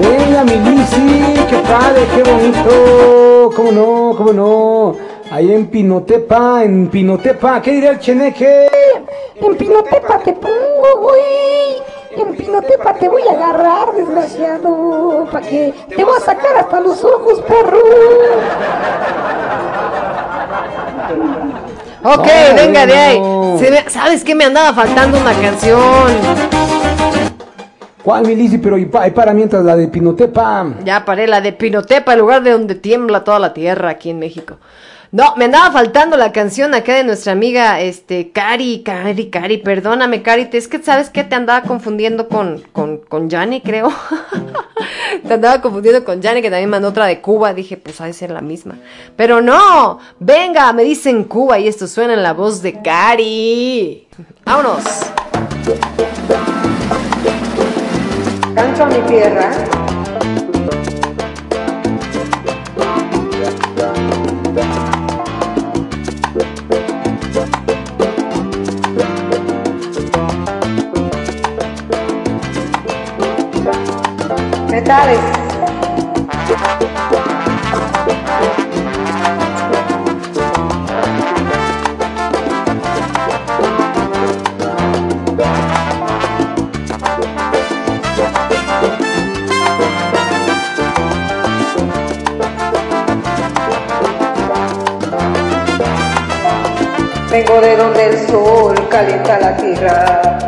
Venga, 0.00 0.44
mi 0.44 0.56
Lisi, 0.56 1.34
qué 1.48 1.58
padre, 1.58 2.06
qué 2.14 2.22
bonito. 2.30 3.50
¿Cómo 3.54 3.72
no? 3.72 4.14
¿Cómo 4.16 4.32
no? 4.32 4.96
Ahí 5.30 5.52
en 5.52 5.66
Pinotepa, 5.66 6.64
en 6.64 6.88
Pinotepa, 6.88 7.60
¿qué 7.60 7.72
dirá 7.72 7.90
el 7.90 7.98
cheneque? 7.98 8.68
En 9.36 9.56
Pinotepa 9.56 10.18
te 10.20 10.32
pongo, 10.32 11.00
güey. 11.00 11.82
En 12.16 12.34
Pinotepa 12.34 12.94
te 12.94 13.08
voy 13.08 13.22
a 13.28 13.32
agarrar, 13.32 13.92
desgraciado. 13.94 15.26
Pa' 15.30 15.40
que 15.42 15.74
te 15.94 16.04
voy 16.04 16.16
a 16.16 16.20
sacar 16.20 16.56
hasta 16.56 16.80
los 16.80 17.04
ojos, 17.04 17.42
perro. 17.42 17.78
Ok, 22.14 22.26
venga 22.56 22.86
de 22.86 22.94
ahí. 22.96 23.20
no. 23.20 23.56
Se 23.58 23.70
me- 23.70 23.88
¿Sabes 23.90 24.24
qué? 24.24 24.34
Me 24.34 24.44
andaba 24.44 24.72
faltando 24.74 25.18
una 25.20 25.32
canción. 25.34 25.78
¿Cuál, 28.02 28.26
mi 28.26 28.34
Lisi? 28.34 28.58
Pero 28.58 28.78
y 28.78 28.86
pa- 28.86 29.06
y 29.06 29.10
para 29.10 29.34
mientras 29.34 29.64
la 29.64 29.76
de 29.76 29.88
Pinotepa. 29.88 30.66
Ya 30.84 31.04
paré, 31.04 31.26
la 31.26 31.40
de 31.40 31.52
Pinotepa, 31.52 32.14
el 32.14 32.20
lugar 32.20 32.42
de 32.42 32.52
donde 32.52 32.74
tiembla 32.74 33.24
toda 33.24 33.38
la 33.38 33.52
tierra 33.52 33.90
aquí 33.90 34.10
en 34.10 34.18
México. 34.18 34.56
No, 35.10 35.34
me 35.36 35.46
andaba 35.46 35.70
faltando 35.72 36.18
la 36.18 36.32
canción 36.32 36.74
acá 36.74 36.94
de 36.94 37.02
nuestra 37.02 37.32
amiga, 37.32 37.80
este, 37.80 38.30
Cari, 38.30 38.82
Cari, 38.82 39.30
Cari, 39.30 39.56
perdóname, 39.56 40.22
Cari, 40.22 40.50
es 40.52 40.68
que 40.68 40.82
sabes 40.82 41.08
que 41.08 41.24
te 41.24 41.34
andaba 41.34 41.66
confundiendo 41.66 42.28
con, 42.28 42.62
con, 42.72 42.98
con 42.98 43.28
creo. 43.28 43.90
te 45.26 45.32
andaba 45.32 45.62
confundiendo 45.62 46.04
con 46.04 46.20
Yanni, 46.20 46.42
que 46.42 46.50
también 46.50 46.68
mandó 46.68 46.88
otra 46.88 47.06
de 47.06 47.22
Cuba, 47.22 47.54
dije, 47.54 47.78
pues 47.78 48.00
ha 48.02 48.04
de 48.04 48.12
ser 48.12 48.30
la 48.30 48.42
misma. 48.42 48.74
Pero 49.16 49.40
no, 49.40 49.98
venga, 50.18 50.70
me 50.74 50.84
dicen 50.84 51.24
Cuba 51.24 51.58
y 51.58 51.68
esto 51.68 51.86
suena 51.86 52.12
en 52.12 52.22
la 52.22 52.34
voz 52.34 52.60
de 52.60 52.82
Cari. 52.82 54.08
Vámonos. 54.44 54.84
Canto 58.54 58.84
a 58.84 58.86
mi 58.86 59.00
tierra. 59.06 59.87
Metales. 74.88 75.20
Vengo 97.30 97.60
de 97.60 97.76
donde 97.76 98.06
el 98.06 98.26
sol 98.26 98.88
calienta 98.88 99.38
la 99.38 99.54
tierra 99.54 100.47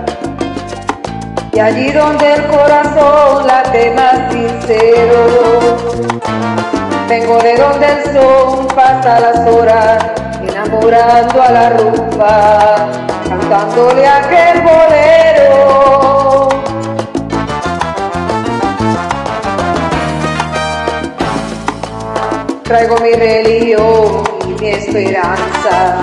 y 1.60 1.62
allí 1.62 1.92
donde 1.92 2.32
el 2.36 2.46
corazón 2.46 3.46
late 3.46 3.92
más 3.94 4.32
sincero. 4.32 5.76
Vengo 7.06 7.38
de 7.38 7.54
donde 7.54 7.86
el 7.86 8.04
sol 8.14 8.66
pasa 8.74 9.20
las 9.20 9.46
horas 9.46 10.06
enamorando 10.42 11.42
a 11.42 11.50
la 11.50 11.68
rumba, 11.70 12.88
cantándole 13.28 14.08
aquel 14.08 14.62
bolero. 14.62 16.48
Traigo 22.64 22.96
mi 23.00 23.12
religión 23.12 24.24
y 24.46 24.62
mi 24.62 24.68
esperanza 24.70 26.00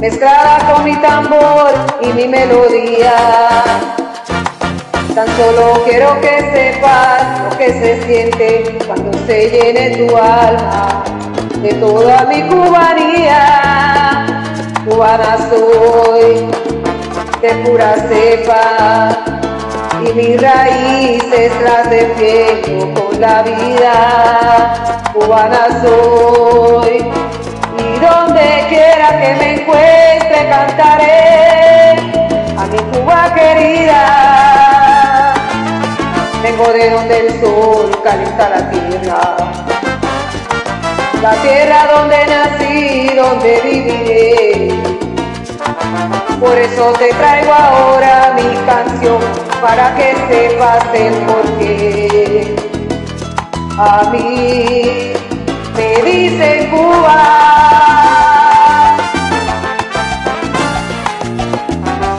mezclada 0.00 0.72
con 0.72 0.84
mi 0.84 0.96
tambor 0.96 1.74
y 2.00 2.12
mi 2.14 2.26
melodía. 2.26 3.97
Tan 5.18 5.26
solo 5.36 5.82
quiero 5.84 6.20
que 6.20 6.38
sepas 6.52 7.40
lo 7.42 7.58
que 7.58 7.72
se 7.72 8.04
siente 8.04 8.78
cuando 8.86 9.10
se 9.26 9.50
llene 9.50 9.96
tu 9.96 10.16
alma 10.16 11.02
de 11.60 11.74
toda 11.74 12.24
mi 12.26 12.42
cubanía. 12.42 14.24
Cubana 14.88 15.36
soy, 15.50 16.48
de 17.42 17.48
pura 17.64 17.96
cepa, 18.08 19.10
y 20.06 20.12
mis 20.12 20.40
raíces 20.40 21.50
las 21.64 21.90
defiendo 21.90 22.94
con 22.94 23.20
la 23.20 23.42
vida. 23.42 25.02
Cubana 25.14 25.82
soy, 25.82 26.98
y 27.76 27.98
donde 27.98 28.66
quiera 28.68 29.08
que 29.20 29.34
me 29.34 29.54
encuentre 29.62 30.48
cantaré 30.48 31.98
a 32.56 32.66
mi 32.70 32.78
Cuba 32.92 33.34
querida. 33.34 34.77
Vengo 36.42 36.72
de 36.72 36.90
donde 36.90 37.26
el 37.26 37.40
sol 37.40 37.90
calienta 38.02 38.48
la 38.48 38.70
tierra, 38.70 39.36
la 41.20 41.32
tierra 41.42 41.86
donde 41.92 42.26
nací, 42.26 43.10
donde 43.14 43.60
viviré. 43.64 44.68
Por 46.40 46.56
eso 46.56 46.92
te 46.92 47.12
traigo 47.14 47.52
ahora 47.52 48.34
mi 48.36 48.56
canción 48.64 49.18
para 49.60 49.94
que 49.96 50.14
sepas 50.28 50.84
el 50.94 51.14
porqué. 51.26 52.56
A 53.76 54.08
mí 54.10 55.12
me 55.76 56.02
dice 56.02 56.68
Cuba. 56.70 57.36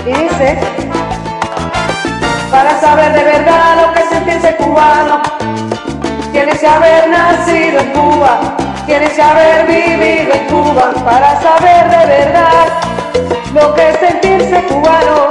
Dice, 0.06 0.59
para 2.51 2.80
saber 2.81 3.14
de 3.14 3.23
verdad 3.23 3.88
lo 3.88 3.93
que 3.93 3.98
sentirse 4.19 4.56
cubano, 4.57 5.22
tienes 6.31 6.59
que 6.59 6.67
haber 6.67 7.09
nacido 7.09 7.80
en 7.80 7.91
Cuba, 7.91 8.39
tienes 8.85 9.11
que 9.11 9.22
haber 9.22 9.65
vivido 9.65 10.33
en 10.33 10.48
Cuba, 10.48 10.91
para 11.06 11.41
saber 11.41 11.89
de 11.89 12.06
verdad 12.06 12.65
lo 13.53 13.73
que 13.75 13.89
es 13.89 13.99
sentirse 13.99 14.61
cubano. 14.64 15.30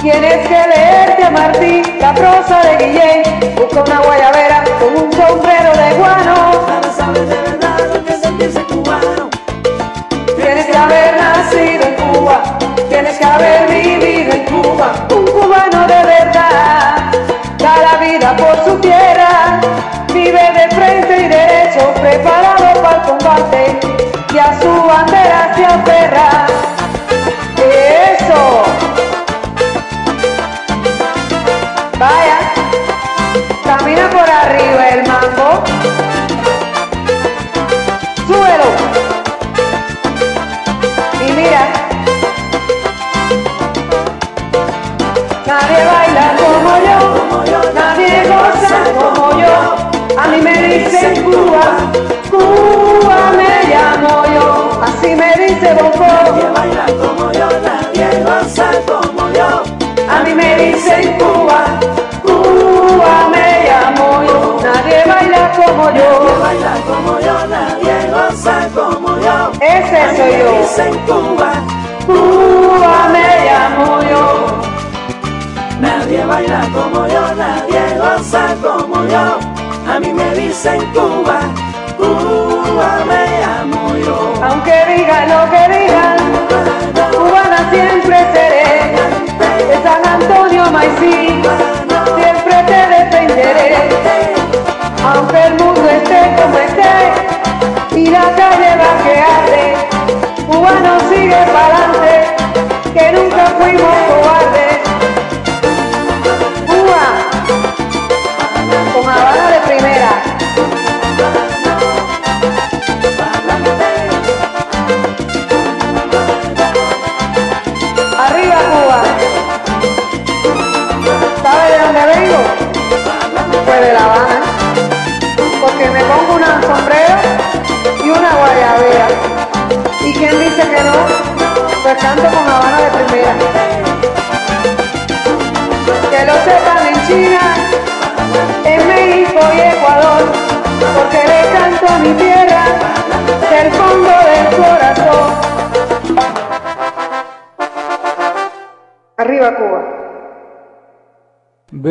Tienes 0.00 0.48
que 0.48 0.68
leerte 0.68 1.24
a 1.24 1.30
Martí, 1.30 1.82
la 2.00 2.14
prosa 2.14 2.60
de 2.62 2.76
Guillén, 2.84 3.54
busca 3.56 3.82
una 3.82 4.00
guayabera 4.00 4.64
con 4.80 5.04
un 5.04 5.12
sombrero 5.12 5.72
de 5.76 5.94
guano. 5.94 6.66
Para 6.66 6.92
saber 6.92 7.26
de 7.26 7.36
verdad 7.36 7.78
lo 7.94 8.04
que 8.04 8.12
es 8.12 8.20
sentirse 8.20 8.62
cubano. 8.64 9.30
Tienes 10.36 10.66
que 10.66 10.76
haber 10.76 11.16
nacido 11.16 11.84
en 11.84 11.94
Cuba, 11.94 12.42
tienes 12.88 13.16
que 13.16 13.24
haber 13.24 13.68
vivido 13.68 14.32
en 14.32 14.44
Cuba. 14.44 14.92
Un 15.10 15.24
cubano 15.24 15.86
de 15.86 16.02
verdad, 16.04 16.42
da 16.50 17.11
la 17.82 17.96
vida 17.96 18.36
por 18.36 18.64
su 18.64 18.78
tierra, 18.80 19.11
dicen 60.74 61.18
Cuba, 61.18 61.64
Cuba 62.22 63.28
me 63.30 63.64
llamo 63.68 64.22
yo. 64.22 64.60
Nadie 64.62 65.02
baila 65.06 65.52
como 65.52 65.90
yo. 65.90 66.08
Nadie 66.22 66.34
baila 66.42 66.74
como 66.86 67.20
yo, 67.20 67.46
nadie 67.46 68.10
goza 68.10 68.68
como 68.74 69.18
yo. 69.18 69.52
Ese 69.60 69.96
A 70.00 70.16
soy 70.16 70.38
yo. 70.38 70.52
dicen 70.60 70.98
Cuba, 71.06 71.52
Cuba 72.06 73.08
me 73.12 73.28
llamo 73.46 74.02
yo. 74.02 74.46
Nadie 75.80 76.24
baila 76.24 76.60
como 76.74 77.06
yo, 77.08 77.34
nadie 77.34 77.98
goza 77.98 78.54
como 78.62 79.04
yo. 79.06 79.38
A 79.92 80.00
mí 80.00 80.12
me 80.12 80.34
dicen 80.34 80.80
Cuba, 80.92 81.40
Cuba 81.96 83.04
me 83.06 83.40
llamo 83.40 83.96
yo. 83.96 84.34
Aunque 84.42 84.72
diga 84.96 85.26
lo 85.26 85.50
que 85.50 85.71
ama 90.62 90.70
mais 90.70 90.92
isso. 91.02 91.71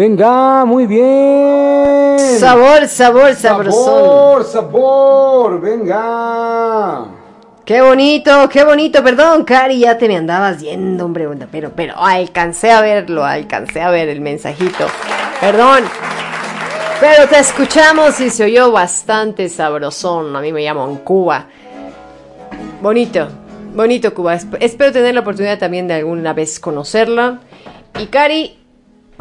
Venga, 0.02 0.66
muy 0.66 0.88
bien. 0.88 2.18
Sabor, 2.40 2.88
sabor, 2.88 3.36
sabrosón. 3.36 3.84
Sabor, 3.86 4.44
sabor, 4.46 5.62
venga. 5.62 7.06
Qué 7.64 7.84
bonito, 7.84 8.50
qué 8.50 8.64
bonito. 8.64 9.04
Perdón, 9.04 9.44
Cari, 9.44 9.78
ya 9.78 10.00
te 10.00 10.08
me 10.08 10.18
andabas 10.18 10.60
yendo, 10.60 11.06
hombre. 11.06 11.30
Pero, 11.52 11.74
pero 11.76 11.94
alcancé 12.00 12.72
a 12.72 12.82
verlo, 12.82 13.24
alcancé 13.24 13.80
a 13.84 13.92
ver 13.92 14.10
el 14.10 14.22
mensajito. 14.22 14.88
Perdón. 15.40 15.84
Pero 17.00 17.28
te 17.30 17.38
escuchamos 17.38 18.20
y 18.22 18.32
se 18.32 18.46
oyó 18.46 18.72
bastante 18.72 19.50
sabrosón. 19.50 20.36
A 20.36 20.42
mí 20.42 20.52
me 20.52 20.64
llaman 20.64 20.96
Cuba. 20.96 21.46
Bonito, 22.82 23.28
bonito 23.76 24.16
Cuba. 24.16 24.34
Esp- 24.34 24.58
espero 24.62 24.92
tener 24.92 25.14
la 25.14 25.20
oportunidad 25.20 25.60
también 25.60 25.88
de 25.88 25.94
alguna 25.94 26.34
vez 26.34 26.60
conocerla. 26.60 27.38
Y 28.00 28.08
Cari, 28.08 28.58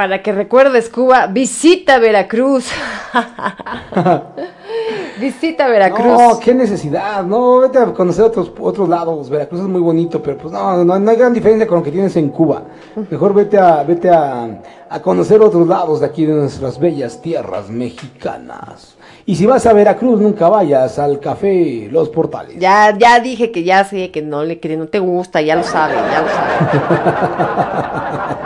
para 0.01 0.23
que 0.23 0.33
recuerdes 0.33 0.89
Cuba, 0.89 1.27
visita 1.27 1.99
Veracruz. 1.99 2.70
visita 5.20 5.69
Veracruz. 5.69 6.07
No, 6.07 6.41
qué 6.41 6.55
necesidad, 6.55 7.23
no, 7.23 7.59
vete 7.59 7.77
a 7.77 7.93
conocer 7.93 8.25
otros, 8.25 8.51
otros 8.59 8.89
lados. 8.89 9.29
Veracruz 9.29 9.61
es 9.61 9.67
muy 9.67 9.83
bonito, 9.83 10.23
pero 10.23 10.39
pues 10.39 10.55
no, 10.55 10.83
no, 10.83 10.99
no 10.99 11.11
hay 11.11 11.19
gran 11.19 11.35
diferencia 11.35 11.67
con 11.67 11.81
lo 11.81 11.85
que 11.85 11.93
tienes 11.93 12.17
en 12.17 12.31
Cuba. 12.31 12.62
Mejor 13.11 13.35
vete 13.35 13.59
a, 13.59 13.83
vete 13.83 14.09
a, 14.09 14.62
a 14.89 15.03
conocer 15.03 15.43
otros 15.43 15.69
lados 15.69 16.01
de 16.01 16.07
aquí 16.07 16.25
de 16.25 16.33
nuestras 16.33 16.81
bellas 16.81 17.20
tierras 17.20 17.69
mexicanas. 17.69 18.97
Y 19.27 19.37
si 19.37 19.45
vas 19.45 19.67
a 19.67 19.75
Veracruz, 19.75 20.19
nunca 20.19 20.49
vayas 20.49 20.99
al 20.99 21.20
café 21.20 21.91
Los 21.93 22.09
Portales. 22.09 22.59
Ya, 22.59 22.97
ya 22.97 23.20
dije 23.20 23.53
que 23.53 23.65
ya 23.65 23.85
sé 23.85 24.11
que 24.11 24.23
no 24.23 24.45
le 24.45 24.61
que 24.61 24.79
no 24.79 24.87
te 24.87 24.99
gusta, 24.99 25.43
ya 25.43 25.57
lo 25.57 25.62
sabe, 25.62 25.93
ya 25.93 26.23
lo 26.23 26.29
sabe. 26.29 26.61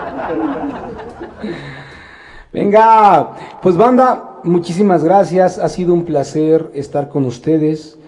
Venga, 2.55 3.33
pues 3.61 3.77
banda, 3.77 4.39
muchísimas 4.45 5.03
gracias, 5.03 5.59
ha 5.59 5.69
sido 5.69 5.93
un 5.93 6.05
placer 6.05 6.71
estar 6.73 7.09
con 7.09 7.25
ustedes. 7.25 7.99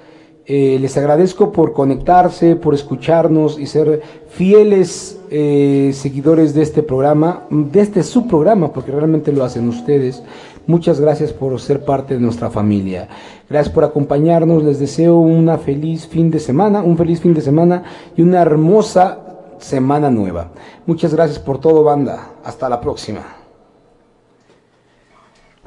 Eh, 0.46 0.78
les 0.80 0.96
agradezco 0.96 1.50
por 1.50 1.72
conectarse, 1.72 2.54
por 2.54 2.72
escucharnos 2.72 3.58
y 3.58 3.66
ser 3.66 4.02
fieles 4.28 5.18
eh, 5.32 5.90
seguidores 5.92 6.54
de 6.54 6.62
este 6.62 6.84
programa, 6.84 7.42
de 7.50 7.80
este 7.80 8.04
su 8.04 8.28
programa, 8.28 8.72
porque 8.72 8.92
realmente 8.92 9.32
lo 9.32 9.42
hacen 9.42 9.68
ustedes. 9.68 10.22
Muchas 10.68 11.00
gracias 11.00 11.32
por 11.32 11.58
ser 11.60 11.84
parte 11.84 12.14
de 12.14 12.20
nuestra 12.20 12.48
familia. 12.48 13.08
Gracias 13.50 13.74
por 13.74 13.82
acompañarnos. 13.82 14.62
Les 14.62 14.78
deseo 14.78 15.18
una 15.18 15.58
feliz 15.58 16.06
fin 16.06 16.30
de 16.30 16.38
semana, 16.38 16.82
un 16.82 16.96
feliz 16.96 17.20
fin 17.20 17.34
de 17.34 17.40
semana 17.40 17.82
y 18.16 18.22
una 18.22 18.42
hermosa 18.42 19.18
semana 19.58 20.08
nueva. 20.08 20.52
Muchas 20.86 21.12
gracias 21.12 21.40
por 21.40 21.58
todo, 21.58 21.82
banda. 21.82 22.34
Hasta 22.44 22.68
la 22.68 22.80
próxima. 22.80 23.35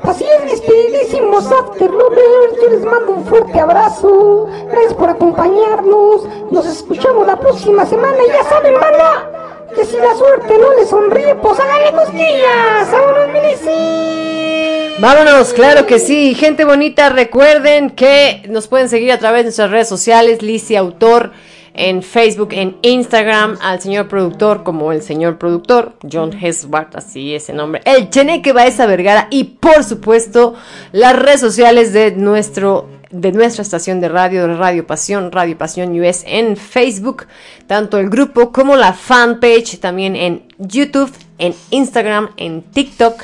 Así 0.03 0.23
es, 0.23 0.45
mis 0.45 0.61
queridísimos 0.61 1.51
Afterlovers, 1.51 2.55
yo 2.61 2.69
les 2.69 2.85
mando 2.85 3.11
un 3.13 3.25
fuerte 3.25 3.59
abrazo. 3.59 4.47
Gracias 4.71 4.93
por 4.93 5.09
acompañarnos. 5.09 6.23
Nos 6.51 6.65
escuchamos 6.65 7.27
la 7.27 7.37
próxima 7.37 7.85
semana. 7.85 8.17
Y 8.25 8.29
ya 8.29 8.43
saben, 8.45 8.75
banda, 8.75 9.67
que 9.75 9.85
si 9.85 9.97
la 9.97 10.15
suerte 10.15 10.57
no 10.57 10.73
les 10.75 10.89
sonríe, 10.89 11.35
pues 11.35 11.59
háganle 11.59 11.91
cosquillas. 11.91 12.91
¡Vámonos, 12.91 13.27
Milici! 13.33 14.95
Vámonos, 14.99 15.53
claro 15.53 15.85
que 15.85 15.99
sí. 15.99 16.33
Gente 16.33 16.65
bonita, 16.65 17.09
recuerden 17.09 17.89
que 17.89 18.43
nos 18.49 18.67
pueden 18.67 18.89
seguir 18.89 19.11
a 19.11 19.19
través 19.19 19.39
de 19.39 19.43
nuestras 19.45 19.71
redes 19.71 19.87
sociales, 19.87 20.41
Lizzy 20.41 20.75
Autor, 20.75 21.31
en 21.73 22.03
Facebook, 22.03 22.49
en 22.51 22.77
Instagram, 22.81 23.57
al 23.61 23.81
señor 23.81 24.07
productor 24.07 24.63
como 24.63 24.91
el 24.91 25.01
señor 25.01 25.37
productor, 25.37 25.93
John 26.09 26.31
Hesbart, 26.33 26.95
así 26.95 27.35
es 27.35 27.49
el 27.49 27.57
nombre, 27.57 27.81
el 27.85 28.09
Cheneque 28.09 28.53
Baeza 28.53 28.85
Vergara 28.85 29.27
y 29.29 29.43
por 29.45 29.83
supuesto 29.83 30.55
las 30.91 31.17
redes 31.17 31.39
sociales 31.39 31.93
de 31.93 32.11
nuestro 32.11 32.87
de 33.11 33.31
nuestra 33.31 33.63
estación 33.63 33.99
de 33.99 34.09
radio, 34.09 34.55
Radio 34.55 34.85
Pasión, 34.85 35.31
Radio 35.31 35.57
Pasión 35.57 35.99
US 35.99 36.23
en 36.27 36.55
Facebook, 36.57 37.25
tanto 37.67 37.97
el 37.97 38.09
grupo 38.09 38.51
como 38.51 38.75
la 38.75 38.93
fanpage, 38.93 39.79
también 39.79 40.15
en 40.15 40.43
YouTube, 40.59 41.11
en 41.39 41.55
Instagram, 41.71 42.29
en 42.37 42.61
TikTok. 42.61 43.23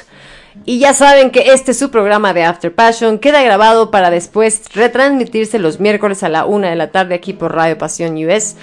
Y 0.63 0.79
ya 0.79 0.93
saben 0.93 1.31
que 1.31 1.53
este 1.53 1.71
es 1.71 1.79
su 1.79 1.91
programa 1.91 2.33
de 2.33 2.43
After 2.43 2.73
Passion 2.73 3.19
queda 3.19 3.43
grabado 3.43 3.91
para 3.91 4.09
después 4.09 4.63
retransmitirse 4.73 5.59
los 5.59 5.79
miércoles 5.79 6.23
a 6.23 6.29
la 6.29 6.45
una 6.45 6.69
de 6.69 6.75
la 6.75 6.91
tarde 6.91 7.15
aquí 7.15 7.33
por 7.33 7.53
Radio 7.53 7.77
Pasión 7.77 8.15
US. 8.25 8.55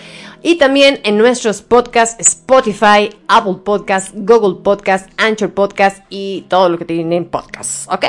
Y 0.42 0.56
también 0.56 1.00
en 1.04 1.18
nuestros 1.18 1.62
podcasts 1.62 2.16
Spotify, 2.18 3.10
Apple 3.28 3.56
Podcast, 3.64 4.10
Google 4.14 4.62
Podcast, 4.62 5.08
Anchor 5.16 5.52
Podcast 5.52 6.02
y 6.10 6.44
todo 6.48 6.68
lo 6.68 6.78
que 6.78 6.84
tienen 6.84 7.24
podcasts, 7.26 7.86
¿ok? 7.90 8.04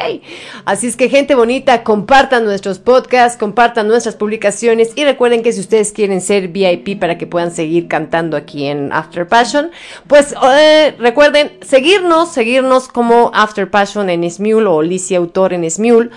Así 0.65 0.87
es 0.87 0.95
que 0.95 1.09
gente 1.09 1.35
bonita, 1.35 1.83
compartan 1.83 2.45
nuestros 2.45 2.79
podcasts, 2.79 3.37
compartan 3.37 3.87
nuestras 3.87 4.15
publicaciones 4.15 4.91
y 4.95 5.03
recuerden 5.03 5.43
que 5.43 5.53
si 5.53 5.59
ustedes 5.59 5.91
quieren 5.91 6.21
ser 6.21 6.47
VIP 6.47 6.99
para 6.99 7.17
que 7.17 7.27
puedan 7.27 7.51
seguir 7.51 7.87
cantando 7.87 8.35
aquí 8.35 8.65
en 8.65 8.91
After 8.91 9.27
Passion, 9.27 9.71
pues 10.07 10.33
eh, 10.57 10.95
recuerden 10.97 11.51
seguirnos, 11.61 12.31
seguirnos 12.31 12.87
como 12.87 13.31
After 13.33 13.69
Passion 13.69 14.09
en 14.09 14.29
Smule 14.29 14.65
o 14.65 14.81
Licia 14.81 15.17
Autor 15.17 15.53
en 15.53 15.69
Smule 15.69 16.09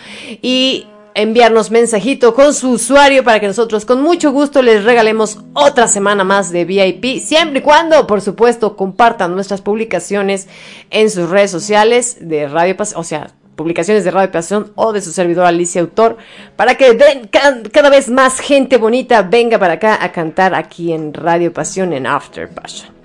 y 0.42 0.86
enviarnos 1.16 1.70
mensajito 1.70 2.34
con 2.34 2.54
su 2.54 2.70
usuario 2.70 3.24
para 3.24 3.40
que 3.40 3.46
nosotros 3.48 3.84
con 3.84 4.02
mucho 4.02 4.30
gusto 4.32 4.62
les 4.62 4.84
regalemos 4.84 5.38
otra 5.54 5.88
semana 5.88 6.22
más 6.24 6.52
de 6.52 6.64
VIP, 6.64 7.20
siempre 7.20 7.58
y 7.60 7.62
cuando, 7.62 8.06
por 8.06 8.20
supuesto, 8.20 8.76
compartan 8.76 9.34
nuestras 9.34 9.62
publicaciones 9.62 10.46
en 10.90 11.10
sus 11.10 11.28
redes 11.30 11.50
sociales 11.50 12.18
de 12.20 12.46
Radio 12.48 12.76
Pasión, 12.76 13.00
o 13.00 13.04
sea, 13.04 13.30
publicaciones 13.56 14.04
de 14.04 14.10
Radio 14.10 14.30
Pasión 14.30 14.72
o 14.74 14.92
de 14.92 15.00
su 15.00 15.10
servidor 15.12 15.46
Alicia 15.46 15.80
Autor, 15.80 16.18
para 16.56 16.74
que 16.76 16.92
den 16.92 17.26
ca- 17.28 17.62
cada 17.72 17.88
vez 17.88 18.08
más 18.10 18.38
gente 18.38 18.76
bonita 18.76 19.22
venga 19.22 19.58
para 19.58 19.74
acá 19.74 19.98
a 20.04 20.12
cantar 20.12 20.54
aquí 20.54 20.92
en 20.92 21.14
Radio 21.14 21.52
Pasión 21.52 21.92
en 21.94 22.06
After 22.06 22.48
Passion. 22.50 22.95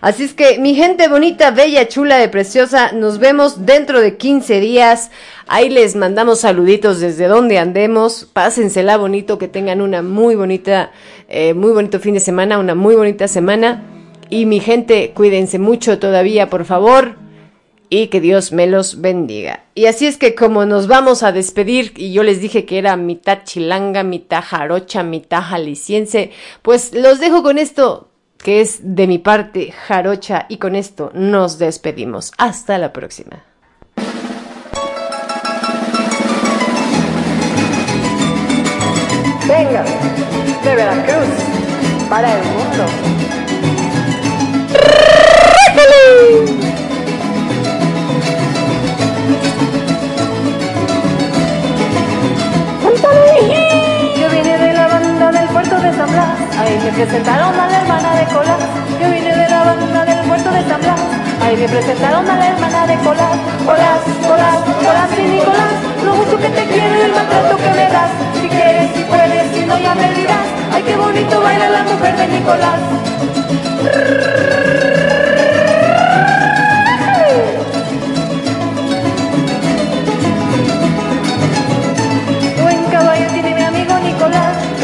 Así 0.00 0.24
es 0.24 0.32
que 0.32 0.58
mi 0.58 0.74
gente 0.74 1.08
bonita, 1.08 1.50
bella, 1.50 1.86
chula, 1.86 2.16
de 2.16 2.28
preciosa, 2.28 2.92
nos 2.92 3.18
vemos 3.18 3.66
dentro 3.66 4.00
de 4.00 4.16
15 4.16 4.58
días. 4.60 5.10
Ahí 5.46 5.68
les 5.68 5.94
mandamos 5.94 6.40
saluditos 6.40 7.00
desde 7.00 7.28
donde 7.28 7.58
andemos. 7.58 8.26
Pásensela 8.32 8.96
bonito, 8.96 9.38
que 9.38 9.48
tengan 9.48 9.82
una 9.82 10.00
muy 10.00 10.36
bonita, 10.36 10.90
eh, 11.28 11.52
muy 11.52 11.72
bonito 11.72 12.00
fin 12.00 12.14
de 12.14 12.20
semana, 12.20 12.58
una 12.58 12.74
muy 12.74 12.94
bonita 12.94 13.28
semana. 13.28 13.82
Y 14.30 14.46
mi 14.46 14.60
gente, 14.60 15.12
cuídense 15.14 15.58
mucho 15.58 15.98
todavía, 15.98 16.48
por 16.48 16.64
favor. 16.64 17.16
y 17.92 18.06
que 18.06 18.20
Dios 18.20 18.52
me 18.52 18.68
los 18.68 19.00
bendiga. 19.00 19.64
Y 19.74 19.86
así 19.86 20.06
es 20.06 20.16
que 20.16 20.36
como 20.36 20.64
nos 20.64 20.86
vamos 20.86 21.24
a 21.24 21.32
despedir, 21.32 21.92
y 21.96 22.12
yo 22.12 22.22
les 22.22 22.40
dije 22.40 22.64
que 22.64 22.78
era 22.78 22.96
mitad 22.96 23.40
chilanga, 23.42 24.04
mitad 24.04 24.44
jarocha, 24.46 25.02
mitad 25.02 25.42
jalisciense, 25.42 26.30
pues 26.62 26.94
los 26.94 27.18
dejo 27.18 27.42
con 27.42 27.58
esto 27.58 28.09
que 28.42 28.60
es 28.60 28.80
de 28.82 29.06
mi 29.06 29.18
parte 29.18 29.72
jarocha 29.72 30.46
y 30.48 30.56
con 30.58 30.74
esto 30.74 31.10
nos 31.14 31.58
despedimos. 31.58 32.32
Hasta 32.38 32.78
la 32.78 32.92
próxima. 32.92 33.44
Venga, 39.46 39.84
de 40.64 40.74
Veracruz, 40.74 41.28
para 42.08 42.38
el 42.38 42.44
mundo. 42.44 42.86
Puerto 55.60 55.80
de 55.80 55.92
San 55.92 56.10
Blas, 56.10 56.28
ahí 56.58 56.80
me 56.82 56.90
presentaron 56.92 57.60
a 57.60 57.66
la 57.66 57.80
hermana 57.80 58.14
de 58.14 58.24
Colás. 58.32 58.60
Yo 58.98 59.10
vine 59.10 59.36
de 59.36 59.48
la 59.48 59.64
banda 59.64 60.04
del 60.06 60.20
puerto 60.26 60.50
de 60.50 60.62
San 60.64 60.80
Blas, 60.80 61.00
ahí 61.42 61.56
me 61.56 61.68
presentaron 61.68 62.30
a 62.30 62.36
la 62.36 62.48
hermana 62.48 62.86
de 62.86 62.94
Colás. 63.04 63.36
Colás, 63.66 64.00
Colás, 64.26 64.58
Colás 64.80 65.10
y 65.18 65.22
Nicolás, 65.22 65.74
lo 66.02 66.14
mucho 66.14 66.38
que 66.38 66.48
te 66.48 66.64
quiero 66.64 66.96
y 66.96 67.00
el 67.02 67.12
maltrato 67.12 67.56
que 67.58 67.70
me 67.76 67.90
das. 67.92 68.10
Si 68.40 68.48
quieres, 68.48 68.90
si 68.94 69.04
puedes, 69.04 69.52
si 69.52 69.66
no 69.66 69.78
ya 69.78 69.94
me 69.94 70.14
dirás. 70.14 70.46
Ay, 70.72 70.82
qué 70.82 70.96
bonito 70.96 71.42
baila 71.42 71.68
la 71.68 71.82
mujer 71.82 72.16
de 72.16 72.28
Nicolás. 72.28 72.80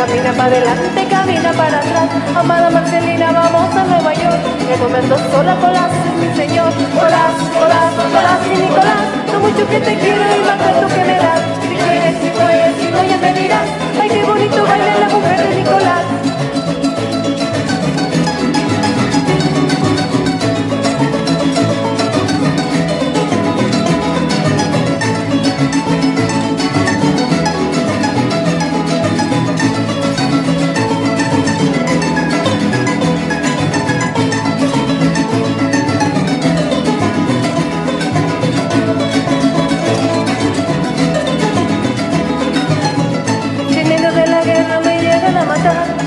Camina 0.06 0.32
para 0.34 0.44
adelante, 0.44 1.06
camina 1.10 1.52
para 1.52 1.78
atrás. 1.78 2.08
Amada 2.36 2.70
Marcelina, 2.70 3.32
vamos 3.32 3.74
a 3.74 3.84
Nueva 3.84 4.14
York. 4.14 4.38
El 4.72 4.78
momento 4.78 5.18
sola 5.32 5.56
Colás 5.56 5.90
mi 6.20 6.32
señor. 6.36 6.72
Colás, 6.94 7.34
Colás, 7.58 7.92
Colás 8.14 8.40
y 8.46 8.56
Nicolás. 8.62 9.02
Lo 9.32 9.40
mucho 9.40 9.68
que 9.68 9.80
te 9.80 9.98
quiero 9.98 10.22
y 10.30 10.32
el 10.32 10.44
maltrato 10.44 10.86
que 10.94 11.04
me 11.04 11.16
das. 11.16 11.40
Si 11.60 11.74
quieres, 11.74 12.16
si 12.22 12.30
puedes, 12.30 12.76
si 12.78 12.90
no 12.92 13.02
ya 13.02 13.16
me 13.18 13.32
dirás. 13.34 13.68
Ay, 14.00 14.08
qué 14.08 14.22
bonito 14.22 14.62
baila 14.62 14.96
la 14.96 15.08
mujer 15.08 15.48
de 15.48 15.54
Nicolás. 15.56 16.05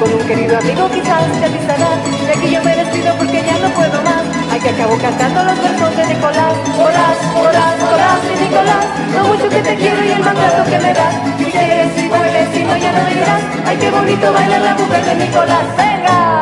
Con 0.09 0.21
un 0.21 0.27
querido 0.27 0.57
amigo 0.57 0.89
quizás 0.89 1.31
te 1.39 1.45
avisará 1.45 1.89
De 2.25 2.33
aquí 2.33 2.49
yo 2.49 2.63
me 2.63 2.75
despido 2.75 3.15
porque 3.15 3.43
ya 3.45 3.59
no 3.59 3.69
puedo 3.75 4.01
más. 4.01 4.23
Hay 4.51 4.59
que 4.59 4.69
acabo 4.69 4.97
cantando 4.97 5.43
los 5.43 5.61
versos 5.61 5.95
de 5.97 6.05
Nicolás 6.07 6.55
Colás, 6.75 7.17
Colás, 7.31 7.75
Colás 7.77 8.19
y 8.25 8.43
Nicolás 8.43 8.85
Lo 9.13 9.23
mucho 9.25 9.49
que 9.49 9.61
te 9.61 9.75
quiero 9.75 10.03
y 10.03 10.09
el 10.09 10.19
maltrato 10.23 10.63
que 10.63 10.79
me 10.79 10.93
das. 10.95 11.13
Si 11.37 11.45
quieres, 11.45 11.93
si 11.95 12.09
puedes, 12.09 12.49
si 12.51 12.63
no 12.63 12.77
ya 12.77 12.91
no 12.91 13.03
me 13.03 13.13
dirás 13.13 13.41
Ay 13.67 13.77
qué 13.77 13.91
bonito 13.91 14.33
baila 14.33 14.57
la 14.57 14.73
mujer 14.73 15.05
de 15.05 15.15
Nicolás. 15.25 15.65
Venga 15.77 16.38